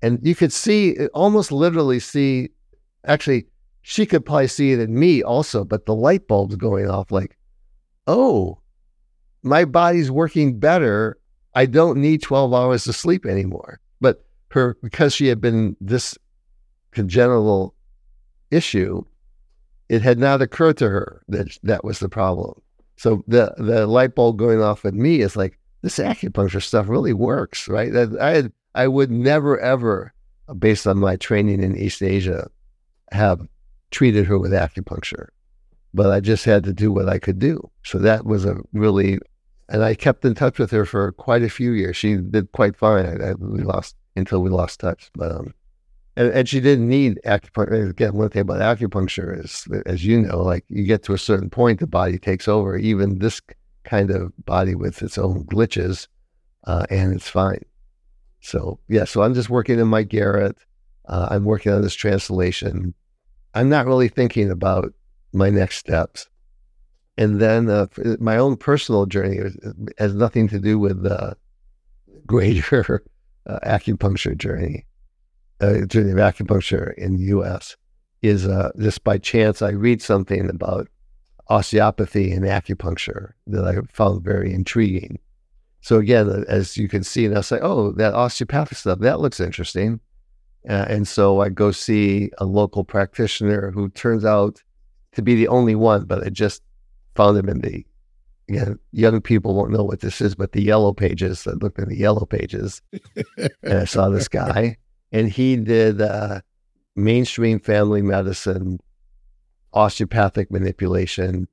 And 0.00 0.20
you 0.22 0.36
could 0.36 0.52
see, 0.52 1.08
almost 1.08 1.50
literally 1.50 1.98
see, 1.98 2.50
actually, 3.04 3.48
she 3.82 4.06
could 4.06 4.24
probably 4.24 4.46
see 4.46 4.70
it 4.70 4.78
in 4.78 4.96
me 4.96 5.24
also, 5.24 5.64
but 5.64 5.86
the 5.86 5.94
light 5.96 6.28
bulb's 6.28 6.54
going 6.54 6.88
off 6.88 7.10
like, 7.10 7.36
oh, 8.06 8.60
my 9.44 9.64
body's 9.64 10.10
working 10.10 10.58
better. 10.58 11.18
I 11.54 11.66
don't 11.66 11.98
need 11.98 12.22
12 12.22 12.52
hours 12.52 12.86
of 12.86 12.96
sleep 12.96 13.26
anymore. 13.26 13.80
But 14.00 14.24
her, 14.50 14.76
because 14.82 15.14
she 15.14 15.26
had 15.26 15.40
been 15.40 15.76
this 15.80 16.18
congenital 16.90 17.74
issue, 18.50 19.04
it 19.88 20.02
had 20.02 20.18
not 20.18 20.42
occurred 20.42 20.78
to 20.78 20.88
her 20.88 21.22
that 21.28 21.56
that 21.62 21.84
was 21.84 21.98
the 21.98 22.08
problem. 22.08 22.60
So 22.96 23.24
the 23.26 23.52
the 23.56 23.86
light 23.86 24.14
bulb 24.14 24.38
going 24.38 24.62
off 24.62 24.84
with 24.84 24.94
me 24.94 25.20
is 25.20 25.36
like 25.36 25.58
this 25.82 25.98
acupuncture 25.98 26.62
stuff 26.62 26.88
really 26.88 27.12
works, 27.12 27.68
right? 27.68 27.92
That 27.92 28.16
I 28.20 28.50
I 28.74 28.88
would 28.88 29.10
never 29.10 29.58
ever, 29.60 30.12
based 30.58 30.86
on 30.86 30.98
my 30.98 31.16
training 31.16 31.62
in 31.62 31.76
East 31.76 32.02
Asia, 32.02 32.48
have 33.12 33.46
treated 33.90 34.26
her 34.26 34.38
with 34.38 34.52
acupuncture, 34.52 35.28
but 35.92 36.10
I 36.10 36.20
just 36.20 36.44
had 36.44 36.64
to 36.64 36.72
do 36.72 36.92
what 36.92 37.08
I 37.08 37.18
could 37.18 37.38
do. 37.38 37.70
So 37.84 37.98
that 37.98 38.24
was 38.24 38.44
a 38.44 38.56
really, 38.72 39.18
and 39.68 39.82
I 39.82 39.94
kept 39.94 40.24
in 40.24 40.34
touch 40.34 40.58
with 40.58 40.70
her 40.70 40.84
for 40.84 41.12
quite 41.12 41.42
a 41.42 41.48
few 41.48 41.72
years. 41.72 41.96
She 41.96 42.16
did 42.16 42.52
quite 42.52 42.76
fine. 42.76 43.06
I, 43.06 43.30
I 43.30 43.34
we 43.34 43.62
lost 43.62 43.96
until 44.16 44.42
we 44.42 44.50
lost 44.50 44.80
touch, 44.80 45.10
but 45.14 45.32
um, 45.32 45.54
and, 46.16 46.28
and 46.32 46.48
she 46.48 46.60
didn't 46.60 46.88
need 46.88 47.20
acupuncture. 47.24 47.90
Again, 47.90 48.14
one 48.14 48.28
thing 48.30 48.42
about 48.42 48.60
acupuncture 48.60 49.42
is, 49.42 49.66
as 49.86 50.04
you 50.04 50.20
know, 50.20 50.42
like 50.42 50.64
you 50.68 50.84
get 50.84 51.02
to 51.04 51.14
a 51.14 51.18
certain 51.18 51.50
point, 51.50 51.80
the 51.80 51.86
body 51.86 52.18
takes 52.18 52.46
over. 52.48 52.76
Even 52.76 53.18
this 53.18 53.40
kind 53.84 54.10
of 54.10 54.32
body 54.44 54.74
with 54.74 55.02
its 55.02 55.18
own 55.18 55.44
glitches, 55.44 56.08
uh, 56.66 56.86
and 56.90 57.12
it's 57.12 57.28
fine. 57.28 57.64
So 58.40 58.78
yeah, 58.88 59.04
so 59.04 59.22
I'm 59.22 59.34
just 59.34 59.50
working 59.50 59.78
in 59.78 59.88
my 59.88 60.02
garret. 60.02 60.56
Uh, 61.06 61.28
I'm 61.30 61.44
working 61.44 61.72
on 61.72 61.82
this 61.82 61.94
translation. 61.94 62.94
I'm 63.54 63.68
not 63.68 63.86
really 63.86 64.08
thinking 64.08 64.50
about 64.50 64.92
my 65.32 65.50
next 65.50 65.78
steps. 65.78 66.28
And 67.16 67.40
then 67.40 67.70
uh, 67.70 67.86
my 68.18 68.36
own 68.36 68.56
personal 68.56 69.06
journey 69.06 69.38
has 69.98 70.14
nothing 70.14 70.48
to 70.48 70.58
do 70.58 70.78
with 70.78 71.02
the 71.02 71.36
greater 72.26 73.04
uh, 73.46 73.58
acupuncture 73.64 74.36
journey 74.36 74.84
uh, 75.60 75.86
journey 75.86 76.10
of 76.10 76.18
acupuncture 76.18 76.94
in 76.94 77.16
the 77.16 77.24
U.S. 77.24 77.76
is 78.22 78.46
uh, 78.46 78.70
just 78.78 79.04
by 79.04 79.18
chance 79.18 79.62
I 79.62 79.70
read 79.70 80.02
something 80.02 80.48
about 80.48 80.88
osteopathy 81.48 82.32
and 82.32 82.44
acupuncture 82.44 83.32
that 83.46 83.64
I 83.64 83.76
found 83.92 84.24
very 84.24 84.52
intriguing. 84.52 85.18
So 85.80 85.98
again, 85.98 86.28
uh, 86.30 86.44
as 86.48 86.76
you 86.76 86.88
can 86.88 87.04
see, 87.04 87.26
and 87.26 87.36
I 87.36 87.42
say, 87.42 87.58
oh, 87.60 87.92
that 87.92 88.14
osteopathic 88.14 88.78
stuff 88.78 89.00
that 89.00 89.20
looks 89.20 89.40
interesting, 89.40 90.00
uh, 90.68 90.86
and 90.88 91.06
so 91.06 91.40
I 91.40 91.50
go 91.50 91.70
see 91.70 92.30
a 92.38 92.46
local 92.46 92.84
practitioner 92.84 93.70
who 93.70 93.90
turns 93.90 94.24
out 94.24 94.62
to 95.12 95.22
be 95.22 95.34
the 95.34 95.48
only 95.48 95.74
one, 95.74 96.06
but 96.06 96.24
I 96.24 96.30
just 96.30 96.62
found 97.14 97.38
him 97.38 97.48
in 97.48 97.60
the 97.60 97.84
again, 98.48 98.78
young 98.92 99.20
people 99.20 99.54
won't 99.54 99.72
know 99.72 99.84
what 99.84 100.00
this 100.00 100.20
is, 100.20 100.34
but 100.34 100.52
the 100.52 100.62
yellow 100.62 100.92
pages. 100.92 101.46
I 101.46 101.52
looked 101.52 101.78
in 101.78 101.88
the 101.88 101.96
yellow 101.96 102.26
pages 102.26 102.82
and 103.62 103.78
I 103.78 103.84
saw 103.84 104.08
this 104.08 104.28
guy 104.28 104.76
and 105.14 105.30
he 105.30 105.56
did 105.56 106.00
uh, 106.00 106.40
mainstream 106.96 107.60
family 107.60 108.02
medicine, 108.02 108.80
osteopathic 109.72 110.50
manipulation, 110.50 111.46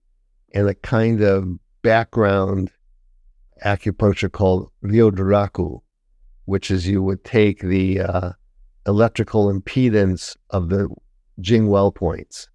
and 0.56 0.68
a 0.68 0.74
kind 0.74 1.22
of 1.22 1.48
background 1.84 2.72
acupuncture 3.64 4.32
called 4.32 4.72
Ryodoraku. 4.84 5.80
which 6.46 6.72
is 6.72 6.88
you 6.88 7.04
would 7.04 7.24
take 7.24 7.62
the 7.62 8.02
uh, 8.02 8.32
electrical 8.88 9.54
impedance 9.54 10.36
of 10.50 10.70
the 10.70 10.90
Jing 11.40 11.68
well 11.68 11.92
points, 11.92 12.50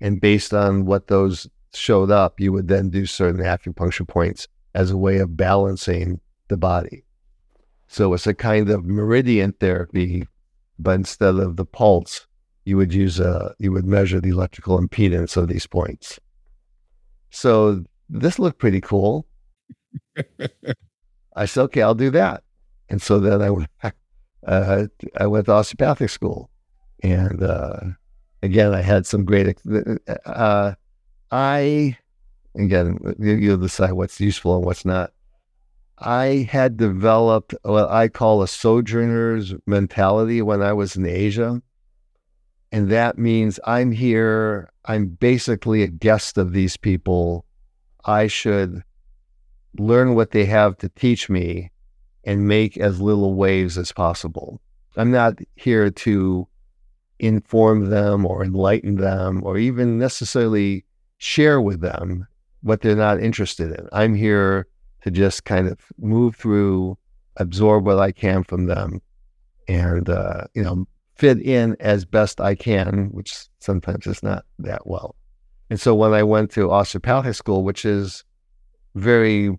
and 0.00 0.20
based 0.20 0.52
on 0.52 0.84
what 0.84 1.06
those 1.06 1.48
showed 1.72 2.10
up, 2.10 2.40
you 2.40 2.52
would 2.52 2.68
then 2.68 2.90
do 2.90 3.06
certain 3.06 3.42
acupuncture 3.42 4.06
points 4.06 4.48
as 4.74 4.90
a 4.90 4.96
way 4.96 5.18
of 5.18 5.36
balancing 5.36 6.20
the 6.48 6.56
body. 6.56 7.04
So 7.88 8.12
it's 8.14 8.26
a 8.26 8.34
kind 8.34 8.70
of 8.70 8.84
meridian 8.84 9.52
therapy, 9.52 10.26
but 10.78 10.92
instead 10.92 11.36
of 11.36 11.56
the 11.56 11.64
pulse, 11.64 12.26
you 12.64 12.76
would 12.76 12.94
use 12.94 13.18
a 13.18 13.54
you 13.58 13.72
would 13.72 13.86
measure 13.86 14.20
the 14.20 14.28
electrical 14.28 14.78
impedance 14.80 15.36
of 15.36 15.48
these 15.48 15.66
points. 15.66 16.20
So 17.30 17.84
this 18.08 18.38
looked 18.38 18.58
pretty 18.58 18.80
cool. 18.80 19.26
I 21.36 21.46
said, 21.46 21.62
okay, 21.62 21.82
I'll 21.82 21.94
do 21.94 22.10
that. 22.10 22.42
And 22.88 23.00
so 23.00 23.18
then 23.18 23.40
I 23.40 23.50
went 23.50 23.70
uh, 24.46 24.86
I 25.18 25.26
went 25.26 25.46
to 25.46 25.52
osteopathic 25.52 26.10
school, 26.10 26.50
and 27.02 27.42
uh, 27.42 27.80
again 28.42 28.74
I 28.74 28.82
had 28.82 29.06
some 29.06 29.24
great. 29.24 29.60
Uh, 30.26 30.74
I 31.30 31.96
again 32.56 32.98
you 33.18 33.56
decide 33.56 33.92
what's 33.92 34.20
useful 34.20 34.56
and 34.56 34.64
what's 34.64 34.84
not. 34.84 35.12
I 35.98 36.48
had 36.50 36.76
developed 36.78 37.54
what 37.62 37.90
I 37.90 38.08
call 38.08 38.42
a 38.42 38.48
sojourner's 38.48 39.54
mentality 39.66 40.40
when 40.40 40.62
I 40.62 40.72
was 40.72 40.96
in 40.96 41.06
Asia. 41.06 41.60
And 42.72 42.88
that 42.90 43.18
means 43.18 43.60
I'm 43.64 43.92
here, 43.92 44.70
I'm 44.84 45.08
basically 45.08 45.82
a 45.82 45.88
guest 45.88 46.38
of 46.38 46.52
these 46.52 46.76
people. 46.76 47.44
I 48.04 48.28
should 48.28 48.82
learn 49.78 50.14
what 50.14 50.30
they 50.30 50.46
have 50.46 50.78
to 50.78 50.88
teach 50.88 51.28
me 51.28 51.70
and 52.24 52.48
make 52.48 52.78
as 52.78 53.00
little 53.00 53.34
waves 53.34 53.76
as 53.76 53.92
possible. 53.92 54.60
I'm 54.96 55.10
not 55.10 55.38
here 55.56 55.90
to 55.90 56.48
inform 57.18 57.90
them 57.90 58.24
or 58.24 58.42
enlighten 58.42 58.96
them 58.96 59.42
or 59.44 59.58
even 59.58 59.98
necessarily 59.98 60.84
share 61.20 61.60
with 61.60 61.80
them 61.82 62.26
what 62.62 62.80
they're 62.80 62.96
not 62.96 63.22
interested 63.22 63.70
in. 63.70 63.86
I'm 63.92 64.14
here 64.14 64.66
to 65.02 65.10
just 65.10 65.44
kind 65.44 65.68
of 65.68 65.78
move 65.98 66.34
through, 66.34 66.98
absorb 67.36 67.86
what 67.86 67.98
I 67.98 68.10
can 68.10 68.42
from 68.42 68.66
them, 68.66 69.00
and 69.68 70.08
uh, 70.08 70.44
you 70.54 70.62
know, 70.62 70.86
fit 71.14 71.40
in 71.40 71.76
as 71.78 72.04
best 72.04 72.40
I 72.40 72.54
can, 72.54 73.10
which 73.12 73.34
sometimes 73.60 74.06
is 74.06 74.22
not 74.22 74.44
that 74.58 74.86
well. 74.86 75.14
And 75.68 75.78
so 75.78 75.94
when 75.94 76.14
I 76.14 76.22
went 76.22 76.50
to 76.52 76.70
osteopathic 76.70 77.34
school, 77.34 77.62
which 77.62 77.84
is 77.84 78.24
very, 78.94 79.56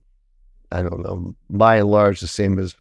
I 0.72 0.82
don't 0.82 1.04
know, 1.04 1.36
by 1.50 1.78
and 1.78 1.90
large 1.90 2.20
the 2.20 2.28
same 2.28 2.58
as 2.60 2.76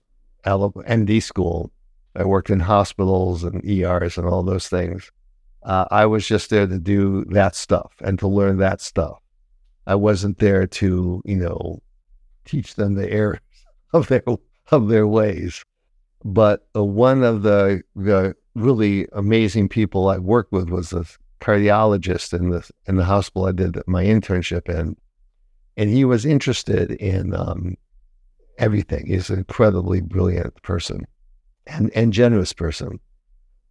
ND 0.48 1.22
school, 1.22 1.70
I 2.16 2.24
worked 2.24 2.50
in 2.50 2.60
hospitals 2.60 3.44
and 3.44 3.64
ERs 3.64 4.16
and 4.16 4.26
all 4.26 4.42
those 4.42 4.68
things. 4.68 5.12
Uh, 5.62 5.84
I 5.90 6.06
was 6.06 6.26
just 6.26 6.50
there 6.50 6.66
to 6.66 6.78
do 6.78 7.24
that 7.26 7.54
stuff 7.54 7.92
and 8.00 8.18
to 8.18 8.28
learn 8.28 8.58
that 8.58 8.80
stuff. 8.80 9.18
I 9.86 9.94
wasn't 9.94 10.38
there 10.38 10.66
to, 10.66 11.22
you 11.24 11.36
know, 11.36 11.82
teach 12.44 12.74
them 12.74 12.94
the 12.94 13.10
errors 13.10 13.40
of 13.92 14.08
their 14.08 14.22
of 14.70 14.88
their 14.88 15.06
ways. 15.06 15.62
But 16.24 16.66
uh, 16.76 16.84
one 16.84 17.22
of 17.22 17.42
the 17.42 17.82
the 17.96 18.34
really 18.54 19.06
amazing 19.12 19.68
people 19.68 20.08
I 20.08 20.18
worked 20.18 20.52
with 20.52 20.70
was 20.70 20.92
a 20.92 21.04
cardiologist 21.40 22.32
in 22.38 22.50
the 22.50 22.68
in 22.86 22.96
the 22.96 23.04
hospital 23.04 23.46
I 23.46 23.52
did 23.52 23.76
my 23.86 24.04
internship 24.04 24.68
in, 24.68 24.96
and 25.76 25.90
he 25.90 26.04
was 26.04 26.26
interested 26.26 26.92
in 26.92 27.34
um, 27.34 27.76
everything. 28.58 29.06
He's 29.06 29.30
an 29.30 29.38
incredibly 29.38 30.00
brilliant 30.00 30.60
person 30.62 31.06
and 31.66 31.90
and 31.94 32.12
generous 32.12 32.52
person, 32.52 33.00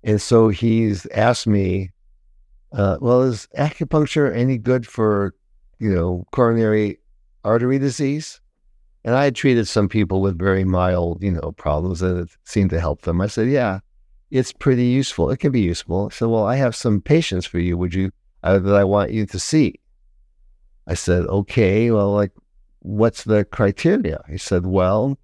and 0.04 0.22
so 0.22 0.50
he's 0.50 1.06
asked 1.08 1.48
me, 1.48 1.92
uh, 2.72 2.98
"Well, 3.02 3.24
is 3.24 3.48
acupuncture 3.58 4.34
any 4.36 4.58
good 4.58 4.88
for 4.88 5.36
you 5.80 5.94
know 5.94 6.26
coronary 6.32 7.00
artery 7.44 7.80
disease?" 7.80 8.42
And 9.06 9.16
I 9.16 9.24
had 9.26 9.36
treated 9.36 9.68
some 9.68 9.88
people 9.88 10.22
with 10.22 10.38
very 10.38 10.64
mild, 10.64 11.24
you 11.24 11.32
know, 11.32 11.54
problems 11.54 12.02
and 12.02 12.20
it 12.20 12.30
seemed 12.44 12.70
to 12.72 12.80
help 12.80 13.02
them. 13.04 13.22
I 13.22 13.28
said, 13.28 13.50
yeah, 13.50 13.80
it's 14.30 14.52
pretty 14.52 14.86
useful. 14.86 15.30
It 15.30 15.38
can 15.38 15.52
be 15.52 15.62
useful. 15.62 16.10
I 16.12 16.14
said, 16.14 16.28
well, 16.28 16.46
I 16.46 16.58
have 16.58 16.76
some 16.76 17.02
patients 17.02 17.46
for 17.46 17.60
you. 17.60 17.78
Would 17.78 17.94
you, 17.94 18.12
uh, 18.44 18.60
that 18.60 18.76
I 18.76 18.84
want 18.84 19.12
you 19.12 19.26
to 19.26 19.40
see? 19.40 19.80
I 20.86 20.96
said, 20.96 21.26
okay, 21.28 21.92
well, 21.92 22.12
like, 22.12 22.32
what's 22.80 23.24
the 23.24 23.46
criteria? 23.46 24.22
He 24.30 24.38
said, 24.38 24.66
well, 24.66 25.18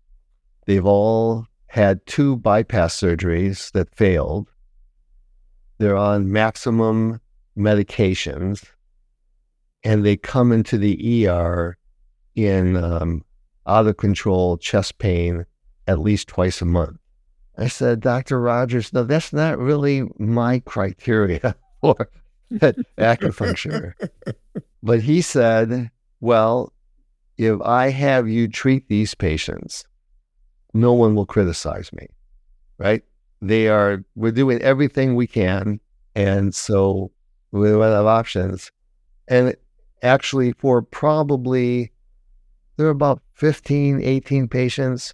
they've 0.65 0.85
all 0.85 1.45
had 1.68 2.06
two 2.06 2.38
bypass 2.38 2.99
surgeries 2.99 3.72
that 3.73 3.93
failed. 3.93 4.49
They're 5.77 5.97
on 5.97 6.31
maximum 6.31 7.19
medications 7.57 8.64
and 9.84 10.06
they 10.06 10.18
come 10.18 10.52
into 10.52 10.77
the 10.77 11.27
ER 11.27 11.77
in 12.35 12.76
um, 12.76 13.23
out 13.68 13.88
of 13.88 13.97
control 13.97 14.57
chest 14.57 14.97
pain 14.97 15.45
at 15.88 15.99
least 15.99 16.27
twice 16.27 16.61
a 16.61 16.65
month. 16.65 16.97
I 17.57 17.68
said, 17.68 18.02
Dr. 18.02 18.41
Rogers, 18.41 18.91
no, 18.91 19.03
that's 19.03 19.31
not 19.31 19.57
really 19.57 20.03
my 20.18 20.60
criteria 20.60 21.56
for 21.81 22.10
acupuncture. 22.52 23.93
but 24.84 25.02
he 25.02 25.22
said, 25.22 25.89
well, 26.19 26.73
if 27.38 27.61
I 27.61 27.89
have 27.89 28.27
you 28.27 28.47
treat 28.47 28.88
these 28.88 29.15
patients, 29.15 29.85
no 30.73 30.93
one 30.93 31.15
will 31.15 31.26
criticize 31.26 31.91
me, 31.93 32.07
right? 32.77 33.03
They 33.41 33.68
are, 33.68 34.03
we're 34.16 34.32
doing 34.32 34.62
everything 34.62 35.16
we 35.16 35.28
can. 35.28 35.80
And 36.16 36.56
so 36.56 37.12
we 37.52 37.72
run 37.72 37.91
out 37.91 38.06
options. 38.06 38.72
And 39.28 39.56
actually, 40.02 40.53
for 40.53 40.82
probably 40.82 41.91
there 42.78 42.88
are 42.88 42.91
about 42.91 43.22
15, 43.34 44.02
18 44.02 44.48
patients. 44.48 45.14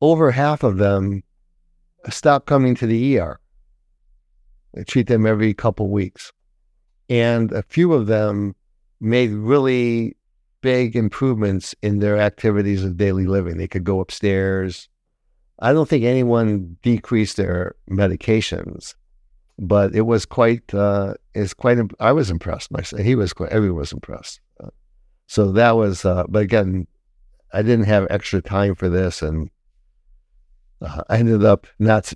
Over 0.00 0.30
half 0.30 0.62
of 0.62 0.78
them 0.78 1.22
stop 2.08 2.46
coming 2.46 2.74
to 2.76 2.86
the 2.86 3.18
ER. 3.18 3.40
I 4.76 4.82
treat 4.82 5.08
them 5.08 5.26
every 5.26 5.52
couple 5.54 5.88
weeks. 5.88 6.32
And 7.08 7.52
a 7.52 7.62
few 7.62 7.92
of 7.92 8.06
them 8.06 8.54
made 9.00 9.30
really 9.30 10.16
big 10.60 10.94
improvements 10.94 11.74
in 11.82 11.98
their 11.98 12.18
activities 12.18 12.84
of 12.84 12.96
daily 12.96 13.26
living. 13.26 13.56
They 13.56 13.66
could 13.66 13.84
go 13.84 14.00
upstairs. 14.00 14.88
I 15.60 15.72
don't 15.72 15.88
think 15.88 16.04
anyone 16.04 16.76
decreased 16.82 17.36
their 17.36 17.76
medications, 17.88 18.94
but 19.58 19.94
it 19.94 20.02
was 20.02 20.24
quite, 20.24 20.72
uh, 20.74 21.14
it's 21.34 21.54
quite, 21.54 21.78
I 22.00 22.12
was 22.12 22.30
impressed 22.30 22.70
myself. 22.70 23.02
He 23.02 23.14
was 23.14 23.32
quite, 23.32 23.50
everyone 23.50 23.78
was 23.78 23.92
impressed. 23.92 24.40
So 25.26 25.52
that 25.52 25.76
was, 25.76 26.04
uh, 26.04 26.24
but 26.28 26.42
again, 26.42 26.88
I 27.52 27.62
didn't 27.62 27.86
have 27.86 28.06
extra 28.10 28.42
time 28.42 28.74
for 28.74 28.88
this, 28.88 29.22
and 29.22 29.50
uh, 30.80 31.02
I 31.08 31.18
ended 31.18 31.44
up 31.44 31.66
not. 31.78 32.12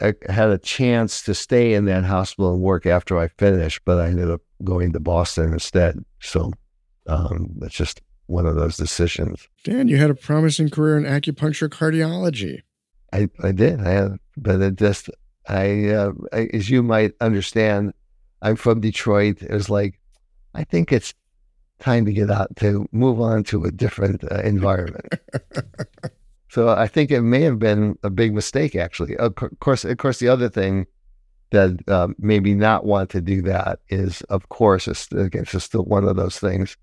I 0.00 0.14
had 0.28 0.50
a 0.50 0.58
chance 0.58 1.22
to 1.22 1.34
stay 1.34 1.74
in 1.74 1.86
that 1.86 2.04
hospital 2.04 2.52
and 2.52 2.62
work 2.62 2.86
after 2.86 3.18
I 3.18 3.28
finished, 3.28 3.82
but 3.84 3.98
I 3.98 4.08
ended 4.08 4.30
up 4.30 4.42
going 4.64 4.92
to 4.92 5.00
Boston 5.00 5.52
instead. 5.52 6.04
So 6.20 6.52
um, 7.06 7.58
it's 7.62 7.74
just 7.74 8.00
one 8.26 8.46
of 8.46 8.54
those 8.54 8.76
decisions. 8.76 9.48
Dan, 9.64 9.88
you 9.88 9.96
had 9.96 10.10
a 10.10 10.14
promising 10.14 10.68
career 10.68 10.98
in 10.98 11.04
acupuncture 11.04 11.68
cardiology. 11.68 12.60
I, 13.12 13.28
I 13.42 13.52
did. 13.52 13.80
I 13.80 13.90
had, 13.90 14.18
but 14.36 14.60
it 14.60 14.76
just 14.76 15.10
I, 15.48 15.88
uh, 15.88 16.12
I, 16.32 16.48
as 16.52 16.68
you 16.68 16.82
might 16.82 17.12
understand, 17.20 17.94
I'm 18.42 18.56
from 18.56 18.80
Detroit. 18.80 19.42
It 19.42 19.50
was 19.50 19.70
like, 19.70 19.98
I 20.54 20.64
think 20.64 20.92
it's 20.92 21.14
time 21.80 22.04
to 22.04 22.12
get 22.12 22.30
out 22.30 22.54
to 22.56 22.86
move 22.92 23.20
on 23.20 23.44
to 23.44 23.64
a 23.64 23.70
different 23.70 24.24
uh, 24.30 24.42
environment. 24.42 25.14
so 26.50 26.68
I 26.68 26.86
think 26.86 27.10
it 27.10 27.22
may 27.22 27.42
have 27.42 27.58
been 27.58 27.98
a 28.02 28.10
big 28.10 28.34
mistake, 28.34 28.76
actually. 28.76 29.16
Of 29.16 29.34
course, 29.60 29.84
of 29.84 29.96
course, 29.96 30.18
the 30.18 30.28
other 30.28 30.48
thing 30.48 30.86
that 31.50 31.80
uh, 31.88 32.08
maybe 32.18 32.54
not 32.54 32.84
want 32.84 33.08
to 33.10 33.20
do 33.22 33.40
that 33.42 33.80
is, 33.88 34.20
of 34.22 34.50
course, 34.50 34.86
it's, 34.86 35.10
again, 35.12 35.44
it's 35.50 35.64
still 35.64 35.84
one 35.84 36.04
of 36.04 36.16
those 36.16 36.38
things 36.38 36.76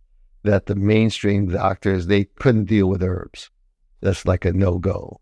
that 0.44 0.66
the 0.66 0.76
mainstream 0.76 1.48
doctors 1.50 2.08
they 2.08 2.24
couldn't 2.24 2.66
deal 2.66 2.88
with 2.88 3.04
herbs. 3.04 3.52
That's 4.02 4.26
like 4.26 4.46
a 4.46 4.54
no 4.54 4.78
go, 4.80 5.20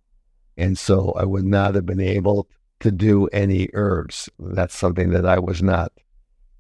and 0.58 0.78
so 0.78 1.14
I 1.18 1.26
would 1.26 1.46
not 1.46 1.76
have 1.76 1.86
been 1.86 2.00
able 2.00 2.48
to 2.80 2.92
do 2.92 3.28
any 3.28 3.70
herbs. 3.74 4.30
That's 4.40 4.76
something 4.76 5.12
that 5.12 5.26
I 5.26 5.40
was 5.40 5.62
not 5.62 5.94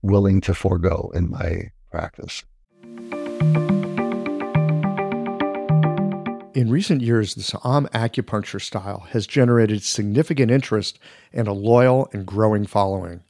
willing 0.01 0.41
to 0.41 0.53
forego 0.53 1.11
in 1.13 1.29
my 1.29 1.71
practice. 1.91 2.43
In 6.55 6.69
recent 6.69 7.01
years, 7.01 7.33
the 7.33 7.41
Sa'am 7.41 7.87
acupuncture 7.93 8.61
style 8.61 9.07
has 9.09 9.25
generated 9.25 9.81
significant 9.81 10.51
interest 10.51 10.99
and 11.33 11.47
a 11.47 11.53
loyal 11.53 12.09
and 12.13 12.27
growing 12.27 12.67
following. 12.67 13.23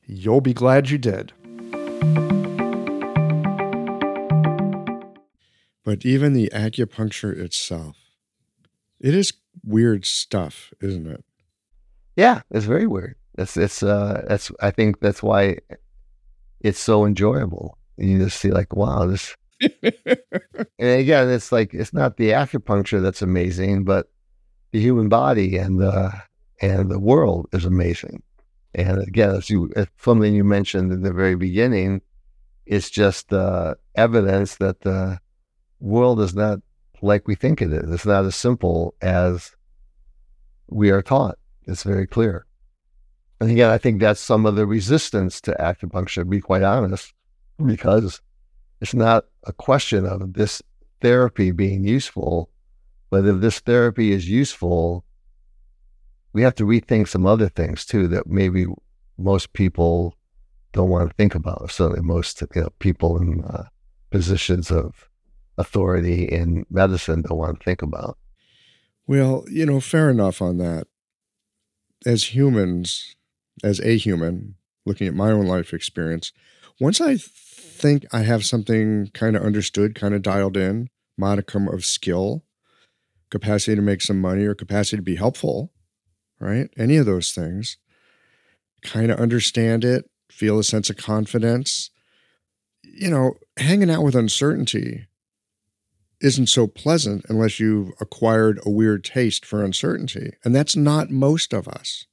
You'll 0.06 0.40
be 0.40 0.54
glad 0.54 0.88
you 0.90 0.98
did. 0.98 1.32
But 5.88 6.04
even 6.04 6.34
the 6.34 6.50
acupuncture 6.52 7.34
itself, 7.34 7.96
it 9.00 9.14
is 9.14 9.32
weird 9.64 10.04
stuff, 10.04 10.70
isn't 10.82 11.06
it? 11.06 11.24
Yeah, 12.14 12.42
it's 12.50 12.66
very 12.66 12.86
weird. 12.86 13.14
It's 13.38 13.56
it's 13.56 13.82
uh 13.82 14.22
that's 14.28 14.52
I 14.60 14.70
think 14.70 15.00
that's 15.00 15.22
why 15.22 15.56
it's 16.60 16.78
so 16.78 17.06
enjoyable. 17.06 17.78
And 17.96 18.10
You 18.10 18.18
just 18.18 18.38
see 18.38 18.50
like, 18.50 18.76
wow, 18.76 19.06
this 19.06 19.34
and 19.62 19.80
again, 20.78 21.30
it's 21.30 21.52
like 21.52 21.72
it's 21.72 21.94
not 21.94 22.18
the 22.18 22.32
acupuncture 22.32 23.02
that's 23.02 23.22
amazing, 23.22 23.84
but 23.84 24.10
the 24.72 24.80
human 24.80 25.08
body 25.08 25.56
and 25.56 25.80
the 25.80 26.12
and 26.60 26.90
the 26.90 26.98
world 26.98 27.46
is 27.54 27.64
amazing. 27.64 28.22
And 28.74 28.98
again, 28.98 29.30
as 29.30 29.48
you 29.48 29.72
as 29.74 29.86
something 29.96 30.34
you 30.34 30.44
mentioned 30.44 30.92
in 30.92 31.00
the 31.00 31.14
very 31.14 31.34
beginning, 31.34 32.02
it's 32.66 32.90
just 32.90 33.32
uh, 33.32 33.76
evidence 33.94 34.56
that 34.56 34.82
the 34.82 35.18
world 35.80 36.20
is 36.20 36.34
not 36.34 36.60
like 37.02 37.28
we 37.28 37.34
think 37.34 37.62
it 37.62 37.72
is. 37.72 37.90
It's 37.90 38.06
not 38.06 38.24
as 38.24 38.34
simple 38.34 38.94
as 39.00 39.54
we 40.68 40.90
are 40.90 41.02
taught. 41.02 41.38
It's 41.66 41.82
very 41.82 42.06
clear. 42.06 42.46
And 43.40 43.50
again, 43.50 43.70
I 43.70 43.78
think 43.78 44.00
that's 44.00 44.20
some 44.20 44.46
of 44.46 44.56
the 44.56 44.66
resistance 44.66 45.40
to 45.42 45.52
acupuncture, 45.60 46.22
to 46.22 46.24
be 46.24 46.40
quite 46.40 46.62
honest, 46.62 47.12
because 47.64 48.20
it's 48.80 48.94
not 48.94 49.26
a 49.44 49.52
question 49.52 50.06
of 50.06 50.34
this 50.34 50.62
therapy 51.00 51.52
being 51.52 51.84
useful, 51.84 52.50
but 53.10 53.24
if 53.24 53.40
this 53.40 53.60
therapy 53.60 54.12
is 54.12 54.28
useful, 54.28 55.04
we 56.32 56.42
have 56.42 56.54
to 56.56 56.64
rethink 56.64 57.08
some 57.08 57.26
other 57.26 57.48
things 57.48 57.84
too 57.84 58.08
that 58.08 58.26
maybe 58.26 58.66
most 59.16 59.52
people 59.52 60.16
don't 60.72 60.90
want 60.90 61.08
to 61.08 61.14
think 61.14 61.34
about. 61.34 61.70
Certainly, 61.70 62.02
most 62.02 62.40
you 62.40 62.62
know, 62.62 62.68
people 62.78 63.20
in 63.20 63.42
uh, 63.44 63.64
positions 64.10 64.70
of 64.70 65.07
authority 65.58 66.24
in 66.24 66.64
medicine 66.70 67.22
don't 67.22 67.36
want 67.36 67.58
to 67.58 67.64
think 67.64 67.82
about. 67.82 68.16
Well, 69.06 69.44
you 69.50 69.66
know, 69.66 69.80
fair 69.80 70.10
enough 70.10 70.40
on 70.40 70.58
that. 70.58 70.86
As 72.06 72.34
humans, 72.34 73.16
as 73.64 73.80
a 73.80 73.96
human, 73.96 74.54
looking 74.86 75.08
at 75.08 75.14
my 75.14 75.30
own 75.30 75.46
life 75.46 75.74
experience, 75.74 76.32
once 76.80 77.00
I 77.00 77.16
think 77.16 78.06
I 78.12 78.22
have 78.22 78.46
something 78.46 79.10
kind 79.14 79.36
of 79.36 79.42
understood, 79.42 79.94
kind 79.94 80.14
of 80.14 80.22
dialed 80.22 80.56
in, 80.56 80.88
modicum 81.16 81.68
of 81.68 81.84
skill, 81.84 82.44
capacity 83.30 83.74
to 83.74 83.82
make 83.82 84.00
some 84.00 84.20
money, 84.20 84.44
or 84.44 84.54
capacity 84.54 84.96
to 84.96 85.02
be 85.02 85.16
helpful, 85.16 85.72
right? 86.38 86.70
Any 86.78 86.96
of 86.96 87.06
those 87.06 87.32
things, 87.32 87.78
kind 88.82 89.10
of 89.10 89.18
understand 89.18 89.84
it, 89.84 90.08
feel 90.30 90.58
a 90.58 90.64
sense 90.64 90.88
of 90.88 90.96
confidence. 90.96 91.90
You 92.84 93.10
know, 93.10 93.34
hanging 93.58 93.90
out 93.90 94.04
with 94.04 94.14
uncertainty 94.14 95.08
isn't 96.20 96.48
so 96.48 96.66
pleasant 96.66 97.24
unless 97.28 97.60
you've 97.60 97.92
acquired 98.00 98.60
a 98.64 98.70
weird 98.70 99.04
taste 99.04 99.44
for 99.44 99.64
uncertainty. 99.64 100.32
And 100.44 100.54
that's 100.54 100.76
not 100.76 101.10
most 101.10 101.52
of 101.52 101.68
us. 101.68 102.06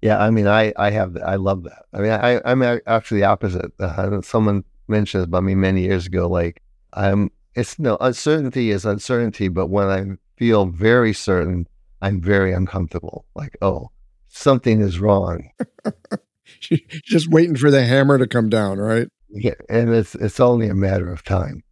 Yeah, 0.00 0.18
I 0.20 0.30
mean, 0.30 0.48
I 0.48 0.72
I 0.76 0.90
have 0.90 1.16
I 1.24 1.36
love 1.36 1.62
that. 1.62 1.84
I 1.92 2.00
mean, 2.00 2.10
I 2.10 2.40
I'm 2.44 2.62
actually 2.86 3.20
the 3.20 3.26
opposite. 3.26 3.72
Uh, 3.80 4.20
someone 4.22 4.64
mentioned 4.88 5.24
about 5.24 5.44
me 5.44 5.54
many 5.54 5.82
years 5.82 6.06
ago. 6.06 6.28
Like 6.28 6.60
I'm, 6.92 7.30
it's 7.54 7.78
no 7.78 7.96
uncertainty 8.00 8.70
is 8.70 8.84
uncertainty, 8.84 9.48
but 9.48 9.68
when 9.68 9.88
I 9.88 10.04
feel 10.36 10.66
very 10.66 11.12
certain, 11.12 11.68
I'm 12.00 12.20
very 12.20 12.52
uncomfortable. 12.52 13.24
Like, 13.34 13.56
oh, 13.62 13.90
something 14.28 14.80
is 14.80 14.98
wrong. 14.98 15.50
Just 16.60 17.28
waiting 17.28 17.56
for 17.56 17.70
the 17.70 17.84
hammer 17.84 18.18
to 18.18 18.26
come 18.26 18.48
down, 18.48 18.78
right? 18.78 19.08
Yeah, 19.30 19.54
and 19.68 19.90
it's 19.94 20.14
it's 20.14 20.40
only 20.40 20.68
a 20.68 20.74
matter 20.74 21.12
of 21.12 21.22
time. 21.22 21.62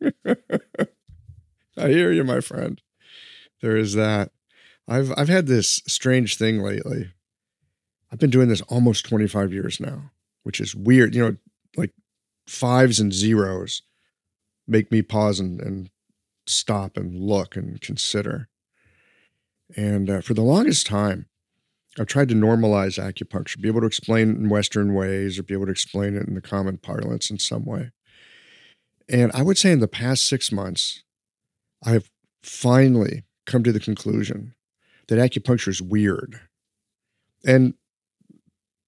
I 1.78 1.88
hear 1.88 2.12
you, 2.12 2.24
my 2.24 2.40
friend. 2.40 2.80
There 3.62 3.76
is 3.76 3.94
that. 3.94 4.30
I've 4.86 5.12
I've 5.16 5.28
had 5.28 5.46
this 5.46 5.82
strange 5.86 6.36
thing 6.36 6.60
lately. 6.60 7.12
I've 8.10 8.18
been 8.18 8.30
doing 8.30 8.48
this 8.48 8.62
almost 8.62 9.06
25 9.06 9.52
years 9.52 9.80
now, 9.80 10.10
which 10.42 10.60
is 10.60 10.74
weird. 10.74 11.14
You 11.14 11.22
know, 11.22 11.36
like 11.76 11.92
fives 12.46 12.98
and 12.98 13.12
zeros 13.12 13.82
make 14.66 14.90
me 14.90 15.02
pause 15.02 15.40
and, 15.40 15.60
and 15.60 15.90
stop 16.46 16.96
and 16.96 17.14
look 17.14 17.56
and 17.56 17.80
consider. 17.80 18.48
And 19.76 20.08
uh, 20.08 20.20
for 20.22 20.34
the 20.34 20.42
longest 20.42 20.86
time, 20.86 21.26
I've 21.98 22.06
tried 22.06 22.28
to 22.28 22.34
normalize 22.34 22.98
acupuncture, 22.98 23.60
be 23.60 23.68
able 23.68 23.80
to 23.80 23.86
explain 23.86 24.30
it 24.30 24.36
in 24.36 24.48
Western 24.48 24.94
ways 24.94 25.38
or 25.38 25.42
be 25.42 25.54
able 25.54 25.66
to 25.66 25.72
explain 25.72 26.16
it 26.16 26.26
in 26.26 26.34
the 26.34 26.40
common 26.40 26.78
parlance 26.78 27.30
in 27.30 27.38
some 27.38 27.64
way. 27.64 27.90
And 29.08 29.32
I 29.32 29.42
would 29.42 29.58
say 29.58 29.72
in 29.72 29.80
the 29.80 29.88
past 29.88 30.26
six 30.26 30.52
months, 30.52 31.02
I've 31.84 32.10
finally 32.42 33.24
come 33.46 33.62
to 33.64 33.72
the 33.72 33.80
conclusion 33.80 34.54
that 35.08 35.18
acupuncture 35.18 35.68
is 35.68 35.82
weird. 35.82 36.40
And 37.44 37.74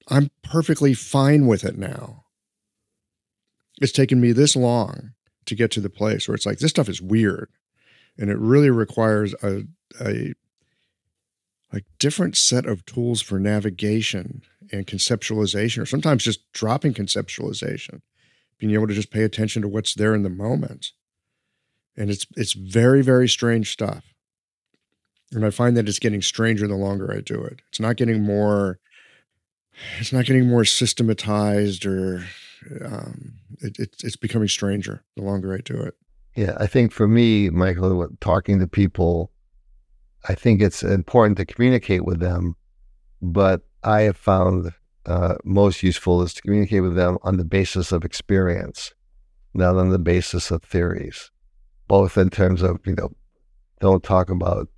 I'm 0.08 0.30
perfectly 0.42 0.94
fine 0.94 1.46
with 1.46 1.64
it 1.64 1.78
now. 1.78 2.24
It's 3.80 3.92
taken 3.92 4.20
me 4.20 4.32
this 4.32 4.56
long 4.56 5.12
to 5.46 5.54
get 5.54 5.70
to 5.72 5.80
the 5.80 5.88
place 5.90 6.28
where 6.28 6.34
it's 6.34 6.46
like, 6.46 6.58
this 6.58 6.70
stuff 6.70 6.88
is 6.88 7.00
weird. 7.00 7.48
And 8.18 8.28
it 8.28 8.38
really 8.38 8.70
requires 8.70 9.34
a, 9.42 9.62
a 10.00 10.34
like 11.72 11.84
different 11.98 12.36
set 12.36 12.66
of 12.66 12.84
tools 12.84 13.22
for 13.22 13.38
navigation 13.38 14.42
and 14.72 14.86
conceptualization, 14.86 15.82
or 15.82 15.86
sometimes 15.86 16.24
just 16.24 16.52
dropping 16.52 16.92
conceptualization, 16.92 18.02
being 18.58 18.74
able 18.74 18.88
to 18.88 18.94
just 18.94 19.10
pay 19.10 19.22
attention 19.22 19.62
to 19.62 19.68
what's 19.68 19.94
there 19.94 20.14
in 20.14 20.22
the 20.22 20.28
moment 20.28 20.92
and 21.96 22.10
it's 22.10 22.26
it's 22.36 22.52
very 22.52 23.02
very 23.02 23.28
strange 23.28 23.72
stuff. 23.72 24.04
And 25.32 25.44
i 25.44 25.50
find 25.50 25.76
that 25.76 25.88
it's 25.88 25.98
getting 25.98 26.22
stranger 26.22 26.66
the 26.66 26.74
longer 26.74 27.12
i 27.12 27.20
do 27.20 27.42
it. 27.42 27.60
It's 27.68 27.80
not 27.80 27.96
getting 27.96 28.22
more 28.22 28.78
it's 29.98 30.12
not 30.12 30.24
getting 30.24 30.46
more 30.48 30.64
systematized 30.64 31.86
or 31.86 32.24
um, 32.84 33.34
it, 33.60 33.78
it, 33.78 33.96
it's 34.02 34.16
becoming 34.16 34.48
stranger 34.48 35.02
the 35.16 35.22
longer 35.22 35.54
i 35.54 35.58
do 35.58 35.80
it. 35.80 35.94
Yeah 36.36 36.56
i 36.58 36.66
think 36.66 36.92
for 36.92 37.08
me 37.08 37.50
michael 37.50 38.08
talking 38.20 38.58
to 38.60 38.66
people 38.66 39.30
i 40.28 40.34
think 40.34 40.60
it's 40.60 40.82
important 40.82 41.38
to 41.38 41.44
communicate 41.44 42.04
with 42.04 42.20
them 42.20 42.56
but 43.22 43.62
i 43.82 44.02
have 44.02 44.16
found 44.16 44.72
uh, 45.06 45.34
most 45.44 45.82
useful 45.82 46.22
is 46.22 46.34
to 46.34 46.42
communicate 46.42 46.82
with 46.82 46.94
them 46.94 47.18
on 47.22 47.36
the 47.36 47.44
basis 47.44 47.90
of 47.90 48.04
experience 48.04 48.92
not 49.54 49.76
on 49.76 49.90
the 49.90 49.98
basis 49.98 50.50
of 50.50 50.62
theories 50.62 51.30
both 51.90 52.16
in 52.16 52.30
terms 52.30 52.62
of, 52.62 52.78
you 52.86 52.94
know, 52.94 53.10
don't 53.80 54.04
talk 54.04 54.30
about 54.30 54.68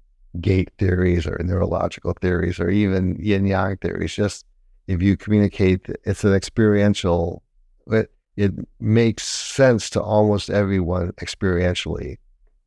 gate 0.41 0.71
theories 0.79 1.27
or 1.27 1.39
neurological 1.45 2.15
theories 2.23 2.59
or 2.59 2.71
even 2.71 3.17
yin 3.21 3.47
yang 3.47 3.77
theories. 3.77 4.15
Just 4.15 4.47
if 4.87 5.03
you 5.03 5.19
communicate, 5.19 5.87
it's 6.05 6.25
an 6.25 6.33
experiential, 6.33 7.43
it, 7.89 8.11
it 8.39 8.53
makes 8.81 9.29
sense 9.29 9.91
to 9.91 10.01
almost 10.01 10.49
everyone 10.49 11.13
experientially, 11.21 12.17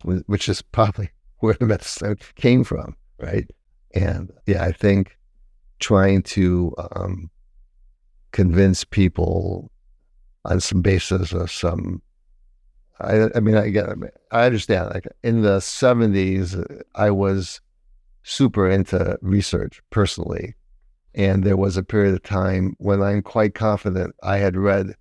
which 0.04 0.48
is 0.48 0.62
probably 0.62 1.10
where 1.40 1.56
the 1.56 1.66
medicine 1.66 2.16
came 2.36 2.64
from, 2.64 2.96
right? 3.18 3.50
And 3.96 4.32
yeah, 4.46 4.64
I 4.64 4.74
think 4.74 5.18
trying 5.80 6.22
to 6.22 6.72
um, 6.92 7.32
convince 8.32 8.84
people 8.84 9.72
on 10.46 10.60
some 10.60 10.84
basis 10.84 11.34
of 11.34 11.50
some. 11.50 12.04
I, 13.00 13.28
I 13.36 13.40
mean, 13.40 13.56
I 13.56 13.70
get, 13.70 13.90
I 14.32 14.46
understand. 14.46 14.92
Like 14.94 15.08
in 15.24 15.42
the 15.42 15.58
'70s, 15.58 16.84
I 16.96 17.12
was 17.12 17.62
super 18.24 18.70
into 18.70 19.18
research 19.22 19.82
personally, 19.90 20.56
and 21.14 21.44
there 21.44 21.58
was 21.58 21.78
a 21.78 21.84
period 21.84 22.14
of 22.14 22.24
time 22.24 22.76
when 22.80 23.02
I'm 23.02 23.22
quite 23.22 23.54
confident 23.54 24.16
I 24.24 24.38
had 24.38 24.56
read 24.56 24.96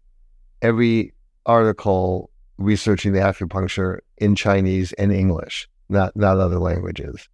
every 0.60 1.14
article 1.46 2.30
researching 2.58 3.12
the 3.12 3.20
acupuncture 3.20 3.98
in 4.18 4.34
Chinese 4.34 4.92
and 4.94 5.12
English, 5.12 5.68
not 5.88 6.16
not 6.16 6.38
other 6.38 6.58
languages, 6.58 7.28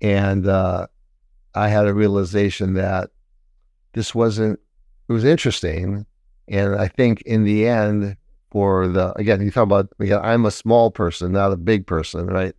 and 0.00 0.46
uh, 0.46 0.86
I 1.54 1.68
had 1.68 1.86
a 1.86 1.94
realization 1.94 2.74
that 2.74 3.10
this 3.92 4.14
wasn't. 4.14 4.60
It 5.08 5.12
was 5.12 5.24
interesting, 5.24 6.06
and 6.46 6.76
I 6.76 6.86
think 6.86 7.22
in 7.22 7.42
the 7.42 7.66
end, 7.66 8.16
for 8.50 8.88
the 8.88 9.12
again, 9.18 9.40
you 9.42 9.50
talk 9.50 9.64
about 9.64 9.88
again, 9.98 10.20
I'm 10.22 10.44
a 10.44 10.50
small 10.50 10.90
person, 10.90 11.32
not 11.32 11.52
a 11.52 11.56
big 11.56 11.86
person, 11.86 12.26
right? 12.26 12.54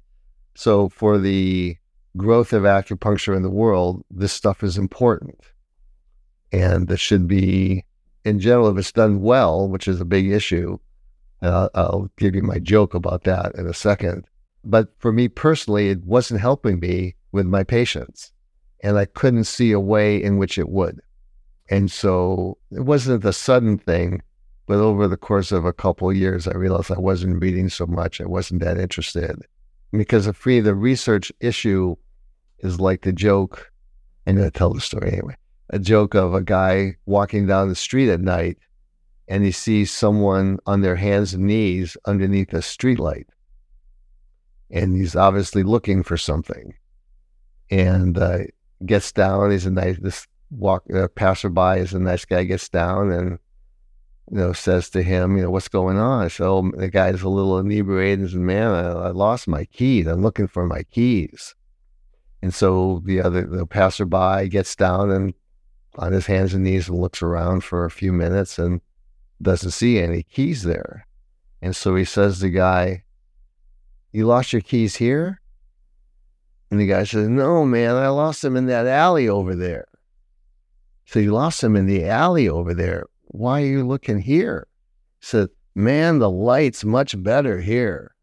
So 0.56 0.90
for 0.90 1.18
the 1.18 1.78
growth 2.18 2.54
of 2.54 2.64
acupuncture 2.64 3.36
in 3.36 3.42
the 3.42 3.50
world, 3.50 4.04
this 4.12 4.34
stuff 4.34 4.64
is 4.64 4.78
important, 4.78 5.40
and 6.52 6.88
this 6.88 7.00
should 7.00 7.28
be, 7.28 7.86
in 8.26 8.40
general, 8.40 8.70
if 8.70 8.78
it's 8.78 8.92
done 8.92 9.22
well, 9.22 9.68
which 9.68 9.88
is 9.88 10.02
a 10.02 10.06
big 10.06 10.30
issue. 10.30 10.78
And 11.42 11.54
I'll, 11.54 11.70
I'll 11.74 12.12
give 12.18 12.36
you 12.36 12.44
my 12.44 12.60
joke 12.60 12.94
about 12.94 13.24
that 13.24 13.56
in 13.56 13.66
a 13.66 13.74
second. 13.74 14.26
But 14.64 14.90
for 15.00 15.12
me 15.12 15.28
personally, 15.28 15.90
it 15.90 16.04
wasn't 16.06 16.42
helping 16.42 16.80
me 16.80 17.16
with 17.32 17.48
my 17.48 17.64
patients, 17.64 18.32
and 18.82 18.98
I 18.98 19.06
couldn't 19.06 19.46
see 19.46 19.72
a 19.72 19.80
way 19.80 20.22
in 20.22 20.38
which 20.38 20.60
it 20.60 20.70
would. 20.70 21.02
And 21.70 21.90
so 21.90 22.58
it 22.72 22.82
wasn't 22.82 23.26
a 23.26 23.34
sudden 23.34 23.78
thing, 23.78 24.22
but 24.72 24.80
over 24.80 25.06
the 25.06 25.18
course 25.18 25.52
of 25.52 25.66
a 25.66 25.74
couple 25.74 26.10
of 26.10 26.16
years, 26.16 26.48
I 26.48 26.54
realized 26.54 26.92
I 26.92 26.98
wasn't 26.98 27.42
reading 27.42 27.68
so 27.68 27.86
much. 27.86 28.22
I 28.22 28.26
wasn't 28.26 28.62
that 28.62 28.78
interested. 28.78 29.46
Because 29.92 30.28
for 30.28 30.48
me, 30.48 30.62
the 30.62 30.74
research 30.74 31.30
issue 31.42 31.98
is 32.60 32.80
like 32.80 33.02
the 33.02 33.12
joke. 33.12 33.70
I'm 34.26 34.38
going 34.38 34.50
to 34.50 34.58
tell 34.58 34.74
the 34.74 34.80
story 34.80 35.12
anyway. 35.12 35.36
A 35.72 35.80
joke 35.80 36.14
of 36.14 36.34
a 36.34 36.42
guy 36.42 36.96
walking 37.06 37.48
down 37.48 37.68
the 37.68 37.76
street 37.76 38.10
at 38.10 38.22
night 38.22 38.60
and 39.28 39.44
he 39.44 39.52
sees 39.52 39.92
someone 39.92 40.58
on 40.66 40.80
their 40.80 40.96
hands 40.96 41.34
and 41.34 41.48
knees 41.48 41.98
underneath 42.06 42.54
a 42.54 42.60
streetlight. 42.60 43.26
And 44.70 44.96
he's 44.96 45.18
obviously 45.18 45.64
looking 45.64 46.02
for 46.02 46.16
something. 46.16 46.74
And 47.70 48.18
uh, 48.18 48.44
gets 48.86 49.12
down. 49.12 49.52
He's 49.52 49.66
a 49.66 49.72
nice, 49.72 49.98
this 50.00 50.28
walk 50.50 50.86
uh, 50.96 51.10
passerby 51.10 51.82
is 51.82 51.94
a 51.94 52.00
nice 52.00 52.24
guy 52.24 52.46
gets 52.46 52.70
down 52.70 53.12
and 53.12 53.38
you 54.32 54.38
know 54.38 54.54
says 54.54 54.90
to 54.90 55.04
him 55.04 55.36
you 55.36 55.44
know 55.44 55.52
what's 55.52 55.68
going 55.68 55.98
on? 55.98 56.30
So 56.30 56.58
oh, 56.58 56.72
the 56.76 56.88
guy's 56.88 57.22
a 57.22 57.30
little 57.30 57.60
inebriated. 57.60 58.20
And 58.20 58.30
says 58.30 58.38
man 58.38 58.72
I, 58.72 58.90
I, 58.92 59.10
lost 59.10 59.48
my 59.48 59.66
keys. 59.66 60.08
I'm 60.08 60.22
looking 60.22 60.48
for 60.48 60.66
my 60.66 60.84
keys. 60.84 61.54
And 62.42 62.54
so 62.54 63.02
the 63.06 63.22
other 63.22 63.46
the 63.46 63.68
passerby 63.68 64.48
gets 64.50 64.76
down 64.76 65.12
and 65.12 65.34
on 65.98 66.14
his 66.14 66.26
hands 66.26 66.54
and 66.54 66.64
knees 66.64 66.88
and 66.88 66.98
looks 66.98 67.22
around 67.22 67.66
for 67.66 67.84
a 67.84 67.92
few 67.92 68.14
minutes 68.14 68.58
and 68.58 68.80
doesn't 69.42 69.72
see 69.72 70.00
any 70.00 70.24
keys 70.24 70.64
there. 70.64 71.06
And 71.62 71.76
so 71.76 71.96
he 71.96 72.06
says 72.06 72.38
to 72.38 72.44
the 72.44 72.50
guy 72.50 73.04
you 74.14 74.26
lost 74.26 74.54
your 74.54 74.62
keys 74.62 74.96
here? 74.96 75.42
And 76.70 76.80
the 76.80 76.88
guy 76.88 77.04
says 77.04 77.28
no 77.28 77.66
man 77.66 77.96
i 77.96 78.08
lost 78.08 78.42
them 78.42 78.56
in 78.56 78.68
that 78.68 78.88
alley 78.88 79.28
over 79.28 79.56
there. 79.56 79.88
So 81.06 81.20
you 81.20 81.34
lost 81.34 81.60
them 81.60 81.76
in 81.76 81.86
the 81.86 82.06
alley 82.06 82.48
over 82.48 82.74
there. 82.74 83.06
Why 83.32 83.62
are 83.62 83.66
you 83.66 83.88
looking 83.88 84.20
here? 84.20 84.68
He 85.20 85.26
said, 85.26 85.50
Man, 85.74 86.20
the 86.20 86.30
light's 86.30 86.84
much 86.84 87.22
better 87.24 87.62
here. 87.62 88.14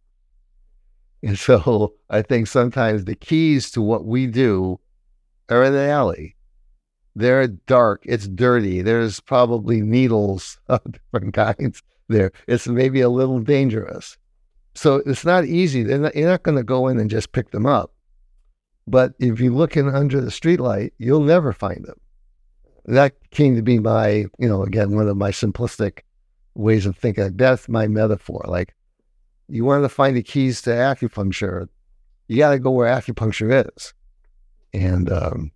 And 1.23 1.39
so 1.39 1.95
I 2.11 2.21
think 2.21 2.47
sometimes 2.47 3.05
the 3.05 3.15
keys 3.15 3.71
to 3.71 3.81
what 3.81 4.05
we 4.05 4.27
do 4.27 4.79
are 5.49 5.65
in 5.65 5.73
the 5.73 5.89
alley. 5.89 6.37
They're 7.17 7.47
dark, 7.49 8.03
it's 8.05 8.29
dirty. 8.29 8.83
There's 8.83 9.19
probably 9.19 9.81
needles 9.81 10.61
of 10.69 10.81
different 10.93 11.33
kinds 11.35 11.83
there. 12.09 12.31
It's 12.47 12.69
maybe 12.69 13.01
a 13.01 13.09
little 13.09 13.41
dangerous. 13.41 14.19
So 14.75 15.03
it's 15.07 15.25
not 15.25 15.47
easy. 15.47 15.85
Not, 15.85 16.15
you're 16.15 16.29
not 16.29 16.43
going 16.43 16.59
to 16.59 16.63
go 16.63 16.87
in 16.87 17.01
and 17.01 17.11
just 17.11 17.33
pick 17.33 17.51
them 17.51 17.65
up. 17.67 17.93
But 18.87 19.15
if 19.19 19.41
you 19.41 19.55
look 19.55 19.77
in 19.77 19.89
under 19.89 20.21
the 20.21 20.31
streetlight, 20.31 20.93
you'll 20.99 21.21
never 21.21 21.53
find 21.53 21.85
them 21.85 21.99
that 22.89 23.15
came 23.31 23.55
to 23.57 23.63
be 23.63 23.79
my, 23.79 24.27
you 24.39 24.49
know, 24.49 24.63
again, 24.63 24.95
one 24.95 25.09
of 25.09 25.17
my 25.17 25.31
simplistic 25.31 26.01
ways 26.55 26.87
of 26.87 26.97
thinking. 26.97 27.37
That's 27.37 27.69
my 27.69 27.87
metaphor. 27.87 28.45
Like, 28.47 28.75
you 29.49 29.65
want 29.65 29.85
to 29.85 29.89
find 29.89 30.17
the 30.17 30.23
keys 30.23 30.63
to 30.63 30.71
acupuncture, 30.71 31.69
you 32.29 32.39
got 32.39 32.51
to 32.51 32.59
go 32.59 32.71
where 32.71 32.93
acupuncture 32.93 33.67
is. 33.67 33.95
And 34.73 35.11
um, 35.11 35.51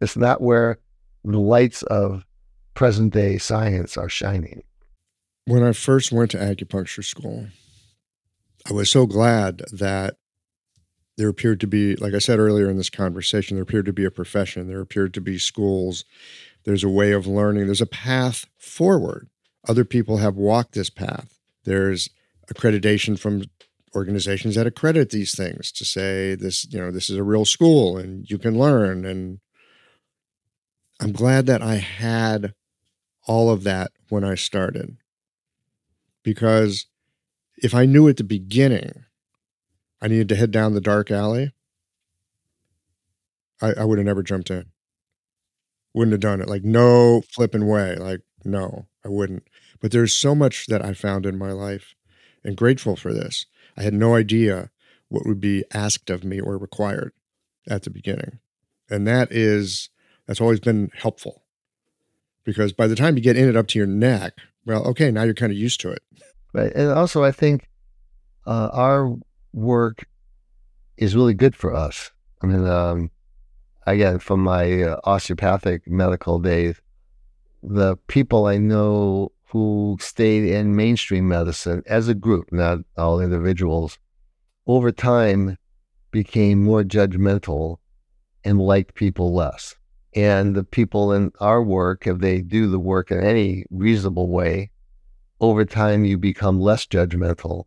it's 0.00 0.16
not 0.16 0.40
where 0.40 0.78
the 1.24 1.38
lights 1.38 1.82
of 1.84 2.24
present 2.74 3.12
day 3.12 3.38
science 3.38 3.96
are 3.96 4.08
shining. 4.08 4.62
When 5.46 5.62
I 5.62 5.72
first 5.72 6.12
went 6.12 6.30
to 6.32 6.38
acupuncture 6.38 7.04
school, 7.04 7.48
I 8.68 8.72
was 8.72 8.90
so 8.90 9.06
glad 9.06 9.62
that 9.72 10.16
there 11.16 11.28
appeared 11.28 11.60
to 11.60 11.66
be, 11.66 11.96
like 11.96 12.14
I 12.14 12.18
said 12.18 12.38
earlier 12.38 12.70
in 12.70 12.76
this 12.76 12.90
conversation, 12.90 13.56
there 13.56 13.62
appeared 13.62 13.86
to 13.86 13.92
be 13.92 14.04
a 14.04 14.10
profession, 14.10 14.68
there 14.68 14.80
appeared 14.80 15.14
to 15.14 15.20
be 15.20 15.38
schools 15.38 16.04
there's 16.64 16.84
a 16.84 16.88
way 16.88 17.12
of 17.12 17.26
learning, 17.26 17.66
there's 17.66 17.80
a 17.80 17.86
path 17.86 18.46
forward. 18.58 19.28
Other 19.66 19.84
people 19.84 20.18
have 20.18 20.36
walked 20.36 20.72
this 20.72 20.90
path. 20.90 21.38
There's 21.64 22.10
accreditation 22.52 23.18
from 23.18 23.44
organizations 23.94 24.54
that 24.54 24.66
accredit 24.66 25.10
these 25.10 25.34
things 25.34 25.72
to 25.72 25.84
say 25.84 26.34
this, 26.34 26.70
you 26.70 26.78
know, 26.78 26.90
this 26.90 27.10
is 27.10 27.16
a 27.16 27.22
real 27.22 27.44
school 27.44 27.96
and 27.96 28.28
you 28.30 28.38
can 28.38 28.58
learn. 28.58 29.04
And 29.04 29.40
I'm 31.00 31.12
glad 31.12 31.46
that 31.46 31.62
I 31.62 31.76
had 31.76 32.54
all 33.26 33.50
of 33.50 33.64
that 33.64 33.90
when 34.08 34.24
I 34.24 34.34
started. 34.34 34.96
Because 36.22 36.86
if 37.56 37.74
I 37.74 37.86
knew 37.86 38.08
at 38.08 38.16
the 38.16 38.24
beginning 38.24 39.04
I 40.00 40.08
needed 40.08 40.28
to 40.30 40.36
head 40.36 40.50
down 40.50 40.74
the 40.74 40.80
dark 40.80 41.10
alley, 41.10 41.52
I, 43.60 43.72
I 43.72 43.84
would 43.84 43.98
have 43.98 44.06
never 44.06 44.22
jumped 44.22 44.50
in 44.50 44.66
wouldn't 45.98 46.12
have 46.12 46.20
done 46.20 46.40
it. 46.40 46.48
Like 46.48 46.64
no 46.64 47.22
flipping 47.28 47.66
way. 47.66 47.96
Like 47.96 48.20
no, 48.44 48.86
I 49.04 49.08
wouldn't. 49.08 49.42
But 49.80 49.90
there's 49.90 50.14
so 50.14 50.34
much 50.34 50.66
that 50.66 50.84
I 50.84 50.94
found 50.94 51.26
in 51.26 51.36
my 51.36 51.52
life 51.52 51.94
and 52.44 52.56
grateful 52.56 52.96
for 52.96 53.12
this. 53.12 53.46
I 53.76 53.82
had 53.82 53.94
no 53.94 54.14
idea 54.14 54.70
what 55.08 55.26
would 55.26 55.40
be 55.40 55.64
asked 55.74 56.08
of 56.08 56.24
me 56.24 56.40
or 56.40 56.56
required 56.56 57.12
at 57.68 57.82
the 57.82 57.90
beginning. 57.90 58.38
And 58.88 59.06
that 59.06 59.32
is 59.32 59.90
that's 60.26 60.40
always 60.40 60.60
been 60.60 60.90
helpful. 60.94 61.42
Because 62.44 62.72
by 62.72 62.86
the 62.86 62.96
time 62.96 63.16
you 63.16 63.22
get 63.22 63.36
in 63.36 63.48
it 63.48 63.56
up 63.56 63.66
to 63.68 63.78
your 63.78 63.88
neck, 63.88 64.34
well, 64.64 64.84
okay, 64.84 65.10
now 65.10 65.24
you're 65.24 65.34
kind 65.34 65.52
of 65.52 65.58
used 65.58 65.80
to 65.80 65.90
it. 65.90 66.02
Right. 66.54 66.72
And 66.74 66.90
also 66.90 67.24
I 67.24 67.32
think 67.32 67.68
uh, 68.46 68.70
our 68.72 69.16
work 69.52 70.06
is 70.96 71.16
really 71.16 71.34
good 71.34 71.56
for 71.56 71.74
us. 71.74 72.12
I 72.40 72.46
mean, 72.46 72.66
um, 72.66 73.10
again, 73.92 74.18
from 74.18 74.40
my 74.40 74.82
uh, 74.82 75.00
osteopathic 75.04 75.88
medical 75.88 76.38
days, 76.38 76.80
the 77.62 77.96
people 78.06 78.46
I 78.46 78.58
know 78.58 79.32
who 79.46 79.96
stayed 80.00 80.44
in 80.44 80.76
mainstream 80.76 81.28
medicine 81.28 81.82
as 81.86 82.08
a 82.08 82.14
group, 82.14 82.52
not 82.52 82.78
all 82.96 83.20
individuals, 83.20 83.98
over 84.66 84.92
time 84.92 85.56
became 86.10 86.62
more 86.62 86.82
judgmental 86.82 87.78
and 88.44 88.60
liked 88.60 88.94
people 88.94 89.34
less. 89.34 89.74
And 90.14 90.54
the 90.54 90.64
people 90.64 91.12
in 91.12 91.32
our 91.40 91.62
work, 91.62 92.06
if 92.06 92.18
they 92.18 92.40
do 92.40 92.70
the 92.70 92.78
work 92.78 93.10
in 93.10 93.22
any 93.22 93.64
reasonable 93.70 94.28
way, 94.28 94.70
over 95.40 95.64
time 95.64 96.04
you 96.04 96.18
become 96.18 96.60
less 96.60 96.86
judgmental 96.86 97.64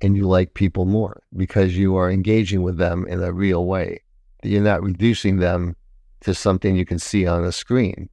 and 0.00 0.16
you 0.16 0.26
like 0.26 0.54
people 0.54 0.84
more 0.84 1.22
because 1.36 1.76
you 1.76 1.96
are 1.96 2.10
engaging 2.10 2.62
with 2.62 2.76
them 2.76 3.06
in 3.06 3.22
a 3.22 3.32
real 3.32 3.66
way 3.66 4.03
you're 4.46 4.62
not 4.62 4.82
reducing 4.82 5.38
them 5.38 5.76
to 6.20 6.34
something 6.34 6.76
you 6.76 6.86
can 6.86 6.98
see 6.98 7.26
on 7.26 7.44
a 7.44 7.52
screen. 7.52 8.08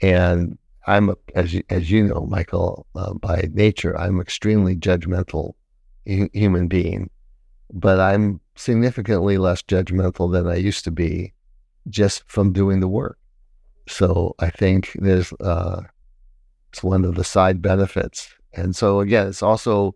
And 0.00 0.58
I'm, 0.86 1.14
as 1.34 1.54
you, 1.54 1.62
as 1.70 1.90
you 1.90 2.04
know, 2.04 2.26
Michael, 2.28 2.86
uh, 2.94 3.14
by 3.14 3.48
nature, 3.52 3.98
I'm 3.98 4.20
extremely 4.20 4.76
judgmental 4.76 5.54
human 6.04 6.68
being, 6.68 7.10
but 7.72 7.98
I'm 7.98 8.40
significantly 8.56 9.38
less 9.38 9.62
judgmental 9.62 10.30
than 10.30 10.46
I 10.46 10.56
used 10.56 10.84
to 10.84 10.90
be, 10.90 11.32
just 11.88 12.24
from 12.26 12.52
doing 12.52 12.80
the 12.80 12.88
work. 12.88 13.18
So 13.88 14.34
I 14.38 14.50
think 14.50 14.92
there's 14.96 15.32
uh, 15.40 15.82
it's 16.70 16.82
one 16.82 17.04
of 17.04 17.14
the 17.14 17.24
side 17.24 17.62
benefits, 17.62 18.34
and 18.52 18.74
so 18.74 19.00
again, 19.00 19.28
it's 19.28 19.42
also 19.42 19.94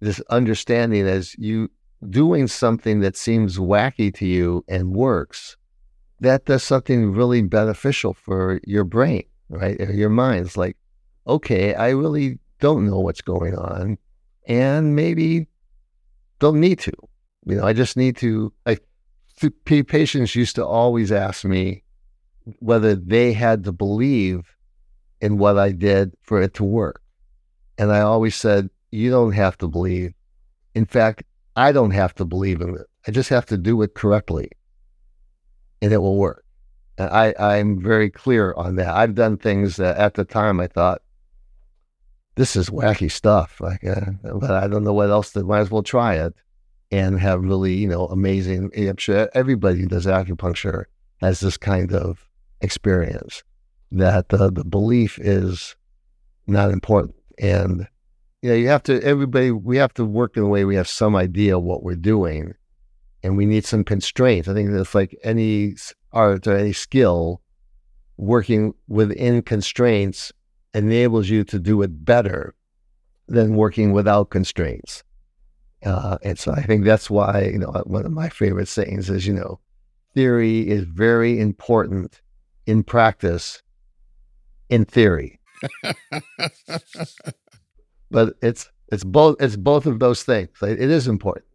this 0.00 0.20
understanding 0.30 1.06
as 1.06 1.34
you 1.38 1.70
doing 2.10 2.46
something 2.46 3.00
that 3.00 3.16
seems 3.16 3.58
wacky 3.58 4.14
to 4.14 4.26
you 4.26 4.64
and 4.68 4.94
works, 4.94 5.56
that 6.20 6.44
does 6.44 6.62
something 6.62 7.12
really 7.12 7.42
beneficial 7.42 8.14
for 8.14 8.60
your 8.66 8.84
brain, 8.84 9.24
right? 9.48 9.80
Or 9.80 9.92
your 9.92 10.10
mind. 10.10 10.46
It's 10.46 10.56
like, 10.56 10.76
okay, 11.26 11.74
I 11.74 11.90
really 11.90 12.38
don't 12.60 12.86
know 12.86 13.00
what's 13.00 13.20
going 13.20 13.56
on 13.56 13.98
and 14.46 14.94
maybe 14.94 15.46
don't 16.38 16.60
need 16.60 16.78
to. 16.80 16.92
You 17.46 17.56
know, 17.56 17.66
I 17.66 17.72
just 17.72 17.96
need 17.96 18.16
to, 18.18 18.52
like, 18.64 18.84
patients 19.86 20.34
used 20.34 20.56
to 20.56 20.66
always 20.66 21.12
ask 21.12 21.44
me 21.44 21.82
whether 22.60 22.94
they 22.94 23.32
had 23.32 23.64
to 23.64 23.72
believe 23.72 24.42
in 25.20 25.38
what 25.38 25.58
I 25.58 25.72
did 25.72 26.14
for 26.22 26.40
it 26.40 26.54
to 26.54 26.64
work. 26.64 27.02
And 27.78 27.90
I 27.90 28.00
always 28.00 28.34
said, 28.34 28.70
you 28.90 29.10
don't 29.10 29.32
have 29.32 29.58
to 29.58 29.68
believe. 29.68 30.14
In 30.74 30.86
fact, 30.86 31.24
I 31.56 31.72
don't 31.72 31.92
have 31.92 32.14
to 32.16 32.24
believe 32.24 32.60
in 32.60 32.74
it. 32.74 32.86
I 33.06 33.10
just 33.10 33.28
have 33.28 33.46
to 33.46 33.56
do 33.56 33.80
it 33.82 33.94
correctly 33.94 34.50
and 35.80 35.92
it 35.92 35.98
will 35.98 36.16
work. 36.16 36.44
And 36.96 37.10
I, 37.10 37.34
I'm 37.38 37.82
very 37.82 38.10
clear 38.10 38.54
on 38.54 38.76
that. 38.76 38.94
I've 38.94 39.14
done 39.14 39.36
things 39.36 39.76
that 39.76 39.96
at 39.96 40.14
the 40.14 40.24
time 40.24 40.60
I 40.60 40.66
thought, 40.66 41.02
this 42.36 42.56
is 42.56 42.70
wacky 42.70 43.10
stuff. 43.10 43.60
Like, 43.60 43.84
uh, 43.84 44.12
but 44.40 44.50
I 44.50 44.66
don't 44.66 44.84
know 44.84 44.92
what 44.92 45.10
else. 45.10 45.32
To, 45.32 45.44
might 45.44 45.60
as 45.60 45.70
well 45.70 45.82
try 45.82 46.14
it 46.14 46.34
and 46.90 47.20
have 47.20 47.42
really, 47.42 47.74
you 47.74 47.88
know, 47.88 48.06
amazing. 48.06 48.70
I'm 48.76 48.96
sure 48.96 49.28
everybody 49.34 49.80
who 49.80 49.86
does 49.86 50.06
acupuncture 50.06 50.84
has 51.20 51.40
this 51.40 51.56
kind 51.56 51.92
of 51.92 52.28
experience 52.60 53.42
that 53.92 54.28
the, 54.28 54.50
the 54.50 54.64
belief 54.64 55.18
is 55.20 55.76
not 56.46 56.70
important. 56.70 57.16
And, 57.38 57.86
you 58.44 58.50
know, 58.50 58.56
you 58.56 58.68
have 58.68 58.82
to, 58.82 59.02
everybody, 59.02 59.50
we 59.50 59.78
have 59.78 59.94
to 59.94 60.04
work 60.04 60.36
in 60.36 60.42
a 60.42 60.46
way 60.46 60.66
we 60.66 60.74
have 60.74 60.86
some 60.86 61.16
idea 61.16 61.58
what 61.58 61.82
we're 61.82 61.94
doing 61.94 62.52
and 63.22 63.38
we 63.38 63.46
need 63.46 63.64
some 63.64 63.82
constraints. 63.82 64.48
I 64.48 64.52
think 64.52 64.70
that's 64.70 64.94
like 64.94 65.18
any 65.24 65.76
art 66.12 66.46
or 66.46 66.54
any 66.54 66.74
skill, 66.74 67.40
working 68.18 68.74
within 68.86 69.40
constraints 69.40 70.30
enables 70.74 71.30
you 71.30 71.42
to 71.44 71.58
do 71.58 71.80
it 71.80 72.04
better 72.04 72.54
than 73.28 73.54
working 73.54 73.92
without 73.92 74.28
constraints. 74.28 75.02
Uh, 75.82 76.18
and 76.22 76.38
so 76.38 76.52
I 76.52 76.64
think 76.64 76.84
that's 76.84 77.08
why, 77.08 77.44
you 77.50 77.58
know, 77.58 77.72
one 77.86 78.04
of 78.04 78.12
my 78.12 78.28
favorite 78.28 78.68
sayings 78.68 79.08
is, 79.08 79.26
you 79.26 79.32
know, 79.32 79.58
theory 80.12 80.68
is 80.68 80.84
very 80.84 81.40
important 81.40 82.20
in 82.66 82.82
practice, 82.82 83.62
in 84.68 84.84
theory. 84.84 85.40
but 88.14 88.36
it's 88.40 88.70
it's 88.92 89.02
both 89.02 89.34
it's 89.40 89.56
both 89.56 89.86
of 89.86 89.98
those 89.98 90.22
things. 90.22 90.50
It 90.62 90.78
is 90.78 91.08
important, 91.08 91.46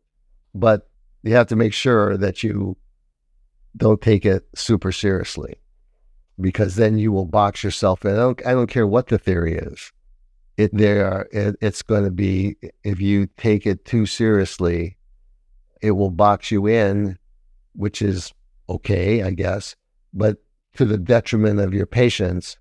but 0.53 0.89
you 1.23 1.33
have 1.33 1.47
to 1.47 1.55
make 1.55 1.73
sure 1.73 2.17
that 2.17 2.43
you 2.43 2.75
don't 3.77 4.01
take 4.01 4.25
it 4.25 4.45
super 4.55 4.91
seriously 4.91 5.55
because 6.41 6.75
then 6.75 6.97
you 6.97 7.13
will 7.13 7.25
box 7.25 7.63
yourself 7.63 8.03
in. 8.03 8.11
I 8.11 8.17
don't, 8.17 8.45
I 8.47 8.51
don't 8.51 8.69
care 8.69 8.85
what 8.85 9.07
the 9.07 9.17
theory 9.17 9.55
is. 9.55 9.93
It 10.57 10.75
there 10.75 11.29
it, 11.31 11.55
it's 11.61 11.81
going 11.81 12.03
to 12.03 12.11
be 12.11 12.57
if 12.83 12.99
you 12.99 13.27
take 13.37 13.65
it 13.65 13.85
too 13.85 14.05
seriously, 14.05 14.97
it 15.81 15.91
will 15.91 16.11
box 16.11 16.51
you 16.51 16.67
in, 16.67 17.17
which 17.71 18.01
is 18.01 18.33
okay, 18.67 19.23
I 19.23 19.31
guess, 19.31 19.77
but 20.13 20.43
to 20.75 20.83
the 20.83 20.97
detriment 20.97 21.61
of 21.61 21.73
your 21.73 21.85
patients, 21.85 22.57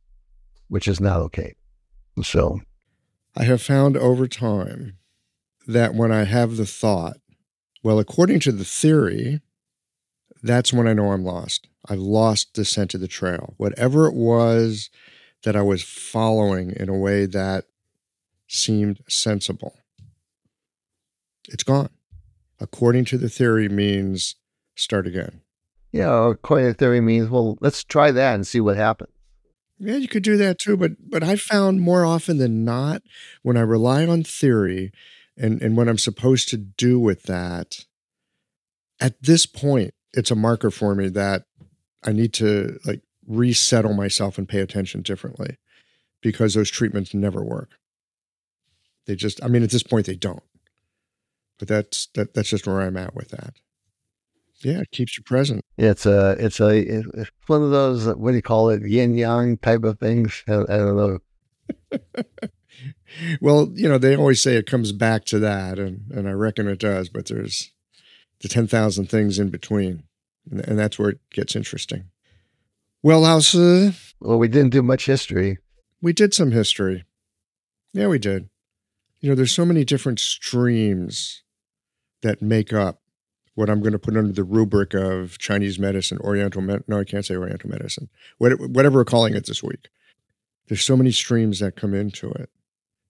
which 0.68 0.86
is 0.86 1.00
not 1.00 1.18
okay. 1.22 1.56
So, 2.22 2.60
I 3.38 3.44
have 3.44 3.62
found 3.62 3.96
over 3.96 4.26
time 4.26 4.98
that 5.68 5.94
when 5.94 6.10
I 6.10 6.24
have 6.24 6.56
the 6.56 6.66
thought, 6.66 7.18
well, 7.84 8.00
according 8.00 8.40
to 8.40 8.52
the 8.52 8.64
theory, 8.64 9.40
that's 10.42 10.72
when 10.72 10.88
I 10.88 10.92
know 10.92 11.12
I'm 11.12 11.24
lost. 11.24 11.68
I've 11.88 12.00
lost 12.00 12.54
the 12.54 12.64
scent 12.64 12.94
of 12.94 13.00
the 13.00 13.06
trail. 13.06 13.54
Whatever 13.56 14.08
it 14.08 14.14
was 14.14 14.90
that 15.44 15.54
I 15.54 15.62
was 15.62 15.84
following 15.84 16.72
in 16.72 16.88
a 16.88 16.98
way 16.98 17.26
that 17.26 17.66
seemed 18.48 18.98
sensible, 19.08 19.76
it's 21.48 21.62
gone. 21.62 21.90
According 22.58 23.04
to 23.06 23.18
the 23.18 23.28
theory 23.28 23.68
means 23.68 24.34
start 24.74 25.06
again. 25.06 25.42
Yeah, 25.92 26.30
according 26.30 26.66
to 26.66 26.72
the 26.72 26.78
theory 26.78 27.00
means, 27.00 27.28
well, 27.28 27.56
let's 27.60 27.84
try 27.84 28.10
that 28.10 28.34
and 28.34 28.44
see 28.44 28.60
what 28.60 28.76
happens. 28.76 29.12
Yeah, 29.78 29.96
you 29.96 30.08
could 30.08 30.24
do 30.24 30.36
that 30.36 30.58
too, 30.58 30.76
but 30.76 30.92
but 30.98 31.22
I 31.22 31.36
found 31.36 31.80
more 31.80 32.04
often 32.04 32.38
than 32.38 32.64
not 32.64 33.02
when 33.42 33.56
I 33.56 33.60
rely 33.60 34.06
on 34.06 34.24
theory 34.24 34.92
and 35.36 35.62
and 35.62 35.76
what 35.76 35.88
I'm 35.88 35.98
supposed 35.98 36.48
to 36.50 36.56
do 36.56 36.98
with 36.98 37.24
that 37.24 37.84
at 39.00 39.22
this 39.22 39.46
point 39.46 39.94
it's 40.12 40.30
a 40.30 40.36
marker 40.36 40.70
for 40.70 40.94
me 40.94 41.08
that 41.10 41.44
I 42.04 42.12
need 42.12 42.32
to 42.34 42.78
like 42.84 43.02
resettle 43.26 43.92
myself 43.92 44.38
and 44.38 44.48
pay 44.48 44.60
attention 44.60 45.02
differently 45.02 45.58
because 46.22 46.54
those 46.54 46.70
treatments 46.70 47.14
never 47.14 47.42
work. 47.42 47.72
They 49.06 49.14
just, 49.14 49.42
I 49.44 49.48
mean, 49.48 49.62
at 49.62 49.70
this 49.70 49.82
point 49.82 50.06
they 50.06 50.16
don't. 50.16 50.42
But 51.58 51.68
that's 51.68 52.06
that 52.14 52.34
that's 52.34 52.50
just 52.50 52.66
where 52.66 52.80
I'm 52.80 52.96
at 52.96 53.14
with 53.14 53.28
that. 53.30 53.54
Yeah, 54.60 54.80
it 54.80 54.90
keeps 54.90 55.16
you 55.16 55.22
present. 55.22 55.64
It's 55.76 56.04
a 56.04 56.36
it's 56.38 56.60
a 56.60 56.70
it's 56.70 57.30
one 57.46 57.62
of 57.62 57.70
those 57.70 58.06
what 58.16 58.30
do 58.30 58.36
you 58.36 58.42
call 58.42 58.70
it 58.70 58.82
yin 58.82 59.16
yang 59.16 59.56
type 59.58 59.84
of 59.84 59.98
things. 59.98 60.42
I, 60.48 60.54
I 60.54 60.76
don't 60.78 60.96
know. 60.96 61.18
well, 63.40 63.68
you 63.74 63.88
know, 63.88 63.98
they 63.98 64.16
always 64.16 64.42
say 64.42 64.56
it 64.56 64.66
comes 64.66 64.90
back 64.92 65.24
to 65.26 65.38
that, 65.38 65.78
and 65.78 66.10
and 66.10 66.28
I 66.28 66.32
reckon 66.32 66.66
it 66.66 66.80
does. 66.80 67.08
But 67.08 67.26
there's 67.26 67.70
the 68.40 68.48
10,000 68.48 69.06
things 69.06 69.38
in 69.38 69.50
between. 69.50 70.04
And 70.50 70.78
that's 70.78 70.98
where 70.98 71.10
it 71.10 71.20
gets 71.30 71.54
interesting. 71.54 72.04
Well, 73.02 73.24
House. 73.24 73.54
Uh, 73.54 73.92
well, 74.20 74.38
we 74.38 74.48
didn't 74.48 74.72
do 74.72 74.82
much 74.82 75.06
history. 75.06 75.58
We 76.00 76.12
did 76.12 76.34
some 76.34 76.52
history. 76.52 77.04
Yeah, 77.92 78.06
we 78.06 78.18
did. 78.18 78.48
You 79.20 79.28
know, 79.28 79.34
there's 79.34 79.54
so 79.54 79.64
many 79.64 79.84
different 79.84 80.20
streams 80.20 81.42
that 82.22 82.40
make 82.40 82.72
up 82.72 83.00
what 83.58 83.68
I'm 83.68 83.80
going 83.80 83.92
to 83.92 83.98
put 83.98 84.16
under 84.16 84.32
the 84.32 84.44
rubric 84.44 84.94
of 84.94 85.36
Chinese 85.38 85.80
medicine, 85.80 86.18
Oriental 86.20 86.62
med- 86.62 86.84
No, 86.86 87.00
I 87.00 87.04
can't 87.04 87.26
say 87.26 87.34
Oriental 87.34 87.68
medicine. 87.68 88.08
whatever 88.38 89.00
we're 89.00 89.04
calling 89.04 89.34
it 89.34 89.46
this 89.46 89.64
week. 89.64 89.88
There's 90.68 90.84
so 90.84 90.96
many 90.96 91.10
streams 91.10 91.58
that 91.58 91.74
come 91.74 91.92
into 91.92 92.30
it 92.30 92.50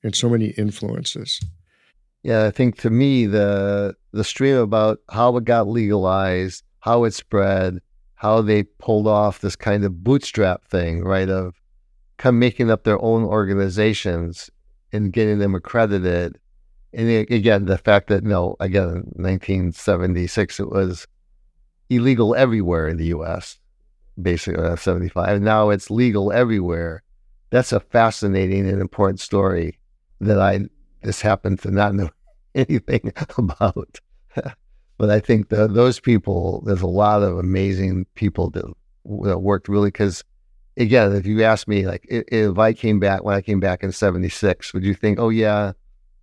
and 0.02 0.16
so 0.16 0.30
many 0.30 0.46
influences. 0.56 1.38
Yeah, 2.22 2.46
I 2.46 2.50
think 2.50 2.78
to 2.78 2.88
me 2.88 3.26
the 3.26 3.94
the 4.12 4.24
stream 4.24 4.56
about 4.56 5.00
how 5.10 5.36
it 5.36 5.44
got 5.44 5.68
legalized, 5.68 6.64
how 6.80 7.04
it 7.04 7.12
spread, 7.12 7.80
how 8.14 8.40
they 8.40 8.62
pulled 8.62 9.06
off 9.06 9.40
this 9.40 9.54
kind 9.54 9.84
of 9.84 10.02
bootstrap 10.02 10.64
thing, 10.64 11.04
right? 11.04 11.28
Of 11.28 11.60
come 12.16 12.38
making 12.38 12.70
up 12.70 12.84
their 12.84 13.00
own 13.02 13.22
organizations 13.22 14.50
and 14.94 15.12
getting 15.12 15.40
them 15.40 15.54
accredited. 15.54 16.38
And 16.93 17.09
again, 17.09 17.66
the 17.66 17.78
fact 17.78 18.09
that 18.09 18.23
you 18.23 18.28
no, 18.31 18.56
again, 18.60 18.89
in 18.89 19.23
1976 19.23 20.60
it 20.60 20.70
was 20.70 21.06
illegal 21.90 22.35
everywhere 22.35 22.89
in 22.89 22.97
the 22.97 23.06
U.S. 23.06 23.59
Basically, 24.20 24.62
uh, 24.62 24.77
75. 24.77 25.28
And 25.28 25.44
now 25.44 25.70
it's 25.70 25.90
legal 25.90 26.32
everywhere. 26.32 27.02
That's 27.51 27.73
a 27.73 27.81
fascinating 27.81 28.69
and 28.69 28.81
important 28.81 29.20
story 29.20 29.78
that 30.20 30.40
I 30.40 30.60
this 31.02 31.20
happened 31.20 31.60
to 31.60 31.70
not 31.70 31.94
know 31.94 32.10
anything 32.55 33.12
about. 33.36 34.01
but 34.98 35.10
I 35.10 35.20
think 35.20 35.48
the, 35.48 35.69
those 35.69 36.01
people, 36.01 36.62
there's 36.66 36.82
a 36.82 36.86
lot 36.86 37.23
of 37.23 37.39
amazing 37.39 38.06
people 38.15 38.51
that, 38.51 38.65
that 39.23 39.39
worked 39.39 39.69
really 39.69 39.89
because, 39.89 40.24
again, 40.77 41.15
if 41.15 41.27
you 41.27 41.43
ask 41.44 41.69
me, 41.69 41.86
like, 41.86 42.05
if 42.09 42.59
I 42.59 42.73
came 42.73 42.98
back 42.98 43.24
when 43.24 43.36
I 43.36 43.43
came 43.43 43.60
back 43.60 43.82
in 43.82 43.93
'76, 43.93 44.74
would 44.74 44.85
you 44.85 44.94
think, 44.94 45.19
oh 45.19 45.28
yeah, 45.28 45.73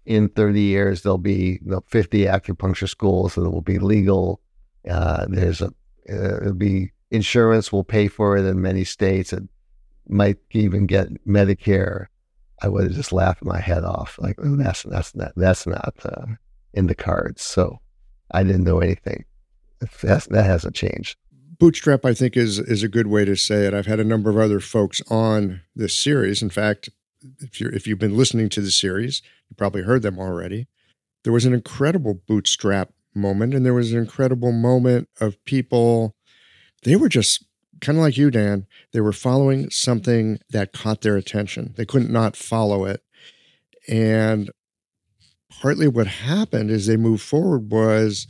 in 0.06 0.30
30 0.30 0.62
years 0.62 1.02
there'll 1.02 1.18
be 1.18 1.60
you 1.64 1.72
know, 1.72 1.84
50 1.88 2.26
acupuncture 2.26 2.90
schools 2.90 3.38
and 3.38 3.46
it 3.46 3.50
will 3.50 3.62
be 3.62 3.80
legal. 3.80 4.42
Uh, 4.90 5.26
there's 5.30 5.62
a 5.62 5.74
uh, 6.10 6.38
it'll 6.38 6.54
be 6.54 6.92
insurance 7.12 7.72
will 7.72 7.84
pay 7.84 8.08
for 8.08 8.38
it 8.38 8.46
in 8.46 8.62
many 8.62 8.84
states 8.84 9.34
and 9.34 9.50
might 10.08 10.38
even 10.52 10.86
get 10.86 11.08
Medicare. 11.26 12.08
I 12.62 12.68
would 12.68 12.86
have 12.86 12.94
just 12.94 13.12
laughed 13.12 13.44
my 13.44 13.60
head 13.60 13.84
off. 13.84 14.18
Like 14.20 14.36
oh, 14.40 14.56
that's 14.56 14.84
that's 14.84 15.16
not 15.16 15.32
that's 15.36 15.66
not 15.66 15.96
uh, 16.04 16.26
in 16.74 16.88
the 16.88 16.96
cards. 16.96 17.42
So 17.42 17.80
I 18.32 18.44
didn't 18.44 18.64
know 18.64 18.80
anything. 18.80 19.26
That's, 20.02 20.28
that 20.28 20.46
hasn't 20.46 20.76
changed. 20.76 21.18
Bootstrap, 21.58 22.06
I 22.06 22.14
think, 22.14 22.38
is 22.38 22.60
is 22.60 22.84
a 22.84 22.88
good 22.88 23.08
way 23.08 23.26
to 23.26 23.36
say 23.36 23.66
it. 23.66 23.74
I've 23.74 23.86
had 23.86 24.00
a 24.00 24.06
number 24.06 24.30
of 24.30 24.38
other 24.38 24.60
folks 24.60 25.02
on 25.10 25.62
this 25.76 25.96
series. 25.96 26.42
In 26.42 26.50
fact, 26.50 26.90
if 27.40 27.60
you 27.60 27.70
if 27.70 27.88
you've 27.88 28.00
been 28.00 28.18
listening 28.18 28.50
to 28.50 28.62
the 28.62 28.72
series, 28.72 29.22
you 29.50 29.56
probably 29.56 29.84
heard 29.84 30.02
them 30.02 30.20
already. 30.20 30.68
There 31.24 31.34
was 31.34 31.46
an 31.46 31.54
incredible 31.54 32.22
bootstrap 32.28 32.92
moment, 33.14 33.54
and 33.54 33.66
there 33.66 33.74
was 33.74 33.92
an 33.92 34.00
incredible 34.00 34.52
moment 34.52 35.10
of 35.20 35.44
people. 35.46 36.16
They 36.84 36.96
were 36.96 37.10
just 37.10 37.44
kind 37.82 37.98
of 37.98 38.04
like 38.04 38.18
you, 38.18 38.32
Dan, 38.32 38.68
they 38.94 39.02
were 39.02 39.12
following 39.12 39.70
something 39.70 40.40
that 40.50 40.74
caught 40.74 41.02
their 41.02 41.18
attention. 41.18 41.74
They 41.78 41.86
couldn't 41.86 42.12
not 42.12 42.36
follow 42.36 42.86
it. 42.86 43.04
And 43.88 44.50
partly 45.50 45.88
what 45.88 46.08
happened 46.08 46.72
as 46.72 46.88
they 46.88 46.98
moved 46.98 47.24
forward 47.24 47.72
was 47.72 48.28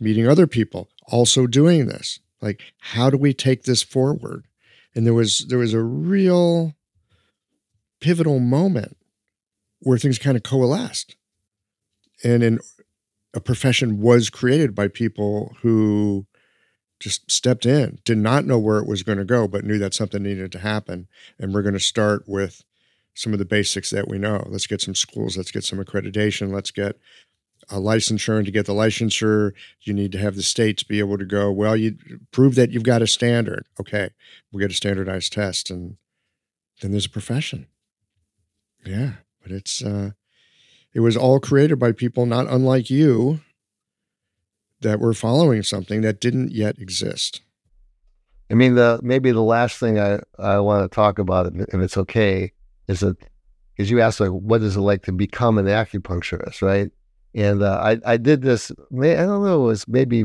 meeting 0.00 0.26
other 0.26 0.46
people 0.46 0.88
also 1.06 1.46
doing 1.46 1.86
this. 1.86 2.20
Like, 2.40 2.62
how 2.78 3.10
do 3.10 3.16
we 3.16 3.34
take 3.34 3.64
this 3.64 3.82
forward? 3.82 4.46
And 4.94 5.06
there 5.06 5.14
was 5.14 5.46
there 5.48 5.58
was 5.58 5.74
a 5.74 5.82
real 5.82 6.74
pivotal 8.00 8.40
moment 8.40 8.96
where 9.80 9.98
things 9.98 10.18
kind 10.18 10.36
of 10.36 10.42
coalesced. 10.42 11.16
And 12.24 12.42
in 12.42 12.58
a 13.34 13.40
profession 13.40 14.00
was 14.00 14.30
created 14.30 14.74
by 14.74 14.88
people 14.88 15.54
who 15.60 16.26
just 17.00 17.30
stepped 17.30 17.64
in, 17.64 17.98
did 18.04 18.18
not 18.18 18.44
know 18.44 18.58
where 18.58 18.78
it 18.78 18.88
was 18.88 19.02
going 19.02 19.18
to 19.18 19.24
go, 19.24 19.46
but 19.46 19.64
knew 19.64 19.78
that 19.78 19.94
something 19.94 20.22
needed 20.22 20.50
to 20.52 20.58
happen. 20.58 21.06
And 21.38 21.54
we're 21.54 21.62
going 21.62 21.74
to 21.74 21.80
start 21.80 22.24
with 22.26 22.64
some 23.14 23.32
of 23.32 23.38
the 23.38 23.44
basics 23.44 23.90
that 23.90 24.08
we 24.08 24.18
know. 24.18 24.44
Let's 24.48 24.66
get 24.66 24.80
some 24.80 24.94
schools, 24.94 25.36
let's 25.36 25.50
get 25.50 25.64
some 25.64 25.78
accreditation, 25.78 26.52
let's 26.52 26.70
get 26.70 26.96
a 27.68 27.76
licensure. 27.76 28.36
And 28.36 28.46
to 28.46 28.52
get 28.52 28.66
the 28.66 28.72
licensure, 28.72 29.52
you 29.82 29.92
need 29.92 30.12
to 30.12 30.18
have 30.18 30.34
the 30.34 30.42
states 30.42 30.82
be 30.82 30.98
able 30.98 31.18
to 31.18 31.24
go, 31.24 31.52
well, 31.52 31.76
you 31.76 31.96
prove 32.32 32.54
that 32.56 32.70
you've 32.70 32.82
got 32.82 33.02
a 33.02 33.06
standard. 33.06 33.66
Okay, 33.78 34.10
we'll 34.50 34.60
get 34.60 34.70
a 34.70 34.74
standardized 34.74 35.32
test. 35.32 35.70
And 35.70 35.96
then 36.80 36.92
there's 36.92 37.06
a 37.06 37.10
profession. 37.10 37.66
Yeah, 38.84 39.12
but 39.42 39.52
it's, 39.52 39.82
uh, 39.82 40.10
it 40.94 41.00
was 41.00 41.16
all 41.16 41.40
created 41.40 41.78
by 41.78 41.92
people 41.92 42.26
not 42.26 42.46
unlike 42.48 42.90
you 42.90 43.40
that 44.80 45.00
were 45.00 45.14
following 45.14 45.62
something 45.62 46.00
that 46.02 46.20
didn't 46.20 46.52
yet 46.52 46.78
exist. 46.78 47.42
I 48.50 48.54
mean, 48.54 48.76
the 48.76 48.98
maybe 49.02 49.30
the 49.30 49.42
last 49.42 49.78
thing 49.78 49.98
I, 49.98 50.20
I 50.38 50.58
want 50.60 50.90
to 50.90 50.94
talk 50.94 51.18
about, 51.18 51.52
if 51.54 51.74
it's 51.74 51.98
okay, 51.98 52.52
is 52.86 53.00
that 53.00 53.16
because 53.76 53.90
you 53.90 54.00
asked 54.00 54.20
like, 54.20 54.30
what 54.30 54.62
is 54.62 54.76
it 54.76 54.80
like 54.80 55.02
to 55.04 55.12
become 55.12 55.58
an 55.58 55.66
acupuncturist, 55.66 56.62
right? 56.62 56.90
And 57.34 57.62
uh, 57.62 57.78
I 57.82 57.98
I 58.14 58.16
did 58.16 58.42
this. 58.42 58.70
I 58.70 59.14
don't 59.14 59.44
know. 59.44 59.64
It 59.64 59.66
was 59.66 59.86
maybe 59.86 60.24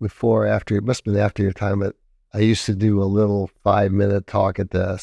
before, 0.00 0.46
after. 0.46 0.76
It 0.76 0.84
must 0.84 1.04
have 1.04 1.14
been 1.14 1.22
after 1.22 1.42
your 1.42 1.52
time. 1.52 1.80
But 1.80 1.96
I 2.34 2.40
used 2.40 2.66
to 2.66 2.74
do 2.74 3.02
a 3.02 3.04
little 3.04 3.50
five 3.64 3.92
minute 3.92 4.26
talk 4.26 4.58
at 4.58 4.70
the 4.70 5.00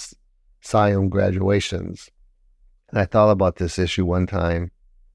SIOM 0.62 1.10
graduations, 1.10 2.12
and 2.94 3.02
I 3.02 3.06
thought 3.06 3.32
about 3.32 3.56
this 3.56 3.80
issue 3.80 4.06
one 4.06 4.28
time, 4.28 4.70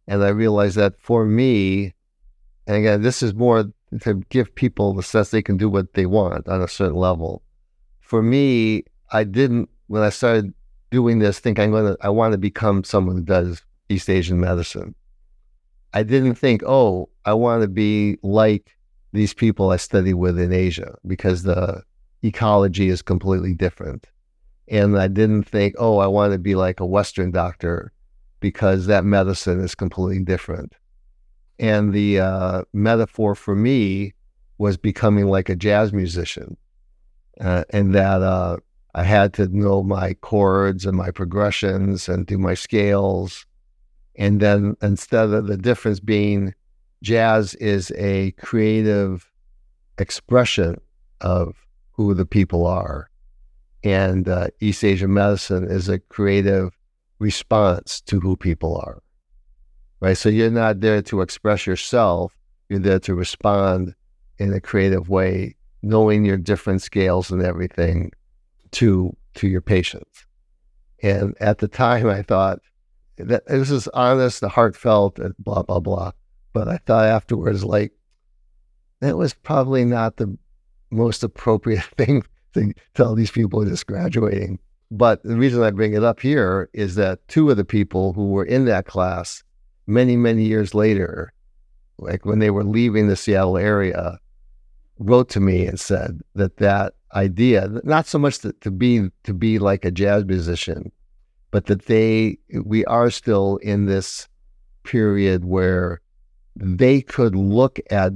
and 0.08 0.24
I 0.24 0.30
realized 0.30 0.76
that 0.76 0.98
for 0.98 1.24
me, 1.24 1.94
and 2.66 2.76
again, 2.76 3.02
this 3.02 3.22
is 3.22 3.34
more 3.34 3.66
to 4.00 4.14
give 4.30 4.52
people 4.56 4.94
the 4.94 5.02
sense 5.02 5.30
they 5.30 5.42
can 5.42 5.56
do 5.56 5.70
what 5.70 5.94
they 5.94 6.04
want 6.04 6.48
on 6.48 6.60
a 6.60 6.66
certain 6.66 6.96
level. 6.96 7.40
For 8.00 8.20
me, 8.20 8.82
I 9.12 9.22
didn't 9.22 9.70
when 9.86 10.02
I 10.02 10.10
started 10.10 10.52
doing 10.90 11.20
this 11.20 11.38
think 11.38 11.60
I'm 11.60 11.70
gonna 11.70 11.96
I 12.00 12.08
want 12.08 12.32
to 12.32 12.38
become 12.38 12.82
someone 12.82 13.16
who 13.16 13.22
does 13.22 13.62
East 13.88 14.10
Asian 14.10 14.40
medicine. 14.40 14.96
I 15.94 16.02
didn't 16.02 16.34
think, 16.34 16.64
oh, 16.66 17.08
I 17.24 17.34
want 17.34 17.62
to 17.62 17.68
be 17.68 18.18
like 18.24 18.76
these 19.12 19.34
people 19.34 19.70
I 19.70 19.76
study 19.76 20.14
with 20.14 20.38
in 20.38 20.52
Asia 20.52 20.96
because 21.06 21.44
the 21.44 21.82
ecology 22.24 22.88
is 22.88 23.02
completely 23.02 23.54
different. 23.54 24.08
And 24.70 24.98
I 24.98 25.08
didn't 25.08 25.44
think, 25.44 25.74
oh, 25.78 25.98
I 25.98 26.06
want 26.06 26.32
to 26.32 26.38
be 26.38 26.54
like 26.54 26.80
a 26.80 26.86
Western 26.86 27.30
doctor 27.30 27.92
because 28.40 28.86
that 28.86 29.04
medicine 29.04 29.60
is 29.60 29.74
completely 29.74 30.22
different. 30.22 30.74
And 31.58 31.92
the 31.92 32.20
uh, 32.20 32.62
metaphor 32.72 33.34
for 33.34 33.56
me 33.56 34.14
was 34.58 34.76
becoming 34.76 35.26
like 35.26 35.48
a 35.48 35.56
jazz 35.56 35.92
musician, 35.92 36.56
uh, 37.40 37.64
and 37.70 37.94
that 37.94 38.22
uh, 38.22 38.58
I 38.94 39.04
had 39.04 39.32
to 39.34 39.48
know 39.48 39.82
my 39.82 40.14
chords 40.14 40.84
and 40.84 40.96
my 40.96 41.10
progressions 41.10 42.08
and 42.08 42.26
do 42.26 42.38
my 42.38 42.54
scales. 42.54 43.46
And 44.16 44.40
then 44.40 44.76
instead 44.82 45.30
of 45.30 45.46
the 45.46 45.56
difference 45.56 46.00
being 46.00 46.54
jazz 47.02 47.54
is 47.54 47.92
a 47.96 48.32
creative 48.32 49.30
expression 49.98 50.80
of 51.20 51.54
who 51.92 52.14
the 52.14 52.26
people 52.26 52.66
are. 52.66 53.08
And 53.84 54.28
uh, 54.28 54.48
East 54.60 54.82
Asian 54.84 55.14
medicine 55.14 55.64
is 55.64 55.88
a 55.88 55.98
creative 55.98 56.76
response 57.18 58.00
to 58.02 58.20
who 58.20 58.36
people 58.36 58.76
are. 58.76 59.02
Right. 60.00 60.16
So 60.16 60.28
you're 60.28 60.50
not 60.50 60.80
there 60.80 61.02
to 61.02 61.20
express 61.22 61.66
yourself, 61.66 62.32
you're 62.68 62.78
there 62.78 63.00
to 63.00 63.14
respond 63.14 63.94
in 64.38 64.52
a 64.52 64.60
creative 64.60 65.08
way, 65.08 65.56
knowing 65.82 66.24
your 66.24 66.36
different 66.36 66.82
scales 66.82 67.30
and 67.30 67.42
everything 67.42 68.12
to 68.72 69.16
to 69.34 69.48
your 69.48 69.60
patients. 69.60 70.26
And 71.02 71.34
at 71.40 71.58
the 71.58 71.68
time, 71.68 72.08
I 72.08 72.22
thought 72.22 72.60
that 73.16 73.46
this 73.46 73.70
is 73.70 73.88
honest, 73.88 74.40
the 74.40 74.48
heartfelt, 74.48 75.18
and 75.18 75.34
blah 75.38 75.62
blah 75.62 75.80
blah. 75.80 76.12
But 76.52 76.68
I 76.68 76.76
thought 76.78 77.06
afterwards, 77.06 77.64
like 77.64 77.92
that 79.00 79.16
was 79.16 79.34
probably 79.34 79.84
not 79.84 80.16
the 80.16 80.36
most 80.90 81.22
appropriate 81.22 81.84
thing 81.96 82.24
to 82.54 82.72
tell 82.94 83.14
these 83.14 83.30
people 83.30 83.64
just 83.64 83.86
graduating. 83.86 84.58
But 84.90 85.22
the 85.22 85.36
reason 85.36 85.62
I 85.62 85.70
bring 85.70 85.92
it 85.92 86.04
up 86.04 86.20
here 86.20 86.70
is 86.72 86.94
that 86.94 87.26
two 87.28 87.50
of 87.50 87.56
the 87.56 87.64
people 87.64 88.12
who 88.14 88.28
were 88.30 88.44
in 88.44 88.64
that 88.66 88.86
class 88.86 89.42
many, 89.86 90.16
many 90.16 90.44
years 90.44 90.74
later, 90.74 91.32
like 91.98 92.24
when 92.24 92.38
they 92.38 92.50
were 92.50 92.64
leaving 92.64 93.08
the 93.08 93.16
Seattle 93.16 93.58
area, 93.58 94.18
wrote 94.98 95.28
to 95.30 95.40
me 95.40 95.66
and 95.66 95.78
said 95.78 96.20
that 96.34 96.56
that 96.56 96.94
idea, 97.14 97.68
not 97.84 98.06
so 98.06 98.18
much 98.18 98.38
to, 98.38 98.52
to 98.60 98.70
be 98.70 99.10
to 99.24 99.34
be 99.34 99.58
like 99.58 99.84
a 99.84 99.90
jazz 99.90 100.24
musician, 100.24 100.90
but 101.50 101.66
that 101.66 101.86
they 101.86 102.38
we 102.64 102.84
are 102.86 103.10
still 103.10 103.56
in 103.58 103.86
this 103.86 104.28
period 104.84 105.44
where 105.44 106.00
they 106.56 107.00
could 107.00 107.34
look 107.34 107.78
at 107.90 108.12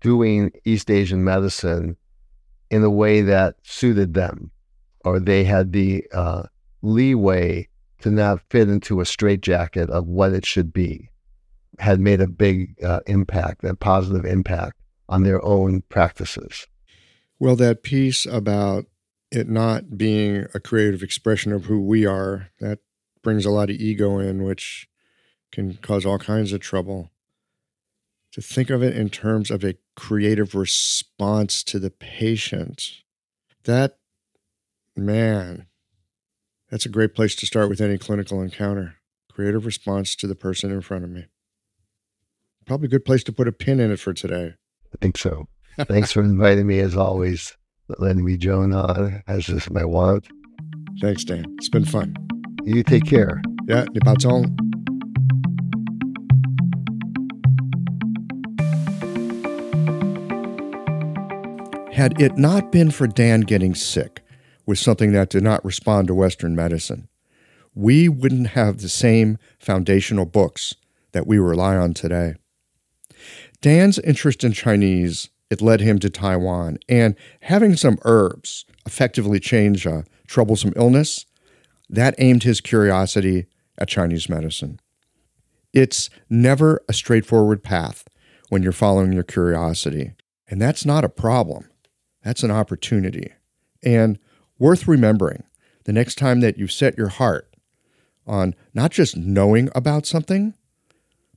doing 0.00 0.50
East 0.64 0.90
Asian 0.90 1.24
medicine 1.24 1.96
in 2.70 2.82
a 2.82 2.90
way 2.90 3.20
that 3.22 3.56
suited 3.62 4.14
them, 4.14 4.50
or 5.04 5.20
they 5.20 5.44
had 5.44 5.72
the 5.72 6.04
uh, 6.12 6.44
leeway 6.82 7.68
to 8.00 8.10
not 8.10 8.40
fit 8.50 8.68
into 8.68 9.00
a 9.00 9.06
straitjacket 9.06 9.90
of 9.90 10.06
what 10.06 10.32
it 10.32 10.44
should 10.44 10.72
be, 10.72 11.08
had 11.78 12.00
made 12.00 12.20
a 12.20 12.28
big 12.28 12.74
uh, 12.82 13.00
impact, 13.06 13.64
a 13.64 13.74
positive 13.74 14.24
impact 14.24 14.76
on 15.08 15.22
their 15.22 15.44
own 15.44 15.82
practices. 15.88 16.66
Well, 17.38 17.56
that 17.56 17.82
piece 17.82 18.26
about 18.26 18.86
it 19.30 19.48
not 19.48 19.98
being 19.98 20.46
a 20.54 20.60
creative 20.60 21.02
expression 21.02 21.52
of 21.52 21.64
who 21.64 21.80
we 21.80 22.06
are, 22.06 22.50
that 22.60 22.78
brings 23.22 23.44
a 23.44 23.50
lot 23.50 23.70
of 23.70 23.76
ego 23.76 24.18
in, 24.18 24.44
which 24.44 24.88
can 25.50 25.74
cause 25.74 26.06
all 26.06 26.18
kinds 26.18 26.52
of 26.52 26.60
trouble. 26.60 27.10
To 28.34 28.42
think 28.42 28.68
of 28.68 28.82
it 28.82 28.96
in 28.96 29.10
terms 29.10 29.52
of 29.52 29.62
a 29.62 29.76
creative 29.94 30.56
response 30.56 31.62
to 31.62 31.78
the 31.78 31.90
patient, 31.90 32.90
that, 33.62 33.98
man, 34.96 35.66
that's 36.68 36.84
a 36.84 36.88
great 36.88 37.14
place 37.14 37.36
to 37.36 37.46
start 37.46 37.68
with 37.68 37.80
any 37.80 37.96
clinical 37.96 38.42
encounter. 38.42 38.96
Creative 39.30 39.64
response 39.64 40.16
to 40.16 40.26
the 40.26 40.34
person 40.34 40.72
in 40.72 40.80
front 40.80 41.04
of 41.04 41.10
me. 41.10 41.26
Probably 42.66 42.86
a 42.86 42.90
good 42.90 43.04
place 43.04 43.22
to 43.22 43.32
put 43.32 43.46
a 43.46 43.52
pin 43.52 43.78
in 43.78 43.92
it 43.92 44.00
for 44.00 44.12
today. 44.12 44.54
I 44.92 44.96
think 45.00 45.16
so. 45.16 45.46
Thanks 45.82 46.10
for 46.10 46.20
inviting 46.20 46.66
me 46.66 46.80
as 46.80 46.96
always, 46.96 47.56
letting 48.00 48.24
me 48.24 48.36
join 48.36 48.72
on 48.72 49.22
as 49.28 49.48
is 49.48 49.70
my 49.70 49.84
want. 49.84 50.26
Thanks, 51.00 51.22
Dan. 51.22 51.44
It's 51.58 51.68
been 51.68 51.84
fun. 51.84 52.16
You 52.64 52.82
take 52.82 53.06
care. 53.06 53.40
Yeah, 53.68 53.84
ni 53.92 54.00
Had 61.94 62.20
it 62.20 62.36
not 62.36 62.72
been 62.72 62.90
for 62.90 63.06
Dan 63.06 63.42
getting 63.42 63.72
sick 63.72 64.20
with 64.66 64.80
something 64.80 65.12
that 65.12 65.30
did 65.30 65.44
not 65.44 65.64
respond 65.64 66.08
to 66.08 66.14
Western 66.14 66.56
medicine, 66.56 67.06
we 67.72 68.08
wouldn't 68.08 68.48
have 68.48 68.78
the 68.78 68.88
same 68.88 69.38
foundational 69.60 70.26
books 70.26 70.74
that 71.12 71.24
we 71.24 71.38
rely 71.38 71.76
on 71.76 71.94
today. 71.94 72.34
Dan's 73.60 74.00
interest 74.00 74.42
in 74.42 74.52
Chinese 74.52 75.30
it 75.50 75.62
led 75.62 75.80
him 75.80 76.00
to 76.00 76.10
Taiwan. 76.10 76.78
And 76.88 77.14
having 77.42 77.76
some 77.76 77.98
herbs 78.02 78.64
effectively 78.84 79.38
change 79.38 79.86
a 79.86 80.04
troublesome 80.26 80.72
illness, 80.74 81.26
that 81.88 82.16
aimed 82.18 82.42
his 82.42 82.60
curiosity 82.60 83.46
at 83.78 83.86
Chinese 83.86 84.28
medicine. 84.28 84.80
It's 85.72 86.10
never 86.28 86.82
a 86.88 86.92
straightforward 86.92 87.62
path 87.62 88.02
when 88.48 88.64
you're 88.64 88.72
following 88.72 89.12
your 89.12 89.22
curiosity. 89.22 90.14
And 90.48 90.60
that's 90.60 90.84
not 90.84 91.04
a 91.04 91.08
problem, 91.08 91.68
that's 92.24 92.42
an 92.42 92.50
opportunity. 92.50 93.32
And 93.84 94.18
worth 94.58 94.88
remembering 94.88 95.44
the 95.84 95.92
next 95.92 96.16
time 96.16 96.40
that 96.40 96.58
you 96.58 96.66
set 96.66 96.98
your 96.98 97.08
heart 97.08 97.54
on 98.26 98.54
not 98.72 98.90
just 98.90 99.16
knowing 99.16 99.68
about 99.74 100.06
something, 100.06 100.54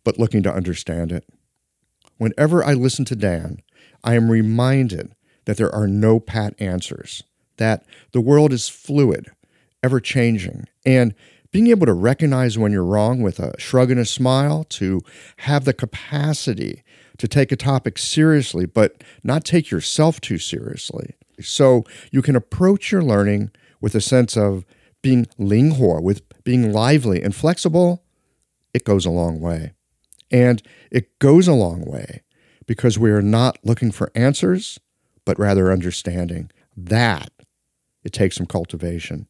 but 0.03 0.17
looking 0.17 0.41
to 0.43 0.53
understand 0.53 1.11
it. 1.11 1.27
Whenever 2.17 2.63
I 2.63 2.73
listen 2.73 3.05
to 3.05 3.15
Dan, 3.15 3.61
I 4.03 4.15
am 4.15 4.31
reminded 4.31 5.13
that 5.45 5.57
there 5.57 5.73
are 5.75 5.87
no 5.87 6.19
pat 6.19 6.55
answers, 6.59 7.23
that 7.57 7.85
the 8.13 8.21
world 8.21 8.53
is 8.53 8.69
fluid, 8.69 9.29
ever 9.83 9.99
changing, 9.99 10.65
and 10.85 11.13
being 11.51 11.67
able 11.67 11.85
to 11.85 11.93
recognize 11.93 12.57
when 12.57 12.71
you're 12.71 12.83
wrong 12.83 13.21
with 13.21 13.39
a 13.39 13.59
shrug 13.59 13.91
and 13.91 13.99
a 13.99 14.05
smile, 14.05 14.63
to 14.65 15.01
have 15.37 15.65
the 15.65 15.73
capacity 15.73 16.83
to 17.17 17.27
take 17.27 17.51
a 17.51 17.55
topic 17.55 17.97
seriously, 17.97 18.65
but 18.65 19.03
not 19.23 19.43
take 19.43 19.71
yourself 19.71 20.21
too 20.21 20.37
seriously. 20.37 21.15
So 21.41 21.83
you 22.11 22.21
can 22.21 22.35
approach 22.35 22.91
your 22.91 23.03
learning 23.03 23.51
with 23.81 23.95
a 23.95 24.01
sense 24.01 24.35
of 24.35 24.65
being 25.01 25.25
linghuo, 25.39 26.01
with 26.01 26.21
being 26.43 26.71
lively 26.71 27.21
and 27.21 27.35
flexible, 27.35 28.03
it 28.73 28.83
goes 28.83 29.05
a 29.05 29.11
long 29.11 29.39
way. 29.39 29.73
And 30.31 30.61
it 30.91 31.17
goes 31.19 31.47
a 31.47 31.53
long 31.53 31.85
way 31.85 32.23
because 32.65 32.99
we 32.99 33.11
are 33.11 33.21
not 33.21 33.57
looking 33.63 33.91
for 33.91 34.11
answers, 34.15 34.79
but 35.25 35.39
rather 35.39 35.71
understanding. 35.71 36.51
That 36.75 37.31
it 38.03 38.13
takes 38.13 38.35
some 38.35 38.45
cultivation 38.45 39.27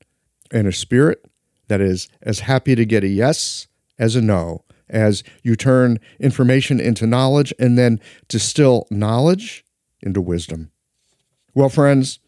and 0.51 0.67
a 0.67 0.71
spirit 0.71 1.25
that 1.67 1.81
is 1.81 2.07
as 2.21 2.41
happy 2.41 2.75
to 2.75 2.85
get 2.85 3.03
a 3.03 3.07
yes 3.07 3.67
as 3.99 4.15
a 4.15 4.21
no, 4.21 4.63
as 4.89 5.23
you 5.43 5.55
turn 5.55 5.99
information 6.19 6.79
into 6.79 7.07
knowledge 7.07 7.53
and 7.59 7.77
then 7.77 7.99
distill 8.27 8.87
knowledge 8.89 9.65
into 10.01 10.21
wisdom. 10.21 10.71
Well, 11.53 11.69
friends, 11.69 12.19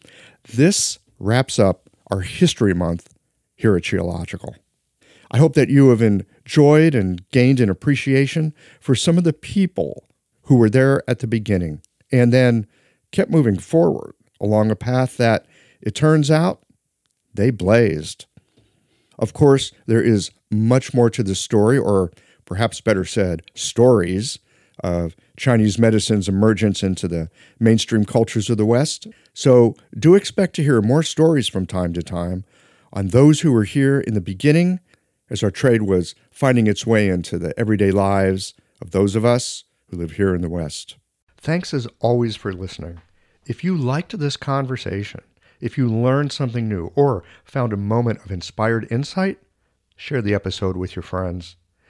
this 0.54 0.98
wraps 1.18 1.58
up 1.58 1.88
our 2.10 2.20
History 2.20 2.74
Month 2.74 3.14
here 3.54 3.76
at 3.76 3.84
Qiological. 3.84 4.54
I 5.30 5.38
hope 5.38 5.54
that 5.54 5.68
you 5.68 5.90
have 5.90 6.02
enjoyed 6.02 6.94
and 6.94 7.28
gained 7.30 7.60
an 7.60 7.70
appreciation 7.70 8.52
for 8.80 8.94
some 8.94 9.16
of 9.16 9.24
the 9.24 9.32
people 9.32 10.08
who 10.42 10.56
were 10.56 10.70
there 10.70 11.08
at 11.08 11.20
the 11.20 11.28
beginning 11.28 11.82
and 12.10 12.32
then 12.32 12.66
kept 13.12 13.30
moving 13.30 13.58
forward 13.58 14.14
along 14.40 14.70
a 14.70 14.76
path 14.76 15.16
that, 15.18 15.46
it 15.80 15.94
turns 15.94 16.30
out, 16.30 16.62
they 17.32 17.50
blazed. 17.50 18.26
Of 19.18 19.32
course, 19.32 19.70
there 19.86 20.02
is 20.02 20.30
much 20.50 20.92
more 20.92 21.10
to 21.10 21.22
the 21.22 21.34
story, 21.34 21.78
or 21.78 22.10
perhaps 22.50 22.80
better 22.80 23.04
said, 23.04 23.42
stories 23.54 24.40
of 24.82 25.14
Chinese 25.36 25.78
medicine's 25.78 26.28
emergence 26.28 26.82
into 26.82 27.06
the 27.06 27.30
mainstream 27.60 28.04
cultures 28.04 28.50
of 28.50 28.56
the 28.56 28.66
West. 28.66 29.06
So 29.32 29.76
do 29.96 30.16
expect 30.16 30.56
to 30.56 30.64
hear 30.64 30.82
more 30.82 31.04
stories 31.04 31.46
from 31.46 31.64
time 31.64 31.92
to 31.92 32.02
time 32.02 32.44
on 32.92 33.08
those 33.08 33.42
who 33.42 33.52
were 33.52 33.62
here 33.62 34.00
in 34.00 34.14
the 34.14 34.20
beginning 34.20 34.80
as 35.30 35.44
our 35.44 35.52
trade 35.52 35.82
was 35.82 36.16
finding 36.32 36.66
its 36.66 36.84
way 36.84 37.08
into 37.08 37.38
the 37.38 37.56
everyday 37.56 37.92
lives 37.92 38.52
of 38.82 38.90
those 38.90 39.14
of 39.14 39.24
us 39.24 39.62
who 39.88 39.96
live 39.96 40.12
here 40.12 40.34
in 40.34 40.40
the 40.40 40.50
West. 40.50 40.96
Thanks 41.36 41.72
as 41.72 41.86
always 42.00 42.34
for 42.34 42.52
listening. 42.52 43.00
If 43.46 43.62
you 43.62 43.76
liked 43.76 44.18
this 44.18 44.36
conversation, 44.36 45.20
if 45.60 45.78
you 45.78 45.88
learned 45.88 46.32
something 46.32 46.68
new 46.68 46.90
or 46.96 47.22
found 47.44 47.72
a 47.72 47.76
moment 47.76 48.24
of 48.24 48.32
inspired 48.32 48.90
insight, 48.90 49.38
share 49.94 50.20
the 50.20 50.34
episode 50.34 50.76
with 50.76 50.96
your 50.96 51.04
friends. 51.04 51.54